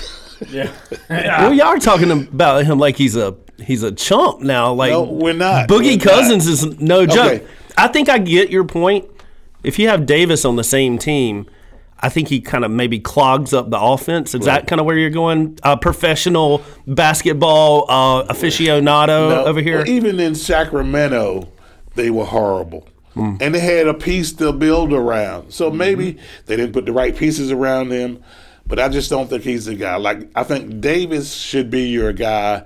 Yeah. 0.49 0.73
well, 1.11 1.53
y'all 1.53 1.67
are 1.67 1.79
talking 1.79 2.11
about 2.11 2.65
him 2.65 2.79
like 2.79 2.97
he's 2.97 3.15
a 3.15 3.37
he's 3.59 3.83
a 3.83 3.93
chump 3.93 4.41
now. 4.41 4.73
Like 4.73 4.91
No, 4.91 5.03
we're 5.03 5.35
not. 5.35 5.69
Boogie 5.69 5.99
We're 5.99 6.11
Cousins 6.11 6.47
not. 6.47 6.73
is 6.73 6.81
no 6.81 7.05
joke. 7.05 7.43
Okay. 7.43 7.47
I 7.77 7.89
think 7.89 8.09
I 8.09 8.19
get 8.19 8.49
your 8.49 8.65
point. 8.65 9.07
If 9.63 9.79
you 9.79 9.89
have 9.89 10.07
Davis 10.07 10.47
on 10.47 10.57
the 10.57 10.65
same 10.65 10.97
team, 10.97 11.47
I 12.01 12.09
think 12.09 12.29
he 12.29 12.41
kind 12.41 12.65
of 12.65 12.71
maybe 12.71 12.99
clogs 12.99 13.53
up 13.53 13.71
the 13.71 13.79
offense. 13.79 14.35
Is 14.35 14.47
that 14.47 14.67
kind 14.67 14.81
of 14.81 14.87
where 14.87 14.97
you're 14.97 15.11
going? 15.11 15.59
Uh, 15.63 15.77
professional 15.77 16.63
basketball 16.87 17.85
uh, 17.89 18.33
aficionado 18.33 19.31
No, 19.31 19.45
over 19.45 19.61
here. 19.61 19.79
well, 19.79 19.89
even 19.89 20.19
in 20.19 20.35
Sacramento, 20.35 21.53
they 21.95 22.11
were 22.11 22.25
horrible. 22.25 22.89
Hmm. 23.15 23.37
And 23.41 23.55
they 23.55 23.61
had 23.61 23.87
a 23.87 23.95
piece 23.95 24.33
to 24.35 24.53
build 24.53 24.93
around. 24.93 25.43
Mm-hmm. 25.43 25.51
So 25.51 25.71
maybe 25.71 26.19
they 26.47 26.57
didn't 26.57 26.73
put 26.73 26.87
the 26.87 26.93
right 26.93 27.15
pieces 27.15 27.51
around 27.51 27.91
him. 27.91 28.23
But 28.67 28.79
I 28.79 28.89
just 28.89 29.11
don't 29.11 29.29
think 29.29 29.43
he's 29.43 29.65
the 29.65 29.75
guy. 29.75 29.97
Like 29.97 30.31
I 30.35 30.45
think 30.45 30.81
Davis 30.81 31.35
should 31.35 31.71
be 31.71 31.89
your 31.89 32.13
guy 32.13 32.65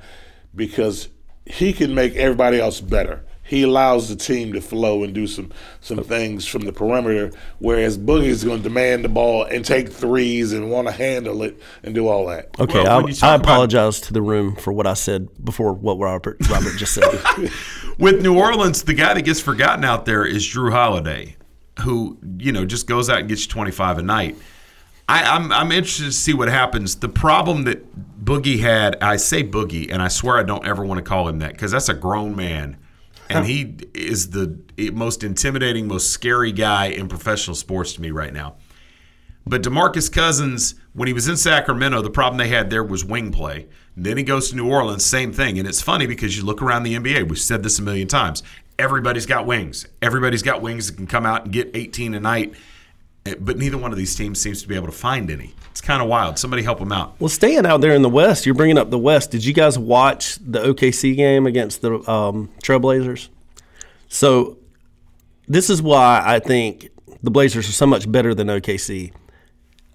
because 0.55 1.09
he 1.47 1.73
can 1.73 1.95
make 1.95 2.15
everybody 2.15 2.61
else 2.61 2.81
better. 2.81 3.25
He 3.47 3.63
allows 3.63 4.09
the 4.09 4.17
team 4.17 4.55
to 4.55 4.61
flow 4.61 5.05
and 5.05 5.15
do 5.15 5.27
some 5.27 5.53
some 5.81 6.03
things 6.03 6.47
from 6.47 6.63
the 6.63 6.73
perimeter, 6.73 7.31
whereas 7.59 7.99
Boogie's 7.99 8.43
going 8.43 8.59
to 8.59 8.63
demand 8.63 9.05
the 9.05 9.11
ball 9.11 9.45
and 9.45 9.63
take 9.65 9.93
threes 9.93 10.53
and 10.55 10.71
want 10.71 10.89
to 10.89 10.93
handle 10.93 11.43
it 11.43 11.61
and 11.83 11.95
do 11.95 12.09
all 12.09 12.27
that. 12.27 12.59
Okay, 12.59 12.85
I, 12.87 13.03
I 13.23 13.35
apologize 13.35 14.01
to 14.03 14.15
the 14.15 14.23
room 14.23 14.57
for 14.57 14.73
what 14.73 14.87
I 14.87 14.95
said 14.95 15.29
before 15.45 15.75
what 15.75 15.99
Robert 15.99 16.39
Robert 16.49 16.77
just 16.77 16.95
said. 16.95 17.05
With 17.99 18.23
New 18.23 18.39
Orleans, 18.39 18.83
the 18.83 18.95
guy 18.95 19.13
that 19.13 19.23
gets 19.23 19.41
forgotten 19.41 19.85
out 19.85 20.07
there 20.07 20.25
is 20.25 20.43
Jrue 20.43 20.73
Holiday, 20.73 21.37
who 21.81 22.19
you 22.39 22.51
know 22.51 22.65
just 22.65 22.87
goes 22.87 23.11
out 23.11 23.21
and 23.21 23.29
gets 23.29 23.45
you 23.45 23.51
25 23.51 23.99
a 23.99 24.03
night. 24.03 24.37
I, 25.07 25.23
I'm 25.23 25.53
I'm 25.53 25.71
interested 25.71 26.05
to 26.05 26.13
see 26.13 26.33
what 26.33 26.49
happens. 26.49 26.97
The 26.97 27.11
problem 27.11 27.65
that 27.65 28.25
Boogie 28.25 28.61
had, 28.61 28.97
I 29.03 29.17
say 29.17 29.45
Boogie, 29.45 29.93
and 29.93 30.01
I 30.01 30.09
swear 30.09 30.39
I 30.39 30.45
don't 30.45 30.67
ever 30.67 30.85
want 30.85 30.99
to 30.99 31.05
call 31.05 31.29
him 31.29 31.41
that 31.41 31.53
because 31.53 31.73
that's 31.73 31.91
a 31.91 31.95
grown 31.95 32.35
man, 32.35 32.79
and 33.31 33.47
he 33.47 33.77
is 33.95 34.31
the 34.31 34.59
eh, 34.79 34.91
most 34.93 35.25
intimidating, 35.25 35.89
most 35.89 36.11
scary 36.11 36.53
guy 36.53 36.87
in 36.87 37.09
professional 37.09 37.57
sports 37.57 37.95
to 37.95 38.01
me 38.01 38.11
right 38.11 38.33
now. 38.33 38.57
But 39.47 39.63
DeMarcus 39.63 40.11
Cousins, 40.11 40.75
when 40.95 41.07
he 41.07 41.13
was 41.13 41.29
in 41.29 41.37
Sacramento, 41.37 42.01
the 42.01 42.11
problem 42.11 42.39
they 42.39 42.49
had 42.49 42.71
there 42.71 42.83
was 42.83 43.05
wing 43.05 43.31
play. 43.31 43.67
then 43.97 44.17
he 44.17 44.23
goes 44.23 44.51
to 44.51 44.57
New 44.57 44.71
Orleans, 44.71 45.05
same 45.05 45.33
thing. 45.33 45.59
And 45.59 45.69
it's 45.69 45.83
funny 45.83 46.07
because 46.07 46.37
you 46.37 46.45
look 46.45 46.63
around 46.63 46.85
the 46.85 46.95
NBA, 46.95 47.29
we've 47.29 47.39
said 47.39 47.63
this 47.63 47.79
a 47.79 47.83
million 47.83 48.09
times. 48.09 48.43
Everybody's 48.79 49.27
got 49.27 49.47
wings. 49.47 49.87
Everybody's 50.01 50.43
got 50.43 50.63
wings 50.63 50.89
that 50.89 50.97
can 50.97 51.07
come 51.07 51.27
out 51.27 51.45
and 51.45 51.53
get 51.53 51.71
18 51.75 52.15
a 52.15 52.21
night. 52.21 52.55
Eh, 53.27 53.35
But 53.41 53.59
neither 53.59 53.79
one 53.79 53.91
of 53.93 53.99
these 53.99 54.15
teams 54.15 54.41
seems 54.41 54.63
to 54.63 54.69
be 54.69 54.75
able 54.75 54.87
to 54.87 54.93
find 54.93 55.31
any. 55.31 55.55
It's 55.71 55.81
kind 55.81 56.03
of 56.03 56.09
wild. 56.09 56.39
Somebody 56.39 56.63
help 56.63 56.79
them 56.79 56.93
out. 56.93 57.15
Well, 57.21 57.29
staying 57.29 57.67
out 57.67 57.81
there 57.81 57.93
in 57.95 58.03
the 58.03 58.09
West, 58.09 58.47
you're 58.47 58.55
bringing 58.55 58.79
up 58.79 58.91
the 58.91 58.99
West. 58.99 59.31
Did 59.31 59.45
you 59.45 59.53
guys 59.53 59.79
watch 59.79 60.37
the 60.37 60.61
OKC 60.61 61.17
game 61.17 61.47
against 61.47 61.81
the 61.83 61.95
um, 62.11 62.51
Trailblazers? 62.63 63.29
So, 64.09 64.59
this 65.49 65.69
is 65.69 65.83
why 65.83 66.23
I 66.25 66.39
think 66.39 66.89
the 67.23 67.31
Blazers 67.31 67.69
are 67.69 67.73
so 67.73 67.87
much 67.87 68.11
better 68.11 68.35
than 68.35 68.47
OKC. 68.49 69.13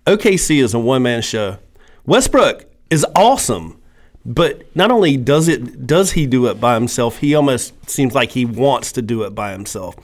OKC 0.05 0.61
is 0.61 0.73
a 0.73 0.79
one 0.79 1.03
man 1.03 1.21
show. 1.21 1.57
Westbrook 2.05 2.65
is 2.89 3.05
awesome, 3.15 3.79
but 4.25 4.63
not 4.75 4.91
only 4.91 5.15
does 5.17 5.47
it 5.47 5.85
does 5.87 6.11
he 6.11 6.25
do 6.25 6.47
it 6.47 6.59
by 6.59 6.73
himself, 6.73 7.17
he 7.19 7.35
almost 7.35 7.73
seems 7.89 8.13
like 8.13 8.31
he 8.31 8.45
wants 8.45 8.91
to 8.93 9.01
do 9.01 9.23
it 9.23 9.31
by 9.35 9.51
himself. 9.51 9.95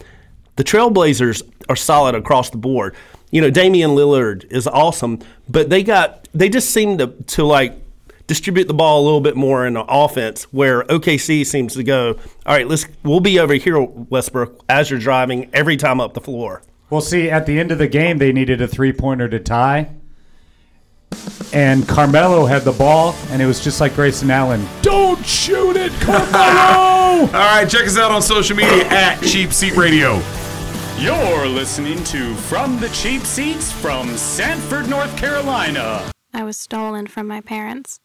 The 0.56 0.64
Trailblazers 0.64 1.42
are 1.68 1.76
solid 1.76 2.16
across 2.16 2.50
the 2.50 2.58
board. 2.58 2.96
You 3.36 3.42
know, 3.42 3.50
Damian 3.50 3.90
Lillard 3.90 4.50
is 4.50 4.66
awesome, 4.66 5.20
but 5.50 5.70
they 5.70 5.84
got 5.84 6.30
they 6.34 6.48
just 6.48 6.70
seem 6.70 7.00
to 7.00 7.08
to 7.08 7.44
like 7.44 7.74
distribute 8.28 8.70
the 8.70 8.74
ball 8.74 9.02
a 9.02 9.04
little 9.04 9.20
bit 9.20 9.36
more 9.36 9.68
in 9.68 9.74
the 9.74 9.84
offense 9.90 10.46
where 10.54 10.84
OKC 10.84 11.46
seems 11.46 11.74
to 11.74 11.84
go, 11.84 12.18
all 12.46 12.56
right, 12.56 12.66
let's 12.66 12.88
we'll 13.04 13.20
be 13.20 13.38
over 13.38 13.56
here 13.56 13.78
Westbrook 13.82 14.64
as 14.70 14.90
you're 14.90 15.02
driving 15.02 15.50
every 15.52 15.76
time 15.76 16.00
up 16.00 16.14
the 16.14 16.22
floor. 16.22 16.62
Well, 16.90 17.02
see, 17.02 17.30
at 17.30 17.46
the 17.46 17.60
end 17.60 17.74
of 17.74 17.78
the 17.78 17.90
game, 17.90 18.20
they 18.20 18.32
needed 18.32 18.62
a 18.62 18.70
three 18.70 18.94
pointer 18.94 19.28
to 19.28 19.42
tie. 19.42 19.90
And 21.52 21.86
Carmelo 21.90 22.46
had 22.46 22.62
the 22.62 22.72
ball, 22.72 23.16
and 23.32 23.42
it 23.42 23.48
was 23.48 23.62
just 23.62 23.82
like 23.82 23.96
Grayson 23.96 24.32
Allen. 24.32 24.66
Don't 24.82 25.26
shoot 25.26 25.76
it, 25.76 25.92
Carmelo! 26.00 26.30
All 26.32 27.28
right, 27.28 27.68
check 27.68 27.86
us 27.86 27.98
out 27.98 28.12
on 28.12 28.22
social 28.22 28.56
media 28.56 28.86
at 28.86 29.20
Cheap 29.24 29.52
Seat 29.52 29.76
Radio. 29.76 30.22
You're 30.98 31.46
listening 31.46 32.02
to 32.06 32.34
From 32.36 32.80
the 32.80 32.88
Cheap 32.88 33.24
Seats 33.24 33.70
from 33.70 34.16
Sanford, 34.16 34.90
North 34.90 35.16
Carolina. 35.18 36.10
I 36.34 36.44
was 36.44 36.56
stolen 36.56 37.08
from 37.08 37.28
my 37.28 37.42
parents. 37.42 38.00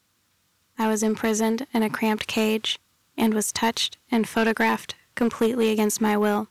I 0.77 0.89
was 0.89 1.05
imprisoned 1.05 1.69
in 1.73 1.85
a 1.85 1.89
cramped 1.89 2.27
cage 2.27 2.81
and 3.17 3.33
was 3.33 3.53
touched 3.53 3.97
and 4.11 4.29
photographed 4.29 4.97
completely 5.15 5.71
against 5.71 6.01
my 6.01 6.17
will, 6.17 6.49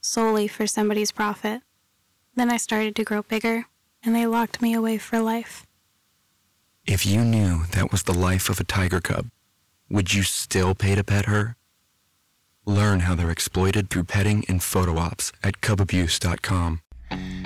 solely 0.00 0.48
for 0.48 0.66
somebody's 0.66 1.12
profit. 1.12 1.62
Then 2.34 2.50
I 2.50 2.56
started 2.56 2.96
to 2.96 3.04
grow 3.04 3.22
bigger, 3.22 3.66
and 4.02 4.12
they 4.12 4.26
locked 4.26 4.60
me 4.60 4.74
away 4.74 4.98
for 4.98 5.20
life. 5.20 5.64
If 6.84 7.06
you 7.06 7.24
knew 7.24 7.66
that 7.70 7.92
was 7.92 8.02
the 8.02 8.12
life 8.12 8.50
of 8.50 8.58
a 8.58 8.64
tiger 8.64 9.00
cub, 9.00 9.30
would 9.88 10.14
you 10.14 10.24
still 10.24 10.74
pay 10.74 10.96
to 10.96 11.04
pet 11.04 11.26
her? 11.26 11.56
Learn 12.66 13.00
how 13.00 13.14
they're 13.14 13.30
exploited 13.30 13.90
through 13.90 14.04
petting 14.04 14.44
and 14.48 14.62
photo 14.62 14.98
ops 14.98 15.32
at 15.42 15.60
cubabuse.com. 15.60 16.80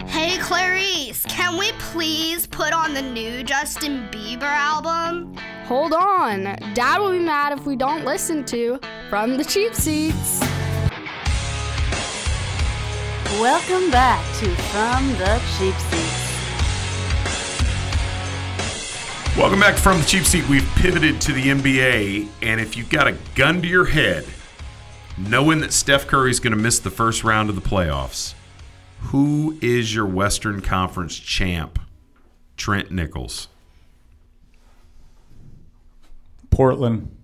Hey 0.06 0.38
Clarice, 0.38 1.24
can 1.26 1.58
we 1.58 1.72
please 1.72 2.46
put 2.46 2.72
on 2.72 2.94
the 2.94 3.02
new 3.02 3.42
Justin 3.42 4.08
Bieber 4.12 4.42
album? 4.42 5.36
Hold 5.64 5.92
on. 5.92 6.44
Dad 6.74 6.98
will 6.98 7.10
be 7.10 7.18
mad 7.18 7.52
if 7.52 7.66
we 7.66 7.74
don't 7.74 8.04
listen 8.04 8.44
to 8.44 8.78
From 9.10 9.36
the 9.36 9.44
Cheap 9.44 9.74
Seats. 9.74 10.40
Welcome 13.40 13.90
back 13.90 14.24
to 14.38 14.46
From 14.54 15.08
the 15.18 15.42
Cheap 15.58 15.74
Seats. 15.90 16.28
Welcome 19.36 19.60
back 19.60 19.76
from 19.76 20.00
the 20.00 20.04
cheap 20.04 20.24
seat. 20.24 20.48
We've 20.48 20.68
pivoted 20.74 21.20
to 21.20 21.32
the 21.32 21.44
NBA, 21.44 22.26
and 22.42 22.60
if 22.60 22.76
you've 22.76 22.90
got 22.90 23.06
a 23.06 23.16
gun 23.36 23.62
to 23.62 23.68
your 23.68 23.84
head, 23.84 24.24
knowing 25.18 25.60
that 25.60 25.72
Steph 25.72 26.06
Curry's 26.06 26.40
going 26.40 26.52
to 26.52 26.58
miss 26.58 26.78
the 26.78 26.90
first 26.90 27.24
round 27.24 27.50
of 27.50 27.56
the 27.56 27.62
playoffs, 27.62 28.34
who 29.00 29.58
is 29.60 29.94
your 29.94 30.06
Western 30.06 30.60
Conference 30.60 31.18
champ? 31.18 31.78
Trent 32.56 32.90
Nichols. 32.90 33.48
Portland. 36.50 37.14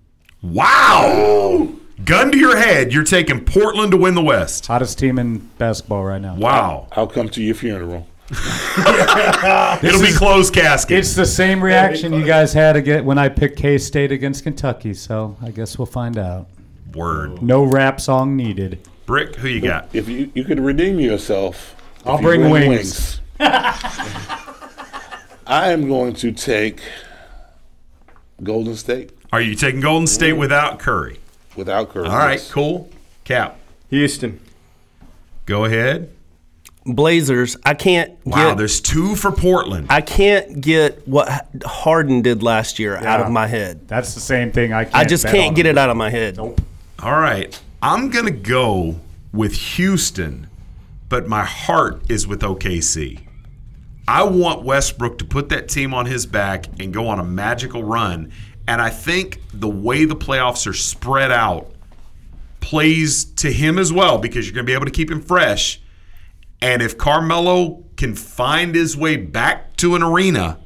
Wow! 0.43 1.75
Gun 2.05 2.33
to 2.33 2.39
your 2.39 2.57
head, 2.57 2.93
you're 2.93 3.05
taking 3.05 3.45
Portland 3.45 3.93
to 3.93 3.97
win 3.97 4.15
the 4.15 4.23
West. 4.23 4.67
Hottest 4.67 4.99
team 4.99 5.19
in 5.19 5.39
basketball 5.59 6.05
right 6.05 6.21
now. 6.21 6.35
Wow. 6.35 6.89
I'll 6.93 7.07
come 7.07 7.29
to 7.31 7.43
your 7.43 7.55
funeral. 7.55 8.07
It'll 9.83 10.01
be 10.03 10.13
closed 10.13 10.55
casket. 10.55 10.99
It's 10.99 11.15
the 11.15 11.27
same 11.27 11.63
reaction 11.63 12.13
you 12.13 12.25
guys 12.25 12.53
had 12.53 12.75
again 12.75 13.05
when 13.05 13.19
I 13.19 13.29
picked 13.29 13.59
K 13.59 13.79
State 13.79 14.13
against 14.13 14.43
Kentucky, 14.43 14.95
so 14.95 15.37
I 15.43 15.51
guess 15.51 15.79
we'll 15.79 15.87
find 15.87 16.19
out. 16.19 16.49
Word. 16.95 17.43
No 17.43 17.65
rap 17.65 18.01
song 18.01 18.37
needed. 18.37 18.81
Brick, 19.07 19.37
who 19.37 19.49
you 19.49 19.61
got? 19.61 19.89
If 19.93 20.09
you, 20.09 20.31
you 20.35 20.45
could 20.45 20.61
redeem 20.61 20.99
yourself, 20.99 21.77
I'll 22.07 22.17
you 22.17 22.23
bring 22.23 22.51
win 22.51 22.71
wings. 22.71 23.21
I 23.41 24.31
am 25.47 25.89
going 25.89 26.15
to 26.15 26.33
take 26.33 26.81
Golden 28.43 28.77
State 28.77 29.11
Are 29.33 29.41
you 29.41 29.55
taking 29.55 29.81
Golden 29.81 30.07
State 30.07 30.35
without 30.35 30.79
Curry? 30.79 31.19
without 31.57 31.91
Curry. 31.91 32.09
All 32.09 32.17
right, 32.17 32.33
yes. 32.33 32.51
cool. 32.51 32.91
Cap. 33.25 33.59
Houston. 33.91 34.41
Go 35.47 35.67
ahead. 35.67 36.11
Blazers, 36.87 37.57
I 37.65 37.75
can't 37.75 38.13
Wow, 38.27 38.51
get 38.51 38.59
there's 38.59 38.81
two 38.81 39.17
for 39.17 39.33
Portland. 39.33 39.87
I 39.89 40.03
can't 40.03 40.61
get 40.61 41.07
what 41.09 41.47
Harden 41.65 42.21
did 42.21 42.43
last 42.43 42.79
year 42.79 42.97
out 42.97 43.21
of 43.21 43.31
my 43.31 43.47
head. 43.47 43.89
That's 43.89 44.15
the 44.15 44.21
same 44.21 44.53
thing. 44.53 44.73
I 44.73 44.85
can't 44.85 44.95
I 44.95 45.05
just 45.05 45.25
bet 45.25 45.35
can't 45.35 45.49
on 45.49 45.55
get 45.55 45.67
it 45.67 45.79
out 45.79 45.89
of 45.89 45.97
my 45.97 46.11
head. 46.11 46.39
All 47.05 47.21
right. 47.21 47.61
I'm 47.83 48.09
going 48.09 48.25
to 48.25 48.31
go 48.31 48.99
with 49.31 49.53
Houston, 49.53 50.49
but 51.11 51.29
my 51.29 51.45
heart 51.45 52.01
is 52.11 52.27
with 52.27 52.41
OKC. 52.41 53.21
I 54.09 54.23
want 54.23 54.65
Westbrook 54.65 55.19
to 55.19 55.27
put 55.27 55.51
that 55.51 55.69
team 55.69 55.93
on 55.93 56.07
his 56.07 56.25
back 56.25 56.65
and 56.81 56.95
go 56.95 57.09
on 57.09 57.21
a 57.21 57.25
magical 57.25 57.85
run. 57.85 58.33
And 58.67 58.81
I 58.81 58.89
think 58.89 59.43
the 59.53 59.69
way 59.69 60.07
the 60.07 60.17
playoffs 60.17 60.67
are 60.67 60.73
spread 60.73 61.31
out 61.31 61.73
plays 62.61 63.27
to 63.35 63.53
him 63.53 63.79
as 63.79 63.93
well 63.93 64.17
because 64.17 64.47
you're 64.47 64.55
going 64.55 64.65
to 64.65 64.71
be 64.71 64.75
able 64.75 64.87
to 64.87 64.91
keep 64.91 65.11
him 65.11 65.21
fresh. 65.21 65.83
And 66.63 66.81
if 66.81 66.97
Carmelo 66.97 67.85
can 67.99 68.15
find 68.15 68.75
his 68.75 68.97
way 68.97 69.19
back 69.19 69.77
to 69.77 69.95
an 69.95 70.03
arena, 70.03 70.59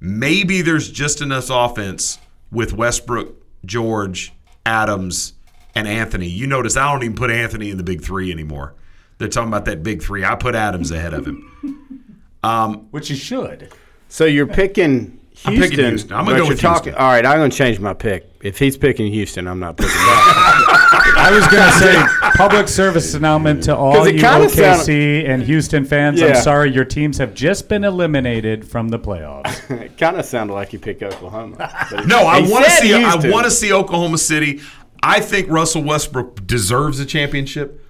maybe 0.00 0.60
there's 0.60 0.90
just 0.90 1.22
enough 1.22 1.48
offense 1.48 2.18
with 2.52 2.74
Westbrook, 2.74 3.34
George, 3.64 4.34
Adams, 4.68 5.32
and 5.74 5.88
Anthony. 5.88 6.28
You 6.28 6.46
notice 6.46 6.76
I 6.76 6.92
don't 6.92 7.02
even 7.02 7.16
put 7.16 7.30
Anthony 7.30 7.70
in 7.70 7.78
the 7.78 7.82
big 7.82 8.02
three 8.02 8.30
anymore. 8.30 8.74
They're 9.16 9.28
talking 9.28 9.48
about 9.48 9.64
that 9.64 9.82
big 9.82 10.02
three. 10.02 10.24
I 10.24 10.34
put 10.36 10.54
Adams 10.54 10.90
ahead 10.90 11.14
of 11.14 11.26
him. 11.26 12.14
Um, 12.44 12.86
Which 12.90 13.10
you 13.10 13.16
should. 13.16 13.72
So 14.08 14.24
you're 14.24 14.46
picking 14.46 15.17
I'm 15.44 15.54
picking 15.56 15.78
Houston. 15.78 16.12
I'm 16.12 16.24
gonna 16.24 16.38
go 16.38 16.48
with 16.48 16.60
talking, 16.60 16.92
Houston. 16.92 17.02
All 17.02 17.10
right, 17.10 17.24
I'm 17.24 17.38
going 17.38 17.50
to 17.50 17.56
change 17.56 17.78
my 17.80 17.94
pick. 17.94 18.28
If 18.42 18.58
he's 18.58 18.76
picking 18.76 19.12
Houston, 19.12 19.46
I'm 19.48 19.58
not 19.60 19.76
picking 19.76 19.90
that. 19.92 21.14
I 21.16 21.30
was 21.32 21.46
going 21.48 21.64
to 21.72 22.30
say 22.32 22.32
public 22.36 22.68
service 22.68 23.14
announcement 23.14 23.62
to 23.64 23.76
all 23.76 24.04
it 24.06 24.14
you 24.14 24.20
kinda 24.20 24.46
OKC 24.46 25.28
and 25.28 25.42
Houston 25.42 25.84
fans. 25.84 26.20
Yeah. 26.20 26.28
I'm 26.28 26.42
sorry, 26.42 26.70
your 26.72 26.84
teams 26.84 27.18
have 27.18 27.34
just 27.34 27.68
been 27.68 27.84
eliminated 27.84 28.66
from 28.68 28.88
the 28.88 28.98
playoffs. 28.98 29.70
it 29.80 29.96
kind 29.98 30.16
of 30.16 30.24
sounded 30.24 30.54
like 30.54 30.72
you 30.72 30.78
picked 30.78 31.02
Oklahoma. 31.02 31.56
but 31.90 32.06
No, 32.06 32.26
I 32.26 32.42
he 32.42 32.50
want 32.50 32.64
to 32.64 32.70
said 32.70 32.80
see. 32.82 32.94
I 32.94 33.10
Houston. 33.10 33.30
want 33.30 33.44
to 33.44 33.50
see 33.50 33.72
Oklahoma 33.72 34.18
City. 34.18 34.60
I 35.02 35.20
think 35.20 35.48
Russell 35.48 35.82
Westbrook 35.84 36.46
deserves 36.46 36.98
a 37.00 37.06
championship. 37.06 37.84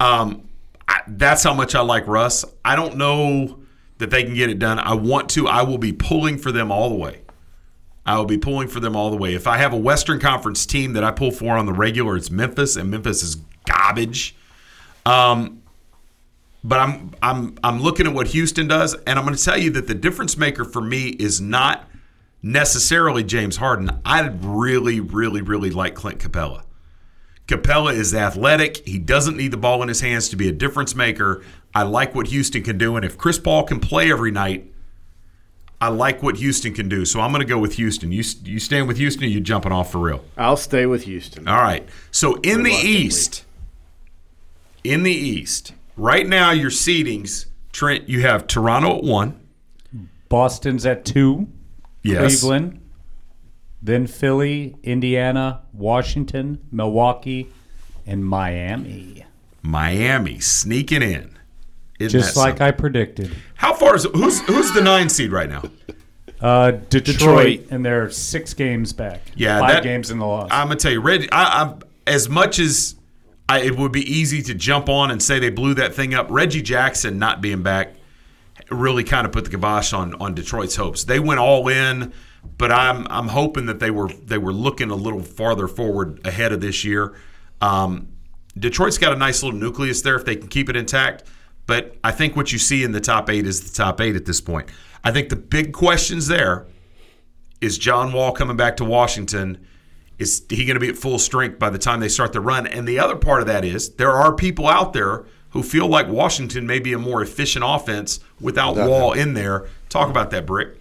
Um, 0.00 0.48
I, 0.88 1.00
that's 1.06 1.42
how 1.44 1.54
much 1.54 1.74
I 1.74 1.80
like 1.80 2.06
Russ. 2.06 2.44
I 2.64 2.76
don't 2.76 2.96
know 2.96 3.60
that 3.98 4.10
they 4.10 4.24
can 4.24 4.34
get 4.34 4.48
it 4.48 4.58
done. 4.58 4.78
I 4.78 4.94
want 4.94 5.28
to. 5.30 5.46
I 5.46 5.62
will 5.62 5.78
be 5.78 5.92
pulling 5.92 6.38
for 6.38 6.50
them 6.50 6.70
all 6.70 6.88
the 6.88 6.96
way. 6.96 7.22
I 8.06 8.16
will 8.16 8.24
be 8.24 8.38
pulling 8.38 8.68
for 8.68 8.80
them 8.80 8.96
all 8.96 9.10
the 9.10 9.16
way. 9.16 9.34
If 9.34 9.46
I 9.46 9.58
have 9.58 9.72
a 9.72 9.76
Western 9.76 10.18
Conference 10.18 10.64
team 10.64 10.94
that 10.94 11.04
I 11.04 11.10
pull 11.10 11.30
for 11.30 11.58
on 11.58 11.66
the 11.66 11.74
regular, 11.74 12.16
it's 12.16 12.30
Memphis, 12.30 12.76
and 12.76 12.90
Memphis 12.90 13.22
is 13.22 13.36
garbage. 13.66 14.34
Um, 15.04 15.62
but 16.64 16.78
I'm 16.80 17.12
I'm 17.22 17.58
I'm 17.62 17.80
looking 17.80 18.06
at 18.06 18.14
what 18.14 18.28
Houston 18.28 18.66
does, 18.66 18.94
and 18.94 19.18
I'm 19.18 19.24
going 19.24 19.36
to 19.36 19.44
tell 19.44 19.58
you 19.58 19.70
that 19.72 19.88
the 19.88 19.94
difference 19.94 20.36
maker 20.36 20.64
for 20.64 20.80
me 20.80 21.08
is 21.08 21.40
not 21.40 21.88
necessarily 22.42 23.24
James 23.24 23.56
Harden. 23.56 23.90
I 24.04 24.26
really, 24.26 25.00
really, 25.00 25.42
really 25.42 25.70
like 25.70 25.94
Clint 25.94 26.18
Capela. 26.18 26.62
Capela 27.46 27.94
is 27.94 28.14
athletic. 28.14 28.86
He 28.86 28.98
doesn't 28.98 29.36
need 29.36 29.50
the 29.50 29.56
ball 29.56 29.82
in 29.82 29.88
his 29.88 30.00
hands 30.00 30.28
to 30.28 30.36
be 30.36 30.48
a 30.48 30.52
difference 30.52 30.94
maker. 30.94 31.42
I 31.74 31.82
like 31.82 32.14
what 32.14 32.28
Houston 32.28 32.62
can 32.62 32.78
do, 32.78 32.96
and 32.96 33.04
if 33.04 33.16
Chris 33.18 33.38
Paul 33.38 33.64
can 33.64 33.78
play 33.78 34.10
every 34.10 34.30
night, 34.30 34.72
I 35.80 35.88
like 35.88 36.22
what 36.22 36.36
Houston 36.38 36.74
can 36.74 36.88
do. 36.88 37.04
So 37.04 37.20
I'm 37.20 37.30
going 37.30 37.40
to 37.40 37.48
go 37.48 37.58
with 37.58 37.74
Houston. 37.74 38.10
You 38.10 38.24
you 38.44 38.58
staying 38.58 38.86
with 38.88 38.96
Houston? 38.96 39.24
or 39.24 39.26
You 39.28 39.40
jumping 39.40 39.70
off 39.70 39.92
for 39.92 39.98
real? 39.98 40.24
I'll 40.36 40.56
stay 40.56 40.86
with 40.86 41.04
Houston. 41.04 41.46
All 41.46 41.62
right. 41.62 41.88
So 42.10 42.34
in 42.36 42.64
the 42.64 42.72
East, 42.72 43.44
in 44.82 45.04
the 45.04 45.12
East, 45.12 45.72
right 45.96 46.26
now 46.26 46.50
your 46.50 46.70
seedings, 46.70 47.46
Trent, 47.70 48.08
you 48.08 48.22
have 48.22 48.46
Toronto 48.46 48.98
at 48.98 49.04
one. 49.04 49.40
Boston's 50.28 50.84
at 50.84 51.04
two. 51.04 51.48
Yes. 52.02 52.40
Cleveland. 52.40 52.80
Then 53.80 54.08
Philly, 54.08 54.74
Indiana, 54.82 55.62
Washington, 55.72 56.58
Milwaukee, 56.72 57.48
and 58.04 58.24
Miami. 58.24 59.24
Miami 59.62 60.40
sneaking 60.40 61.02
in. 61.02 61.37
Isn't 61.98 62.20
Just 62.20 62.34
that 62.34 62.40
like 62.40 62.50
something? 62.52 62.66
I 62.66 62.70
predicted. 62.70 63.34
How 63.54 63.74
far 63.74 63.96
is 63.96 64.04
who's 64.14 64.40
who's 64.42 64.72
the 64.72 64.80
nine 64.80 65.08
seed 65.08 65.32
right 65.32 65.48
now? 65.48 65.62
Uh, 66.40 66.70
Detroit, 66.70 67.04
Detroit. 67.04 67.66
and 67.70 67.84
they're 67.84 68.10
six 68.10 68.54
games 68.54 68.92
back. 68.92 69.20
Yeah, 69.34 69.58
five 69.58 69.68
that- 69.70 69.82
games 69.82 70.10
in 70.12 70.18
the 70.18 70.26
loss. 70.26 70.48
I'm 70.52 70.68
gonna 70.68 70.78
tell 70.78 70.92
you, 70.92 71.00
Reggie. 71.00 71.30
I, 71.32 71.62
I'm 71.62 71.80
as 72.06 72.28
much 72.28 72.58
as 72.60 72.94
I, 73.48 73.60
it 73.60 73.76
would 73.76 73.90
be 73.92 74.02
easy 74.02 74.42
to 74.42 74.54
jump 74.54 74.88
on 74.88 75.10
and 75.10 75.20
say 75.22 75.38
they 75.40 75.50
blew 75.50 75.74
that 75.74 75.94
thing 75.94 76.14
up. 76.14 76.28
Reggie 76.30 76.62
Jackson 76.62 77.18
not 77.18 77.40
being 77.40 77.62
back 77.62 77.94
really 78.70 79.02
kind 79.02 79.26
of 79.26 79.32
put 79.32 79.44
the 79.44 79.50
kibosh 79.50 79.92
on 79.92 80.14
on 80.20 80.34
Detroit's 80.34 80.76
hopes. 80.76 81.02
They 81.04 81.18
went 81.18 81.40
all 81.40 81.66
in, 81.68 82.12
but 82.56 82.70
I'm 82.70 83.08
I'm 83.10 83.26
hoping 83.28 83.66
that 83.66 83.80
they 83.80 83.90
were 83.90 84.08
they 84.08 84.38
were 84.38 84.52
looking 84.52 84.90
a 84.90 84.94
little 84.94 85.22
farther 85.22 85.66
forward 85.66 86.24
ahead 86.24 86.52
of 86.52 86.60
this 86.60 86.84
year. 86.84 87.16
Um, 87.60 88.08
Detroit's 88.56 88.98
got 88.98 89.12
a 89.12 89.16
nice 89.16 89.42
little 89.42 89.58
nucleus 89.58 90.02
there 90.02 90.14
if 90.14 90.24
they 90.24 90.36
can 90.36 90.46
keep 90.46 90.68
it 90.68 90.76
intact. 90.76 91.24
But 91.68 91.96
I 92.02 92.12
think 92.12 92.34
what 92.34 92.50
you 92.50 92.58
see 92.58 92.82
in 92.82 92.92
the 92.92 93.00
top 93.00 93.28
eight 93.28 93.46
is 93.46 93.70
the 93.70 93.76
top 93.76 94.00
eight 94.00 94.16
at 94.16 94.24
this 94.24 94.40
point. 94.40 94.70
I 95.04 95.12
think 95.12 95.28
the 95.28 95.36
big 95.36 95.74
questions 95.74 96.26
there 96.26 96.66
is 97.60 97.76
John 97.76 98.10
Wall 98.14 98.32
coming 98.32 98.56
back 98.56 98.78
to 98.78 98.86
Washington. 98.86 99.64
Is 100.18 100.46
he 100.48 100.64
going 100.64 100.76
to 100.76 100.80
be 100.80 100.88
at 100.88 100.96
full 100.96 101.18
strength 101.18 101.58
by 101.58 101.68
the 101.68 101.78
time 101.78 102.00
they 102.00 102.08
start 102.08 102.32
the 102.32 102.40
run? 102.40 102.66
And 102.66 102.88
the 102.88 102.98
other 102.98 103.16
part 103.16 103.42
of 103.42 103.46
that 103.48 103.66
is 103.66 103.90
there 103.96 104.12
are 104.12 104.34
people 104.34 104.66
out 104.66 104.94
there 104.94 105.26
who 105.50 105.62
feel 105.62 105.86
like 105.86 106.08
Washington 106.08 106.66
may 106.66 106.78
be 106.78 106.94
a 106.94 106.98
more 106.98 107.20
efficient 107.20 107.62
offense 107.68 108.20
without 108.40 108.74
Wall 108.88 109.12
in 109.12 109.34
there. 109.34 109.68
Talk 109.90 110.08
about 110.08 110.30
that, 110.30 110.46
Brick. 110.46 110.80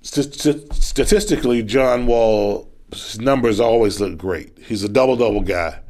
St- 0.00 0.34
st- 0.34 0.72
statistically, 0.72 1.62
John 1.62 2.06
Wall's 2.06 3.18
numbers 3.20 3.60
always 3.60 4.00
look 4.00 4.16
great. 4.16 4.56
He's 4.58 4.82
a 4.82 4.88
double 4.88 5.16
double 5.16 5.42
guy. 5.42 5.80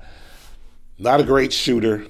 Not 0.98 1.20
a 1.20 1.24
great 1.24 1.52
shooter. 1.52 2.06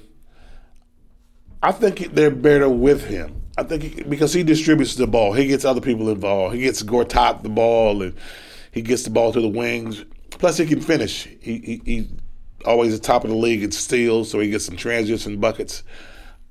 I 1.61 1.71
think 1.71 2.13
they're 2.13 2.31
better 2.31 2.69
with 2.69 3.05
him. 3.05 3.41
I 3.57 3.63
think 3.63 3.83
he, 3.83 4.03
because 4.03 4.33
he 4.33 4.43
distributes 4.43 4.95
the 4.95 5.07
ball, 5.07 5.33
he 5.33 5.47
gets 5.47 5.65
other 5.65 5.81
people 5.81 6.09
involved. 6.09 6.55
He 6.55 6.61
gets 6.61 6.83
Gortat 6.83 7.41
the 7.41 7.49
ball, 7.49 8.03
and 8.03 8.13
he 8.71 8.81
gets 8.81 9.03
the 9.03 9.09
ball 9.09 9.33
to 9.33 9.41
the 9.41 9.47
wings. 9.47 10.05
Plus, 10.31 10.57
he 10.57 10.65
can 10.65 10.81
finish. 10.81 11.27
He, 11.41 11.57
he, 11.59 11.81
he 11.83 12.09
always 12.65 12.93
at 12.93 13.01
the 13.01 13.07
top 13.07 13.23
of 13.23 13.31
the 13.31 13.35
league 13.35 13.63
in 13.63 13.71
steals, 13.71 14.29
so 14.29 14.39
he 14.39 14.51
gets 14.51 14.65
some 14.65 14.77
transition 14.77 15.39
buckets. 15.39 15.83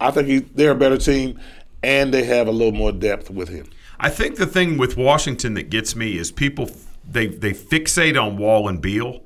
I 0.01 0.11
think 0.11 0.27
he, 0.27 0.39
they're 0.39 0.73
a 0.73 0.77
better 0.77 0.99
team, 0.99 1.39
and 1.83 2.13
they 2.13 2.25
have 2.25 2.49
a 2.49 2.53
little 2.53 2.73
more 2.73 2.93
depth 2.93 3.31
with 3.31 3.49
him. 3.49 3.69
I 3.99 4.11
think 4.11 4.37
the 4.37 4.47
thing 4.47 4.77
with 4.77 4.97
Washington 4.97 5.55
that 5.55 5.71
gets 5.71 5.97
me 5.97 6.19
is 6.19 6.31
people 6.31 6.71
they 7.09 7.29
they 7.29 7.53
fixate 7.53 8.21
on 8.21 8.37
Wall 8.37 8.69
and 8.69 8.81
Beal, 8.81 9.23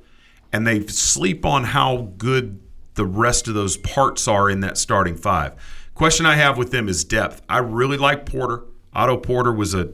and 0.53 0.65
they 0.65 0.85
sleep 0.87 1.45
on 1.45 1.63
how 1.63 2.13
good 2.17 2.61
the 2.95 3.05
rest 3.05 3.47
of 3.47 3.53
those 3.53 3.77
parts 3.77 4.27
are 4.27 4.49
in 4.49 4.59
that 4.61 4.77
starting 4.77 5.15
five. 5.15 5.53
Question 5.93 6.25
I 6.25 6.35
have 6.35 6.57
with 6.57 6.71
them 6.71 6.89
is 6.89 7.03
depth. 7.03 7.41
I 7.47 7.59
really 7.59 7.97
like 7.97 8.25
Porter. 8.25 8.63
Otto 8.93 9.17
Porter 9.17 9.51
was 9.51 9.73
a 9.73 9.91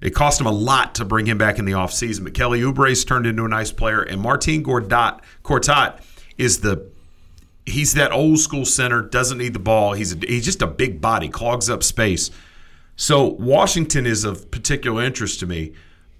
it 0.00 0.10
cost 0.10 0.40
him 0.40 0.46
a 0.46 0.52
lot 0.52 0.94
to 0.96 1.04
bring 1.04 1.26
him 1.26 1.38
back 1.38 1.58
in 1.58 1.64
the 1.64 1.72
offseason, 1.72 2.24
but 2.24 2.34
Kelly 2.34 2.60
Oubre's 2.60 3.04
turned 3.04 3.26
into 3.26 3.44
a 3.44 3.48
nice 3.48 3.72
player, 3.72 4.02
and 4.02 4.20
Martin 4.20 4.62
Gortat, 4.62 5.20
Gortat 5.42 6.00
is 6.36 6.60
the 6.60 6.90
he's 7.64 7.94
that 7.94 8.12
old 8.12 8.38
school 8.38 8.64
center, 8.64 9.02
doesn't 9.02 9.38
need 9.38 9.54
the 9.54 9.58
ball. 9.58 9.94
He's 9.94 10.14
a, 10.14 10.18
he's 10.18 10.44
just 10.44 10.62
a 10.62 10.66
big 10.66 11.00
body, 11.00 11.28
clogs 11.28 11.68
up 11.68 11.82
space. 11.82 12.30
So 12.94 13.24
Washington 13.24 14.06
is 14.06 14.24
of 14.24 14.50
particular 14.50 15.02
interest 15.02 15.40
to 15.40 15.46
me. 15.46 15.72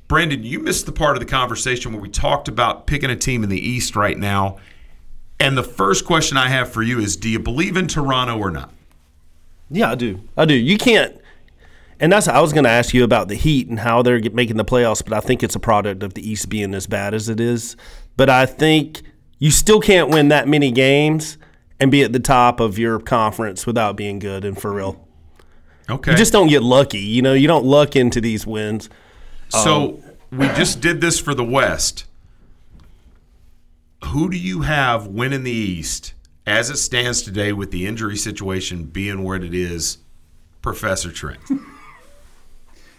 Brandon, 0.09 0.43
you 0.43 0.61
missed 0.61 0.87
the 0.87 0.93
part 0.93 1.17
of 1.17 1.21
the 1.21 1.27
conversation 1.27 1.93
where 1.93 2.01
we 2.01 2.09
talked 2.09 2.49
about 2.49 2.87
picking 2.87 3.11
a 3.11 3.17
team 3.17 3.43
in 3.43 3.49
the 3.49 3.59
East 3.59 3.97
right 3.97 4.19
now. 4.19 4.59
And 5.39 5.57
the 5.57 5.63
first 5.63 6.05
question 6.05 6.37
I 6.37 6.49
have 6.49 6.73
for 6.73 6.83
you 6.83 6.99
is 6.99 7.17
do 7.17 7.29
you 7.29 7.39
believe 7.39 7.77
in 7.77 7.89
Toronto 7.89 8.39
or 8.39 8.51
not? 8.51 8.73
Yeah, 9.71 9.91
I 9.91 9.95
do. 9.95 10.21
I 10.37 10.45
do. 10.45 10.55
You 10.55 10.79
can't. 10.79 11.21
And 11.99 12.13
that's 12.13 12.29
I 12.29 12.41
was 12.41 12.53
going 12.53 12.65
to 12.65 12.71
ask 12.71 12.95
you 12.95 13.05
about 13.05 13.29
the 13.29 13.35
Heat 13.35 13.69
and 13.69 13.81
how 13.81 14.03
they're 14.03 14.21
making 14.31 14.57
the 14.57 14.65
playoffs, 14.65 15.03
but 15.03 15.13
I 15.13 15.21
think 15.21 15.43
it's 15.43 15.55
a 15.55 15.61
product 15.61 16.03
of 16.03 16.15
the 16.15 16.29
East 16.29 16.49
being 16.49 16.75
as 16.75 16.87
bad 16.87 17.15
as 17.15 17.29
it 17.29 17.41
is. 17.41 17.77
But 18.17 18.29
I 18.31 18.47
think 18.47 19.03
you 19.39 19.51
still 19.51 19.81
can't 19.81 20.11
win 20.11 20.29
that 20.29 20.47
many 20.49 20.71
games 20.71 21.39
and 21.81 21.91
be 21.91 22.03
at 22.03 22.13
the 22.13 22.21
top 22.21 22.61
of 22.61 22.79
your 22.79 22.99
conference 22.99 23.67
without 23.67 23.97
being 23.97 24.19
good 24.19 24.45
and 24.45 24.61
for 24.61 24.73
real. 24.73 25.07
Okay. 25.89 26.13
You 26.13 26.17
just 26.17 26.33
don't 26.33 26.49
get 26.49 26.63
lucky. 26.63 26.99
You 26.99 27.23
know, 27.23 27.35
you 27.35 27.47
don't 27.47 27.65
luck 27.65 27.97
into 27.97 28.21
these 28.21 28.47
wins. 28.47 28.89
So 29.49 30.01
um, 30.33 30.39
we 30.39 30.47
just 30.49 30.81
did 30.81 31.01
this 31.01 31.21
for 31.21 31.35
the 31.35 31.45
West. 31.45 32.06
Who 34.09 34.31
do 34.31 34.37
you 34.39 34.63
have 34.63 35.07
winning 35.07 35.43
the 35.45 35.51
East 35.51 36.15
as 36.47 36.71
it 36.71 36.77
stands 36.77 37.23
today 37.23 37.53
with 37.53 37.71
the 37.71 37.87
injury 37.87 38.17
situation 38.17 38.85
being 38.85 39.23
what 39.23 39.43
it 39.43 39.55
is, 39.55 39.99
Professor 40.63 41.11
Trent? 41.13 41.41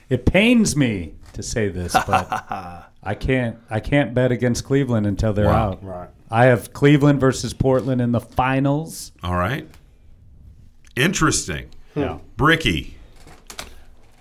It 0.09 0.25
pains 0.25 0.73
me 0.77 1.15
to 1.33 1.43
say 1.43 1.67
this, 1.67 1.91
but 1.91 2.29
I 3.03 3.13
can't. 3.13 3.57
I 3.69 3.81
can't 3.81 4.13
bet 4.13 4.31
against 4.31 4.63
Cleveland 4.63 5.05
until 5.05 5.33
they're 5.33 5.47
Wow. 5.47 5.71
out. 5.71 5.83
Right. 5.83 6.07
I 6.31 6.45
have 6.45 6.71
Cleveland 6.71 7.19
versus 7.19 7.53
Portland 7.53 7.99
in 7.99 8.13
the 8.13 8.21
finals. 8.21 9.11
All 9.21 9.35
right. 9.35 9.67
Interesting. 10.95 11.67
Hmm. 11.93 11.99
Yeah. 11.99 12.17
Brickey. 12.37 12.95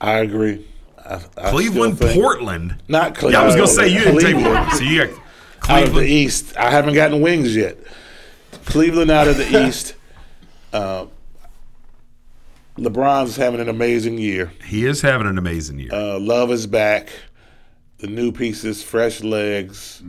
I 0.00 0.14
agree. 0.14 0.66
I, 0.98 1.20
I 1.36 1.50
Cleveland, 1.52 2.00
think- 2.00 2.20
Portland. 2.20 2.82
Not 2.88 3.14
Cleveland. 3.14 3.34
Yeah, 3.34 3.42
I 3.42 3.46
was 3.46 3.54
gonna 3.54 3.68
say 3.68 3.86
you 3.86 4.00
didn't 4.00 4.18
take 4.22 4.34
Cleveland. 4.34 4.72
So 4.72 4.82
you 4.82 5.06
got 5.06 5.20
out 5.68 5.84
of 5.84 5.94
the 5.94 6.04
East. 6.04 6.56
I 6.56 6.70
haven't 6.70 6.94
gotten 6.94 7.20
wings 7.20 7.54
yet. 7.54 7.78
Cleveland 8.64 9.10
out 9.10 9.28
of 9.28 9.36
the 9.36 9.66
East. 9.66 9.94
Uh, 10.72 11.06
LeBron's 12.76 13.36
having 13.36 13.60
an 13.60 13.68
amazing 13.68 14.18
year. 14.18 14.52
He 14.64 14.84
is 14.84 15.00
having 15.00 15.26
an 15.26 15.38
amazing 15.38 15.78
year. 15.78 15.90
Uh, 15.92 16.18
Love 16.18 16.50
is 16.50 16.66
back. 16.66 17.08
The 17.98 18.06
new 18.06 18.32
pieces, 18.32 18.82
fresh 18.82 19.22
legs. 19.22 20.02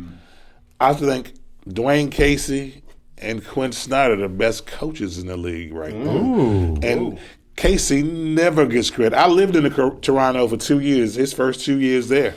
I 0.80 0.94
think 0.94 1.34
Dwane 1.68 2.12
Casey 2.12 2.84
and 3.18 3.46
Quin 3.46 3.72
Snyder 3.72 4.16
are 4.16 4.18
the 4.18 4.30
best 4.30 4.68
coaches 4.68 5.18
in 5.18 5.28
the 5.28 5.38
league 5.38 5.74
right 5.74 5.96
now. 5.96 6.12
Ooh. 6.12 6.76
And 6.84 7.18
Casey 7.56 8.04
never 8.04 8.66
gets 8.66 8.90
credit. 8.90 9.18
I 9.18 9.28
lived 9.28 9.56
in 9.56 9.64
the, 9.64 9.98
Toronto 10.02 10.48
for 10.48 10.58
two 10.58 10.80
years, 10.80 11.16
his 11.16 11.34
first 11.34 11.66
two 11.66 11.80
years 11.80 12.10
there. 12.10 12.36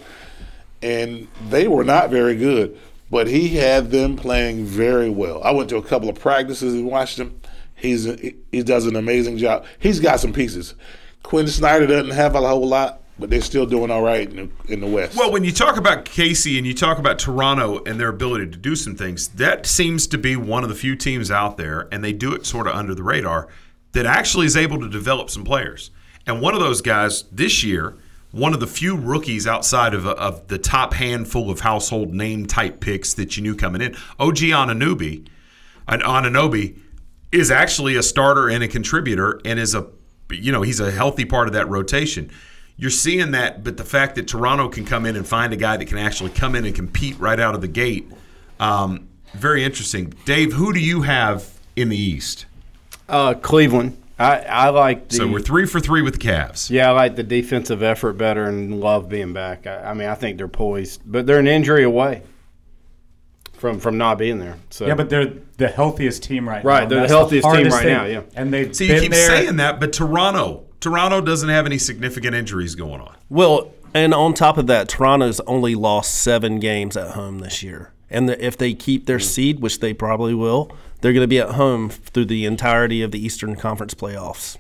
And 0.82 1.28
they 1.48 1.68
were 1.68 1.84
not 1.84 2.08
very 2.08 2.36
good, 2.36 2.78
but 3.10 3.26
he 3.26 3.48
had 3.48 3.90
them 3.90 4.16
playing 4.16 4.64
very 4.64 5.10
well. 5.10 5.42
I 5.42 5.50
went 5.50 5.68
to 5.70 5.76
a 5.76 5.82
couple 5.82 6.08
of 6.08 6.18
practices 6.18 6.74
and 6.74 6.86
watched 6.86 7.18
him. 7.18 7.40
He's 7.74 8.04
he, 8.04 8.62
does 8.62 8.86
an 8.86 8.96
amazing 8.96 9.38
job. 9.38 9.64
He's 9.78 10.00
got 10.00 10.20
some 10.20 10.32
pieces. 10.32 10.74
Quin 11.22 11.48
Snyder 11.48 11.86
doesn't 11.86 12.14
have 12.14 12.34
a 12.34 12.40
whole 12.40 12.66
lot, 12.66 13.02
but 13.18 13.30
they're 13.30 13.40
still 13.40 13.66
doing 13.66 13.90
all 13.90 14.02
right 14.02 14.28
in 14.30 14.36
the, 14.36 14.72
in 14.72 14.80
the 14.80 14.86
West. 14.86 15.16
Well, 15.16 15.32
when 15.32 15.44
you 15.44 15.52
talk 15.52 15.76
about 15.76 16.04
Casey 16.04 16.58
and 16.58 16.66
you 16.66 16.74
talk 16.74 16.98
about 16.98 17.18
Toronto 17.18 17.82
and 17.84 17.98
their 17.98 18.08
ability 18.08 18.50
to 18.50 18.58
do 18.58 18.76
some 18.76 18.96
things, 18.96 19.28
that 19.28 19.66
seems 19.66 20.06
to 20.08 20.18
be 20.18 20.36
one 20.36 20.62
of 20.62 20.68
the 20.68 20.74
few 20.74 20.94
teams 20.94 21.30
out 21.30 21.56
there, 21.56 21.88
and 21.90 22.04
they 22.04 22.12
do 22.12 22.34
it 22.34 22.46
sort 22.46 22.66
of 22.66 22.74
under 22.74 22.94
the 22.94 23.02
radar, 23.02 23.48
that 23.92 24.06
actually 24.06 24.46
is 24.46 24.56
able 24.56 24.78
to 24.78 24.88
develop 24.88 25.30
some 25.30 25.44
players. 25.44 25.90
And 26.26 26.40
one 26.40 26.54
of 26.54 26.60
those 26.60 26.80
guys 26.80 27.24
this 27.32 27.64
year, 27.64 27.96
one 28.32 28.54
of 28.54 28.60
the 28.60 28.66
few 28.66 28.96
rookies 28.96 29.46
outside 29.46 29.94
of, 29.94 30.06
of 30.06 30.46
the 30.48 30.58
top 30.58 30.94
handful 30.94 31.50
of 31.50 31.60
household 31.60 32.14
name 32.14 32.46
type 32.46 32.80
picks 32.80 33.14
that 33.14 33.36
you 33.36 33.42
knew 33.42 33.56
coming 33.56 33.82
in, 33.82 33.94
OG 34.18 34.36
Anunoby, 34.36 35.26
an 35.88 36.00
Anunoby, 36.00 36.78
is 37.32 37.50
actually 37.50 37.96
a 37.96 38.02
starter 38.02 38.48
and 38.48 38.62
a 38.62 38.68
contributor 38.68 39.40
and 39.44 39.58
is 39.58 39.74
a 39.74 39.86
you 40.30 40.52
know 40.52 40.62
he's 40.62 40.78
a 40.78 40.90
healthy 40.90 41.24
part 41.24 41.48
of 41.48 41.54
that 41.54 41.68
rotation. 41.68 42.30
You're 42.76 42.90
seeing 42.90 43.32
that 43.32 43.64
but 43.64 43.76
the 43.76 43.84
fact 43.84 44.14
that 44.14 44.28
toronto 44.28 44.68
can 44.68 44.84
come 44.84 45.06
in 45.06 45.16
and 45.16 45.26
find 45.26 45.52
a 45.52 45.56
guy 45.56 45.76
that 45.76 45.86
can 45.86 45.98
actually 45.98 46.30
come 46.30 46.54
in 46.54 46.64
and 46.64 46.74
compete 46.74 47.18
right 47.18 47.38
out 47.38 47.54
of 47.54 47.60
the 47.60 47.68
gate 47.68 48.10
um, 48.60 49.08
very 49.32 49.64
interesting. 49.64 50.12
Dave 50.24 50.52
who 50.52 50.72
do 50.72 50.78
you 50.78 51.02
have 51.02 51.58
in 51.74 51.88
the 51.88 51.96
east? 51.96 52.46
Uh, 53.08 53.34
Cleveland. 53.34 53.96
I, 54.20 54.38
I 54.40 54.68
like 54.68 55.08
the. 55.08 55.16
so 55.16 55.26
we're 55.26 55.40
three 55.40 55.64
for 55.64 55.80
three 55.80 56.02
with 56.02 56.20
the 56.20 56.28
Cavs. 56.28 56.68
Yeah, 56.68 56.90
I 56.90 56.92
like 56.92 57.16
the 57.16 57.22
defensive 57.22 57.82
effort 57.82 58.14
better 58.14 58.44
and 58.44 58.78
love 58.78 59.08
being 59.08 59.32
back. 59.32 59.66
I, 59.66 59.90
I 59.90 59.94
mean, 59.94 60.08
I 60.08 60.14
think 60.14 60.36
they're 60.36 60.46
poised, 60.46 61.00
but 61.06 61.26
they're 61.26 61.38
an 61.38 61.48
injury 61.48 61.84
away 61.84 62.22
from 63.54 63.80
from 63.80 63.96
not 63.96 64.18
being 64.18 64.38
there. 64.38 64.58
So 64.68 64.86
Yeah, 64.86 64.94
but 64.94 65.08
they're 65.08 65.32
the 65.56 65.68
healthiest 65.68 66.22
team 66.22 66.46
right, 66.46 66.62
Right, 66.62 66.64
now. 66.64 66.68
Right, 66.68 66.88
they're 66.88 66.96
the 66.98 67.02
That's 67.02 67.12
healthiest 67.12 67.44
team 67.46 67.68
right 67.68 67.82
thing. 67.82 67.92
now, 67.92 68.04
yeah. 68.04 68.22
and 68.34 68.52
they've 68.52 68.76
See, 68.76 68.92
you 68.92 69.00
keep 69.00 69.12
there. 69.12 69.26
saying 69.26 69.56
that, 69.56 69.80
but 69.80 69.94
Toronto, 69.94 70.66
Toronto 70.80 71.22
doesn't 71.22 71.48
have 71.48 71.64
any 71.64 71.78
significant 71.78 72.34
injuries 72.34 72.74
going 72.74 73.00
on. 73.00 73.16
Well, 73.30 73.72
and 73.94 74.12
on 74.12 74.34
top 74.34 74.58
of 74.58 74.66
that, 74.66 74.88
Toronto's 74.90 75.40
only 75.40 75.74
lost 75.74 76.14
seven 76.14 76.60
games 76.60 76.96
at 76.96 77.12
home 77.12 77.38
this 77.38 77.62
year. 77.62 77.92
And 78.10 78.28
the, 78.28 78.44
if 78.44 78.58
they 78.58 78.74
keep 78.74 79.06
their 79.06 79.18
hmm. 79.18 79.24
seed, 79.24 79.60
which 79.60 79.80
they 79.80 79.94
probably 79.94 80.34
will, 80.34 80.70
they're 81.00 81.12
going 81.12 81.24
to 81.24 81.28
be 81.28 81.38
at 81.38 81.50
home 81.50 81.90
through 81.90 82.26
the 82.26 82.44
entirety 82.44 83.02
of 83.02 83.10
the 83.10 83.24
Eastern 83.24 83.56
Conference 83.56 83.94
playoffs. 83.94 84.56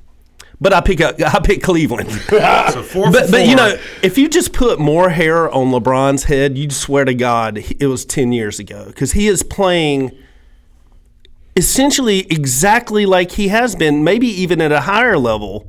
But 0.60 0.72
I 0.72 0.80
pick 0.80 1.00
up, 1.00 1.20
I 1.26 1.40
pick 1.40 1.62
Cleveland. 1.62 2.10
so 2.30 2.82
four 2.82 3.10
but, 3.10 3.26
for 3.26 3.32
but 3.32 3.46
you 3.46 3.56
know, 3.56 3.78
if 4.02 4.18
you 4.18 4.28
just 4.28 4.52
put 4.52 4.78
more 4.78 5.10
hair 5.10 5.50
on 5.50 5.68
LeBron's 5.68 6.24
head, 6.24 6.58
you'd 6.58 6.72
swear 6.72 7.04
to 7.04 7.14
God 7.14 7.58
it 7.78 7.86
was 7.86 8.04
ten 8.04 8.32
years 8.32 8.58
ago 8.58 8.86
because 8.86 9.12
he 9.12 9.28
is 9.28 9.42
playing 9.42 10.12
essentially 11.56 12.20
exactly 12.30 13.06
like 13.06 13.32
he 13.32 13.48
has 13.48 13.74
been, 13.74 14.04
maybe 14.04 14.26
even 14.28 14.60
at 14.60 14.72
a 14.72 14.82
higher 14.82 15.18
level 15.18 15.66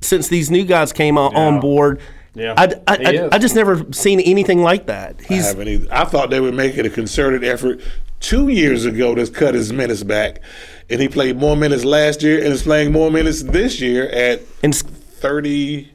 since 0.00 0.28
these 0.28 0.50
new 0.50 0.64
guys 0.64 0.92
came 0.92 1.16
on, 1.18 1.34
on 1.34 1.60
board. 1.60 2.00
Yeah, 2.34 2.54
I, 2.56 2.64
I, 2.86 2.96
I. 2.96 3.28
I 3.32 3.38
just 3.38 3.54
never 3.54 3.92
seen 3.92 4.18
anything 4.20 4.60
like 4.60 4.86
that. 4.86 5.20
I 5.20 5.22
He's 5.22 5.46
haven't 5.46 5.68
either. 5.68 5.88
I 5.90 6.04
thought 6.04 6.30
they 6.30 6.40
would 6.40 6.54
make 6.54 6.76
it 6.76 6.84
a 6.84 6.90
concerted 6.90 7.44
effort 7.44 7.80
two 8.24 8.48
years 8.48 8.86
ago 8.86 9.14
to 9.14 9.26
cut 9.30 9.54
his 9.54 9.72
minutes 9.72 10.02
back, 10.02 10.40
and 10.88 11.00
he 11.00 11.08
played 11.08 11.36
more 11.36 11.56
minutes 11.56 11.84
last 11.84 12.22
year 12.22 12.38
and 12.42 12.52
is 12.52 12.62
playing 12.62 12.90
more 12.90 13.10
minutes 13.10 13.42
this 13.42 13.80
year 13.80 14.08
at 14.08 14.40
and, 14.62 14.74
thirty. 14.74 15.92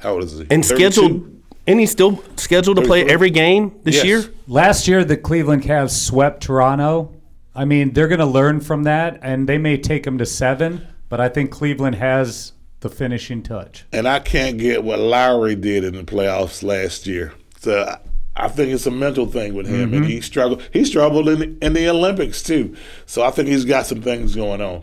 How 0.00 0.14
old 0.14 0.24
is 0.24 0.32
he? 0.38 0.46
and 0.50 0.64
32? 0.64 0.64
scheduled, 0.76 1.42
and 1.66 1.80
he's 1.80 1.90
still 1.90 2.22
scheduled 2.36 2.76
to 2.78 2.82
play 2.84 3.04
every 3.04 3.30
game 3.30 3.78
this 3.82 3.96
Yes. 3.96 4.04
year. 4.04 4.24
Last 4.46 4.88
year, 4.88 5.04
the 5.04 5.16
Cleveland 5.16 5.62
Cavs 5.62 5.90
swept 5.90 6.42
Toronto. 6.42 7.12
I 7.54 7.64
mean, 7.64 7.92
they're 7.92 8.08
going 8.08 8.20
to 8.20 8.26
learn 8.26 8.60
from 8.60 8.84
that, 8.84 9.18
and 9.22 9.48
they 9.48 9.58
may 9.58 9.76
take 9.76 10.04
them 10.04 10.16
to 10.18 10.26
seven. 10.26 10.86
But 11.08 11.20
I 11.20 11.28
think 11.28 11.50
Cleveland 11.50 11.96
has 11.96 12.52
the 12.80 12.88
finishing 12.88 13.42
touch. 13.42 13.84
and 13.92 14.06
I 14.06 14.20
can't 14.20 14.56
get 14.56 14.84
what 14.84 15.00
Lowry 15.00 15.56
did 15.56 15.82
in 15.82 15.94
the 15.96 16.04
playoffs 16.04 16.62
last 16.62 17.06
year. 17.08 17.32
So 17.58 17.96
I- 18.38 18.44
I 18.44 18.48
think 18.48 18.70
it's 18.72 18.86
a 18.86 18.90
mental 18.90 19.26
thing 19.26 19.54
with 19.54 19.66
him, 19.66 19.92
and 19.94 20.04
Mhm. 20.04 20.08
he 20.08 20.20
struggled. 20.20 20.62
He 20.72 20.84
struggled 20.84 21.28
in 21.28 21.58
in 21.60 21.72
the 21.72 21.88
Olympics 21.88 22.42
too. 22.42 22.74
So 23.06 23.22
I 23.22 23.30
think 23.30 23.48
he's 23.48 23.64
got 23.64 23.86
some 23.86 24.00
things 24.02 24.34
going 24.34 24.60
on. 24.60 24.82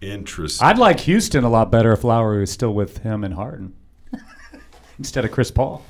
Interesting. 0.00 0.66
I'd 0.66 0.78
like 0.78 1.00
Houston 1.00 1.42
a 1.44 1.50
lot 1.50 1.72
better 1.72 1.92
if 1.92 2.04
Lowry 2.04 2.40
was 2.40 2.52
still 2.52 2.72
with 2.72 2.98
him 2.98 3.24
and 3.24 3.34
Harden 3.34 3.72
instead 4.98 5.24
of 5.24 5.32
Chris 5.32 5.50
Paul. 5.50 5.82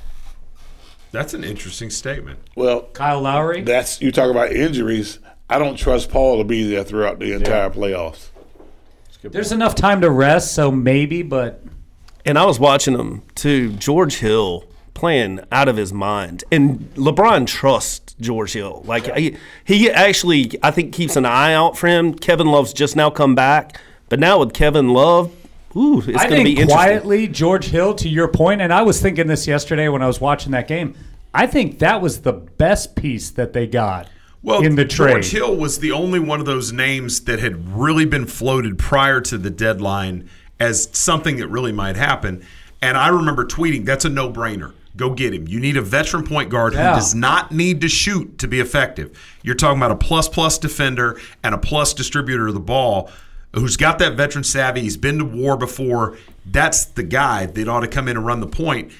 That's 1.12 1.34
an 1.34 1.44
interesting 1.44 1.90
statement. 1.90 2.38
Well, 2.54 2.82
Kyle 2.92 3.20
Lowry. 3.20 3.62
That's 3.62 4.00
you 4.00 4.12
talk 4.12 4.30
about 4.30 4.52
injuries. 4.52 5.18
I 5.50 5.58
don't 5.58 5.76
trust 5.76 6.10
Paul 6.10 6.38
to 6.38 6.44
be 6.44 6.68
there 6.68 6.84
throughout 6.84 7.18
the 7.18 7.32
entire 7.32 7.70
playoffs. 7.70 8.28
There's 9.22 9.50
enough 9.52 9.74
time 9.74 10.00
to 10.02 10.10
rest, 10.10 10.52
so 10.54 10.70
maybe, 10.70 11.22
but 11.22 11.62
And 12.24 12.38
I 12.38 12.44
was 12.44 12.60
watching 12.60 12.94
him 12.98 13.22
too. 13.34 13.70
George 13.72 14.16
Hill 14.16 14.64
playing 14.98 15.40
out 15.52 15.68
of 15.68 15.76
his 15.76 15.92
mind, 15.92 16.44
and 16.50 16.92
LeBron 16.96 17.46
trusts 17.46 18.14
George 18.20 18.52
Hill. 18.52 18.82
Like 18.84 19.14
he, 19.16 19.36
he 19.64 19.90
actually, 19.90 20.52
I 20.62 20.72
think 20.72 20.92
keeps 20.92 21.14
an 21.16 21.24
eye 21.24 21.54
out 21.54 21.78
for 21.78 21.86
him. 21.86 22.14
Kevin 22.14 22.48
Love's 22.48 22.72
just 22.72 22.96
now 22.96 23.08
come 23.08 23.34
back, 23.34 23.80
but 24.08 24.18
now 24.18 24.40
with 24.40 24.52
Kevin 24.52 24.88
Love, 24.88 25.32
ooh, 25.76 25.98
it's 26.00 26.06
going 26.06 26.16
to 26.16 26.28
be 26.28 26.44
think 26.44 26.48
interesting. 26.48 26.68
quietly, 26.68 27.28
George 27.28 27.66
Hill, 27.66 27.94
to 27.94 28.08
your 28.08 28.26
point, 28.28 28.60
and 28.60 28.72
I 28.72 28.82
was 28.82 29.00
thinking 29.00 29.28
this 29.28 29.46
yesterday 29.46 29.88
when 29.88 30.02
I 30.02 30.06
was 30.06 30.20
watching 30.20 30.50
that 30.52 30.66
game. 30.66 30.94
I 31.32 31.46
think 31.46 31.78
that 31.78 32.02
was 32.02 32.22
the 32.22 32.32
best 32.32 32.96
piece 32.96 33.30
that 33.30 33.52
they 33.52 33.66
got 33.66 34.08
Well, 34.42 34.64
in 34.64 34.74
the 34.74 34.84
trade. 34.84 35.12
George 35.12 35.30
Hill 35.30 35.56
was 35.56 35.78
the 35.78 35.92
only 35.92 36.18
one 36.18 36.40
of 36.40 36.46
those 36.46 36.72
names 36.72 37.20
that 37.20 37.38
had 37.38 37.72
really 37.72 38.06
been 38.06 38.26
floated 38.26 38.78
prior 38.78 39.20
to 39.20 39.38
the 39.38 39.50
deadline 39.50 40.28
as 40.58 40.88
something 40.92 41.36
that 41.36 41.46
really 41.48 41.70
might 41.70 41.96
happen. 41.96 42.44
And 42.80 42.96
I 42.96 43.08
remember 43.08 43.44
tweeting, 43.44 43.84
"That's 43.84 44.04
a 44.04 44.08
no-brainer. 44.08 44.72
Go 44.98 45.10
get 45.14 45.32
him. 45.32 45.48
You 45.48 45.60
need 45.60 45.78
a 45.78 45.82
veteran 45.82 46.24
point 46.24 46.50
guard 46.50 46.74
Yeah. 46.74 46.90
who 46.90 46.96
does 47.00 47.14
not 47.14 47.50
need 47.52 47.80
to 47.80 47.88
shoot 47.88 48.36
to 48.38 48.46
be 48.46 48.60
effective. 48.60 49.10
You're 49.42 49.54
talking 49.54 49.78
about 49.78 49.92
a 49.92 49.96
plus-plus 49.96 50.58
defender 50.58 51.18
and 51.42 51.54
a 51.54 51.58
plus 51.58 51.94
distributor 51.94 52.48
of 52.48 52.54
the 52.54 52.60
ball." 52.60 53.08
Who's 53.54 53.78
got 53.78 53.98
that 54.00 54.14
veteran 54.14 54.44
savvy? 54.44 54.82
He's 54.82 54.98
been 54.98 55.16
to 55.18 55.24
war 55.24 55.56
before. 55.56 56.18
That's 56.44 56.84
the 56.84 57.02
guy 57.02 57.46
that 57.46 57.66
ought 57.68 57.80
to 57.80 57.86
come 57.88 58.06
in 58.06 58.18
and 58.18 58.26
run 58.26 58.40
the 58.40 58.46
point. 58.46 58.90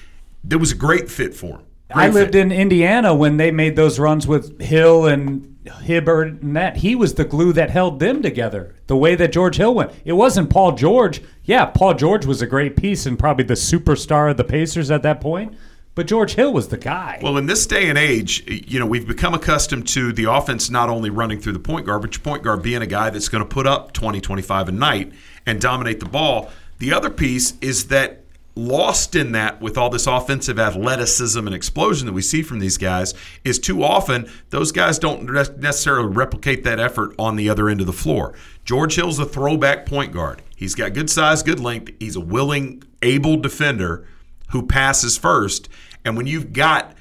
That 0.43 0.57
was 0.57 0.71
a 0.71 0.75
great 0.75 1.11
fit 1.11 1.35
for 1.35 1.57
him. 1.57 1.59
I 1.93 2.09
Great 2.09 2.13
lived 2.13 2.35
in 2.35 2.51
Indiana 2.51 3.13
when 3.13 3.37
they 3.37 3.51
made 3.51 3.75
those 3.75 3.99
runs 3.99 4.25
with 4.27 4.59
Hill 4.61 5.05
and 5.05 5.55
Hibbert 5.83 6.41
and 6.41 6.55
that. 6.55 6.77
He 6.77 6.95
was 6.95 7.15
the 7.15 7.25
glue 7.25 7.51
that 7.53 7.69
held 7.71 7.99
them 7.99 8.21
together. 8.21 8.75
The 8.87 8.95
way 8.97 9.15
that 9.15 9.31
George 9.31 9.57
Hill 9.57 9.73
went. 9.75 9.91
It 10.05 10.13
wasn't 10.13 10.49
Paul 10.49 10.73
George. 10.73 11.21
Yeah, 11.43 11.65
Paul 11.65 11.95
George 11.95 12.25
was 12.25 12.41
a 12.41 12.47
great 12.47 12.75
piece 12.75 13.05
and 13.05 13.17
probably 13.19 13.43
the 13.43 13.55
superstar 13.55 14.31
of 14.31 14.37
the 14.37 14.43
Pacers 14.43 14.89
at 14.91 15.03
that 15.03 15.19
point. 15.19 15.53
But 15.99 16.07
George 16.07 16.35
Hill 16.35 16.53
was 16.53 16.69
the 16.69 16.77
guy. 16.77 17.19
Well, 17.21 17.35
in 17.35 17.45
this 17.45 17.67
day 17.67 17.89
and 17.89 17.97
age, 17.97 18.45
you 18.47 18.79
know, 18.79 18.85
we've 18.85 19.05
become 19.05 19.33
accustomed 19.33 19.85
to 19.89 20.13
the 20.13 20.31
offense 20.31 20.69
not 20.69 20.87
only 20.87 21.09
running 21.09 21.41
through 21.41 21.51
the 21.51 21.59
point 21.59 21.85
guard, 21.85 22.03
but 22.03 22.15
your 22.15 22.23
point 22.23 22.41
guard 22.41 22.61
being 22.61 22.81
a 22.81 22.87
guy 22.87 23.09
that's 23.09 23.27
going 23.27 23.43
to 23.43 23.45
put 23.45 23.67
up 23.67 23.91
20, 23.91 24.21
25 24.21 24.69
a 24.69 24.71
night 24.71 25.11
and 25.45 25.59
dominate 25.59 25.99
the 25.99 26.05
ball. 26.05 26.51
The 26.77 26.93
other 26.93 27.09
piece 27.09 27.55
is 27.59 27.87
that 27.87 28.23
lost 28.55 29.13
in 29.13 29.33
that 29.33 29.59
with 29.59 29.77
all 29.77 29.89
this 29.89 30.07
offensive 30.07 30.57
athleticism 30.57 31.45
and 31.45 31.53
explosion 31.53 32.05
that 32.05 32.13
we 32.13 32.21
see 32.21 32.43
from 32.43 32.59
these 32.59 32.77
guys 32.77 33.13
is 33.43 33.59
too 33.59 33.83
often 33.83 34.31
those 34.51 34.71
guys 34.71 34.99
don't 34.99 35.29
necessarily 35.57 36.07
replicate 36.07 36.63
that 36.63 36.79
effort 36.79 37.13
on 37.19 37.35
the 37.35 37.49
other 37.49 37.67
end 37.67 37.81
of 37.81 37.87
the 37.87 37.91
floor. 37.91 38.33
George 38.63 38.95
Hill's 38.95 39.19
a 39.19 39.25
throwback 39.25 39.85
point 39.85 40.13
guard. 40.13 40.43
He's 40.55 40.75
got 40.75 40.93
good 40.93 41.09
size, 41.09 41.43
good 41.43 41.59
length. 41.59 41.91
He's 41.99 42.15
a 42.15 42.21
willing, 42.21 42.83
able 43.01 43.35
defender 43.35 44.07
who 44.49 44.65
passes 44.65 45.17
first. 45.17 45.69
And 46.05 46.17
when 46.17 46.27
you've 46.27 46.53
got 46.53 46.95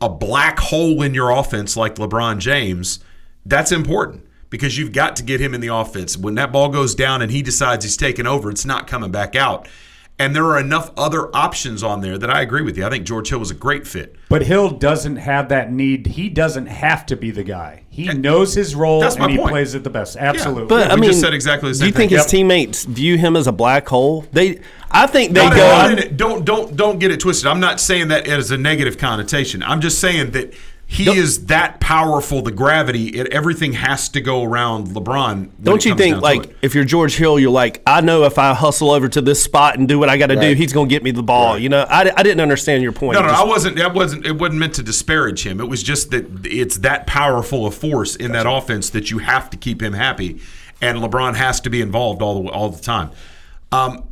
a 0.00 0.08
black 0.08 0.58
hole 0.58 1.02
in 1.02 1.14
your 1.14 1.30
offense 1.30 1.76
like 1.76 1.96
LeBron 1.96 2.38
James, 2.38 3.00
that's 3.46 3.72
important 3.72 4.26
because 4.50 4.78
you've 4.78 4.92
got 4.92 5.16
to 5.16 5.22
get 5.22 5.40
him 5.40 5.54
in 5.54 5.60
the 5.60 5.68
offense. 5.68 6.16
When 6.16 6.34
that 6.36 6.52
ball 6.52 6.68
goes 6.68 6.94
down 6.94 7.22
and 7.22 7.30
he 7.32 7.42
decides 7.42 7.84
he's 7.84 7.96
taking 7.96 8.26
over, 8.26 8.50
it's 8.50 8.64
not 8.64 8.86
coming 8.86 9.10
back 9.10 9.34
out. 9.34 9.68
And 10.18 10.34
there 10.34 10.44
are 10.44 10.60
enough 10.60 10.92
other 10.96 11.34
options 11.34 11.82
on 11.82 12.00
there 12.00 12.16
that 12.18 12.30
I 12.30 12.42
agree 12.42 12.62
with 12.62 12.78
you. 12.78 12.86
I 12.86 12.90
think 12.90 13.04
George 13.04 13.30
Hill 13.30 13.40
was 13.40 13.50
a 13.50 13.54
great 13.54 13.86
fit. 13.86 14.14
But 14.28 14.42
Hill 14.42 14.70
doesn't 14.70 15.16
have 15.16 15.48
that 15.48 15.72
need. 15.72 16.06
He 16.06 16.28
doesn't 16.28 16.66
have 16.66 17.04
to 17.06 17.16
be 17.16 17.32
the 17.32 17.42
guy. 17.42 17.83
He 17.94 18.08
knows 18.08 18.54
his 18.54 18.74
role 18.74 19.00
That's 19.00 19.16
my 19.18 19.26
and 19.26 19.32
he 19.32 19.38
point. 19.38 19.50
plays 19.52 19.74
it 19.76 19.84
the 19.84 19.90
best. 19.90 20.16
Absolutely. 20.16 20.66
But 20.66 20.90
I 20.90 20.94
we 20.96 21.02
mean, 21.02 21.10
just 21.10 21.20
said 21.20 21.32
exactly 21.32 21.68
the 21.70 21.74
same. 21.76 21.82
do 21.82 21.86
you 21.86 21.92
think 21.92 22.10
thing. 22.10 22.18
his 22.18 22.24
Yep. 22.24 22.30
teammates 22.30 22.84
view 22.86 23.16
him 23.16 23.36
as 23.36 23.46
a 23.46 23.52
black 23.52 23.86
hole? 23.88 24.26
They, 24.32 24.58
I 24.90 25.06
think 25.06 25.32
they 25.32 25.44
Not- 25.48 25.54
go. 25.56 25.88
it- 26.02 26.16
don't 26.16 26.44
don't 26.44 26.76
don't 26.76 26.98
get 26.98 27.12
it 27.12 27.20
twisted. 27.20 27.46
I'm 27.46 27.60
not 27.60 27.78
saying 27.80 28.08
that 28.08 28.26
as 28.26 28.50
a 28.50 28.56
negative 28.58 28.98
connotation. 28.98 29.62
I'm 29.62 29.80
just 29.80 30.00
saying 30.00 30.32
that 30.32 30.52
he 30.86 31.10
is 31.10 31.46
that 31.46 31.80
powerful. 31.80 32.42
The 32.42 32.52
gravity, 32.52 33.08
it, 33.08 33.32
everything 33.32 33.72
has 33.72 34.08
to 34.10 34.20
go 34.20 34.42
around 34.42 34.88
LeBron. 34.88 35.50
Don't 35.62 35.84
you 35.84 35.96
think 35.96 36.20
like 36.20 36.54
if 36.62 36.74
you're 36.74 36.84
George 36.84 37.16
Hill, 37.16 37.38
you're 37.38 37.50
like, 37.50 37.82
I 37.86 38.00
know 38.00 38.24
if 38.24 38.38
I 38.38 38.54
hustle 38.54 38.90
over 38.90 39.08
to 39.08 39.20
this 39.20 39.42
spot 39.42 39.78
and 39.78 39.88
do 39.88 39.98
what 39.98 40.08
I 40.08 40.16
got 40.16 40.28
to 40.28 40.40
do, 40.40 40.54
he's 40.54 40.72
gonna 40.72 40.88
get 40.88 41.02
me 41.02 41.10
the 41.10 41.22
ball. 41.22 41.58
You 41.58 41.68
know, 41.68 41.86
I, 41.88 42.12
I 42.16 42.22
didn't 42.22 42.40
understand 42.40 42.82
your 42.82 42.92
point. 42.92 43.14
No, 43.14 43.22
no, 43.22 43.28
Just- 43.28 43.40
I 43.40 43.44
wasn't. 43.44 43.76
That 43.76 43.94
wasn't. 43.94 44.26
It 44.26 44.38
wasn't 44.38 44.58
meant 44.58 44.74
to 44.74 44.82
disparage 44.82 45.44
him. 45.44 45.60
It 45.60 45.68
was 45.68 45.82
just 45.82 46.10
that 46.10 46.46
it's 46.46 46.78
that 46.78 47.06
powerful 47.06 47.66
a 47.66 47.70
force 47.70 48.14
in 48.14 48.32
that 48.32 48.46
offense 48.46 48.90
that 48.90 49.10
you 49.10 49.18
have 49.18 49.50
to 49.50 49.56
keep 49.56 49.82
him 49.82 49.94
happy, 49.94 50.40
and 50.80 50.98
LeBron 50.98 51.34
has 51.34 51.60
to 51.62 51.70
be 51.70 51.80
involved 51.80 52.22
all 52.22 52.42
the 52.42 52.50
all 52.50 52.68
the 52.68 52.82
time. 52.82 53.10
Um, 53.72 54.08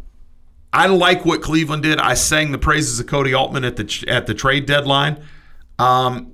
I 0.73 0.87
like 0.87 1.25
what 1.25 1.43
Cleveland 1.43 1.83
did. 1.83 1.99
I 1.99 2.15
sang 2.15 2.51
the 2.51 2.59
praises 2.59 2.99
of 2.99 3.07
Koby 3.07 3.39
Altman 3.39 3.65
at 3.65 3.77
the 3.77 4.05
at 4.09 4.27
the 4.27 4.35
trade 4.35 4.67
deadline. 4.67 5.23
Um, 5.79 6.32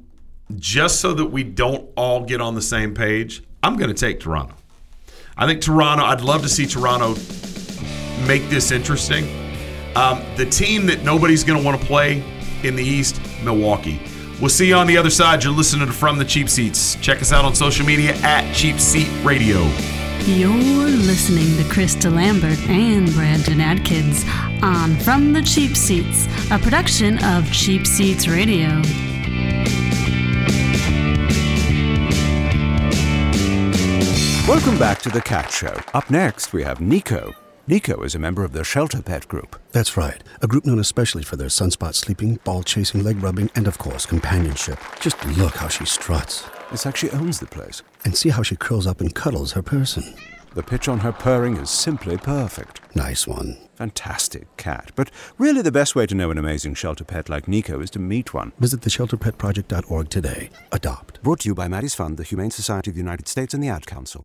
just 0.56 1.00
so 1.00 1.12
that 1.14 1.26
we 1.26 1.44
don't 1.44 1.88
all 1.96 2.24
get 2.24 2.40
on 2.40 2.54
the 2.54 2.62
same 2.62 2.94
page, 2.94 3.42
I'm 3.62 3.76
going 3.76 3.94
to 3.94 3.98
take 3.98 4.20
Toronto. 4.20 4.54
I 5.36 5.46
think 5.46 5.60
Toronto. 5.60 6.04
I'd 6.04 6.20
love 6.20 6.42
to 6.42 6.48
see 6.48 6.66
Toronto 6.66 7.10
make 8.26 8.48
this 8.48 8.70
interesting. 8.70 9.24
Um, 9.94 10.22
the 10.36 10.46
team 10.46 10.86
that 10.86 11.02
nobody's 11.02 11.44
going 11.44 11.58
to 11.58 11.64
want 11.64 11.80
to 11.80 11.86
play 11.86 12.24
in 12.62 12.76
the 12.76 12.84
East, 12.84 13.20
Milwaukee. 13.42 14.00
We'll 14.40 14.48
see 14.48 14.68
you 14.68 14.76
on 14.76 14.86
the 14.86 14.96
other 14.96 15.10
side. 15.10 15.42
You're 15.42 15.52
listening 15.52 15.86
to 15.86 15.92
From 15.92 16.18
the 16.18 16.24
Cheap 16.24 16.48
Seats. 16.48 16.96
Check 16.96 17.20
us 17.20 17.32
out 17.32 17.44
on 17.44 17.54
social 17.54 17.84
media 17.84 18.14
at 18.16 18.52
Cheap 18.54 18.78
Seat 18.78 19.08
Radio. 19.24 19.68
You're 20.26 20.52
listening 20.52 21.56
to 21.56 21.72
Chris 21.72 21.96
DeLambert 21.96 22.68
and 22.68 23.12
Brandon 23.14 23.60
Atkins 23.60 24.24
on 24.62 24.96
From 24.96 25.32
the 25.32 25.42
Cheap 25.42 25.76
Seats, 25.76 26.26
a 26.50 26.58
production 26.58 27.22
of 27.24 27.50
Cheap 27.52 27.86
Seats 27.86 28.28
Radio. 28.28 28.82
Welcome 34.48 34.78
back 34.78 35.00
to 35.00 35.10
the 35.10 35.20
Cat 35.20 35.52
Show. 35.52 35.78
Up 35.92 36.08
next, 36.08 36.54
we 36.54 36.62
have 36.62 36.80
Nico. 36.80 37.34
Nico 37.66 38.02
is 38.02 38.14
a 38.14 38.18
member 38.18 38.44
of 38.44 38.54
the 38.54 38.64
Shelter 38.64 39.02
Pet 39.02 39.28
Group. 39.28 39.60
That's 39.72 39.94
right. 39.94 40.24
A 40.40 40.46
group 40.46 40.64
known 40.64 40.78
especially 40.78 41.22
for 41.22 41.36
their 41.36 41.48
sunspot 41.48 41.94
sleeping, 41.94 42.36
ball 42.44 42.62
chasing, 42.62 43.04
leg 43.04 43.22
rubbing, 43.22 43.50
and 43.54 43.66
of 43.66 43.76
course, 43.76 44.06
companionship. 44.06 44.78
Just 45.00 45.22
look 45.36 45.56
how 45.56 45.68
she 45.68 45.84
struts. 45.84 46.46
It's 46.72 46.86
like 46.86 46.96
she 46.96 47.10
owns 47.10 47.38
the 47.40 47.46
place. 47.46 47.82
And 48.06 48.16
see 48.16 48.30
how 48.30 48.42
she 48.42 48.56
curls 48.56 48.86
up 48.86 49.02
and 49.02 49.14
cuddles 49.14 49.52
her 49.52 49.60
person. 49.60 50.14
The 50.54 50.62
pitch 50.62 50.88
on 50.88 51.00
her 51.00 51.12
purring 51.12 51.58
is 51.58 51.68
simply 51.68 52.16
perfect. 52.16 52.80
Nice 52.96 53.26
one. 53.26 53.58
Fantastic 53.74 54.56
cat. 54.56 54.92
But 54.96 55.10
really, 55.36 55.60
the 55.60 55.70
best 55.70 55.94
way 55.94 56.06
to 56.06 56.14
know 56.14 56.30
an 56.30 56.38
amazing 56.38 56.72
shelter 56.72 57.04
pet 57.04 57.28
like 57.28 57.48
Nico 57.48 57.82
is 57.82 57.90
to 57.90 57.98
meet 57.98 58.32
one. 58.32 58.52
Visit 58.58 58.80
theshelterpetproject.org 58.80 60.08
today. 60.08 60.48
Adopt. 60.72 61.22
Brought 61.22 61.40
to 61.40 61.50
you 61.50 61.54
by 61.54 61.68
Maddie's 61.68 61.94
Fund, 61.94 62.16
the 62.16 62.24
Humane 62.24 62.50
Society 62.50 62.90
of 62.90 62.94
the 62.94 63.02
United 63.02 63.28
States, 63.28 63.52
and 63.52 63.62
the 63.62 63.68
Ad 63.68 63.86
Council. 63.86 64.24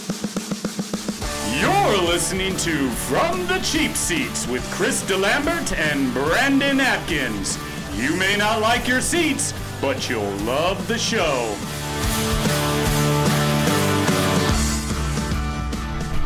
You're 1.91 2.01
listening 2.03 2.55
to 2.55 2.89
From 2.91 3.45
the 3.47 3.59
Cheap 3.59 3.97
Seats 3.97 4.47
with 4.47 4.63
Chris 4.71 5.03
DeLambert 5.03 5.77
and 5.77 6.13
Brandon 6.13 6.79
Atkins. 6.79 7.59
You 7.95 8.15
may 8.15 8.37
not 8.37 8.61
like 8.61 8.87
your 8.87 9.01
seats, 9.01 9.53
but 9.81 10.09
you'll 10.09 10.23
love 10.45 10.87
the 10.87 10.97
show. 10.97 11.53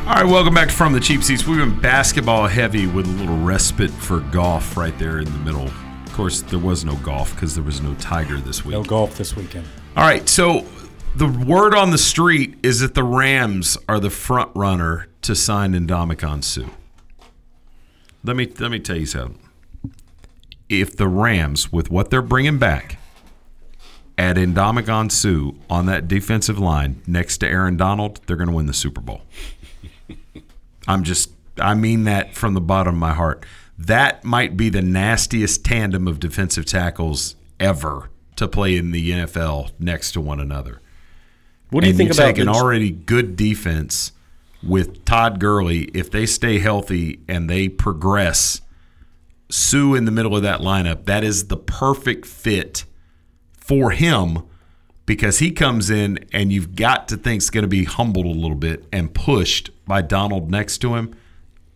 All 0.08 0.14
right, 0.14 0.24
welcome 0.24 0.54
back 0.54 0.68
to 0.68 0.74
From 0.76 0.94
the 0.94 1.00
Cheap 1.00 1.24
Seats. 1.24 1.48
We've 1.48 1.58
been 1.58 1.80
basketball 1.80 2.46
heavy 2.46 2.86
with 2.86 3.08
a 3.08 3.14
little 3.14 3.40
respite 3.40 3.90
for 3.90 4.20
golf 4.20 4.78
right 4.78 4.98
there 5.00 5.18
in 5.18 5.26
the 5.26 5.40
middle. 5.40 5.66
Of 5.66 6.14
course, 6.14 6.42
there 6.44 6.60
was 6.60 6.86
no 6.86 6.96
golf 6.98 7.34
because 7.34 7.56
there 7.56 7.64
was 7.64 7.82
no 7.82 7.96
Tiger 7.96 8.38
this 8.38 8.64
week. 8.64 8.74
No 8.74 8.84
golf 8.84 9.18
this 9.18 9.36
weekend. 9.36 9.66
All 9.98 10.04
right, 10.04 10.30
so 10.30 10.64
the 11.16 11.28
word 11.28 11.74
on 11.74 11.92
the 11.92 11.98
street 11.98 12.56
is 12.62 12.82
that 12.82 12.94
the 12.94 13.04
Rams 13.04 13.78
are 13.88 14.02
the 14.02 14.10
front 14.10 14.52
runner 14.54 15.08
to 15.22 15.34
sign 15.34 15.74
Ndamukong 15.74 16.44
Suh. 16.44 16.70
Let 18.24 18.36
me 18.36 18.52
let 18.60 18.70
me 18.70 18.80
tell 18.80 18.98
you 18.98 19.06
something. 19.06 19.40
If 20.68 20.98
the 20.98 21.08
Rams, 21.08 21.72
with 21.72 21.90
what 21.90 22.10
they're 22.10 22.22
bringing 22.22 22.58
back, 22.58 22.98
add 24.18 24.36
Ndamukong 24.36 25.12
Suh 25.12 25.58
on 25.70 25.86
that 25.86 26.08
defensive 26.10 26.60
line 26.60 27.02
next 27.08 27.38
to 27.38 27.48
Aaron 27.48 27.78
Donald, 27.78 28.20
they're 28.26 28.36
going 28.36 28.50
to 28.50 28.56
win 28.56 28.66
the 28.66 28.74
Super 28.74 29.02
Bowl. 29.02 29.22
I'm 30.88 31.04
just 31.04 31.32
I 31.60 31.76
mean 31.76 32.04
that 32.04 32.36
from 32.36 32.56
the 32.56 32.62
bottom 32.62 32.96
of 32.96 33.00
my 33.00 33.14
heart. 33.14 33.46
That 33.78 34.26
might 34.26 34.58
be 34.58 34.68
the 34.68 34.82
nastiest 34.82 35.64
tandem 35.64 36.08
of 36.08 36.20
defensive 36.20 36.66
tackles 36.66 37.36
ever 37.58 38.10
to 38.36 38.50
play 38.50 38.76
in 38.76 38.92
the 38.92 39.12
NFL 39.12 39.72
next 39.80 40.12
to 40.14 40.22
one 40.22 40.42
another. 40.42 40.82
What 41.76 41.84
do 41.84 41.88
you 41.88 41.92
And 41.92 41.98
think 41.98 42.14
about 42.14 42.28
take 42.28 42.38
an 42.38 42.48
already 42.48 42.90
good 42.90 43.36
defense 43.36 44.14
with 44.64 45.04
Todd 45.04 45.42
Gurley? 45.42 45.90
If 45.94 46.10
they 46.10 46.26
stay 46.26 46.60
healthy 46.60 47.20
and 47.28 47.50
they 47.50 47.68
progress, 47.68 48.62
Suh 49.50 49.94
in 49.94 50.06
the 50.06 50.12
middle 50.12 50.38
of 50.38 50.42
that 50.44 50.62
lineup, 50.62 51.04
that 51.04 51.26
is 51.26 51.48
the 51.48 51.58
perfect 51.58 52.26
fit 52.26 52.86
for 53.58 53.92
him 53.92 54.44
because 55.06 55.40
he 55.40 55.52
comes 55.52 55.90
in 55.90 56.26
and 56.32 56.54
you've 56.54 56.78
got 56.78 57.10
to 57.10 57.18
think 57.18 57.42
is 57.42 57.50
going 57.50 57.64
to 57.64 57.68
be 57.68 57.84
humbled 57.84 58.26
a 58.26 58.30
little 58.30 58.56
bit 58.56 58.86
and 58.94 59.14
pushed 59.14 59.70
by 59.86 60.02
Donald 60.02 60.50
next 60.50 60.78
to 60.78 60.96
him. 60.96 61.14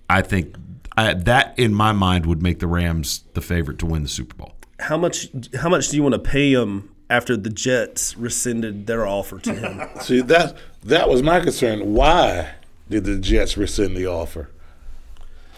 I 0.10 0.22
think 0.22 0.56
I, 0.96 1.14
that 1.14 1.60
in 1.60 1.74
my 1.74 1.92
mind 1.92 2.26
would 2.26 2.42
make 2.42 2.60
the 2.60 2.68
Rams 2.68 3.26
the 3.34 3.42
favorite 3.42 3.78
to 3.80 3.86
win 3.86 4.04
the 4.04 4.08
Super 4.08 4.36
Bowl. 4.36 4.54
How 4.80 4.96
much? 4.96 5.28
How 5.56 5.68
much 5.68 5.90
do 5.90 5.98
you 5.98 6.04
want 6.04 6.14
to 6.14 6.20
pay 6.20 6.54
him 6.54 6.96
after 7.10 7.36
the 7.36 7.50
Jets 7.50 8.16
rescinded 8.18 8.88
their 8.88 9.06
offer 9.08 9.40
to 9.40 9.54
him? 9.54 9.88
See 10.02 10.22
that 10.22 10.56
that 10.84 11.10
was 11.10 11.22
my 11.24 11.40
concern. 11.40 11.94
Why 11.94 12.52
did 12.90 13.06
the 13.06 13.18
Jets 13.18 13.58
rescind 13.58 13.96
the 13.98 14.08
offer? 14.08 14.50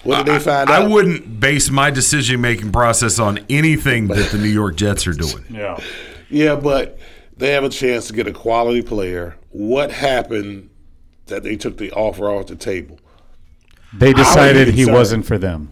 What 0.03 0.25
did 0.25 0.33
they 0.35 0.39
find 0.39 0.69
I 0.69 0.83
out? 0.83 0.89
wouldn't 0.89 1.39
base 1.39 1.69
my 1.69 1.91
decision 1.91 2.41
making 2.41 2.71
process 2.71 3.19
on 3.19 3.39
anything 3.49 4.07
that 4.07 4.31
the 4.31 4.37
New 4.39 4.49
York 4.49 4.75
Jets 4.75 5.05
are 5.07 5.13
doing. 5.13 5.45
Yeah. 5.49 5.79
Yeah, 6.29 6.55
but 6.55 6.97
they 7.37 7.51
have 7.51 7.63
a 7.65 7.69
chance 7.69 8.07
to 8.07 8.13
get 8.13 8.25
a 8.25 8.31
quality 8.33 8.81
player. 8.81 9.35
What 9.49 9.91
happened 9.91 10.69
that 11.25 11.43
they 11.43 11.55
took 11.57 11.77
the 11.77 11.91
offer 11.91 12.29
off 12.29 12.47
the 12.47 12.55
table? 12.55 12.99
They 13.93 14.13
decided 14.13 14.69
he 14.69 14.73
concerned. 14.85 14.95
wasn't 14.95 15.25
for 15.25 15.37
them. 15.37 15.69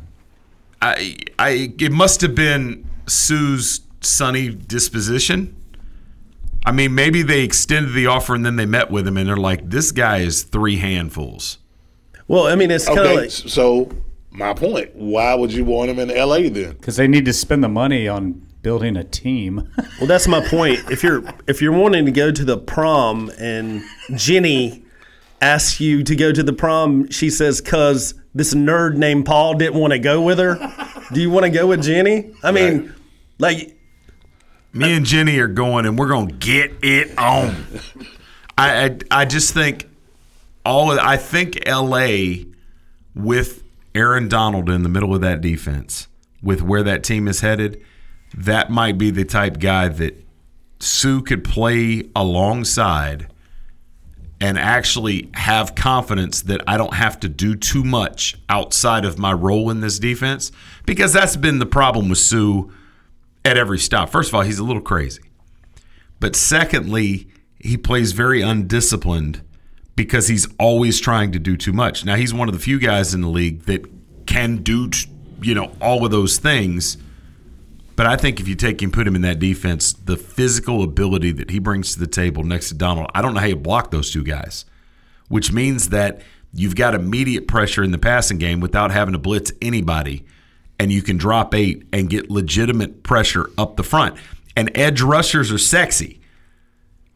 I, 0.82 1.16
I, 1.40 1.74
it 1.80 1.92
must 1.94 2.20
have 2.22 2.36
been 2.36 2.86
Suh's 3.08 3.82
sunny 4.02 4.50
disposition. 4.50 5.56
I 6.66 6.72
mean, 6.72 6.94
maybe 6.94 7.22
they 7.22 7.42
extended 7.42 7.94
the 7.94 8.08
offer 8.08 8.36
and 8.36 8.46
then 8.46 8.56
they 8.56 8.66
met 8.66 8.92
with 8.92 9.08
him 9.08 9.18
and 9.18 9.28
they're 9.28 9.38
like, 9.38 9.70
"This 9.70 9.92
guy 9.92 10.18
is 10.20 10.44
three 10.44 10.78
handfuls." 10.78 11.58
Well, 12.28 12.48
I 12.48 12.56
mean, 12.56 12.70
it's 12.70 12.86
kind 12.86 13.00
of 13.00 13.06
Okay, 13.06 13.16
like 13.16 13.32
so 13.32 13.90
my 14.32 14.54
point. 14.54 14.96
Why 14.96 15.34
would 15.36 15.52
you 15.52 15.66
want 15.66 15.90
him 15.90 16.00
in 16.00 16.12
L.A. 16.12 16.50
then? 16.50 16.72
Because 16.74 16.98
they 16.98 17.08
need 17.08 17.26
to 17.26 17.34
spend 17.34 17.64
the 17.64 17.70
money 17.70 18.08
on 18.08 18.46
building 18.62 18.98
a 18.98 19.04
team. 19.04 19.70
Well, 20.00 20.08
that's 20.08 20.30
my 20.30 20.40
point. 20.48 20.80
If 20.90 21.04
you're 21.04 21.22
if 21.46 21.62
you're 21.62 21.74
wanting 21.74 22.06
to 22.06 22.12
go 22.12 22.32
to 22.32 22.46
the 22.46 22.58
prom 22.58 23.30
and 23.38 23.84
Jenny 24.16 24.86
asks 25.42 25.82
you 25.82 26.04
to 26.04 26.16
go 26.16 26.32
to 26.32 26.42
the 26.42 26.54
prom, 26.54 27.10
she 27.10 27.30
says, 27.30 27.60
"Cause 27.60 28.14
this 28.34 28.54
nerd 28.54 28.96
named 28.96 29.26
Paul 29.26 29.56
didn't 29.56 29.78
want 29.78 29.92
to 29.92 30.00
go 30.00 30.22
with 30.22 30.40
her." 30.40 30.56
Do 31.12 31.20
you 31.20 31.30
want 31.30 31.44
to 31.46 31.50
go 31.50 31.68
with 31.68 31.84
Jenny? 31.84 32.32
I 32.44 32.52
mean, 32.52 32.94
like 33.40 33.78
Me 34.72 34.94
and 34.94 35.06
Jenny 35.06 35.40
are 35.40 35.48
going, 35.48 35.86
and 35.86 35.98
we're 35.98 36.10
going 36.10 36.28
to 36.28 36.34
get 36.36 36.72
it 36.84 37.18
on. 37.18 37.66
I, 38.58 38.86
I, 38.86 38.98
I 39.12 39.26
just 39.26 39.54
think 39.54 39.90
all. 40.66 40.92
Of, 40.92 41.00
I 41.00 41.18
think 41.18 41.68
L.A. 41.68 42.46
with 43.16 43.64
Aaron 43.96 44.28
Donald 44.28 44.70
in 44.70 44.84
the 44.84 44.90
middle 44.90 45.16
of 45.16 45.22
that 45.22 45.42
defense, 45.42 46.08
with 46.44 46.62
where 46.62 46.84
that 46.84 47.04
team 47.04 47.28
is 47.28 47.42
headed, 47.42 47.84
that 48.38 48.70
might 48.70 48.98
be 48.98 49.10
the 49.10 49.26
type 49.26 49.60
guy 49.60 49.88
that 49.88 50.24
Suh 50.80 51.22
could 51.22 51.44
play 51.44 52.10
alongside 52.16 53.28
and 54.42 54.58
actually 54.58 55.30
have 55.34 55.76
confidence 55.76 56.44
that 56.44 56.62
I 56.68 56.78
don't 56.78 56.94
have 56.94 57.20
to 57.22 57.30
do 57.30 57.56
too 57.56 57.84
much 57.84 58.38
outside 58.48 59.04
of 59.04 59.20
my 59.20 59.34
role 59.34 59.70
in 59.70 59.82
this 59.82 60.00
defense 60.00 60.52
because 60.86 61.12
that's 61.12 61.36
been 61.36 61.60
the 61.60 61.66
problem 61.66 62.08
with 62.08 62.20
Suh 62.20 62.64
at 63.46 63.58
every 63.58 63.80
stop. 63.80 64.10
First 64.10 64.30
of 64.30 64.36
all, 64.36 64.42
he's 64.42 64.60
a 64.60 64.64
little 64.64 64.82
crazy. 64.82 65.22
But 66.20 66.36
secondly, 66.36 67.28
he 67.60 67.78
plays 67.78 68.12
very 68.12 68.42
undisciplined 68.42 69.42
because 69.96 70.28
he's 70.28 70.48
always 70.58 71.00
trying 71.00 71.32
to 71.34 71.40
do 71.40 71.58
too 71.58 71.74
much. 71.74 72.06
Now, 72.06 72.16
he's 72.16 72.34
one 72.34 72.48
of 72.48 72.54
the 72.54 72.60
few 72.60 72.80
guys 72.80 73.14
in 73.14 73.22
the 73.22 73.28
league 73.28 73.64
that 73.64 73.86
can 74.26 74.58
do, 74.58 74.90
you 75.42 75.54
know, 75.54 75.72
all 75.82 76.06
of 76.06 76.12
those 76.12 76.38
things. 76.38 76.98
But 77.96 78.06
I 78.06 78.16
think 78.16 78.40
if 78.40 78.48
you 78.48 78.56
take 78.56 78.82
him, 78.82 78.92
put 78.92 79.06
him 79.06 79.16
in 79.16 79.24
that 79.24 79.40
defense, 79.40 79.92
the 79.92 80.16
physical 80.16 80.84
ability 80.84 81.34
that 81.34 81.52
he 81.52 81.60
brings 81.60 81.94
to 81.94 82.00
the 82.00 82.08
table 82.08 82.44
next 82.44 82.70
to 82.70 82.76
Donald, 82.76 83.08
I 83.14 83.22
don't 83.22 83.34
know 83.34 83.42
how 83.42 83.48
you 83.48 83.58
block 83.58 83.92
those 83.92 84.10
two 84.10 84.24
guys, 84.24 84.64
which 85.28 85.52
means 85.52 85.90
that 85.90 86.22
you've 86.54 86.76
got 86.76 86.96
immediate 86.96 87.48
pressure 87.48 87.84
in 87.84 87.92
the 87.92 87.98
passing 87.98 88.38
game 88.38 88.62
without 88.62 88.92
having 88.92 89.12
to 89.12 89.20
blitz 89.20 89.52
anybody. 89.62 90.26
And 90.80 90.92
you 90.92 91.02
can 91.02 91.18
drop 91.18 91.54
eight 91.54 91.86
and 91.92 92.10
get 92.10 92.32
legitimate 92.32 93.04
pressure 93.04 93.50
up 93.58 93.76
the 93.76 93.84
front. 93.84 94.18
And 94.56 94.72
edge 94.76 95.02
rushers 95.02 95.52
are 95.52 95.58
sexy. 95.58 96.22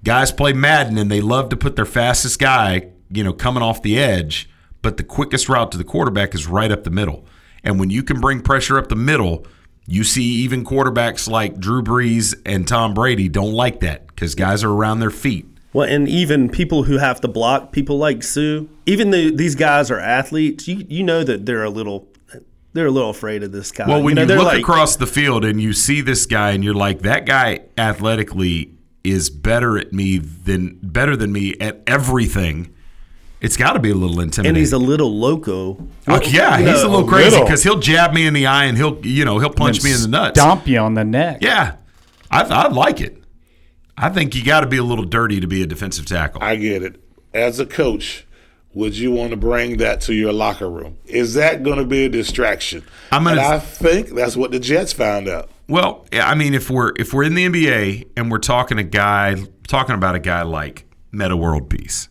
Guys 0.03 0.31
play 0.31 0.51
Madden 0.51 0.97
and 0.97 1.09
they 1.09 1.21
love 1.21 1.49
to 1.49 1.55
put 1.55 1.77
their 1.77 1.85
fastest 1.85 2.39
guy, 2.39 2.89
you 3.09 3.23
know, 3.23 3.31
coming 3.31 3.63
off 3.63 3.81
the 3.81 3.97
edge, 3.97 4.49
but 4.81 4.97
the 4.97 5.03
quickest 5.03 5.47
route 5.47 5.71
to 5.71 5.77
the 5.77 5.83
quarterback 5.85 6.35
is 6.35 6.45
right 6.45 6.71
up 6.71 6.83
the 6.83 6.89
middle. 6.89 7.25
And 7.63 7.79
when 7.79 7.89
you 7.89 8.03
can 8.03 8.19
bring 8.19 8.41
pressure 8.41 8.77
up 8.77 8.89
the 8.89 8.97
middle, 8.97 9.45
you 9.85 10.03
see 10.03 10.23
even 10.23 10.65
quarterbacks 10.65 11.29
like 11.29 11.57
Drew 11.57 11.81
Brees 11.81 12.35
and 12.45 12.67
Tom 12.67 12.93
Brady 12.93 13.29
don't 13.29 13.53
like 13.53 13.79
that 13.79 14.07
because 14.07 14.35
guys 14.35 14.63
are 14.63 14.71
around 14.71 14.99
their 14.99 15.09
feet. 15.09 15.45
Well, 15.73 15.89
and 15.89 16.07
even 16.07 16.49
people 16.49 16.83
who 16.83 16.97
have 16.97 17.19
to 17.21 17.27
block 17.27 17.71
people 17.71 17.97
like 17.97 18.23
Suh, 18.23 18.65
even 18.85 19.09
these 19.09 19.55
guys 19.55 19.89
are 19.89 19.99
athletes, 19.99 20.67
you 20.67 20.85
you 20.87 21.03
know 21.03 21.23
that 21.23 21.45
they're 21.45 21.63
a 21.63 21.69
little 21.69 22.07
they're 22.73 22.87
a 22.87 22.91
little 22.91 23.11
afraid 23.11 23.43
of 23.43 23.51
this 23.51 23.71
guy. 23.71 23.87
Well, 23.87 24.01
when 24.01 24.15
you, 24.17 24.21
know, 24.21 24.25
they're 24.25 24.37
look 24.37 24.47
like, 24.47 24.61
across 24.61 24.95
the 24.95 25.07
field 25.07 25.45
and 25.45 25.61
you 25.61 25.73
see 25.73 26.01
this 26.01 26.25
guy 26.25 26.51
and 26.51 26.63
you're 26.63 26.73
like, 26.73 27.01
that 27.01 27.25
guy 27.25 27.61
athletically 27.77 28.73
is 29.03 29.29
better 29.29 29.77
at 29.77 29.93
me 29.93 30.17
than 30.17 30.79
better 30.81 31.15
than 31.15 31.31
me 31.31 31.55
at 31.59 31.81
everything. 31.87 32.73
It's 33.41 33.57
got 33.57 33.73
to 33.73 33.79
be 33.79 33.91
a 33.91 33.95
little 33.95 34.21
intimidating. 34.21 34.49
and 34.49 34.57
he's 34.57 34.71
a 34.71 34.77
little 34.77 35.19
loco. 35.19 35.85
Oh, 36.07 36.21
yeah, 36.21 36.57
You 36.57 36.67
he's 36.67 36.81
a 36.81 36.87
little 36.87 37.07
crazy 37.07 37.41
because 37.41 37.61
he'll 37.61 37.79
jab 37.79 38.13
me 38.13 38.25
in 38.25 38.33
the 38.33 38.47
eye 38.47 38.65
and 38.65 38.77
he'll 38.77 39.05
you 39.05 39.25
know 39.25 39.37
he'll 39.39 39.49
punch 39.49 39.83
me 39.83 39.91
in 39.93 40.01
the 40.01 40.07
nuts. 40.07 40.39
Stomp 40.39 40.65
you 40.65 40.79
on 40.79 40.93
the 40.93 41.03
neck. 41.03 41.39
Yeah, 41.41 41.75
I, 42.31 42.43
I 42.43 42.67
like 42.69 43.01
it. 43.01 43.21
I 43.97 44.09
think 44.09 44.33
you 44.33 44.43
got 44.45 44.61
to 44.61 44.67
be 44.67 44.77
a 44.77 44.83
little 44.83 45.03
dirty 45.03 45.39
to 45.41 45.47
be 45.47 45.61
a 45.61 45.67
defensive 45.67 46.05
tackle. 46.05 46.41
I 46.41 46.55
get 46.55 46.81
it. 46.83 47.03
As 47.33 47.59
a 47.59 47.65
coach, 47.65 48.25
would 48.73 48.97
you 48.97 49.11
want 49.11 49.31
to 49.31 49.37
bring 49.37 49.77
that 49.77 50.01
to 50.01 50.13
your 50.13 50.33
locker 50.33 50.69
room? 50.69 50.97
Is 51.05 51.35
that 51.35 51.63
going 51.63 51.77
to 51.77 51.85
be 51.85 52.05
a 52.05 52.09
distraction? 52.09 52.83
I'm 53.11 53.23
gonna- 53.23 53.41
and 53.41 53.53
I 53.53 53.59
think 53.59 54.09
that's 54.09 54.35
what 54.35 54.51
the 54.51 54.59
Jets 54.59 54.93
found 54.93 55.27
out. 55.27 55.49
Well, 55.69 56.05
I 56.11 56.35
mean, 56.35 56.53
if 56.53 56.69
we're 56.69 56.91
if 56.97 57.13
we're 57.13 57.23
in 57.23 57.35
the 57.35 57.45
NBA 57.45 58.07
and 58.17 58.29
we're 58.29 58.37
talking 58.39 58.77
a 58.79 58.83
guy 58.83 59.35
talking 59.67 59.95
about 59.95 60.13
a 60.15 60.19
guy 60.19 60.41
like 60.41 60.85
Metta 61.11 61.37
World 61.37 61.69
Peace, 61.69 62.09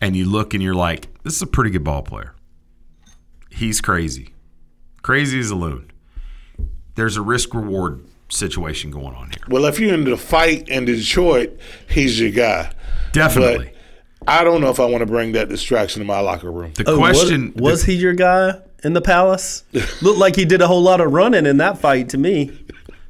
and 0.00 0.16
you 0.16 0.28
look 0.28 0.52
and 0.54 0.62
you're 0.62 0.74
like, 0.74 1.08
this 1.22 1.36
is 1.36 1.42
a 1.42 1.46
pretty 1.46 1.70
good 1.70 1.84
ball 1.84 2.02
player. 2.02 2.34
He's 3.50 3.80
crazy, 3.80 4.34
crazy 5.02 5.38
as 5.38 5.50
a 5.50 5.54
loon. 5.54 5.90
There's 6.96 7.16
a 7.16 7.22
risk 7.22 7.54
reward 7.54 8.04
situation 8.28 8.90
going 8.90 9.14
on 9.14 9.30
here. 9.30 9.44
Well, 9.48 9.64
if 9.66 9.78
you're 9.78 9.94
in 9.94 10.04
the 10.04 10.16
fight 10.16 10.68
in 10.68 10.86
Detroit, 10.86 11.58
he's 11.88 12.18
your 12.20 12.30
guy. 12.30 12.72
Definitely. 13.12 13.66
But 13.66 13.74
I 14.26 14.44
don't 14.44 14.60
know 14.60 14.70
if 14.70 14.80
I 14.80 14.84
want 14.86 15.00
to 15.00 15.06
bring 15.06 15.32
that 15.32 15.48
distraction 15.48 16.00
to 16.00 16.06
my 16.06 16.20
locker 16.20 16.50
room. 16.50 16.72
The 16.74 16.84
Oh, 16.90 16.96
question 16.96 17.52
was, 17.54 17.62
was 17.62 17.84
he 17.84 17.94
your 17.94 18.14
guy 18.14 18.58
in 18.82 18.92
the 18.94 19.00
palace? 19.00 19.64
Looked 20.02 20.18
like 20.18 20.36
he 20.36 20.44
did 20.44 20.60
a 20.62 20.66
whole 20.66 20.82
lot 20.82 21.00
of 21.00 21.12
running 21.12 21.46
in 21.46 21.58
that 21.58 21.78
fight 21.78 22.08
to 22.10 22.18
me. 22.18 22.58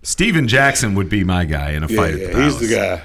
Stephen 0.03 0.49
Jackson 0.49 0.95
would 0.95 1.09
be 1.09 1.25
my 1.25 1.45
guy 1.45 1.71
in 1.71 1.83
a 1.83 1.87
Yeah, 1.87 1.97
fight 1.97 2.15
at 2.15 2.21
yeah, 2.21 2.27
the 2.33 2.43
he's 2.45 2.59
the 2.61 2.75
guy. 2.75 3.03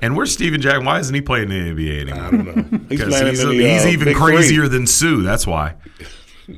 And 0.00 0.16
where's 0.16 0.32
Stephen 0.32 0.60
Jackson? 0.60 0.84
Why 0.84 0.98
isn't 0.98 1.14
he 1.14 1.20
playing 1.20 1.52
in 1.52 1.76
the 1.76 1.84
NBA 1.84 2.00
anymore? 2.00 2.22
I 2.24 2.30
don't 2.32 2.44
know. 2.72 2.80
He's 2.88 3.00
'Cause 3.00 3.08
playing 3.10 3.26
he's, 3.28 3.40
in 3.44 3.48
the, 3.50 3.54
he's 3.72 3.84
uh, 3.84 3.88
even 3.88 4.06
Big 4.06 4.16
crazier 4.16 4.62
Three. 4.62 4.68
than 4.68 4.86
Suh. 4.88 5.18
That's 5.22 5.46
why. 5.46 5.74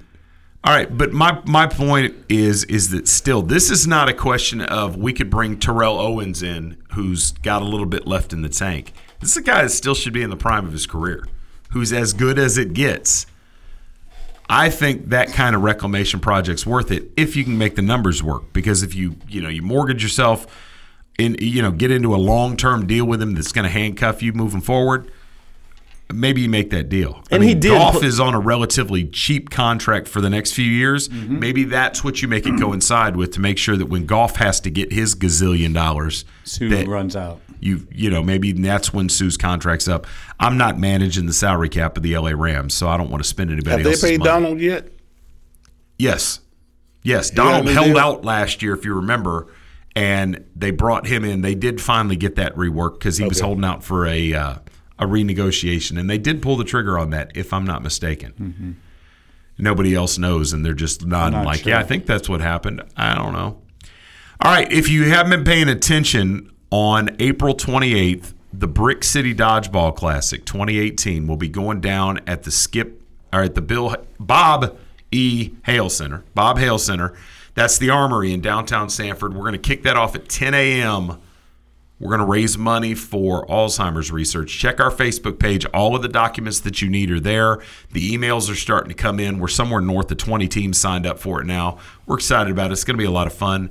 All 0.65 0.73
right, 0.75 0.97
but 0.97 1.13
my 1.13 1.43
my 1.45 1.67
point 1.67 2.15
is 2.31 2.65
is 2.65 2.89
that 2.91 3.07
still 3.07 3.43
this 3.43 3.71
is 3.71 3.87
not 3.87 4.09
a 4.09 4.15
question 4.15 4.63
of 4.63 4.97
we 4.97 5.13
could 5.13 5.29
bring 5.29 5.59
Terrell 5.59 5.99
Owens 5.99 6.43
in 6.43 6.79
who's 6.95 7.33
got 7.33 7.61
a 7.61 7.67
little 7.67 7.85
bit 7.85 8.07
left 8.07 8.33
in 8.33 8.41
the 8.41 8.49
tank. 8.49 8.95
This 9.25 9.31
is 9.31 9.37
a 9.39 9.43
guy 9.43 9.63
that 9.63 9.71
still 9.71 9.95
should 9.95 10.13
be 10.13 10.23
in 10.23 10.29
the 10.29 10.37
prime 10.37 10.67
of 10.67 10.73
his 10.73 10.85
career, 10.85 11.27
who's 11.71 11.95
as 11.95 12.13
good 12.13 12.39
as 12.39 12.59
it 12.59 12.75
gets. 12.75 13.25
I 14.51 14.69
think 14.69 15.09
that 15.09 15.33
kind 15.33 15.57
of 15.57 15.63
reclamation 15.63 16.21
project's 16.21 16.67
worth 16.67 16.91
it 16.91 17.05
if 17.17 17.35
you 17.35 17.43
can 17.43 17.57
make 17.57 17.75
the 17.75 17.81
numbers 17.81 18.23
work. 18.23 18.53
Because 18.53 18.83
if 18.83 18.95
you 18.95 19.17
you 19.27 19.41
know 19.41 19.49
you 19.49 19.63
mortgage 19.63 20.03
yourself 20.03 20.47
in 21.19 21.37
you 21.39 21.63
know 21.63 21.71
get 21.71 21.91
into 21.91 22.15
a 22.15 22.19
long 22.19 22.59
term 22.59 22.87
deal 22.87 23.07
with 23.07 23.23
him 23.23 23.35
that's 23.35 23.51
going 23.51 23.63
to 23.63 23.71
handcuff 23.71 24.23
you 24.23 24.35
moving 24.35 24.61
forward, 24.61 25.11
maybe 26.21 26.41
you 26.43 26.49
make 26.49 26.71
that 26.71 26.89
deal. 26.89 27.21
I 27.31 27.37
And 27.37 27.41
mean, 27.41 27.49
he 27.49 27.55
did 27.55 27.71
Goff 27.71 27.95
put- 27.95 28.05
is 28.05 28.19
on 28.21 28.35
a 28.35 28.39
relatively 28.41 29.05
cheap 29.05 29.51
contract 29.51 30.09
for 30.09 30.21
the 30.21 30.31
next 30.31 30.53
few 30.53 30.65
years. 30.65 31.09
Mm-hmm. 31.09 31.39
Maybe 31.39 31.65
that's 31.65 32.03
what 32.05 32.23
you 32.23 32.29
make 32.29 32.47
it 32.47 32.59
coincide 32.59 33.17
with 33.17 33.33
to 33.33 33.41
make 33.41 33.59
sure 33.59 33.77
that 33.77 33.87
when 33.87 34.07
Goff 34.07 34.37
has 34.37 34.61
to 34.61 34.71
get 34.71 34.93
his 34.93 35.15
gazillion 35.15 35.75
dollars, 35.75 36.25
Suh 36.45 36.85
runs 36.87 37.17
out. 37.17 37.41
you 37.61 37.87
you 37.93 38.11
know 38.11 38.23
maybe 38.23 38.53
that's 38.53 38.93
when 38.93 39.09
Suh's 39.09 39.37
contract's 39.37 39.89
up. 39.89 40.07
I'm 40.41 40.57
not 40.57 40.79
managing 40.79 41.27
the 41.27 41.33
salary 41.33 41.69
cap 41.69 41.97
of 41.97 42.03
the 42.03 42.17
LA 42.17 42.31
Rams, 42.35 42.75
so 42.75 42.89
I 42.89 42.97
don't 42.97 43.11
want 43.11 43.23
to 43.23 43.29
spend 43.29 43.51
anybody 43.51 43.83
Have 43.83 44.01
they 44.01 44.09
paid 44.11 44.19
money. 44.21 44.29
Donald 44.31 44.61
yet? 44.61 44.89
Yes. 45.99 46.41
Yes. 47.03 47.31
Donald 47.31 47.69
held 47.69 47.97
out 47.97 48.25
last 48.25 48.63
year, 48.63 48.75
if 48.75 48.85
you 48.85 48.95
remember, 48.95 49.47
and 49.95 50.45
they 50.57 50.71
brought 50.71 51.07
him 51.07 51.25
in. 51.25 51.43
They 51.43 51.55
did 51.55 51.81
finally 51.81 52.17
get 52.17 52.37
that 52.37 52.55
rework 52.57 52.95
because 52.95 53.19
he 53.19 53.27
was 53.27 53.41
holding 53.41 53.65
out 53.65 53.85
for 53.85 54.07
a 54.07 54.33
uh, 54.35 54.55
a 55.05 55.07
renegotiation, 55.07 55.99
and 55.99 56.11
they 56.11 56.19
did 56.19 56.43
pull 56.43 56.57
the 56.57 56.65
trigger 56.65 56.99
on 56.99 57.11
that, 57.11 57.33
if 57.37 57.53
I'm 57.53 57.65
not 57.65 57.83
mistaken. 57.83 58.81
Nobody 59.57 59.95
else 59.95 60.19
knows, 60.19 60.53
and 60.53 60.65
they're 60.65 60.75
just 60.75 61.07
nodding 61.07 61.39
not 61.39 61.47
like, 61.47 61.61
sure. 61.61 61.71
"Yeah, 61.71 61.79
I 61.79 61.85
think 61.85 62.07
that's 62.07 62.29
what 62.29 62.41
happened." 62.41 62.83
I 62.97 63.15
don't 63.15 63.33
know. 63.33 63.63
All 64.41 64.53
right, 64.53 64.71
if 64.73 64.89
you 64.89 65.05
haven't 65.05 65.31
been 65.31 65.45
paying 65.45 65.69
attention, 65.69 66.51
on 66.75 67.09
April 67.21 67.55
28th, 67.55 68.35
the 68.53 68.67
Brick 68.67 69.05
City 69.05 69.33
Dodgeball 69.33 69.95
Classic 69.95 70.45
2018 70.45 71.29
will 71.29 71.37
be 71.37 71.49
going 71.49 71.81
down 71.81 72.19
at 72.27 72.43
the 72.43 72.51
Skip 72.51 73.01
or 73.33 73.43
at 73.43 73.55
the 73.55 73.63
Bill 73.63 73.95
Bob 74.19 74.77
E. 75.13 75.53
Hale 75.67 75.89
Center. 75.89 76.25
Bob 76.35 76.59
Hale 76.59 76.79
Center. 76.79 77.15
That's 77.55 77.79
the 77.79 77.91
Armory 77.91 78.33
in 78.33 78.41
downtown 78.41 78.91
Sanford. 78.91 79.35
We're 79.35 79.43
going 79.43 79.53
to 79.53 79.59
kick 79.59 79.85
that 79.85 79.97
off 79.97 80.17
at 80.17 80.29
10 80.29 80.53
a.m. 80.55 81.21
We're 82.05 82.11
going 82.11 82.21
to 82.21 82.31
raise 82.31 82.59
money 82.59 82.95
for 82.95 83.47
Alzheimer's 83.47 84.13
research. 84.13 84.59
Check 84.59 84.79
our 84.79 84.91
Facebook 84.91 85.39
page. 85.39 85.65
All 85.73 85.97
of 85.97 86.03
the 86.03 86.09
documents 86.09 86.61
that 86.61 86.83
you 86.83 86.91
need 86.91 87.11
are 87.11 87.19
there. 87.19 87.63
The 87.93 88.13
emails 88.15 88.51
are 88.51 88.55
starting 88.55 88.91
to 88.91 88.95
come 88.95 89.19
in. 89.19 89.39
We're 89.39 89.49
somewhere 89.49 89.81
north 89.81 90.11
of 90.11 90.19
20 90.19 90.47
teams 90.49 90.79
signed 90.79 91.07
up 91.07 91.19
for 91.19 91.41
it 91.41 91.47
now. 91.47 91.79
We're 92.05 92.17
excited 92.17 92.51
about 92.51 92.69
it. 92.69 92.75
It's 92.75 92.85
going 92.85 92.99
to 92.99 93.03
be 93.03 93.07
a 93.07 93.11
lot 93.11 93.27
of 93.27 93.33
fun. 93.33 93.71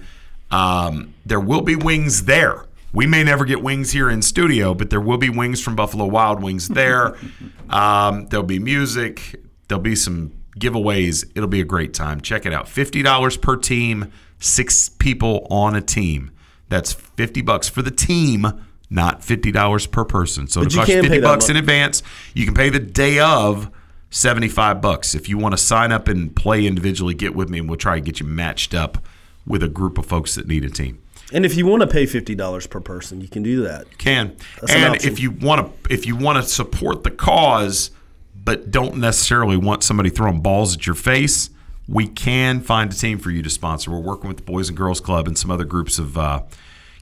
Um, 0.49 1.13
there 1.23 1.39
will 1.39 1.61
be 1.61 1.75
wings 1.75 2.25
there. 2.25 2.65
We 2.91 3.05
may 3.05 3.23
never 3.23 3.45
get 3.45 3.61
wings 3.61 3.91
here 3.91 4.09
in 4.09 4.23
studio, 4.23 4.73
but 4.73 4.89
there 4.89 5.01
will 5.01 5.19
be 5.19 5.29
wings 5.29 5.61
from 5.61 5.75
Buffalo 5.75 6.07
Wild 6.07 6.41
Wings 6.41 6.69
there. 6.69 7.15
um, 7.69 8.25
there'll 8.29 8.43
be 8.43 8.57
music. 8.57 9.35
There'll 9.67 9.79
be 9.79 9.95
some 9.95 10.31
giveaways. 10.59 11.23
It'll 11.35 11.47
be 11.47 11.61
a 11.61 11.65
great 11.65 11.93
time. 11.93 12.19
Check 12.19 12.47
it 12.47 12.53
out. 12.53 12.65
$50 12.65 13.41
per 13.41 13.57
team, 13.57 14.11
six 14.39 14.89
people 14.89 15.45
on 15.51 15.75
a 15.75 15.81
team. 15.81 16.31
That's 16.69 16.93
50 16.93 17.41
bucks 17.41 17.69
for 17.69 17.81
the 17.81 17.91
team, 17.91 18.47
not 18.89 19.21
$50 19.21 19.91
per 19.91 20.05
person. 20.05 20.47
So 20.47 20.61
it 20.61 20.73
costs 20.73 20.91
can 20.91 21.03
50 21.03 21.09
pay 21.09 21.21
bucks 21.21 21.49
in 21.49 21.57
advance. 21.57 22.03
You 22.33 22.45
can 22.45 22.53
pay 22.53 22.69
the 22.69 22.79
day 22.79 23.19
of 23.19 23.69
75 24.09 24.81
bucks. 24.81 25.15
If 25.15 25.27
you 25.27 25.37
want 25.37 25.53
to 25.53 25.57
sign 25.57 25.91
up 25.91 26.07
and 26.07 26.35
play 26.35 26.65
individually, 26.65 27.13
get 27.13 27.35
with 27.35 27.49
me 27.49 27.59
and 27.59 27.67
we'll 27.67 27.77
try 27.77 27.95
to 27.95 28.01
get 28.01 28.19
you 28.19 28.25
matched 28.25 28.73
up 28.73 29.03
with 29.45 29.63
a 29.63 29.69
group 29.69 29.97
of 29.97 30.05
folks 30.05 30.35
that 30.35 30.47
need 30.47 30.63
a 30.63 30.69
team. 30.69 30.99
And 31.31 31.45
if 31.45 31.55
you 31.55 31.65
want 31.65 31.81
to 31.81 31.87
pay 31.87 32.05
fifty 32.05 32.35
dollars 32.35 32.67
per 32.67 32.79
person, 32.79 33.19
you 33.19 33.27
can 33.27 33.41
do 33.41 33.63
that. 33.63 33.87
You 33.89 33.97
Can 33.97 34.35
That's 34.61 34.73
and 34.73 34.95
option. 34.95 35.11
if 35.11 35.19
you 35.19 35.31
want 35.31 35.83
to 35.83 35.93
if 35.93 36.05
you 36.05 36.15
want 36.15 36.43
to 36.43 36.47
support 36.47 37.03
the 37.03 37.09
cause, 37.09 37.89
but 38.35 38.69
don't 38.69 38.97
necessarily 38.97 39.57
want 39.57 39.83
somebody 39.83 40.09
throwing 40.09 40.41
balls 40.41 40.75
at 40.75 40.85
your 40.85 40.95
face, 40.95 41.49
we 41.87 42.07
can 42.07 42.61
find 42.61 42.91
a 42.91 42.95
team 42.95 43.17
for 43.17 43.29
you 43.29 43.41
to 43.41 43.49
sponsor. 43.49 43.91
We're 43.91 43.99
working 43.99 44.27
with 44.27 44.37
the 44.37 44.43
Boys 44.43 44.69
and 44.69 44.77
Girls 44.77 44.99
Club 44.99 45.27
and 45.27 45.37
some 45.37 45.51
other 45.51 45.65
groups 45.65 45.99
of 45.99 46.17
uh, 46.17 46.43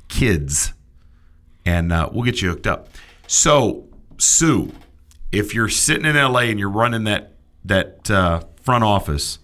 kids, 0.08 0.74
and 1.66 1.92
uh, 1.92 2.10
we'll 2.12 2.24
get 2.24 2.42
you 2.42 2.50
hooked 2.50 2.68
up. 2.68 2.90
So, 3.28 3.88
Suh, 4.18 4.68
if 5.32 5.54
you're 5.54 5.70
sitting 5.70 6.06
in 6.06 6.16
LA 6.16 6.42
and 6.42 6.60
you're 6.60 6.70
running 6.70 7.04
that 7.06 7.34
that 7.64 8.10
uh, 8.10 8.42
front 8.64 8.84
office, 8.84 9.38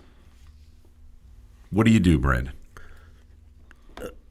what 1.69 1.85
do 1.85 1.91
you 1.91 1.99
do, 1.99 2.17
Brandon? 2.17 2.53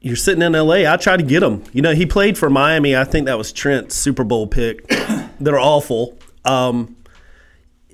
You're 0.01 0.15
sitting 0.15 0.41
in 0.41 0.53
LA. 0.53 0.91
I 0.91 0.97
try 0.97 1.17
to 1.17 1.23
get 1.23 1.41
him. 1.41 1.63
You 1.73 1.81
know, 1.81 1.93
he 1.95 2.05
played 2.05 2.37
for 2.37 2.49
Miami. 2.49 2.95
I 2.95 3.03
think 3.03 3.25
that 3.25 3.37
was 3.37 3.51
Trent's 3.51 3.95
Super 3.95 4.23
Bowl 4.23 4.45
pick. 4.45 4.87
They're 5.39 5.59
awful. 5.59 6.17
Um, 6.45 6.96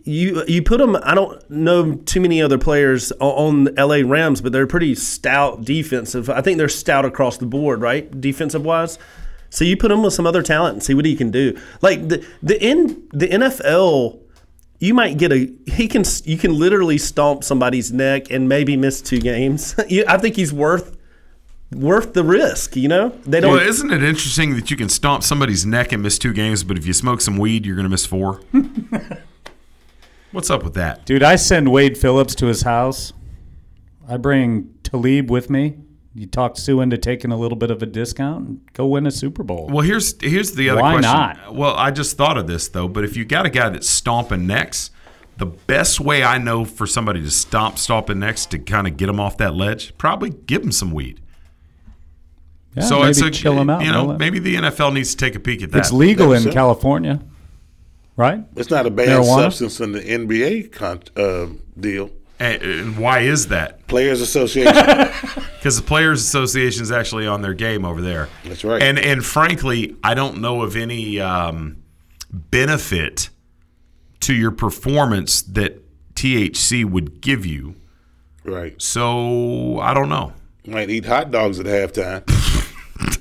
you 0.05 0.43
you 0.47 0.61
put 0.61 0.79
them. 0.79 0.97
I 1.03 1.15
don't 1.15 1.49
know 1.49 1.95
too 1.95 2.19
many 2.21 2.41
other 2.41 2.57
players 2.57 3.11
on, 3.13 3.67
on 3.67 3.75
LA 3.75 4.01
Rams, 4.09 4.41
but 4.41 4.51
they're 4.51 4.67
pretty 4.67 4.95
stout 4.95 5.63
defensive. 5.63 6.29
I 6.29 6.41
think 6.41 6.57
they're 6.57 6.69
stout 6.69 7.05
across 7.05 7.37
the 7.37 7.45
board, 7.45 7.81
right? 7.81 8.09
Defensive 8.19 8.65
wise. 8.65 8.99
So 9.49 9.63
you 9.63 9.77
put 9.77 9.91
him 9.91 10.01
with 10.03 10.13
some 10.13 10.25
other 10.25 10.41
talent 10.41 10.73
and 10.73 10.83
see 10.83 10.93
what 10.93 11.05
he 11.05 11.15
can 11.15 11.31
do. 11.31 11.57
Like 11.81 12.07
the 12.09 12.25
the 12.41 12.61
in 12.61 13.07
the 13.13 13.27
NFL, 13.27 14.19
you 14.79 14.93
might 14.93 15.17
get 15.17 15.31
a 15.31 15.49
he 15.67 15.87
can 15.87 16.03
you 16.25 16.37
can 16.37 16.57
literally 16.57 16.97
stomp 16.97 17.43
somebody's 17.43 17.93
neck 17.93 18.29
and 18.31 18.49
maybe 18.49 18.75
miss 18.75 19.01
two 19.01 19.19
games. 19.19 19.75
You- 19.87 20.05
I 20.07 20.17
think 20.17 20.35
he's 20.35 20.51
worth 20.51 20.97
worth 21.71 22.13
the 22.13 22.23
risk. 22.23 22.75
You 22.75 22.87
know 22.87 23.09
they 23.25 23.39
don't. 23.39 23.51
Well, 23.53 23.61
isn't 23.61 23.91
it 23.91 24.03
interesting 24.03 24.55
that 24.55 24.69
you 24.71 24.75
can 24.77 24.89
stomp 24.89 25.23
somebody's 25.23 25.65
neck 25.65 25.91
and 25.91 26.03
miss 26.03 26.17
two 26.19 26.33
games, 26.33 26.63
but 26.63 26.77
if 26.77 26.85
you 26.85 26.93
smoke 26.93 27.21
some 27.21 27.37
weed, 27.37 27.65
you're 27.65 27.75
going 27.75 27.85
to 27.85 27.89
miss 27.89 28.05
four? 28.05 28.41
What's 30.33 30.49
up 30.49 30.63
with 30.63 30.73
that? 30.73 31.05
Dude, 31.05 31.23
I 31.23 31.37
send 31.37 31.71
Wade 31.71 31.97
Phillips 31.97 32.35
to 32.35 32.47
his 32.47 32.63
house 32.63 33.13
I 34.07 34.17
bring 34.17 34.73
Talib 34.83 35.31
with 35.31 35.49
me. 35.49 35.75
You 36.15 36.27
talk 36.27 36.57
Suh 36.57 36.79
into 36.81 36.97
taking 36.97 37.31
a 37.31 37.37
little 37.37 37.55
bit 37.55 37.71
of 37.71 37.81
a 37.81 37.85
discount 37.85 38.47
and 38.47 38.73
go 38.73 38.85
win 38.85 39.07
a 39.07 39.11
Super 39.11 39.41
Bowl. 39.43 39.67
Well, 39.71 39.83
here's 39.83 40.21
here's 40.21 40.51
the 40.51 40.69
other 40.69 40.81
Why 40.81 40.93
question. 40.99 41.11
not? 41.11 41.55
Well, 41.55 41.73
I 41.75 41.89
just 41.89 42.17
thought 42.17 42.37
of 42.37 42.45
this 42.45 42.67
though, 42.67 42.87
but 42.87 43.03
if 43.03 43.17
you 43.17 43.25
got 43.25 43.45
a 43.45 43.49
guy 43.49 43.69
that's 43.69 43.89
stomping 43.89 44.45
necks, 44.45 44.91
the 45.37 45.47
best 45.47 45.99
way 45.99 46.23
I 46.23 46.37
know 46.37 46.65
for 46.65 46.85
somebody 46.85 47.21
to 47.21 47.31
stomp 47.31 47.79
stomping 47.79 48.19
necks 48.19 48.45
to 48.47 48.59
kind 48.59 48.85
of 48.85 48.97
get 48.97 49.07
them 49.07 49.19
off 49.19 49.37
that 49.37 49.55
ledge, 49.55 49.97
probably 49.97 50.29
give 50.29 50.61
them 50.61 50.71
some 50.71 50.91
weed. 50.91 51.19
Yeah, 52.75 52.83
so 52.83 52.99
maybe 52.99 53.09
it's 53.09 53.21
a 53.21 53.31
chill 53.31 53.57
'em 53.59 53.69
out, 53.69 53.83
You 53.83 53.91
know, 53.91 54.17
maybe 54.17 54.39
the 54.39 54.55
NFL 54.55 54.91
needs 54.93 55.11
to 55.11 55.17
take 55.17 55.35
a 55.35 55.39
peek 55.39 55.63
at 55.63 55.71
that. 55.71 55.79
It's 55.79 55.91
legal 55.91 56.27
in 56.33 56.43
That's 56.43 56.45
it. 56.47 56.53
California, 56.53 57.21
right? 58.15 58.43
It's 58.55 58.69
not 58.69 58.85
a 58.85 58.89
banned 58.89 59.09
Marijuana? 59.23 59.43
substance 59.43 59.79
in 59.79 59.91
the 59.93 60.01
NBA 60.01 60.71
con- 60.71 61.03
uh, 61.15 61.47
deal. 61.79 62.09
And, 62.39 62.61
and 62.61 62.97
why 62.97 63.19
is 63.19 63.47
that? 63.47 63.87
Players 63.87 64.21
Association. 64.21 64.73
Because 65.63 65.77
the 65.77 65.87
Players 65.87 66.21
Association 66.21 66.83
is 66.83 66.91
actually 66.91 67.25
on 67.25 67.41
their 67.41 67.53
game 67.53 67.85
over 67.85 68.01
there. 68.01 68.27
That's 68.43 68.65
right. 68.65 68.81
And 68.83 68.99
and 68.99 69.23
frankly, 69.23 69.95
I 70.03 70.13
don't 70.13 70.41
know 70.41 70.61
of 70.61 70.75
any 70.75 71.21
um, 71.21 71.81
benefit 72.29 73.29
to 74.19 74.33
your 74.33 74.51
performance 74.51 75.41
that 75.43 75.81
THC 76.15 76.83
would 76.83 77.21
give 77.21 77.45
you. 77.45 77.75
right. 78.43 78.75
So 78.81 79.79
I 79.79 79.93
don't 79.93 80.09
know. 80.09 80.33
Might 80.67 80.89
eat 80.89 81.05
hot 81.05 81.31
dogs 81.31 81.61
at 81.61 81.65
halftime. 81.65 82.23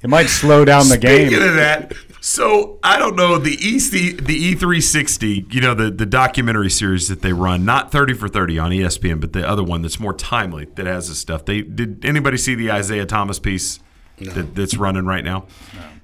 It 0.00 0.08
might 0.08 0.28
slow 0.28 0.64
down 0.64 0.88
the 0.88 0.96
game. 0.96 1.26
Speaking 1.28 1.46
of 1.48 1.54
that, 1.56 1.92
so 2.20 2.78
I 2.82 2.98
don't 2.98 3.16
know 3.16 3.38
the 3.38 3.52
EC 3.52 4.18
the 4.18 4.54
E360, 4.54 5.52
you 5.52 5.60
know 5.60 5.74
the 5.74 5.90
the 5.90 6.06
documentary 6.06 6.70
series 6.70 7.08
that 7.08 7.22
they 7.22 7.32
run, 7.32 7.64
not 7.64 7.92
30 7.92 8.14
for 8.14 8.28
30 8.28 8.58
on 8.58 8.72
E 8.72 8.80
ESPN, 8.80 9.20
but 9.20 9.32
the 9.32 9.48
other 9.48 9.62
one 9.62 9.82
that's 9.82 10.00
more 10.00 10.14
timely 10.14 10.66
that 10.74 10.86
has 10.86 11.08
this 11.08 11.18
stuff. 11.18 11.44
They 11.44 11.62
did 11.62 12.04
anybody 12.04 12.36
see 12.36 12.54
the 12.54 12.70
Isaiah 12.70 13.06
Thomas 13.06 13.38
piece 13.38 13.80
that, 14.18 14.54
that's 14.54 14.76
running 14.76 15.06
right 15.06 15.24
now? 15.24 15.46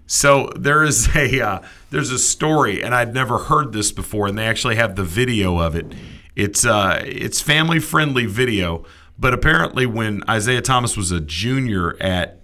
So 0.07 0.51
there 0.57 0.85
is 0.85 1.09
a 1.17 1.41
uh, 1.41 1.63
there's 1.91 2.11
a 2.11 2.19
story, 2.19 2.83
and 2.83 2.95
I'd 2.95 3.15
never 3.15 3.39
heard 3.39 3.73
this 3.73 3.93
before, 3.93 4.29
and 4.29 4.39
they 4.39 4.47
actually 4.47 4.77
have 4.77 4.97
the 4.97 5.05
video 5.05 5.59
of 5.59 5.75
it. 5.75 5.87
It's 6.37 6.65
uh 6.65 7.01
it's 7.05 7.41
family 7.41 7.79
friendly 7.79 8.27
video, 8.27 8.85
but 9.19 9.35
apparently 9.35 9.87
when 9.87 10.23
Isaiah 10.29 10.63
Thomas 10.63 10.97
was 10.97 11.11
a 11.11 11.21
junior 11.21 12.01
at 12.01 12.41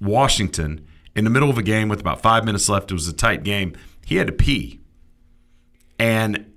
Washington 0.00 0.86
in 1.14 1.24
the 1.24 1.30
middle 1.30 1.50
of 1.50 1.58
a 1.58 1.62
game 1.62 1.88
with 1.88 2.00
about 2.00 2.22
five 2.22 2.44
minutes 2.44 2.68
left. 2.68 2.90
It 2.90 2.94
was 2.94 3.08
a 3.08 3.12
tight 3.12 3.44
game. 3.44 3.74
He 4.04 4.16
had 4.16 4.26
to 4.26 4.32
pee, 4.32 4.80
and 5.98 6.52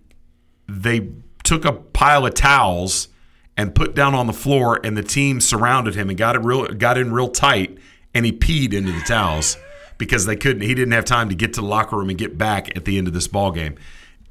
they 0.67 1.09
took 1.43 1.63
a 1.65 1.73
pile 1.73 2.25
of 2.25 2.33
towels 2.33 3.07
and 3.55 3.73
put 3.73 3.95
down 3.95 4.13
on 4.13 4.27
the 4.27 4.33
floor, 4.33 4.79
and 4.83 4.97
the 4.97 5.03
team 5.03 5.39
surrounded 5.41 5.95
him 5.95 6.09
and 6.09 6.17
got 6.17 6.35
it 6.35 6.39
real, 6.39 6.67
got 6.67 6.97
in 6.97 7.11
real 7.11 7.29
tight, 7.29 7.77
and 8.13 8.25
he 8.25 8.31
peed 8.31 8.73
into 8.73 8.91
the 8.91 9.01
towels 9.01 9.57
because 9.97 10.25
they 10.25 10.35
couldn't. 10.35 10.61
He 10.61 10.75
didn't 10.75 10.91
have 10.91 11.05
time 11.05 11.29
to 11.29 11.35
get 11.35 11.53
to 11.53 11.61
the 11.61 11.67
locker 11.67 11.97
room 11.97 12.09
and 12.09 12.17
get 12.17 12.37
back 12.37 12.75
at 12.75 12.85
the 12.85 12.97
end 12.97 13.07
of 13.07 13.13
this 13.13 13.27
ball 13.27 13.51
game. 13.51 13.75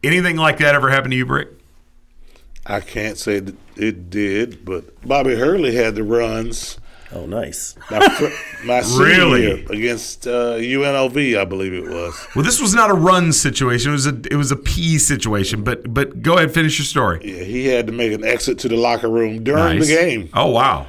Anything 0.03 0.37
like 0.37 0.59
that 0.59 0.75
ever 0.75 0.91
happened 0.91 1.13
to 1.13 1.17
you, 1.17 1.27
Brick? 1.27 1.49
I 2.65 2.81
can't 2.81 3.17
say 3.17 3.41
that 3.41 3.57
it 3.77 4.11
did, 4.11 4.65
but 4.65 5.01
Bobby 5.07 5.37
Hurley 5.37 5.75
had 5.75 5.95
the 5.95 6.03
runs. 6.03 6.79
Oh, 7.13 7.25
nice. 7.27 7.77
My, 7.91 8.09
fr- 8.09 8.65
my 8.67 8.81
senior 8.83 9.05
Really? 9.07 9.43
year 9.43 9.65
against 9.71 10.27
uh, 10.27 10.55
UNLV, 10.57 11.39
I 11.39 11.45
believe 11.45 11.73
it 11.73 11.85
was. 11.89 12.27
Well, 12.35 12.45
this 12.45 12.61
was 12.61 12.75
not 12.75 12.91
a 12.91 12.95
run 12.95 13.33
situation. 13.33 13.91
It 13.91 13.93
was 13.93 14.07
a 14.07 14.21
it 14.31 14.35
was 14.37 14.51
a 14.51 14.57
pee 14.57 14.99
situation. 14.99 15.63
But 15.63 15.95
but 15.95 16.21
go 16.23 16.37
ahead, 16.37 16.53
finish 16.53 16.79
your 16.79 16.85
story. 16.87 17.21
Yeah, 17.23 17.45
he 17.45 17.67
had 17.67 17.87
to 17.87 17.93
make 17.93 18.13
an 18.13 18.25
exit 18.25 18.59
to 18.61 18.69
the 18.69 18.77
locker 18.77 19.09
room 19.09 19.45
during 19.45 19.79
Nice. 19.79 19.87
the 19.89 19.95
game. 19.95 20.31
Oh 20.35 20.51
wow. 20.51 20.89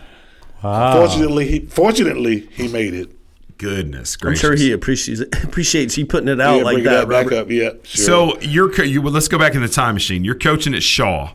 Fortunately, 0.61 1.47
he, 1.47 1.59
fortunately 1.61 2.39
he 2.51 2.67
made 2.67 2.93
it. 2.95 3.11
Goodness 3.59 4.15
gracious! 4.17 4.43
I'm 4.43 4.49
sure 4.49 4.55
he 4.55 4.71
appreciates 4.71 5.21
appreciates 5.43 5.97
you 5.97 6.05
putting 6.05 6.29
it 6.29 6.39
out 6.41 6.57
Yeah, 6.57 6.63
like 6.63 6.73
bring 6.75 6.83
that. 6.85 7.07
that 7.07 7.09
back 7.09 7.31
up. 7.31 7.49
Yeah, 7.49 7.69
sure. 7.83 8.05
So 8.05 8.39
you're 8.41 8.71
co- 8.71 8.83
you 8.83 9.01
well, 9.01 9.13
let's 9.13 9.27
go 9.27 9.37
back 9.39 9.55
in 9.55 9.61
the 9.61 9.67
time 9.67 9.93
machine. 9.95 10.23
You're 10.23 10.35
coaching 10.35 10.73
at 10.75 10.83
Shaw, 10.83 11.33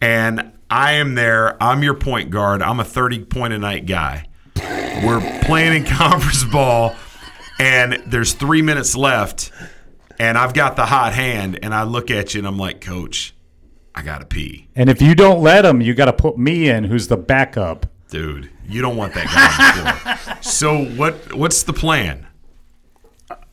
and 0.00 0.52
I 0.70 0.92
am 0.92 1.14
there. 1.14 1.60
I'm 1.62 1.82
your 1.82 1.94
point 1.94 2.30
guard. 2.30 2.62
I'm 2.62 2.80
a 2.80 2.84
30 2.84 3.24
point 3.24 3.52
a 3.52 3.58
night 3.58 3.86
guy. 3.86 4.26
We're 4.56 5.40
playing 5.44 5.74
in 5.84 5.84
conference 5.96 6.44
ball, 6.44 6.94
and 7.58 7.94
there's 8.06 8.34
three 8.34 8.62
minutes 8.62 8.94
left, 8.96 9.50
and 10.18 10.36
I've 10.38 10.54
got 10.54 10.76
the 10.76 10.86
hot 10.86 11.12
hand, 11.14 11.58
and 11.62 11.74
I 11.74 11.82
look 11.84 12.10
at 12.10 12.34
you 12.34 12.38
and 12.40 12.46
I'm 12.46 12.58
like, 12.58 12.80
Coach, 12.80 13.34
I 13.94 14.02
gotta 14.02 14.26
pee, 14.26 14.68
And 14.76 14.88
if 14.88 15.02
you 15.02 15.14
don't 15.14 15.42
let 15.42 15.64
him, 15.64 15.80
you 15.80 15.94
got 15.94 16.04
to 16.06 16.12
put 16.12 16.38
me 16.38 16.68
in, 16.68 16.84
who's 16.84 17.08
the 17.08 17.16
backup. 17.16 17.86
dude. 18.08 18.50
You 18.68 18.82
don't 18.82 18.96
want 18.96 19.14
that 19.14 19.26
guy 19.26 19.80
on 19.80 19.94
the 20.04 20.16
floor. 20.18 20.36
So 20.42 20.84
what? 20.96 21.34
What's 21.34 21.64
the 21.64 21.72
plan? 21.72 22.28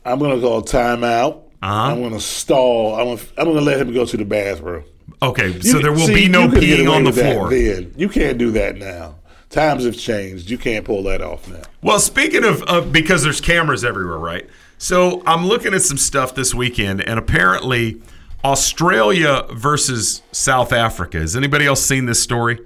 I'm 0.04 0.20
gonna 0.20 0.40
call 0.40 0.62
timeout. 0.62 1.42
Uh-huh. 1.60 1.92
I'm 1.92 2.00
gonna 2.02 2.20
stall. 2.20 2.94
I'm 2.94 3.16
gonna, 3.16 3.28
I'm 3.36 3.46
gonna 3.46 3.60
let 3.62 3.80
him 3.80 3.92
go 3.92 4.04
to 4.06 4.16
the 4.16 4.24
bathroom. 4.24 4.84
Okay, 5.22 5.60
so 5.60 5.76
You- 5.76 5.82
there 5.82 5.92
will 5.92 6.06
see, 6.06 6.14
be 6.14 6.28
no 6.28 6.42
you 6.44 6.50
could 6.50 6.60
get 6.60 6.80
peeing 6.80 6.90
on 6.90 7.04
the 7.04 7.12
floor. 7.12 7.50
Then 7.50 7.92
you 7.96 8.08
can't 8.08 8.38
do 8.38 8.50
that 8.52 8.76
now. 8.76 9.16
Times 9.50 9.84
have 9.84 9.96
changed. 9.96 10.50
You 10.50 10.58
can't 10.58 10.84
pull 10.84 11.02
that 11.04 11.22
off 11.22 11.48
now. 11.48 11.62
Well, 11.82 11.98
speaking 12.00 12.44
of, 12.44 12.62
of 12.64 12.92
because 12.92 13.22
there's 13.22 13.40
cameras 13.40 13.82
everywhere, 13.84 14.18
right? 14.18 14.46
So 14.76 15.22
I'm 15.26 15.46
looking 15.46 15.74
at 15.74 15.82
some 15.82 15.96
stuff 15.96 16.34
this 16.34 16.54
weekend, 16.54 17.00
and 17.00 17.18
apparently 17.18 18.00
Australia 18.44 19.44
versus 19.52 20.22
South 20.32 20.72
Africa. 20.72 21.18
Has 21.18 21.34
anybody 21.34 21.66
else 21.66 21.84
seen 21.84 22.06
this 22.06 22.22
story? 22.22 22.58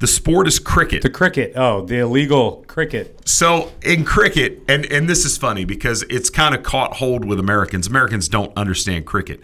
The 0.00 0.06
sport 0.08 0.48
is 0.48 0.58
cricket. 0.58 1.02
The 1.02 1.10
cricket. 1.10 1.52
Oh, 1.54 1.84
the 1.84 1.98
illegal 1.98 2.64
cricket. 2.66 3.28
So 3.28 3.70
in 3.82 4.04
cricket, 4.04 4.60
and 4.66 4.84
and 4.86 5.08
this 5.08 5.24
is 5.24 5.38
funny 5.38 5.64
because 5.64 6.02
it's 6.10 6.28
kind 6.28 6.54
of 6.56 6.64
caught 6.64 6.94
hold 6.94 7.24
with 7.24 7.38
Americans. 7.38 7.86
Americans 7.86 8.28
don't 8.28 8.52
understand 8.56 9.06
cricket. 9.06 9.40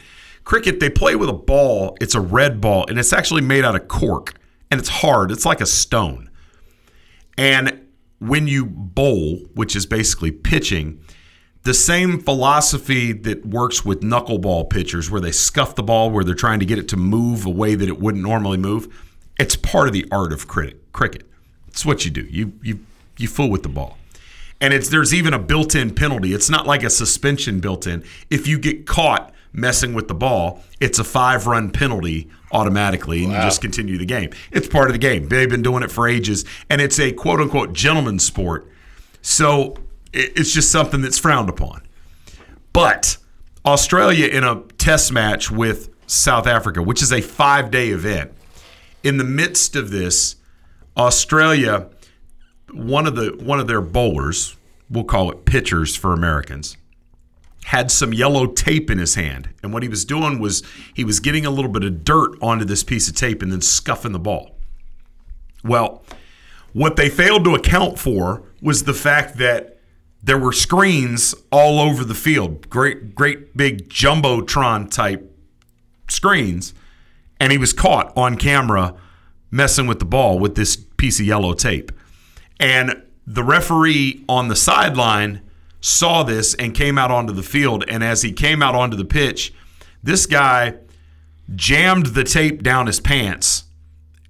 Cricket, 0.48 0.80
they 0.80 0.88
play 0.88 1.14
with 1.14 1.28
a 1.28 1.34
ball. 1.34 1.94
It's 2.00 2.14
a 2.14 2.22
red 2.22 2.58
ball, 2.58 2.86
and 2.88 2.98
it's 2.98 3.12
actually 3.12 3.42
made 3.42 3.66
out 3.66 3.76
of 3.76 3.86
cork, 3.86 4.32
and 4.70 4.80
it's 4.80 4.88
hard. 4.88 5.30
It's 5.30 5.44
like 5.44 5.60
a 5.60 5.66
stone. 5.66 6.30
And 7.36 7.86
when 8.18 8.48
you 8.48 8.64
bowl, 8.64 9.40
which 9.52 9.76
is 9.76 9.84
basically 9.84 10.30
pitching, 10.32 11.04
the 11.64 11.74
same 11.74 12.18
philosophy 12.18 13.12
that 13.12 13.44
works 13.44 13.84
with 13.84 14.00
knuckleball 14.00 14.70
pitchers, 14.70 15.10
where 15.10 15.20
they 15.20 15.32
scuff 15.32 15.74
the 15.74 15.82
ball, 15.82 16.10
where 16.10 16.24
they're 16.24 16.34
trying 16.34 16.60
to 16.60 16.66
get 16.66 16.78
it 16.78 16.88
to 16.88 16.96
move 16.96 17.44
a 17.44 17.50
way 17.50 17.74
that 17.74 17.86
it 17.86 18.00
wouldn't 18.00 18.24
normally 18.24 18.56
move, 18.56 18.88
it's 19.38 19.54
part 19.54 19.86
of 19.86 19.92
the 19.92 20.06
art 20.10 20.32
of 20.32 20.48
cricket. 20.48 20.80
Cricket. 20.94 21.28
It's 21.66 21.84
what 21.84 22.06
you 22.06 22.10
do. 22.10 22.22
You 22.22 22.54
you 22.62 22.86
you 23.18 23.28
fool 23.28 23.50
with 23.50 23.64
the 23.64 23.68
ball, 23.68 23.98
and 24.62 24.72
it's 24.72 24.88
there's 24.88 25.12
even 25.12 25.34
a 25.34 25.38
built-in 25.38 25.94
penalty. 25.94 26.32
It's 26.32 26.48
not 26.48 26.66
like 26.66 26.84
a 26.84 26.90
suspension 26.90 27.60
built 27.60 27.86
in. 27.86 28.02
If 28.30 28.48
you 28.48 28.58
get 28.58 28.86
caught 28.86 29.34
messing 29.60 29.94
with 29.94 30.09
the 30.09 30.14
ball, 30.14 30.62
it's 30.80 30.98
a 30.98 31.05
five-run 31.05 31.70
penalty 31.70 32.28
automatically, 32.52 33.24
and 33.24 33.32
you 33.32 33.39
just 33.40 33.60
continue 33.60 33.98
the 33.98 34.06
game. 34.06 34.30
It's 34.51 34.66
part 34.66 34.89
of 34.89 34.94
the 34.94 34.98
game. 34.98 35.28
They've 35.28 35.51
been 35.51 35.62
doing 35.62 35.82
it 35.82 35.90
for 35.90 36.09
ages, 36.09 36.44
and 36.70 36.80
it's 36.80 36.98
a 36.98 37.12
quote-unquote 37.12 37.72
gentleman's 37.72 38.24
sport. 38.24 38.70
So 39.20 39.76
it's 40.12 40.52
just 40.52 40.72
something 40.72 41.02
that's 41.02 41.18
frowned 41.18 41.51
upon. 41.51 41.82
But 42.72 43.18
Australia 43.66 44.26
in 44.28 44.44
a 44.44 44.62
test 44.78 45.12
match 45.12 45.51
with 45.51 45.90
South 46.06 46.47
Africa, 46.47 46.82
which 46.82 47.02
is 47.02 47.12
a 47.12 47.20
five 47.20 47.70
day 47.70 47.90
event, 47.90 48.32
in 49.02 49.18
the 49.18 49.24
midst 49.24 49.76
of 49.76 49.90
this, 49.90 50.36
Australia, 50.97 51.90
one 52.72 53.06
of 53.06 53.14
the 53.14 53.36
one 53.43 53.60
of 53.60 53.66
their 53.66 53.82
bowlers, 53.82 54.56
we'll 54.89 55.05
call 55.05 55.30
it 55.30 55.44
pitchers 55.44 55.94
for 55.94 56.14
Americans, 56.14 56.77
had 57.69 57.90
some 57.90 58.15
yellow 58.15 58.47
tape 58.47 58.90
in 58.90 58.97
his 58.97 59.15
hand. 59.15 59.51
And 59.62 59.74
what 59.74 59.82
he 59.82 59.90
was 59.90 60.07
doing 60.07 60.39
was 60.39 60.62
he 60.95 61.05
was 61.05 61.20
getting 61.20 61.45
a 61.45 61.51
little 61.51 61.70
bit 61.70 61.85
of 61.85 62.03
dirt 62.03 62.31
onto 62.40 62.65
this 62.65 62.82
piece 62.82 63.11
of 63.11 63.15
tape 63.15 63.43
and 63.43 63.53
then 63.53 63.61
scuffing 63.61 64.12
the 64.12 64.19
ball. 64.19 64.57
Well, 65.62 66.03
what 66.73 66.97
they 66.97 67.11
failed 67.11 67.45
to 67.45 67.55
account 67.55 67.99
for 67.99 68.43
was 68.62 68.85
the 68.85 68.95
fact 68.95 69.36
that 69.36 69.81
there 70.23 70.39
were 70.39 70.55
screens 70.55 71.35
all 71.53 71.78
over 71.78 72.05
the 72.05 72.15
field, 72.15 72.70
great, 72.70 73.15
great 73.15 73.55
big 73.55 73.90
jumbotron 73.90 74.90
type 74.90 75.31
screens, 76.09 76.73
and 77.39 77.53
he 77.53 77.59
was 77.59 77.74
caught 77.74 78.16
on 78.16 78.36
camera 78.36 78.95
messing 79.51 79.86
with 79.86 79.99
the 79.99 80.07
ball 80.07 80.39
with 80.39 80.55
this 80.55 80.74
piece 80.97 81.20
of 81.20 81.27
yellow 81.27 81.53
tape. 81.53 81.93
And 82.59 83.03
the 83.27 83.45
referee 83.45 84.24
on 84.27 84.49
the 84.49 84.57
sideline 84.57 85.43
saw 85.80 86.22
this 86.22 86.55
and 86.55 86.74
came 86.74 86.98
out 86.98 87.10
onto 87.10 87.32
the 87.32 87.42
field. 87.42 87.84
And 87.88 88.02
as 88.02 88.22
he 88.22 88.32
came 88.32 88.62
out 88.62 88.74
onto 88.74 88.96
the 88.96 89.05
pitch, 89.05 89.52
this 90.02 90.26
guy 90.26 90.74
jammed 91.55 92.06
the 92.06 92.24
tape 92.24 92.62
down 92.62 92.86
his 92.86 93.00
pants 93.00 93.64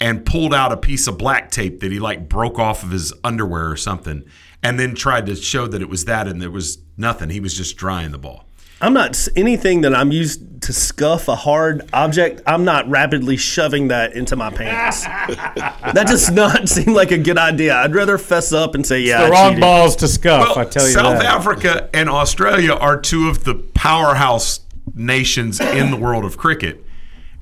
and 0.00 0.24
pulled 0.24 0.54
out 0.54 0.72
a 0.72 0.76
piece 0.76 1.06
of 1.06 1.18
black 1.18 1.50
tape 1.50 1.80
that 1.80 1.90
he 1.90 1.98
like 1.98 2.28
broke 2.28 2.58
off 2.58 2.82
of 2.82 2.90
his 2.90 3.12
underwear 3.24 3.70
or 3.70 3.76
something 3.76 4.24
and 4.62 4.78
then 4.78 4.94
tried 4.94 5.26
to 5.26 5.34
show 5.34 5.66
that 5.66 5.82
it 5.82 5.88
was 5.88 6.04
that 6.04 6.28
and 6.28 6.40
there 6.40 6.50
was 6.50 6.78
nothing 6.96 7.30
he 7.30 7.40
was 7.40 7.54
just 7.54 7.76
drying 7.76 8.12
the 8.12 8.18
ball 8.18 8.47
I'm 8.80 8.92
not 8.92 9.28
anything 9.34 9.80
that 9.80 9.94
I'm 9.94 10.12
used 10.12 10.62
to 10.62 10.72
scuff 10.72 11.28
a 11.28 11.34
hard 11.34 11.88
object, 11.92 12.42
I'm 12.46 12.64
not 12.64 12.88
rapidly 12.88 13.36
shoving 13.36 13.88
that 13.88 14.12
into 14.12 14.36
my 14.36 14.50
pants. 14.50 15.04
that 15.04 16.06
does 16.06 16.30
not 16.30 16.68
seem 16.68 16.94
like 16.94 17.10
a 17.10 17.18
good 17.18 17.38
idea. 17.38 17.74
I'd 17.76 17.94
rather 17.94 18.18
fess 18.18 18.52
up 18.52 18.74
and 18.74 18.86
say, 18.86 19.00
yeah, 19.00 19.22
the 19.22 19.26
I 19.26 19.30
wrong 19.30 19.50
cheated. 19.50 19.60
balls 19.62 19.96
to 19.96 20.08
scuff. 20.08 20.56
I 20.56 20.64
tell 20.64 20.86
you 20.86 20.92
South 20.92 21.18
that. 21.20 21.24
Africa 21.24 21.90
and 21.92 22.08
Australia 22.08 22.72
are 22.72 23.00
two 23.00 23.28
of 23.28 23.44
the 23.44 23.54
powerhouse 23.54 24.60
nations 24.94 25.60
in 25.60 25.90
the 25.90 25.96
world 25.96 26.24
of 26.24 26.36
cricket. 26.36 26.84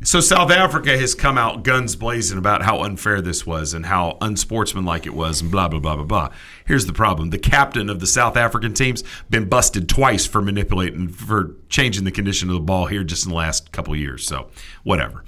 So 0.03 0.21
South 0.21 0.51
Africa 0.51 0.97
has 0.99 1.15
come 1.15 1.39
out 1.39 1.63
guns 1.65 1.97
blazing 1.97 2.37
about 2.37 2.63
how 2.63 2.83
unfair 2.83 3.23
this 3.23 3.47
was 3.47 3.73
and 3.73 3.87
how 3.87 4.19
unsportsmanlike 4.21 5.07
it 5.07 5.15
was 5.15 5.41
and 5.41 5.51
blah 5.51 5.69
blah 5.69 5.81
blah 5.81 5.97
blah 5.97 6.05
blah. 6.05 6.29
Here's 6.67 6.85
the 6.85 6.93
problem: 6.93 7.31
the 7.31 7.39
captain 7.39 7.89
of 7.89 8.01
the 8.01 8.07
South 8.07 8.37
African 8.37 8.75
team's 8.75 9.03
been 9.31 9.49
busted 9.49 9.89
twice 9.89 10.27
for 10.27 10.43
manipulating 10.43 11.09
for 11.09 11.57
changing 11.71 12.05
the 12.05 12.13
condition 12.13 12.51
of 12.51 12.55
the 12.55 12.61
ball 12.61 12.87
here 12.87 13.05
just 13.05 13.25
in 13.25 13.31
the 13.31 13.37
last 13.37 13.73
couple 13.73 13.95
of 13.95 13.99
years. 13.99 14.27
So 14.27 14.49
whatever. 14.85 15.25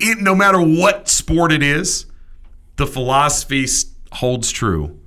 It, 0.00 0.18
no 0.18 0.34
matter 0.34 0.60
what 0.60 1.08
sport 1.08 1.52
it 1.52 1.62
is, 1.62 2.06
the 2.76 2.86
philosophy 2.86 3.66
holds 4.10 4.50
true. 4.50 4.98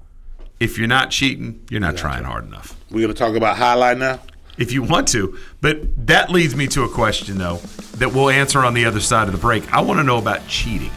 If 0.62 0.78
you're 0.78 0.88
not 0.88 1.12
cheating, 1.12 1.66
you're 1.70 1.82
not 1.82 1.98
trying 1.98 2.24
hard 2.24 2.46
enough. 2.46 2.78
We're 2.90 3.02
going 3.02 3.14
to 3.14 3.20
talk 3.20 3.36
about 3.36 3.58
highlight 3.58 3.98
now? 3.98 4.22
If 4.58 4.72
you 4.72 4.84
want 4.84 5.08
to. 5.10 5.38
But 5.62 6.08
that 6.08 6.30
leads 6.30 6.56
me 6.56 6.68
to 6.68 6.84
a 6.84 6.90
question, 6.90 7.38
though, 7.38 7.58
that 7.98 8.14
we'll 8.14 8.30
answer 8.30 8.64
on 8.64 8.74
the 8.74 8.86
other 8.86 9.00
side 9.00 9.28
of 9.28 9.34
the 9.34 9.40
break. 9.40 9.72
I 9.74 9.82
want 9.82 10.00
to 10.00 10.04
know 10.04 10.18
about 10.18 10.48
cheating. 10.48 10.92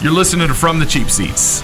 You're 0.00 0.12
listening 0.12 0.48
to 0.48 0.54
From 0.54 0.78
the 0.78 0.86
Cheap 0.86 1.08
Seats. 1.08 1.62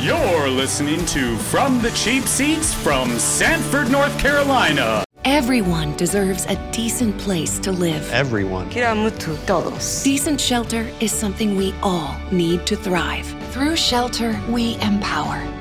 You're 0.00 0.48
listening 0.48 1.04
to 1.06 1.36
From 1.36 1.82
the 1.82 1.90
Cheap 1.90 2.24
Seats 2.24 2.72
from 2.72 3.18
Sanford, 3.18 3.90
North 3.90 4.18
Carolina. 4.18 5.04
Everyone 5.26 5.94
deserves 5.96 6.46
a 6.46 6.56
decent 6.72 7.18
place 7.18 7.58
to 7.58 7.70
live. 7.70 8.10
Everyone. 8.10 8.70
todos. 8.70 10.02
Decent 10.02 10.40
shelter 10.40 10.90
is 11.00 11.12
something 11.12 11.54
we 11.54 11.74
all 11.82 12.16
need 12.32 12.66
to 12.66 12.76
thrive. 12.76 13.26
Through 13.52 13.76
shelter, 13.76 14.40
we 14.48 14.76
empower. 14.80 15.59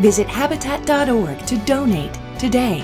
Visit 0.00 0.28
habitat.org 0.28 1.46
to 1.46 1.58
donate 1.66 2.18
today. 2.38 2.82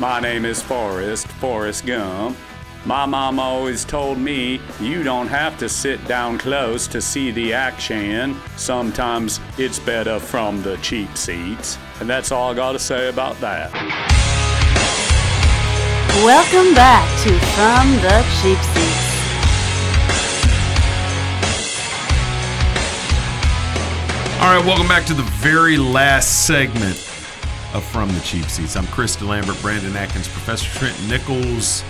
My 0.00 0.18
name 0.20 0.44
is 0.44 0.60
Forrest, 0.60 1.28
Forrest 1.28 1.86
Gump. 1.86 2.36
My 2.84 3.06
mom 3.06 3.38
always 3.38 3.84
told 3.84 4.18
me 4.18 4.60
you 4.80 5.04
don't 5.04 5.28
have 5.28 5.56
to 5.58 5.68
sit 5.68 6.04
down 6.08 6.38
close 6.38 6.88
to 6.88 7.00
see 7.00 7.30
the 7.30 7.52
action. 7.52 8.36
Sometimes 8.56 9.38
it's 9.58 9.78
better 9.78 10.18
from 10.18 10.60
the 10.62 10.76
cheap 10.78 11.16
seats. 11.16 11.78
And 12.00 12.10
that's 12.10 12.32
all 12.32 12.50
I 12.50 12.54
gotta 12.54 12.80
say 12.80 13.08
about 13.08 13.38
that. 13.40 13.72
Welcome 16.24 16.74
back 16.74 17.06
to 17.22 17.30
From 17.54 17.92
the 18.02 18.24
Cheap 18.42 18.58
Seats. 18.74 19.05
All 24.46 24.54
right, 24.54 24.64
welcome 24.64 24.86
back 24.86 25.04
to 25.06 25.12
the 25.12 25.24
very 25.24 25.76
last 25.76 26.46
segment 26.46 26.94
of 27.74 27.82
From 27.82 28.14
the 28.14 28.20
Cheap 28.20 28.44
Seats. 28.44 28.76
I'm 28.76 28.86
Chris 28.86 29.16
DeLambert, 29.16 29.60
Brandon 29.60 29.96
Atkins, 29.96 30.28
Professor 30.28 30.70
Trent 30.78 30.96
Nichols, 31.08 31.82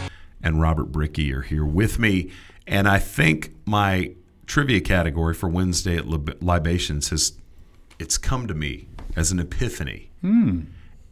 and 0.43 0.59
Robert 0.59 0.87
Brickey 0.87 1.35
are 1.35 1.43
here 1.43 1.67
with 1.67 1.99
me. 1.99 2.31
And 2.67 2.89
I 2.89 2.99
think 2.99 3.55
my 3.67 4.15
trivia 4.47 4.81
category 4.81 5.35
for 5.35 5.51
Wednesday 5.51 5.99
at 5.99 6.07
Lib- 6.07 6.39
Libations 6.41 7.11
has 7.11 7.35
it's 7.99 8.17
come 8.17 8.47
to 8.47 8.55
me 8.55 8.89
as 9.15 9.31
an 9.31 9.39
epiphany. 9.39 10.09
Hmm. 10.23 10.61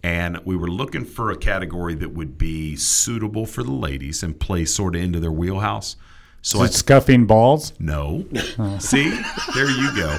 And 0.03 0.39
we 0.47 0.57
were 0.57 0.71
looking 0.71 1.05
for 1.05 1.31
a 1.31 1.37
category 1.37 1.95
that 1.97 2.15
would 2.15 2.39
be 2.39 2.75
suitable 2.75 3.45
for 3.45 3.63
the 3.63 3.71
ladies 3.71 4.23
and 4.23 4.41
play 4.41 4.65
sort 4.65 4.97
of 4.97 5.03
into 5.03 5.21
their 5.21 5.31
wheelhouse. 5.31 5.97
So 6.41 6.63
Is 6.63 6.71
it 6.71 6.79
scuffing 6.79 7.27
balls? 7.27 7.75
No. 7.79 8.25
See, 8.79 9.11
there 9.55 9.71
you 9.71 9.95
go. 9.95 10.17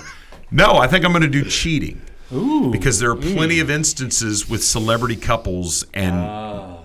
No, 0.55 0.77
I 0.77 0.87
think 0.87 1.03
I'm 1.03 1.11
going 1.11 1.21
to 1.23 1.27
do 1.27 1.43
cheating. 1.43 2.01
Ooh. 2.33 2.71
Because 2.71 2.99
there 2.99 3.11
are 3.11 3.15
plenty 3.15 3.59
of 3.59 3.69
instances 3.69 4.49
with 4.49 4.63
celebrity 4.63 5.17
couples 5.17 5.85
and 5.93 6.15
Ah. 6.15 6.77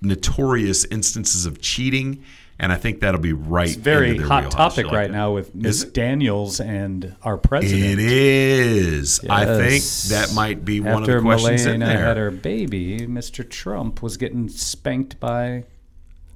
notorious 0.00 0.84
instances 0.86 1.44
of 1.44 1.60
cheating, 1.60 2.22
and 2.58 2.72
I 2.72 2.76
think 2.76 3.00
that'll 3.00 3.20
be 3.20 3.32
right. 3.34 3.68
It's 3.68 3.76
a 3.76 3.80
very 3.80 4.16
hot 4.16 4.50
topic 4.50 4.86
like 4.86 4.94
right 4.94 5.10
it? 5.10 5.12
now 5.12 5.32
with 5.34 5.48
Is 5.48 5.54
Miss? 5.54 5.84
Daniels 5.84 6.58
and 6.58 7.14
our 7.22 7.36
president. 7.36 7.84
It 7.84 7.98
is. 8.00 9.20
I 9.28 9.44
think 9.44 9.84
that 10.10 10.32
might 10.34 10.64
be 10.64 10.80
one 10.80 11.02
of 11.02 11.06
the 11.06 11.20
questions 11.20 11.66
in 11.66 11.80
Melania 11.80 11.86
there. 11.98 12.06
had 12.06 12.16
her 12.16 12.30
baby, 12.30 13.00
Mr. 13.06 13.48
Trump 13.48 14.02
was 14.02 14.16
getting 14.16 14.48
spanked 14.48 15.20
by 15.20 15.64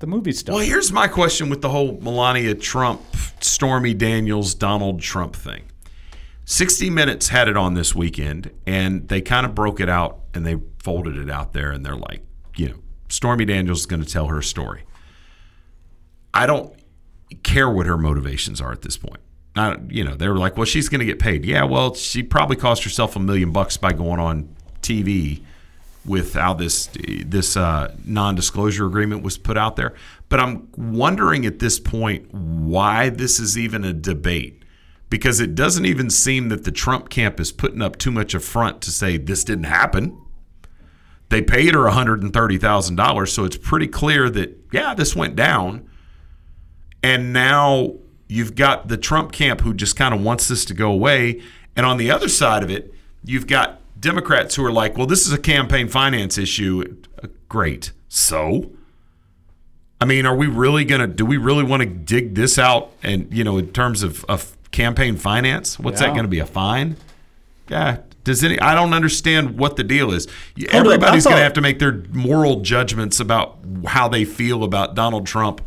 the 0.01 0.07
movie 0.07 0.33
star. 0.33 0.57
Well, 0.57 0.65
here's 0.65 0.93
my 0.93 1.09
question 1.09 1.49
with 1.49 1.63
the 1.63 1.71
whole 1.71 1.99
Melania 2.03 2.55
Trump, 2.55 3.01
Stormy 3.41 3.95
Daniels, 3.95 4.55
Donald 4.55 5.01
Trump 5.01 5.35
thing. 5.35 5.63
60 6.45 6.91
Minutes 6.91 7.29
had 7.29 7.49
it 7.49 7.57
on 7.57 7.75
this 7.75 7.95
weekend, 7.95 8.51
and 8.67 9.09
they 9.09 9.21
kind 9.21 9.47
of 9.47 9.55
broke 9.55 9.81
it 9.81 9.89
out 9.89 10.21
and 10.35 10.45
they 10.45 10.57
folded 10.79 11.17
it 11.17 11.31
out 11.31 11.53
there, 11.53 11.71
and 11.71 11.85
they're 11.85 11.97
like, 11.97 12.23
you 12.57 12.69
know, 12.69 12.77
Stormy 13.09 13.45
Daniels 13.45 13.81
is 13.81 13.87
going 13.87 14.03
to 14.03 14.09
tell 14.09 14.27
her 14.29 14.43
story. 14.43 14.85
I 16.35 16.47
don't 16.47 16.75
care 17.43 17.69
what 17.69 17.87
her 17.87 17.99
motivations 17.99 18.61
are 18.61 18.73
at 18.73 18.83
this 18.83 18.97
point. 18.97 19.21
I, 19.55 19.77
you 19.89 20.03
know, 20.03 20.15
they 20.15 20.29
were 20.29 20.39
like, 20.39 20.57
well, 20.57 20.65
she's 20.65 20.89
going 20.89 21.01
to 21.01 21.05
get 21.05 21.19
paid. 21.19 21.45
Yeah, 21.45 21.65
well, 21.65 21.95
she 21.95 22.23
probably 22.23 22.57
cost 22.57 22.85
herself 22.85 23.17
a 23.17 23.21
million 23.21 23.53
bucks 23.53 23.77
by 23.77 23.93
going 23.93 24.19
on 24.19 24.55
TV 24.81 25.43
with 26.05 26.35
how 26.35 26.55
this 26.55 26.89
this 26.97 27.57
uh, 27.57 27.95
non-disclosure 28.05 28.87
agreement 28.87 29.23
was 29.23 29.39
put 29.39 29.57
out 29.57 29.77
there. 29.77 29.95
But 30.29 30.41
I'm 30.41 30.69
wondering 30.77 31.45
at 31.47 31.59
this 31.59 31.79
point 31.79 32.33
why 32.33 33.11
this 33.11 33.39
is 33.39 33.59
even 33.59 33.85
a 33.85 33.93
debate 33.93 34.62
because 35.13 35.41
it 35.41 35.55
doesn't 35.55 35.85
even 35.85 36.09
seem 36.09 36.49
that 36.49 36.65
the 36.65 36.73
Trump 36.73 37.11
camp 37.11 37.39
is 37.39 37.53
putting 37.53 37.83
up 37.83 37.99
too 37.99 38.11
much 38.11 38.33
of 38.33 38.43
front 38.43 38.81
to 38.81 38.91
say 38.91 39.19
this 39.19 39.45
didn't 39.45 39.65
happen. 39.65 40.19
They 41.29 41.43
paid 41.43 41.75
her 41.75 41.81
$130,000, 41.81 43.29
so 43.29 43.45
it's 43.45 43.59
pretty 43.59 43.89
clear 43.89 44.31
that 44.31 44.59
yeah, 44.73 44.95
this 44.95 45.15
went 45.15 45.37
down. 45.37 45.87
And 47.03 47.31
now 47.31 47.97
you've 48.27 48.55
got 48.55 48.89
the 48.89 48.97
Trump 48.97 49.33
camp 49.33 49.61
who 49.61 49.75
just 49.75 49.97
kind 49.97 50.15
of 50.15 50.23
wants 50.23 50.49
this 50.49 50.65
to 50.65 50.73
go 50.73 50.91
away. 50.91 51.43
And 51.77 51.85
on 51.85 51.99
the 51.99 52.11
other 52.11 52.31
side 52.31 52.63
of 52.63 52.71
it, 52.71 52.95
you've 53.23 53.47
got 53.47 53.83
Democrats 54.01 54.55
who 54.55 54.65
are 54.65 54.73
like, 54.73 54.97
well, 54.97 55.07
this 55.07 55.27
is 55.27 55.33
a 55.35 55.39
campaign 55.39 55.89
finance 55.89 56.39
issue. 56.39 57.03
Uh, 57.23 57.27
Great. 57.51 57.93
So? 58.09 58.73
I 60.01 60.07
mean, 60.07 60.25
are 60.25 60.35
we 60.35 60.47
really 60.47 60.87
going 60.87 61.03
to, 61.03 61.07
do 61.07 61.27
we 61.27 61.37
really 61.37 61.65
want 61.65 61.83
to 61.83 61.87
dig 61.87 62.35
this 62.35 62.59
out 62.59 62.93
and, 63.03 63.31
you 63.31 63.45
know, 63.45 63.59
in 63.59 63.73
terms 63.73 64.03
of, 64.03 64.25
of 64.25 64.57
campaign 64.73 65.17
finance? 65.17 65.79
What's 65.79 66.01
that 66.01 66.09
going 66.11 66.25
to 66.25 66.29
be? 66.29 66.41
A 66.41 66.47
fine? 66.47 66.97
Yeah. 67.69 67.99
Does 68.25 68.43
any, 68.45 68.59
I 68.61 68.75
don't 68.75 68.95
understand 68.95 69.59
what 69.59 69.77
the 69.77 69.83
deal 69.85 70.13
is. 70.13 70.29
Everybody's 70.71 71.25
going 71.25 71.37
to 71.37 71.43
have 71.43 71.55
to 71.55 71.61
make 71.61 71.79
their 71.79 72.03
moral 72.13 72.61
judgments 72.61 73.19
about 73.21 73.59
how 73.87 74.09
they 74.09 74.25
feel 74.25 74.63
about 74.65 74.95
Donald 74.95 75.27
Trump 75.27 75.61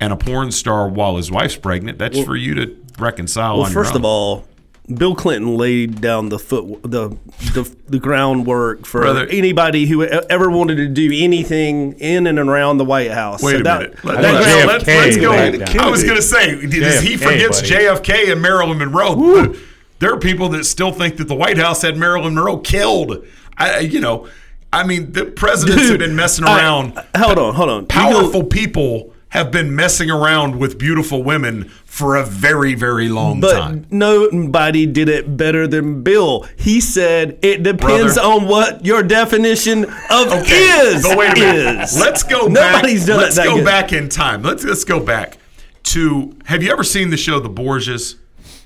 and 0.00 0.12
a 0.12 0.16
porn 0.16 0.50
star 0.50 0.88
while 0.88 1.16
his 1.16 1.30
wife's 1.30 1.56
pregnant. 1.56 1.98
That's 1.98 2.16
Well- 2.16 2.24
for 2.26 2.36
you 2.36 2.54
to 2.54 2.76
reconcile. 2.98 3.56
Well, 3.56 3.66
on 3.66 3.72
your 3.72 3.84
first 3.84 3.94
of 3.94 4.04
all, 4.04 4.46
Bill 4.94 5.14
Clinton 5.14 5.56
laid 5.56 6.00
down 6.00 6.30
the 6.30 6.38
foot 6.38 6.82
the 6.82 7.10
the, 7.52 7.70
the 7.88 7.98
groundwork 7.98 8.86
for 8.86 9.02
Brother- 9.02 9.26
anybody 9.26 9.86
who 9.86 10.02
e- 10.02 10.08
ever 10.30 10.50
wanted 10.50 10.76
to 10.76 10.88
do 10.88 11.10
anything 11.14 11.92
in 12.00 12.26
and 12.26 12.38
around 12.38 12.78
the 12.78 12.84
White 12.84 13.10
House. 13.10 13.42
Wait 13.42 13.52
So 13.52 13.58
a 13.60 13.62
that- 13.64 13.80
minute. 13.80 14.04
Let, 14.04 14.22
that- 14.22 14.34
us 14.34 14.66
let's, 14.66 14.86
let's 14.86 15.16
go. 15.18 15.30
laid. 15.30 15.62
I 15.76 15.90
was 15.90 16.02
going 16.04 16.16
to 16.16 16.22
say, 16.22 16.66
does 16.66 17.02
he 17.02 17.16
forgets 17.16 17.60
buddy. 17.60 17.74
JFK 17.84 18.32
and 18.32 18.40
Marilyn 18.40 18.78
Monroe? 18.78 19.54
There 19.98 20.12
are 20.14 20.18
people 20.18 20.48
that 20.50 20.64
still 20.64 20.92
think 20.92 21.16
that 21.18 21.28
the 21.28 21.34
White 21.34 21.58
House 21.58 21.82
had 21.82 21.96
Marilyn 21.96 22.34
Monroe 22.34 22.58
killed. 22.58 23.26
I, 23.58 23.80
you 23.80 24.00
know, 24.00 24.28
I 24.72 24.84
mean, 24.86 25.12
the 25.12 25.24
presidents 25.26 25.88
have 25.88 25.98
been 25.98 26.16
messing 26.16 26.44
I- 26.46 26.56
around. 26.58 26.92
hold 27.16 27.38
on, 27.38 27.54
hold 27.54 27.68
on. 27.68 27.80
You 27.82 27.86
Powerful 27.88 28.44
people 28.44 29.12
have 29.30 29.50
been 29.50 29.74
messing 29.76 30.10
around 30.10 30.56
with 30.58 30.78
beautiful 30.78 31.22
women 31.22 31.64
for 31.98 32.16
a 32.16 32.24
very, 32.24 32.74
very 32.74 33.08
long 33.08 33.40
But 33.40 33.52
time. 33.58 33.86
nobody 33.90 34.86
did 34.86 35.08
it 35.08 35.36
better 35.36 35.66
than 35.66 36.02
Bill. 36.02 36.46
He 36.56 36.80
said 36.80 37.38
it 37.42 37.62
depends 37.62 38.14
Brother. 38.14 38.20
on 38.28 38.46
what 38.46 38.86
your 38.86 39.02
definition 39.02 39.84
of 39.84 40.28
Okay, 40.32 40.54
is 40.54 41.02
but 41.02 41.18
wait 41.18 41.36
a 41.36 41.40
minute. 41.40 41.82
is. 41.84 41.98
Let's 41.98 42.22
go 42.22 42.46
Nobody's 42.46 43.00
back. 43.00 43.06
done 43.08 43.16
let's 43.18 43.34
it 43.36 43.40
that 43.40 43.46
go 43.46 43.56
good. 43.56 43.64
back 43.64 43.92
in 43.92 44.08
time. 44.08 44.42
Let's 44.42 44.64
let's 44.64 44.84
go 44.84 45.00
back 45.00 45.38
to. 45.84 46.34
Have 46.46 46.62
you 46.62 46.70
ever 46.70 46.84
seen 46.84 47.10
the 47.10 47.16
show 47.16 47.40
The 47.40 47.50
Borgias? 47.50 48.14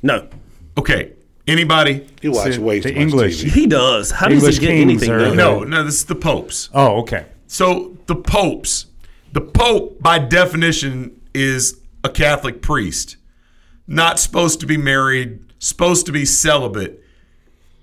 No. 0.03 0.29
Okay. 0.79 1.13
Anybody? 1.49 2.07
He 2.21 2.29
watched 2.29 2.59
way 2.59 2.79
the 2.81 2.91
too 2.91 2.95
much 2.95 3.03
English. 3.03 3.43
TV. 3.45 3.51
He 3.51 3.67
does. 3.67 4.11
How 4.13 4.29
does 4.29 4.39
English 4.39 4.55
he 4.57 4.61
get 4.61 4.69
kings 4.73 4.83
anything 5.03 5.09
done? 5.11 5.37
No, 5.37 5.65
no. 5.65 5.83
This 5.85 5.97
is 5.97 6.05
the 6.05 6.15
popes. 6.15 6.69
Oh, 6.73 7.01
okay. 7.01 7.27
So 7.49 7.97
the 8.07 8.15
popes, 8.15 8.87
the 9.33 9.41
pope 9.41 10.01
by 10.01 10.19
definition 10.21 11.21
is 11.35 11.81
a 12.05 12.09
Catholic 12.09 12.63
priest, 12.63 13.17
not 13.93 14.19
supposed 14.19 14.59
to 14.61 14.67
be 14.67 14.77
married, 14.77 15.39
supposed 15.59 16.07
to 16.07 16.13
be 16.13 16.25
celibate. 16.25 17.03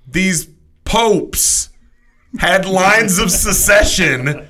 These 0.07 0.49
popes 0.83 1.69
had 2.39 2.65
lines 2.65 3.19
of 3.19 3.29
secession 3.31 4.47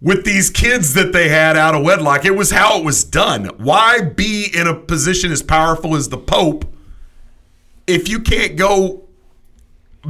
with 0.00 0.24
these 0.24 0.50
kids 0.50 0.94
that 0.94 1.12
they 1.12 1.28
had 1.28 1.56
out 1.56 1.74
of 1.74 1.84
wedlock. 1.84 2.24
It 2.24 2.34
was 2.34 2.50
how 2.50 2.78
it 2.78 2.84
was 2.84 3.04
done. 3.04 3.46
Why 3.56 4.00
be 4.02 4.48
in 4.52 4.66
a 4.66 4.74
position 4.74 5.30
as 5.32 5.42
powerful 5.42 5.94
as 5.94 6.08
the 6.08 6.18
Pope 6.18 6.64
if 7.86 8.08
you 8.08 8.18
can't 8.18 8.56
go 8.56 9.04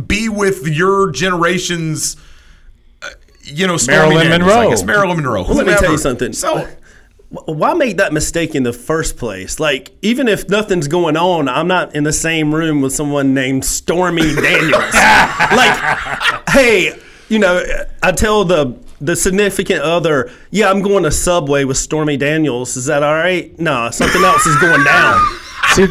be 0.07 0.31
with 0.31 0.67
your 0.67 1.11
generation's, 1.11 2.17
uh, 3.03 3.09
you 3.43 3.67
know, 3.67 3.77
Stormy 3.77 4.15
Marilyn 4.15 4.31
Daniels, 4.31 4.51
I 4.53 4.55
Monroe. 4.57 4.71
guess 4.71 4.83
Marilyn 4.83 5.17
Monroe. 5.19 5.43
Well, 5.43 5.55
let 5.57 5.67
me 5.67 5.75
tell 5.75 5.93
you 5.93 5.99
something. 5.99 6.33
So 6.33 6.59
Wh- 6.61 6.69
Why 7.47 7.75
make 7.75 7.99
that 7.99 8.13
mistake 8.13 8.55
in 8.55 8.63
the 8.63 8.73
first 8.73 9.17
place? 9.17 9.61
Like, 9.61 9.97
even 10.03 10.29
if 10.29 10.49
nothing's 10.49 10.89
going 10.89 11.17
on, 11.17 11.49
I'm 11.49 11.69
not 11.69 11.95
in 11.95 12.05
the 12.05 12.13
same 12.13 12.55
room 12.55 12.81
with 12.81 12.93
someone 12.95 13.35
named 13.35 13.65
Stormy 13.65 14.35
Daniels. 14.35 14.95
like, 14.95 16.49
hey, 16.51 16.99
you 17.29 17.39
know, 17.39 17.63
I 18.03 18.13
tell 18.13 18.45
the 18.45 18.79
the 18.99 19.15
significant 19.15 19.81
other, 19.83 20.31
yeah, 20.51 20.71
I'm 20.71 20.81
going 20.81 21.03
to 21.03 21.11
Subway 21.11 21.65
with 21.65 21.77
Stormy 21.77 22.17
Daniels. 22.17 22.77
Is 22.79 22.87
that 22.87 23.03
all 23.03 23.13
right? 23.13 23.59
No, 23.59 23.91
something 23.91 24.23
else 24.23 24.47
is 24.47 24.57
going 24.57 24.83
down. 24.85 25.23
See, 25.75 25.87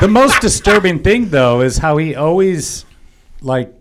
the 0.00 0.08
most 0.08 0.40
disturbing 0.40 1.02
thing 1.02 1.30
though 1.30 1.60
is 1.62 1.78
how 1.78 1.96
he 1.96 2.14
always 2.14 2.84
like 3.40 3.74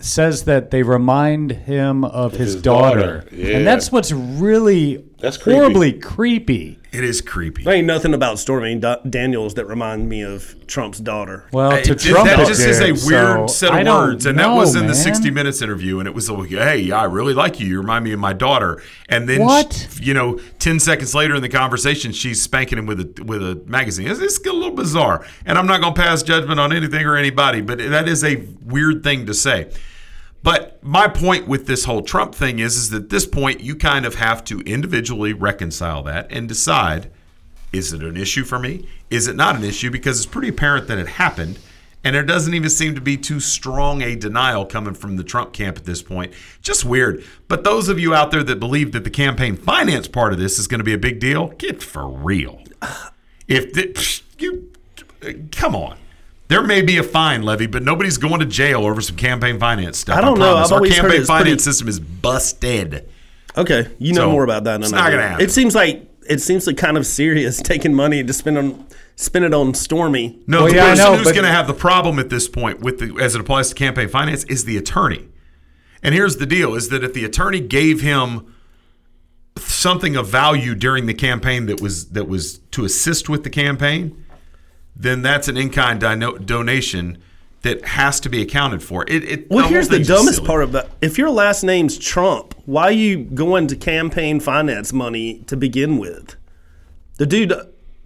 says 0.00 0.44
that 0.44 0.70
they 0.70 0.82
remind 0.82 1.52
him 1.52 2.04
of 2.04 2.32
his, 2.32 2.54
his 2.54 2.62
daughter, 2.62 3.20
daughter, 3.20 3.28
yeah. 3.32 3.56
and 3.56 3.66
that's 3.66 3.90
what's 3.90 4.12
really 4.12 5.07
That's 5.20 5.36
creepy. 5.36 5.58
horribly 5.58 5.92
creepy. 5.94 6.78
it 6.92 7.02
is 7.02 7.20
creepy. 7.20 7.64
There 7.64 7.74
ain't 7.74 7.86
nothing 7.88 8.14
about 8.14 8.38
Stormy 8.38 8.76
Da- 8.76 9.00
Daniels 9.08 9.54
that 9.54 9.66
remind 9.66 10.08
me 10.08 10.22
of 10.22 10.54
Trump's 10.68 11.00
daughter. 11.00 11.44
Well, 11.52 11.72
to 11.82 11.94
just- 11.96 12.06
Trump, 12.06 12.28
that 12.28 12.38
it 12.38 12.46
just 12.46 12.60
is 12.60 12.80
a 12.80 12.92
weird 12.92 13.50
so 13.50 13.68
set 13.68 13.74
of 13.80 13.86
words, 13.86 14.26
and 14.26 14.38
that 14.38 14.54
was 14.54 14.76
in 14.76 14.86
the 14.86 14.94
60 14.94 15.30
Minutes 15.30 15.60
interview, 15.60 15.98
and 15.98 16.06
it 16.06 16.14
was 16.14 16.30
like, 16.30 16.50
"Hey, 16.50 16.90
I 16.92 17.04
really 17.04 17.34
like 17.34 17.58
you. 17.58 17.66
You 17.66 17.80
remind 17.80 18.04
me 18.04 18.12
of 18.12 18.20
my 18.20 18.32
daughter." 18.32 18.80
And 19.08 19.28
then, 19.28 19.42
What? 19.42 19.88
sh- 19.92 20.00
you 20.00 20.14
know, 20.14 20.38
10 20.60 20.78
seconds 20.78 21.14
later 21.14 21.34
in 21.34 21.42
the 21.42 21.48
conversation, 21.48 22.12
she's 22.12 22.40
spanking 22.40 22.78
him 22.78 22.86
with 22.86 23.00
a 23.00 23.24
with 23.24 23.42
a 23.42 23.60
magazine. 23.66 24.06
It's, 24.06 24.20
it's 24.20 24.38
a 24.46 24.52
little 24.52 24.70
bizarre, 24.70 25.24
and 25.44 25.58
I'm 25.58 25.66
not 25.66 25.80
going 25.80 25.94
to 25.94 26.00
pass 26.00 26.22
judgment 26.22 26.60
on 26.60 26.72
anything 26.72 27.04
or 27.04 27.16
anybody, 27.16 27.60
but 27.60 27.78
that 27.78 28.08
is 28.08 28.22
a 28.22 28.44
weird 28.64 29.02
thing 29.02 29.26
to 29.26 29.34
say. 29.34 29.66
But 30.42 30.82
my 30.82 31.08
point 31.08 31.48
with 31.48 31.66
this 31.66 31.84
whole 31.84 32.02
Trump 32.02 32.34
thing 32.34 32.58
is, 32.58 32.76
is 32.76 32.90
that 32.90 33.04
at 33.04 33.08
this 33.10 33.26
point 33.26 33.60
you 33.60 33.74
kind 33.74 34.06
of 34.06 34.14
have 34.14 34.44
to 34.44 34.60
individually 34.60 35.32
reconcile 35.32 36.02
that 36.04 36.30
and 36.30 36.48
decide: 36.48 37.10
is 37.72 37.92
it 37.92 38.02
an 38.02 38.16
issue 38.16 38.44
for 38.44 38.58
me? 38.58 38.88
Is 39.10 39.26
it 39.26 39.36
not 39.36 39.56
an 39.56 39.64
issue? 39.64 39.90
Because 39.90 40.18
it's 40.18 40.26
pretty 40.26 40.48
apparent 40.48 40.86
that 40.88 40.98
it 40.98 41.08
happened, 41.08 41.58
and 42.04 42.14
there 42.14 42.22
doesn't 42.22 42.54
even 42.54 42.70
seem 42.70 42.94
to 42.94 43.00
be 43.00 43.16
too 43.16 43.40
strong 43.40 44.00
a 44.00 44.14
denial 44.14 44.64
coming 44.64 44.94
from 44.94 45.16
the 45.16 45.24
Trump 45.24 45.52
camp 45.52 45.76
at 45.76 45.84
this 45.84 46.02
point. 46.02 46.32
Just 46.62 46.84
weird. 46.84 47.24
But 47.48 47.64
those 47.64 47.88
of 47.88 47.98
you 47.98 48.14
out 48.14 48.30
there 48.30 48.44
that 48.44 48.60
believe 48.60 48.92
that 48.92 49.04
the 49.04 49.10
campaign 49.10 49.56
finance 49.56 50.06
part 50.06 50.32
of 50.32 50.38
this 50.38 50.58
is 50.58 50.68
going 50.68 50.78
to 50.78 50.84
be 50.84 50.94
a 50.94 50.98
big 50.98 51.18
deal, 51.18 51.48
get 51.48 51.82
for 51.82 52.06
real. 52.08 52.62
If 53.48 53.72
the, 53.72 54.22
you 54.38 54.70
come 55.50 55.74
on. 55.74 55.98
There 56.48 56.62
may 56.62 56.80
be 56.82 56.96
a 56.96 57.02
fine 57.02 57.42
levy, 57.42 57.66
but 57.66 57.82
nobody's 57.82 58.16
going 58.18 58.40
to 58.40 58.46
jail 58.46 58.84
over 58.86 59.00
some 59.02 59.16
campaign 59.16 59.58
finance 59.58 59.98
stuff. 59.98 60.16
I 60.16 60.20
don't 60.22 60.38
know. 60.38 60.52
promise. 60.52 60.68
I've 60.68 60.72
Our 60.72 60.78
always 60.78 60.92
heard 60.96 61.02
campaign 61.02 61.20
it's 61.20 61.28
finance 61.28 61.44
pretty- 61.46 61.58
system 61.62 61.88
is 61.88 62.00
busted. 62.00 63.08
Okay, 63.56 63.88
you 63.98 64.12
know 64.14 64.22
So, 64.22 64.30
more 64.32 64.44
about 64.44 64.64
that 64.64 64.72
than 64.74 64.82
it's 64.84 64.92
I 64.92 64.96
not 64.96 65.06
do. 65.10 65.16
gonna 65.16 65.28
happen. 65.28 65.44
It 65.44 65.50
seems 65.50 65.74
like 65.74 66.08
it 66.28 66.40
seems 66.40 66.66
like 66.66 66.76
kind 66.76 66.96
of 66.96 67.06
serious 67.06 67.60
taking 67.62 67.92
money 67.94 68.22
to 68.24 68.32
spend 68.32 68.56
on 68.58 68.86
spend 69.16 69.44
it 69.44 69.52
on 69.52 69.74
Stormy. 69.74 70.38
No, 70.46 70.62
Well, 70.62 70.68
the 70.70 70.76
yeah, 70.76 70.84
I 70.84 70.88
person 70.90 71.04
know, 71.04 71.16
who's 71.18 71.32
going 71.32 71.44
to 71.44 71.50
have 71.50 71.66
the 71.66 71.74
problem 71.74 72.20
at 72.20 72.30
this 72.30 72.46
point 72.48 72.80
with 72.80 72.98
the 73.00 73.20
as 73.22 73.34
it 73.34 73.40
applies 73.40 73.68
to 73.70 73.74
campaign 73.74 74.08
finance 74.08 74.44
is 74.44 74.64
the 74.64 74.76
attorney. 74.76 75.26
And 76.02 76.14
here's 76.14 76.36
the 76.36 76.46
deal: 76.46 76.74
is 76.76 76.88
that 76.90 77.02
if 77.02 77.12
the 77.14 77.24
attorney 77.24 77.60
gave 77.60 78.00
him 78.00 78.54
something 79.56 80.14
of 80.16 80.28
value 80.28 80.74
during 80.74 81.06
the 81.06 81.14
campaign 81.14 81.66
that 81.66 81.80
was 81.80 82.10
that 82.10 82.28
was 82.28 82.58
to 82.70 82.84
assist 82.84 83.28
with 83.28 83.42
the 83.44 83.50
campaign, 83.50 84.24
then 84.98 85.22
that's 85.22 85.48
an 85.48 85.56
in-kind 85.56 86.00
dino- 86.00 86.38
donation 86.38 87.18
that 87.62 87.84
has 87.84 88.20
to 88.20 88.28
be 88.28 88.40
accounted 88.42 88.82
for. 88.82 89.04
It, 89.08 89.24
it 89.24 89.50
Well, 89.50 89.60
whole 89.64 89.70
here's 89.72 89.88
the 89.88 90.02
dumbest 90.02 90.36
silly. 90.36 90.46
part 90.46 90.72
that. 90.72 90.88
if 91.00 91.18
your 91.18 91.30
last 91.30 91.62
name's 91.64 91.98
Trump, 91.98 92.54
why 92.66 92.84
are 92.84 92.92
you 92.92 93.18
going 93.24 93.66
to 93.68 93.76
campaign 93.76 94.38
finance 94.40 94.92
money 94.92 95.40
to 95.46 95.56
begin 95.56 95.98
with? 95.98 96.36
The 97.18 97.26
dude 97.26 97.52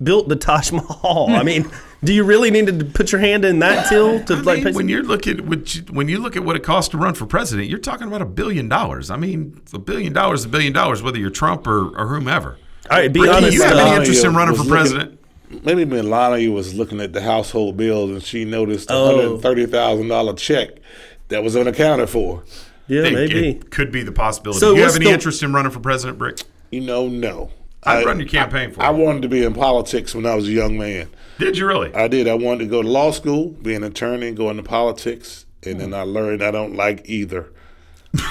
built 0.02 0.28
the 0.28 0.36
Taj 0.36 0.72
Mahal. 0.72 1.28
I 1.30 1.42
mean, 1.42 1.70
do 2.04 2.12
you 2.14 2.24
really 2.24 2.50
need 2.50 2.66
to 2.66 2.84
put 2.84 3.12
your 3.12 3.20
hand 3.20 3.44
in 3.44 3.58
that 3.60 3.88
till 3.88 4.24
to 4.24 4.34
I 4.36 4.40
like 4.40 4.64
mean, 4.64 4.74
when 4.74 4.88
you 4.88 5.02
look 5.02 5.26
at 5.26 5.42
what 5.42 5.82
when 5.90 6.08
you 6.08 6.18
look 6.18 6.34
at 6.34 6.44
what 6.44 6.56
it 6.56 6.62
costs 6.62 6.90
to 6.92 6.98
run 6.98 7.12
for 7.14 7.26
president, 7.26 7.68
you're 7.68 7.78
talking 7.78 8.08
about 8.08 8.22
a 8.22 8.26
billion 8.26 8.68
dollars. 8.70 9.10
I 9.10 9.16
mean, 9.16 9.60
a 9.74 9.78
billion 9.78 10.12
dollars, 10.14 10.44
a 10.46 10.48
billion 10.48 10.72
dollars, 10.72 11.02
whether 11.02 11.18
you're 11.18 11.30
Trump 11.30 11.66
or, 11.66 11.96
or 11.96 12.06
whomever. 12.08 12.56
All 12.90 12.98
right, 12.98 13.12
be 13.12 13.20
Ricky, 13.20 13.32
honest. 13.32 13.52
you 13.52 13.62
have 13.62 13.76
uh, 13.76 13.80
any 13.80 13.96
interest 13.96 14.24
in 14.24 14.34
running 14.34 14.52
was 14.56 14.62
for 14.62 14.68
looking- 14.68 14.70
president? 14.96 15.18
Maybe 15.64 15.84
Melania 15.84 16.50
was 16.50 16.74
looking 16.74 17.00
at 17.00 17.12
the 17.12 17.20
household 17.20 17.76
bills 17.76 18.10
and 18.10 18.22
she 18.22 18.44
noticed 18.44 18.90
a 18.90 18.94
Oh. 18.94 19.06
hundred 19.06 19.30
and 19.32 19.42
thirty 19.42 19.66
thousand 19.66 20.08
dollar 20.08 20.34
check 20.34 20.70
that 21.28 21.42
was 21.42 21.56
unaccounted 21.56 22.08
for. 22.10 22.42
yeah, 22.88 23.02
It- 23.04 23.12
maybe. 23.12 23.48
It 23.50 23.70
could 23.70 23.90
be 23.92 24.02
the 24.02 24.12
possibility. 24.12 24.60
So 24.60 24.72
Do 24.72 24.78
you 24.80 24.84
have 24.86 24.96
any 24.96 25.06
the- 25.06 25.12
interest 25.12 25.42
in 25.42 25.52
running 25.52 25.70
for 25.72 25.80
president, 25.80 26.18
Brick? 26.18 26.40
You 26.70 26.80
know, 26.80 27.08
no. 27.08 27.50
I'd 27.84 28.02
I- 28.02 28.04
run 28.04 28.18
your 28.20 28.28
campaign 28.28 28.70
for 28.72 28.82
I, 28.82 28.86
I 28.86 28.90
wanted 28.90 29.22
to 29.22 29.28
be 29.28 29.42
in 29.44 29.54
politics 29.54 30.14
when 30.14 30.24
I 30.26 30.34
was 30.34 30.46
a 30.48 30.52
young 30.52 30.78
man. 30.78 31.08
Did 31.38 31.56
you 31.58 31.66
really? 31.66 31.92
I 31.94 32.06
did. 32.08 32.28
I 32.28 32.34
wanted 32.34 32.60
to 32.60 32.66
go 32.70 32.82
to 32.82 32.88
law 32.88 33.10
school, 33.10 33.48
be 33.48 33.74
an 33.74 33.82
attorney, 33.82 34.30
go 34.32 34.50
into 34.50 34.62
politics, 34.62 35.46
and 35.64 35.80
then 35.80 35.92
I 35.94 36.02
learned 36.02 36.42
I 36.42 36.50
don't 36.50 36.76
like 36.76 37.02
either. 37.06 37.50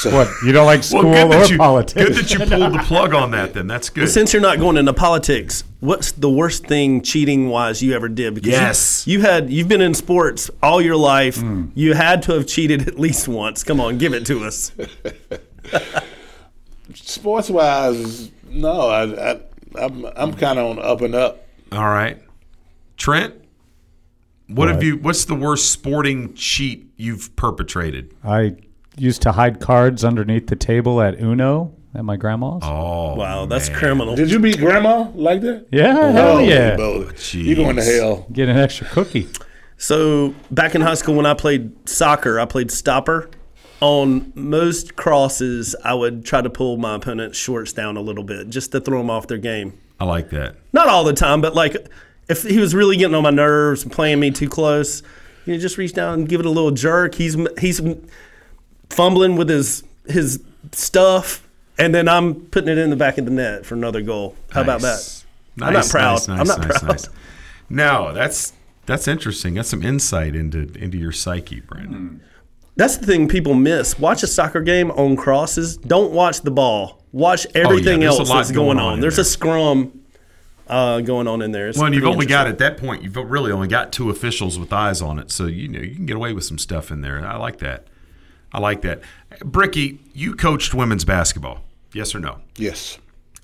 So, 0.00 0.10
What 0.10 0.28
you 0.42 0.52
don't 0.52 0.64
like 0.64 0.82
school 0.82 1.10
well, 1.10 1.28
good 1.28 1.50
or 1.50 1.52
you, 1.52 1.58
politics? 1.58 2.04
Good 2.10 2.14
that 2.16 2.30
you 2.30 2.38
pulled 2.58 2.72
the 2.72 2.78
plug 2.86 3.12
on 3.12 3.32
that. 3.32 3.52
Then 3.52 3.66
that's 3.66 3.90
good. 3.90 4.08
Since 4.08 4.32
you're 4.32 4.40
not 4.40 4.58
going 4.58 4.78
into 4.78 4.94
politics, 4.94 5.62
what's 5.80 6.12
the 6.12 6.30
worst 6.30 6.66
thing 6.66 7.02
cheating 7.02 7.50
wise 7.50 7.82
you 7.82 7.92
ever 7.92 8.08
did? 8.08 8.34
Because 8.34 8.50
Yes. 8.50 9.06
you, 9.06 9.20
had 9.20 9.50
you've 9.50 9.68
been 9.68 9.82
in 9.82 9.92
sports 9.92 10.50
all 10.62 10.80
your 10.80 10.96
life. 10.96 11.36
Mm. 11.36 11.72
You 11.74 11.92
had 11.92 12.22
to 12.22 12.32
have 12.32 12.46
cheated 12.46 12.88
at 12.88 12.98
least 12.98 13.28
once. 13.28 13.62
Come 13.62 13.78
on, 13.78 13.98
give 13.98 14.14
it 14.14 14.24
to 14.26 14.42
us. 14.44 14.72
sports 16.94 17.50
wise, 17.50 18.30
no. 18.48 18.88
I, 18.88 19.32
I 19.32 19.40
I'm 19.78 20.06
I'm 20.16 20.32
kind 20.34 20.58
of 20.58 20.78
on 20.78 20.84
up 20.84 21.02
and 21.02 21.14
up. 21.14 21.46
All 21.72 21.84
right, 21.88 22.18
Trent. 22.96 23.34
What, 24.48 24.68
have 24.68 24.82
you? 24.82 24.96
What's 24.96 25.26
the 25.26 25.36
worst 25.36 25.70
sporting 25.70 26.34
cheat 26.34 26.90
you've 26.96 27.36
perpetrated? 27.36 28.16
I 28.24 28.56
used 28.96 29.22
to 29.22 29.32
hide 29.32 29.60
cards 29.60 30.04
underneath 30.04 30.46
the 30.48 30.56
table 30.56 31.00
at 31.00 31.20
Uno 31.20 31.74
at 31.94 32.04
my 32.04 32.16
grandma's. 32.16 32.62
Oh, 32.64 33.14
Wow, 33.16 33.46
that's 33.46 33.68
criminal. 33.68 34.14
Did 34.14 34.30
you 34.30 34.38
beat 34.38 34.58
grandma 34.58 35.08
like 35.14 35.40
that? 35.42 35.66
Yeah, 35.72 35.96
oh, 35.98 36.12
hell 36.12 36.40
yeah. 36.42 36.76
moly. 36.76 37.14
You 37.32 37.54
going 37.56 37.76
to 37.76 37.82
hell? 37.82 38.26
Get 38.32 38.48
an 38.48 38.56
extra 38.56 38.86
cookie. 38.88 39.28
So 39.76 40.34
back 40.50 40.74
in 40.74 40.82
high 40.82 40.94
school 40.94 41.14
when 41.14 41.26
I 41.26 41.34
played 41.34 41.88
soccer, 41.88 42.38
I 42.38 42.44
played 42.44 42.70
stopper. 42.70 43.30
On 43.80 44.30
most 44.34 44.94
crosses, 44.96 45.74
I 45.82 45.94
would 45.94 46.26
try 46.26 46.42
to 46.42 46.50
pull 46.50 46.76
my 46.76 46.96
opponent's 46.96 47.38
shorts 47.38 47.72
down 47.72 47.96
a 47.96 48.02
little 48.02 48.24
bit 48.24 48.50
just 48.50 48.72
to 48.72 48.80
throw 48.80 48.98
them 48.98 49.08
off 49.08 49.26
their 49.26 49.38
game. 49.38 49.80
I 49.98 50.04
like 50.04 50.28
that. 50.30 50.56
Not 50.74 50.88
all 50.88 51.02
the 51.02 51.14
time, 51.14 51.40
but 51.40 51.54
like 51.54 51.88
if 52.28 52.42
he 52.42 52.58
was 52.58 52.74
really 52.74 52.98
getting 52.98 53.14
on 53.14 53.22
my 53.22 53.30
nerves 53.30 53.82
and 53.82 53.90
playing 53.90 54.20
me 54.20 54.30
too 54.32 54.50
close, 54.50 55.02
you 55.46 55.54
know, 55.54 55.58
just 55.58 55.78
reach 55.78 55.94
down 55.94 56.12
and 56.20 56.28
give 56.28 56.40
it 56.40 56.46
a 56.46 56.50
little 56.50 56.70
jerk. 56.72 57.14
He's 57.14 57.36
he's 57.58 57.80
fumbling 58.90 59.36
with 59.36 59.48
his 59.48 59.84
his 60.06 60.42
stuff, 60.72 61.46
and 61.78 61.94
then 61.94 62.08
I'm 62.08 62.34
putting 62.34 62.68
it 62.68 62.78
in 62.78 62.90
the 62.90 62.96
back 62.96 63.18
of 63.18 63.24
the 63.24 63.30
net 63.30 63.64
for 63.64 63.74
another 63.74 64.02
goal. 64.02 64.36
How 64.50 64.62
about 64.62 64.80
that? 64.82 64.98
Nice. 65.56 65.68
I'm 65.68 65.72
not 65.72 65.88
proud. 65.88 66.12
nice, 66.14 66.28
I'm 66.28 66.46
not 66.46 66.58
nice, 66.60 66.78
proud. 66.78 66.90
nice. 66.90 67.08
No, 67.68 68.12
that's 68.12 68.52
that's 68.86 69.06
interesting. 69.08 69.54
That's 69.54 69.68
some 69.68 69.82
insight 69.82 70.34
into 70.34 70.72
into 70.74 70.98
your 70.98 71.12
psyche, 71.12 71.60
Brandon. 71.60 72.20
That's 72.76 72.96
the 72.96 73.06
thing 73.06 73.28
people 73.28 73.54
miss. 73.54 73.98
Watch 73.98 74.22
a 74.22 74.26
soccer 74.26 74.60
game 74.60 74.90
on 74.92 75.16
crosses. 75.16 75.76
Don't 75.76 76.12
watch 76.12 76.40
the 76.40 76.50
ball. 76.50 77.02
Watch 77.12 77.46
everything 77.54 77.98
Oh, 77.98 78.00
there's 78.00 78.16
a 78.16 78.20
else 78.20 78.28
that's 78.30 78.50
going 78.50 78.76
going 78.76 78.78
on 78.78 78.92
on. 78.94 79.00
There's 79.00 79.16
there. 79.16 79.22
a 79.22 79.26
scrum 79.26 80.00
uh, 80.68 81.00
going 81.00 81.26
on 81.26 81.42
in 81.42 81.52
there. 81.52 81.68
It's 81.68 81.76
Well, 81.76 81.86
and 81.86 81.94
you've 81.94 82.04
only 82.04 82.26
got 82.26 82.46
at 82.46 82.58
that 82.58 82.78
point. 82.78 83.02
You've 83.02 83.16
really 83.16 83.52
only 83.52 83.68
got 83.68 83.92
two 83.92 84.08
officials 84.08 84.58
with 84.58 84.72
eyes 84.72 85.02
on 85.02 85.18
it, 85.18 85.30
so 85.30 85.46
you 85.46 85.68
know 85.68 85.80
you 85.80 85.94
can 85.94 86.06
get 86.06 86.16
away 86.16 86.32
with 86.32 86.44
some 86.44 86.58
stuff 86.58 86.90
in 86.90 87.00
there. 87.00 87.24
I 87.26 87.36
like 87.36 87.58
that. 87.58 87.86
I 88.52 88.58
like 88.58 88.82
that. 88.82 89.00
Brickey, 89.44 90.00
you 90.12 90.34
coached 90.34 90.74
women's 90.74 91.04
basketball. 91.04 91.62
Yes 91.92 92.14
or 92.14 92.20
no? 92.20 92.40
Yes. 92.56 92.98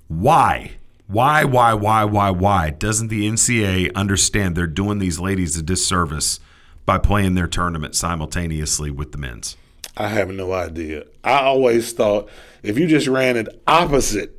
Why? 0.08 0.72
Why? 1.06 1.44
Why? 1.44 1.74
Why? 1.74 2.04
Why? 2.04 2.30
Why 2.30 2.70
doesn't 2.70 3.08
the 3.08 3.28
NCAA 3.28 3.94
understand 3.94 4.56
they're 4.56 4.66
doing 4.66 4.98
these 4.98 5.18
ladies 5.18 5.56
a 5.56 5.62
disservice 5.62 6.40
by 6.84 6.98
playing 6.98 7.34
their 7.34 7.46
tournament 7.46 7.94
simultaneously 7.94 8.90
with 8.90 9.12
the 9.12 9.18
men's? 9.18 9.56
I 9.96 10.08
have 10.08 10.30
no 10.30 10.52
idea. 10.52 11.04
I 11.24 11.40
always 11.40 11.92
thought 11.92 12.28
if 12.62 12.78
you 12.78 12.86
just 12.86 13.06
ran 13.06 13.36
it 13.36 13.48
opposite, 13.66 14.32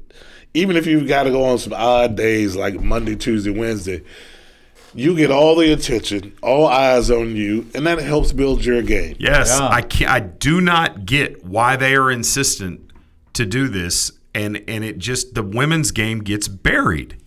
even 0.54 0.76
if 0.76 0.86
you've 0.86 1.08
got 1.08 1.24
to 1.24 1.32
go 1.32 1.44
on 1.46 1.58
some 1.58 1.74
odd 1.74 2.16
days 2.16 2.56
like 2.56 2.80
Monday, 2.80 3.16
Tuesday, 3.16 3.52
Wednesday, 3.52 4.04
you 4.94 5.16
get 5.16 5.32
all 5.32 5.56
the 5.56 5.72
attention, 5.72 6.34
all 6.42 6.68
eyes 6.68 7.12
on 7.12 7.36
you, 7.36 7.68
and 7.74 7.86
that 7.86 8.00
helps 8.00 8.32
build 8.32 8.64
your 8.66 8.82
game. 8.82 9.16
Yes, 9.20 9.52
I 9.52 9.82
can 9.82 10.08
I 10.08 10.20
do 10.20 10.62
not 10.62 11.06
get 11.06 11.46
why 11.46 11.76
they 11.76 11.96
are 11.96 12.10
insistent 12.10 12.92
to 13.34 13.46
do 13.46 13.68
this, 13.68 14.12
and 14.34 14.64
and 14.68 14.84
it 14.84 14.98
just 14.98 15.36
the 15.36 15.44
women's 15.44 15.92
game 15.92 16.20
gets 16.20 16.48
buried, 16.48 17.18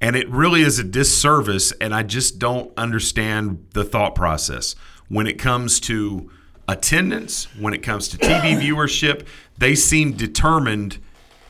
and 0.00 0.16
it 0.16 0.28
really 0.30 0.62
is 0.62 0.78
a 0.78 0.84
disservice. 0.84 1.72
And 1.72 1.94
I 1.94 2.02
just 2.02 2.38
don't 2.38 2.72
understand 2.76 3.66
the 3.72 3.84
thought 3.84 4.14
process 4.14 4.74
when 5.08 5.26
it 5.26 5.38
comes 5.38 5.80
to 5.80 6.30
attendance, 6.68 7.44
when 7.58 7.74
it 7.74 7.82
comes 7.82 8.08
to 8.08 8.18
TV 8.18 8.58
viewership. 8.60 9.26
They 9.58 9.74
seem 9.74 10.12
determined. 10.12 10.98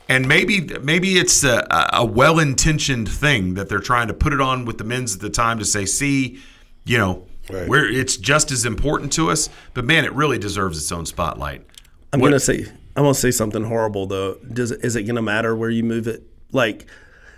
And 0.08 0.28
maybe 0.28 0.60
maybe 0.82 1.14
it's 1.18 1.44
a, 1.44 1.66
a 1.92 2.04
well 2.04 2.38
intentioned 2.38 3.08
thing 3.08 3.54
that 3.54 3.68
they're 3.68 3.78
trying 3.80 4.08
to 4.08 4.14
put 4.14 4.32
it 4.32 4.40
on 4.40 4.64
with 4.66 4.78
the 4.78 4.84
men's 4.84 5.14
at 5.14 5.20
the 5.20 5.30
time 5.30 5.58
to 5.58 5.64
say, 5.64 5.86
see, 5.86 6.38
you 6.84 6.98
know, 6.98 7.26
we're 7.50 7.88
it's 7.88 8.16
just 8.16 8.50
as 8.50 8.64
important 8.66 9.12
to 9.14 9.30
us. 9.30 9.48
But 9.72 9.84
man, 9.86 10.04
it 10.04 10.12
really 10.12 10.38
deserves 10.38 10.76
its 10.78 10.92
own 10.92 11.06
spotlight. 11.06 11.66
I'm 12.12 12.20
What- 12.20 12.28
gonna 12.28 12.40
say 12.40 12.66
I'm 12.96 13.02
gonna 13.04 13.14
say 13.14 13.30
something 13.30 13.64
horrible 13.64 14.06
though. 14.06 14.36
Does 14.52 14.72
is 14.72 14.94
it 14.94 15.04
gonna 15.04 15.22
matter 15.22 15.56
where 15.56 15.70
you 15.70 15.82
move 15.84 16.06
it? 16.06 16.22
Like, 16.52 16.86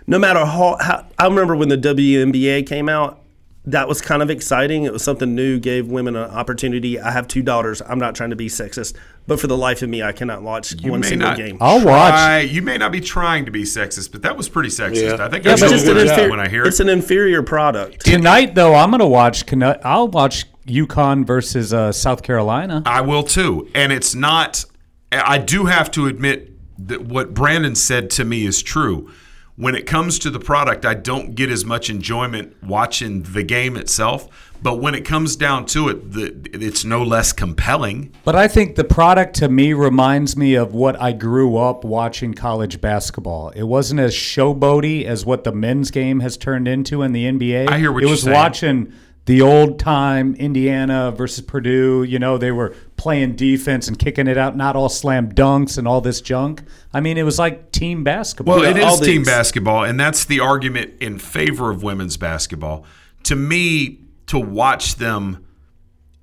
no 0.05 0.19
matter 0.19 0.39
how, 0.45 0.77
how 0.79 1.05
I 1.17 1.25
remember 1.25 1.55
when 1.55 1.69
the 1.69 1.77
WNBA 1.77 2.67
came 2.67 2.89
out, 2.89 3.21
that 3.67 3.87
was 3.87 4.01
kind 4.01 4.21
of 4.23 4.29
exciting. 4.29 4.85
It 4.85 4.93
was 4.93 5.03
something 5.03 5.35
new, 5.35 5.59
gave 5.59 5.87
women 5.87 6.15
an 6.15 6.29
opportunity. 6.31 6.99
I 6.99 7.11
have 7.11 7.27
two 7.27 7.41
daughters. 7.43 7.81
I'm 7.85 7.99
not 7.99 8.15
trying 8.15 8.29
to 8.31 8.35
be 8.35 8.47
sexist, 8.47 8.95
but 9.27 9.39
for 9.39 9.47
the 9.47 9.57
life 9.57 9.81
of 9.81 9.89
me, 9.89 10.01
I 10.01 10.13
cannot 10.13 10.41
watch 10.41 10.73
You 10.81 10.91
one 10.91 11.01
may 11.01 11.09
single 11.09 11.27
not 11.27 11.37
game. 11.37 11.57
try- 11.57 11.83
watch. 11.83 12.49
You 12.49 12.61
may 12.61 12.77
not 12.77 12.91
be 12.93 13.01
trying 13.01 13.45
to 13.45 13.51
be 13.51 13.63
sexist, 13.63 14.11
but 14.13 14.21
that 14.23 14.35
was 14.37 14.47
pretty 14.49 14.69
sexist. 14.69 15.19
I 15.19 15.29
think 15.29 15.45
I 15.45 15.51
but 15.51 15.61
know 15.61 15.67
it's 15.67 15.85
what 15.85 15.97
an 15.97 16.01
it's 16.03 16.09
inferior- 16.11 16.29
when 16.29 16.39
I 16.39 16.47
hear 16.47 16.63
it. 16.63 16.67
It's 16.69 16.79
an 16.79 16.89
inferior 16.89 17.43
product. 17.43 18.05
Tonight, 18.05 18.55
though, 18.55 18.73
I'm 18.73 18.89
going 18.89 18.99
to 18.99 19.05
watch. 19.05 19.45
Cano- 19.45 19.79
I'll 19.83 20.07
watch 20.07 20.45
UConn 20.65 21.25
versus 21.27 21.73
uh, 21.73 21.91
South 21.91 22.23
Carolina. 22.23 22.83
I 22.85 23.01
will 23.01 23.23
too. 23.23 23.69
And 23.75 23.91
it's 23.91 24.15
not, 24.15 24.63
I 25.11 25.37
do 25.39 25.65
have 25.65 25.91
to 25.91 26.07
admit 26.07 26.53
that 26.87 27.01
what 27.01 27.33
Brandon 27.33 27.75
said 27.75 28.09
to 28.11 28.23
me 28.23 28.45
is 28.45 28.61
true. 28.61 29.11
When 29.57 29.73
it 29.73 29.87
comes 29.87 30.19
to 30.19 30.29
the 30.29 30.39
product, 30.39 30.85
I 30.85 30.93
don't 30.93 31.33
get 31.33 31.49
as 31.49 31.65
much 31.65 31.89
enjoyment 31.89 32.55
watching 32.61 33.23
the 33.23 33.41
game 33.41 33.75
itself. 33.75 34.29
But 34.61 34.75
when 34.75 34.93
it 34.93 35.03
comes 35.03 35.35
down 35.35 35.65
to 35.67 35.89
it, 35.89 36.11
the, 36.11 36.49
it's 36.53 36.85
no 36.85 37.01
less 37.01 37.33
compelling. 37.33 38.13
But 38.23 38.35
I 38.35 38.47
think 38.47 38.75
the 38.75 38.83
product 38.83 39.35
to 39.37 39.49
me 39.49 39.73
reminds 39.73 40.37
me 40.37 40.53
of 40.53 40.75
what 40.75 41.01
I 41.01 41.11
grew 41.11 41.57
up 41.57 41.83
watching 41.83 42.35
college 42.35 42.79
basketball. 42.81 43.49
It 43.49 43.63
wasn't 43.63 43.99
as 43.99 44.13
showboaty 44.13 45.05
as 45.05 45.25
what 45.25 45.43
the 45.43 45.51
men's 45.51 45.89
game 45.89 46.19
has 46.19 46.37
turned 46.37 46.67
into 46.67 47.01
in 47.01 47.13
the 47.13 47.25
NBA. 47.25 47.67
I 47.67 47.79
hear 47.79 47.91
what 47.91 48.03
it 48.03 48.07
you're 48.07 48.15
saying. 48.15 48.35
It 48.35 48.37
was 48.37 48.43
watching 48.43 48.93
the 49.25 49.41
old 49.41 49.79
time 49.79 50.35
Indiana 50.35 51.11
versus 51.11 51.43
Purdue. 51.43 52.03
You 52.03 52.19
know, 52.19 52.37
they 52.37 52.51
were 52.51 52.75
playing 53.07 53.37
defense 53.37 53.87
and 53.87 53.97
kicking 53.97 54.27
it 54.27 54.37
out, 54.37 54.57
not 54.57 54.75
all 54.75 54.89
slam 54.89 55.31
dunks 55.31 55.77
and 55.77 55.87
all 55.87 56.01
this 56.01 56.19
junk. 56.19 56.61
I 56.93 56.99
mean, 56.99 57.17
it 57.17 57.23
was 57.23 57.39
like 57.39 57.71
team 57.71 58.03
basketball. 58.03 58.57
Well, 58.59 58.65
it 58.65 58.83
All 58.83 58.95
is 58.95 58.99
team 58.99 59.23
basketball, 59.23 59.85
and 59.85 59.97
that's 59.97 60.25
the 60.25 60.41
argument 60.41 60.95
in 60.99 61.17
favor 61.17 61.71
of 61.71 61.83
women's 61.83 62.17
basketball. 62.17 62.83
To 63.23 63.35
me, 63.37 64.01
to 64.25 64.37
watch 64.37 64.95
them, 64.95 65.45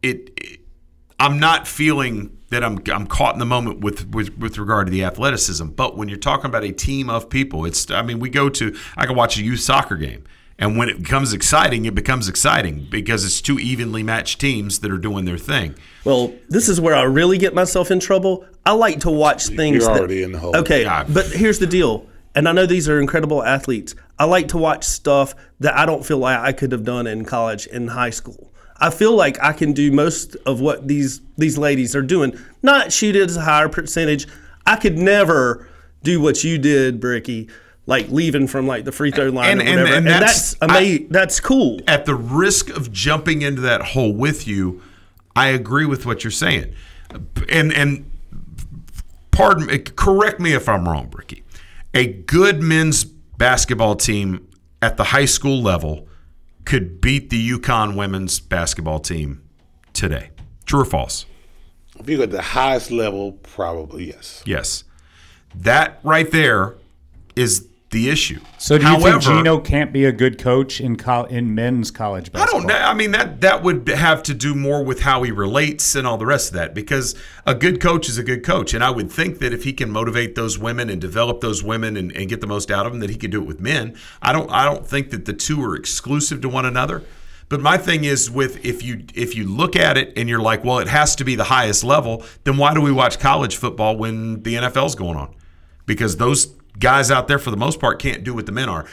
it, 0.02 0.28
it- 0.36 0.60
I'm 1.18 1.40
not 1.40 1.66
feeling 1.66 2.36
that 2.50 2.62
I'm 2.62 2.82
I'm 2.92 3.06
caught 3.06 3.32
in 3.34 3.38
the 3.38 3.46
moment 3.46 3.80
with, 3.80 4.10
with 4.10 4.36
with 4.36 4.58
regard 4.58 4.86
to 4.88 4.90
the 4.90 5.04
athleticism. 5.04 5.68
But 5.68 5.96
when 5.96 6.10
you're 6.10 6.18
talking 6.18 6.46
about 6.46 6.64
a 6.64 6.72
team 6.72 7.08
of 7.08 7.30
people, 7.30 7.64
it's 7.64 7.90
I 7.90 8.02
mean, 8.02 8.18
we 8.18 8.28
go 8.28 8.50
to 8.50 8.76
I 8.94 9.06
can 9.06 9.16
watch 9.16 9.38
a 9.38 9.42
youth 9.42 9.60
soccer 9.60 9.96
game. 9.96 10.24
And 10.58 10.76
when 10.76 10.88
it 10.88 10.98
becomes 11.02 11.32
exciting, 11.32 11.84
it 11.84 11.94
becomes 11.94 12.28
exciting 12.28 12.86
because 12.90 13.24
it's 13.24 13.40
two 13.40 13.58
evenly 13.58 14.02
matched 14.02 14.40
teams 14.40 14.78
that 14.80 14.90
are 14.90 14.98
doing 14.98 15.24
their 15.24 15.38
thing. 15.38 15.74
Well, 16.04 16.32
this 16.48 16.68
is 16.68 16.80
where 16.80 16.94
I 16.94 17.02
really 17.02 17.38
get 17.38 17.54
myself 17.54 17.90
in 17.90 17.98
trouble. 17.98 18.44
I 18.64 18.72
like 18.72 19.00
to 19.00 19.10
watch 19.10 19.48
things. 19.48 19.78
You're 19.78 19.92
that- 19.92 19.98
already 19.98 20.22
in 20.22 20.32
the 20.32 20.38
hole. 20.38 20.56
Okay, 20.56 20.84
but 21.08 21.26
here's 21.26 21.58
the 21.58 21.66
deal. 21.66 22.06
And 22.36 22.48
I 22.48 22.52
know 22.52 22.66
these 22.66 22.88
are 22.88 23.00
incredible 23.00 23.44
athletes. 23.44 23.94
I 24.18 24.24
like 24.24 24.48
to 24.48 24.58
watch 24.58 24.84
stuff 24.84 25.34
that 25.60 25.76
I 25.76 25.86
don't 25.86 26.04
feel 26.04 26.18
like 26.18 26.38
I 26.38 26.52
could 26.52 26.72
have 26.72 26.84
done 26.84 27.06
in 27.06 27.24
college 27.24 27.68
and 27.72 27.90
high 27.90 28.10
school. 28.10 28.52
I 28.78 28.90
feel 28.90 29.14
like 29.14 29.40
I 29.42 29.52
can 29.52 29.72
do 29.72 29.92
most 29.92 30.36
of 30.46 30.60
what 30.60 30.88
these 30.88 31.20
these 31.38 31.58
ladies 31.58 31.94
are 31.94 32.02
doing. 32.02 32.36
Not 32.62 32.92
shoot 32.92 33.14
it 33.16 33.28
as 33.30 33.36
a 33.36 33.40
higher 33.42 33.68
percentage. 33.68 34.26
I 34.66 34.76
could 34.76 34.98
never 34.98 35.68
do 36.02 36.20
what 36.20 36.42
you 36.42 36.58
did, 36.58 37.00
Brickey, 37.00 37.48
like 37.86 38.08
leaving 38.08 38.46
from 38.46 38.66
like 38.66 38.84
the 38.84 38.92
free 38.92 39.10
throw 39.10 39.28
line 39.28 39.50
And- 39.52 39.60
or 39.60 39.64
and- 39.64 39.70
whatever. 39.80 39.86
and 39.88 39.96
And, 39.96 40.06
that's- 40.06 40.54
that's, 40.54 40.56
amazing. 40.72 41.06
that's 41.10 41.40
cool. 41.40 41.80
At 41.86 42.06
the 42.06 42.14
risk 42.14 42.70
of 42.70 42.90
jumping 42.92 43.42
into 43.42 43.60
that 43.62 43.82
hole 43.82 44.12
with 44.14 44.46
you, 44.48 44.80
I 45.36 45.48
agree 45.48 45.84
with 45.84 46.06
what 46.06 46.24
you're 46.24 46.30
saying. 46.30 46.72
And 47.48 47.72
and 47.72 48.10
pardon 49.30 49.66
me, 49.66 49.78
correct 49.78 50.40
me 50.40 50.52
if 50.52 50.68
I'm 50.68 50.88
wrong, 50.88 51.08
Brickey. 51.08 51.42
A 51.92 52.06
good 52.06 52.62
men's 52.62 53.04
basketball 53.04 53.94
team 53.96 54.46
at 54.80 54.96
the 54.96 55.04
high 55.04 55.24
school 55.24 55.62
level 55.62 56.08
could 56.64 57.00
beat 57.00 57.30
the 57.30 57.50
UConn 57.50 57.94
women's 57.96 58.40
basketball 58.40 58.98
team 59.00 59.42
today. 59.92 60.30
True 60.66 60.80
or 60.80 60.84
false? 60.84 61.26
If 61.98 62.08
you 62.08 62.16
go 62.16 62.22
at 62.24 62.30
the 62.30 62.42
highest 62.42 62.90
level, 62.90 63.32
probably 63.32 64.08
yes. 64.08 64.42
Yes. 64.46 64.84
That 65.54 66.00
right 66.02 66.30
there 66.30 66.74
is 67.36 67.68
the 67.94 68.10
issue. 68.10 68.40
So 68.58 68.76
do 68.76 68.82
you 68.82 68.90
However, 68.90 69.20
think 69.20 69.22
Gino 69.22 69.58
can't 69.58 69.92
be 69.92 70.04
a 70.04 70.10
good 70.10 70.36
coach 70.36 70.80
in 70.80 70.96
col- 70.96 71.26
in 71.26 71.54
men's 71.54 71.92
college 71.92 72.32
basketball? 72.32 72.42
I 72.42 72.60
don't 72.60 72.66
know. 72.66 72.84
I 72.84 72.92
mean 72.92 73.12
that 73.12 73.40
that 73.40 73.62
would 73.62 73.88
have 73.88 74.22
to 74.24 74.34
do 74.34 74.54
more 74.54 74.84
with 74.84 75.00
how 75.00 75.22
he 75.22 75.30
relates 75.30 75.94
and 75.94 76.04
all 76.06 76.18
the 76.18 76.26
rest 76.26 76.48
of 76.48 76.54
that. 76.54 76.74
Because 76.74 77.14
a 77.46 77.54
good 77.54 77.80
coach 77.80 78.08
is 78.08 78.18
a 78.18 78.24
good 78.24 78.44
coach, 78.44 78.74
and 78.74 78.82
I 78.82 78.90
would 78.90 79.10
think 79.10 79.38
that 79.38 79.52
if 79.52 79.62
he 79.62 79.72
can 79.72 79.90
motivate 79.90 80.34
those 80.34 80.58
women 80.58 80.90
and 80.90 81.00
develop 81.00 81.40
those 81.40 81.62
women 81.62 81.96
and, 81.96 82.10
and 82.16 82.28
get 82.28 82.40
the 82.40 82.48
most 82.48 82.68
out 82.68 82.84
of 82.84 82.92
them, 82.92 83.00
that 83.00 83.10
he 83.10 83.16
could 83.16 83.30
do 83.30 83.40
it 83.40 83.46
with 83.46 83.60
men. 83.60 83.96
I 84.20 84.32
don't. 84.32 84.50
I 84.50 84.64
don't 84.64 84.84
think 84.84 85.10
that 85.10 85.24
the 85.24 85.32
two 85.32 85.62
are 85.62 85.76
exclusive 85.76 86.40
to 86.42 86.48
one 86.48 86.66
another. 86.66 87.04
But 87.48 87.60
my 87.60 87.78
thing 87.78 88.02
is 88.02 88.28
with 88.28 88.64
if 88.64 88.82
you 88.82 89.04
if 89.14 89.36
you 89.36 89.44
look 89.44 89.76
at 89.76 89.96
it 89.96 90.14
and 90.16 90.28
you're 90.28 90.42
like, 90.42 90.64
well, 90.64 90.80
it 90.80 90.88
has 90.88 91.14
to 91.16 91.24
be 91.24 91.36
the 91.36 91.44
highest 91.44 91.84
level, 91.84 92.24
then 92.42 92.56
why 92.56 92.74
do 92.74 92.80
we 92.80 92.90
watch 92.90 93.20
college 93.20 93.56
football 93.56 93.96
when 93.96 94.42
the 94.42 94.56
NFL's 94.56 94.96
going 94.96 95.16
on? 95.16 95.32
Because 95.86 96.16
those 96.16 96.48
guys 96.78 97.10
out 97.10 97.28
there 97.28 97.38
for 97.38 97.50
the 97.50 97.56
most 97.56 97.80
part 97.80 98.00
can't 98.00 98.24
do 98.24 98.34
what 98.34 98.46
the 98.46 98.52
men 98.52 98.68
are. 98.68 98.86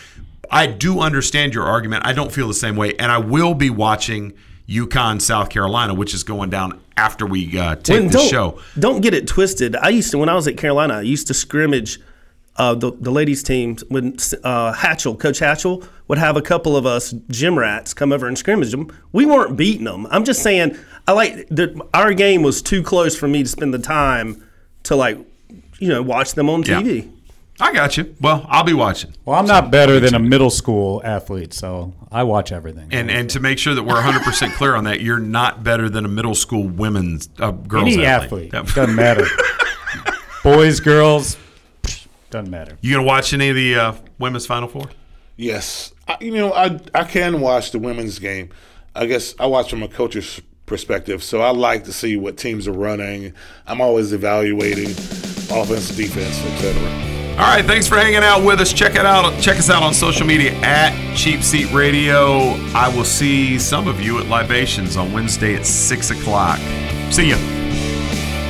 I 0.49 0.67
do 0.67 0.99
understand 0.99 1.53
your 1.53 1.63
argument. 1.63 2.05
I 2.05 2.13
don't 2.13 2.31
feel 2.31 2.47
the 2.47 2.53
same 2.53 2.75
way, 2.75 2.93
and 2.95 3.11
I 3.11 3.17
will 3.19 3.53
be 3.53 3.69
watching 3.69 4.33
UConn, 4.67 5.21
South 5.21 5.49
Carolina, 5.49 5.93
which 5.93 6.13
is 6.13 6.23
going 6.23 6.49
down 6.49 6.79
after 6.97 7.25
we 7.25 7.57
uh, 7.57 7.75
take 7.75 8.11
the 8.11 8.19
show. 8.19 8.59
Don't 8.77 9.01
get 9.01 9.13
it 9.13 9.27
twisted. 9.27 9.75
I 9.75 9.89
used 9.89 10.11
to 10.11 10.17
when 10.17 10.29
I 10.29 10.35
was 10.35 10.47
at 10.47 10.57
Carolina. 10.57 10.95
I 10.95 11.01
used 11.01 11.27
to 11.27 11.33
scrimmage 11.33 11.99
uh, 12.57 12.75
the 12.75 12.91
the 12.91 13.11
ladies 13.11 13.43
teams 13.43 13.83
when 13.87 14.13
uh, 14.43 14.73
Hatchell, 14.73 15.17
Coach 15.17 15.39
Hatchell, 15.39 15.87
would 16.07 16.17
have 16.17 16.35
a 16.35 16.41
couple 16.41 16.75
of 16.75 16.85
us 16.85 17.13
gym 17.29 17.57
rats 17.57 17.93
come 17.93 18.11
over 18.11 18.27
and 18.27 18.37
scrimmage 18.37 18.71
them. 18.71 18.91
We 19.13 19.25
weren't 19.25 19.55
beating 19.55 19.85
them. 19.85 20.05
I'm 20.11 20.25
just 20.25 20.43
saying. 20.43 20.77
I 21.07 21.13
like 21.13 21.47
the, 21.49 21.81
our 21.93 22.13
game 22.13 22.43
was 22.43 22.61
too 22.61 22.83
close 22.83 23.17
for 23.17 23.27
me 23.27 23.41
to 23.43 23.49
spend 23.49 23.73
the 23.73 23.79
time 23.79 24.47
to 24.83 24.95
like 24.95 25.17
you 25.79 25.87
know 25.87 26.01
watch 26.03 26.33
them 26.33 26.49
on 26.49 26.63
Yeah. 26.63 27.03
TV. 27.61 27.67
I 27.69 27.73
got 27.73 27.97
you. 27.97 28.15
Well, 28.19 28.45
I'll 28.49 28.63
be 28.63 28.73
watching. 28.73 29.13
Well, 29.25 29.37
I'm 29.39 29.45
not 29.45 29.71
better 29.71 29.99
than 29.99 30.13
a 30.15 30.19
middle 30.19 30.49
school 30.49 31.01
athlete, 31.05 31.53
so 31.53 31.93
I 32.11 32.23
watch 32.23 32.51
everything. 32.51 32.87
And 32.91 33.09
and 33.11 33.29
to 33.31 33.39
make 33.39 33.59
sure 33.59 33.75
that 33.75 33.83
we're 33.83 33.93
100 33.95 34.23
percent 34.23 34.53
clear 34.53 34.75
on 34.75 34.83
that, 34.85 35.01
you're 35.01 35.19
not 35.19 35.63
better 35.63 35.89
than 35.89 36.05
a 36.05 36.09
middle 36.09 36.35
school 36.35 36.63
women's 36.67 37.29
uh, 37.39 37.51
girls 37.51 37.93
Any 37.93 38.05
athlete. 38.05 38.53
athlete 38.53 38.75
doesn't 38.75 38.95
matter. 38.95 39.25
Boys, 40.43 40.79
girls, 40.79 41.37
doesn't 42.29 42.49
matter. 42.49 42.77
You 42.81 42.95
gonna 42.95 43.05
watch 43.07 43.33
any 43.33 43.49
of 43.49 43.55
the 43.55 43.75
uh, 43.75 43.93
women's 44.17 44.45
Final 44.45 44.67
Four? 44.67 44.89
Yes, 45.37 45.93
I, 46.07 46.17
you 46.21 46.31
know 46.31 46.53
I 46.53 46.79
I 46.95 47.03
can 47.03 47.41
watch 47.41 47.71
the 47.71 47.79
women's 47.79 48.17
game. 48.19 48.49
I 48.95 49.05
guess 49.05 49.35
I 49.39 49.45
watch 49.45 49.69
from 49.69 49.83
a 49.83 49.87
coach's 49.87 50.41
perspective, 50.65 51.23
so 51.23 51.41
I 51.41 51.51
like 51.51 51.83
to 51.85 51.93
see 51.93 52.17
what 52.17 52.37
teams 52.37 52.67
are 52.67 52.73
running. 52.73 53.33
I'm 53.67 53.81
always 53.81 54.13
evaluating 54.13 54.89
offense, 55.51 55.95
defense, 55.95 56.43
etc. 56.45 57.10
All 57.41 57.47
right, 57.47 57.65
thanks 57.65 57.87
for 57.87 57.95
hanging 57.95 58.17
out 58.17 58.45
with 58.45 58.59
us. 58.61 58.71
Check 58.71 58.93
it 58.93 59.03
out. 59.03 59.41
Check 59.41 59.57
us 59.57 59.71
out 59.71 59.81
on 59.81 59.95
social 59.95 60.27
media 60.27 60.53
at 60.61 60.93
Cheap 61.15 61.41
Seat 61.41 61.71
Radio. 61.73 62.51
I 62.75 62.87
will 62.95 63.03
see 63.03 63.57
some 63.57 63.87
of 63.87 63.99
you 63.99 64.19
at 64.19 64.27
Libations 64.27 64.95
on 64.95 65.11
Wednesday 65.11 65.55
at 65.55 65.65
six 65.65 66.11
o'clock. 66.11 66.59
See 67.09 67.31
ya. 67.31 67.37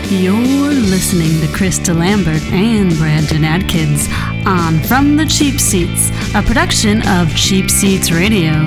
You're 0.10 0.36
listening 0.36 1.40
to 1.40 1.48
Chris 1.56 1.80
DeLambert 1.80 2.42
and 2.52 2.94
Brandon 2.98 3.46
Atkins 3.46 4.10
on 4.46 4.82
From 4.82 5.16
the 5.16 5.26
Cheap 5.26 5.62
Seats, 5.62 6.10
a 6.36 6.42
production 6.42 7.02
of 7.08 7.34
Cheap 7.34 7.70
Seats 7.70 8.12
Radio. 8.12 8.66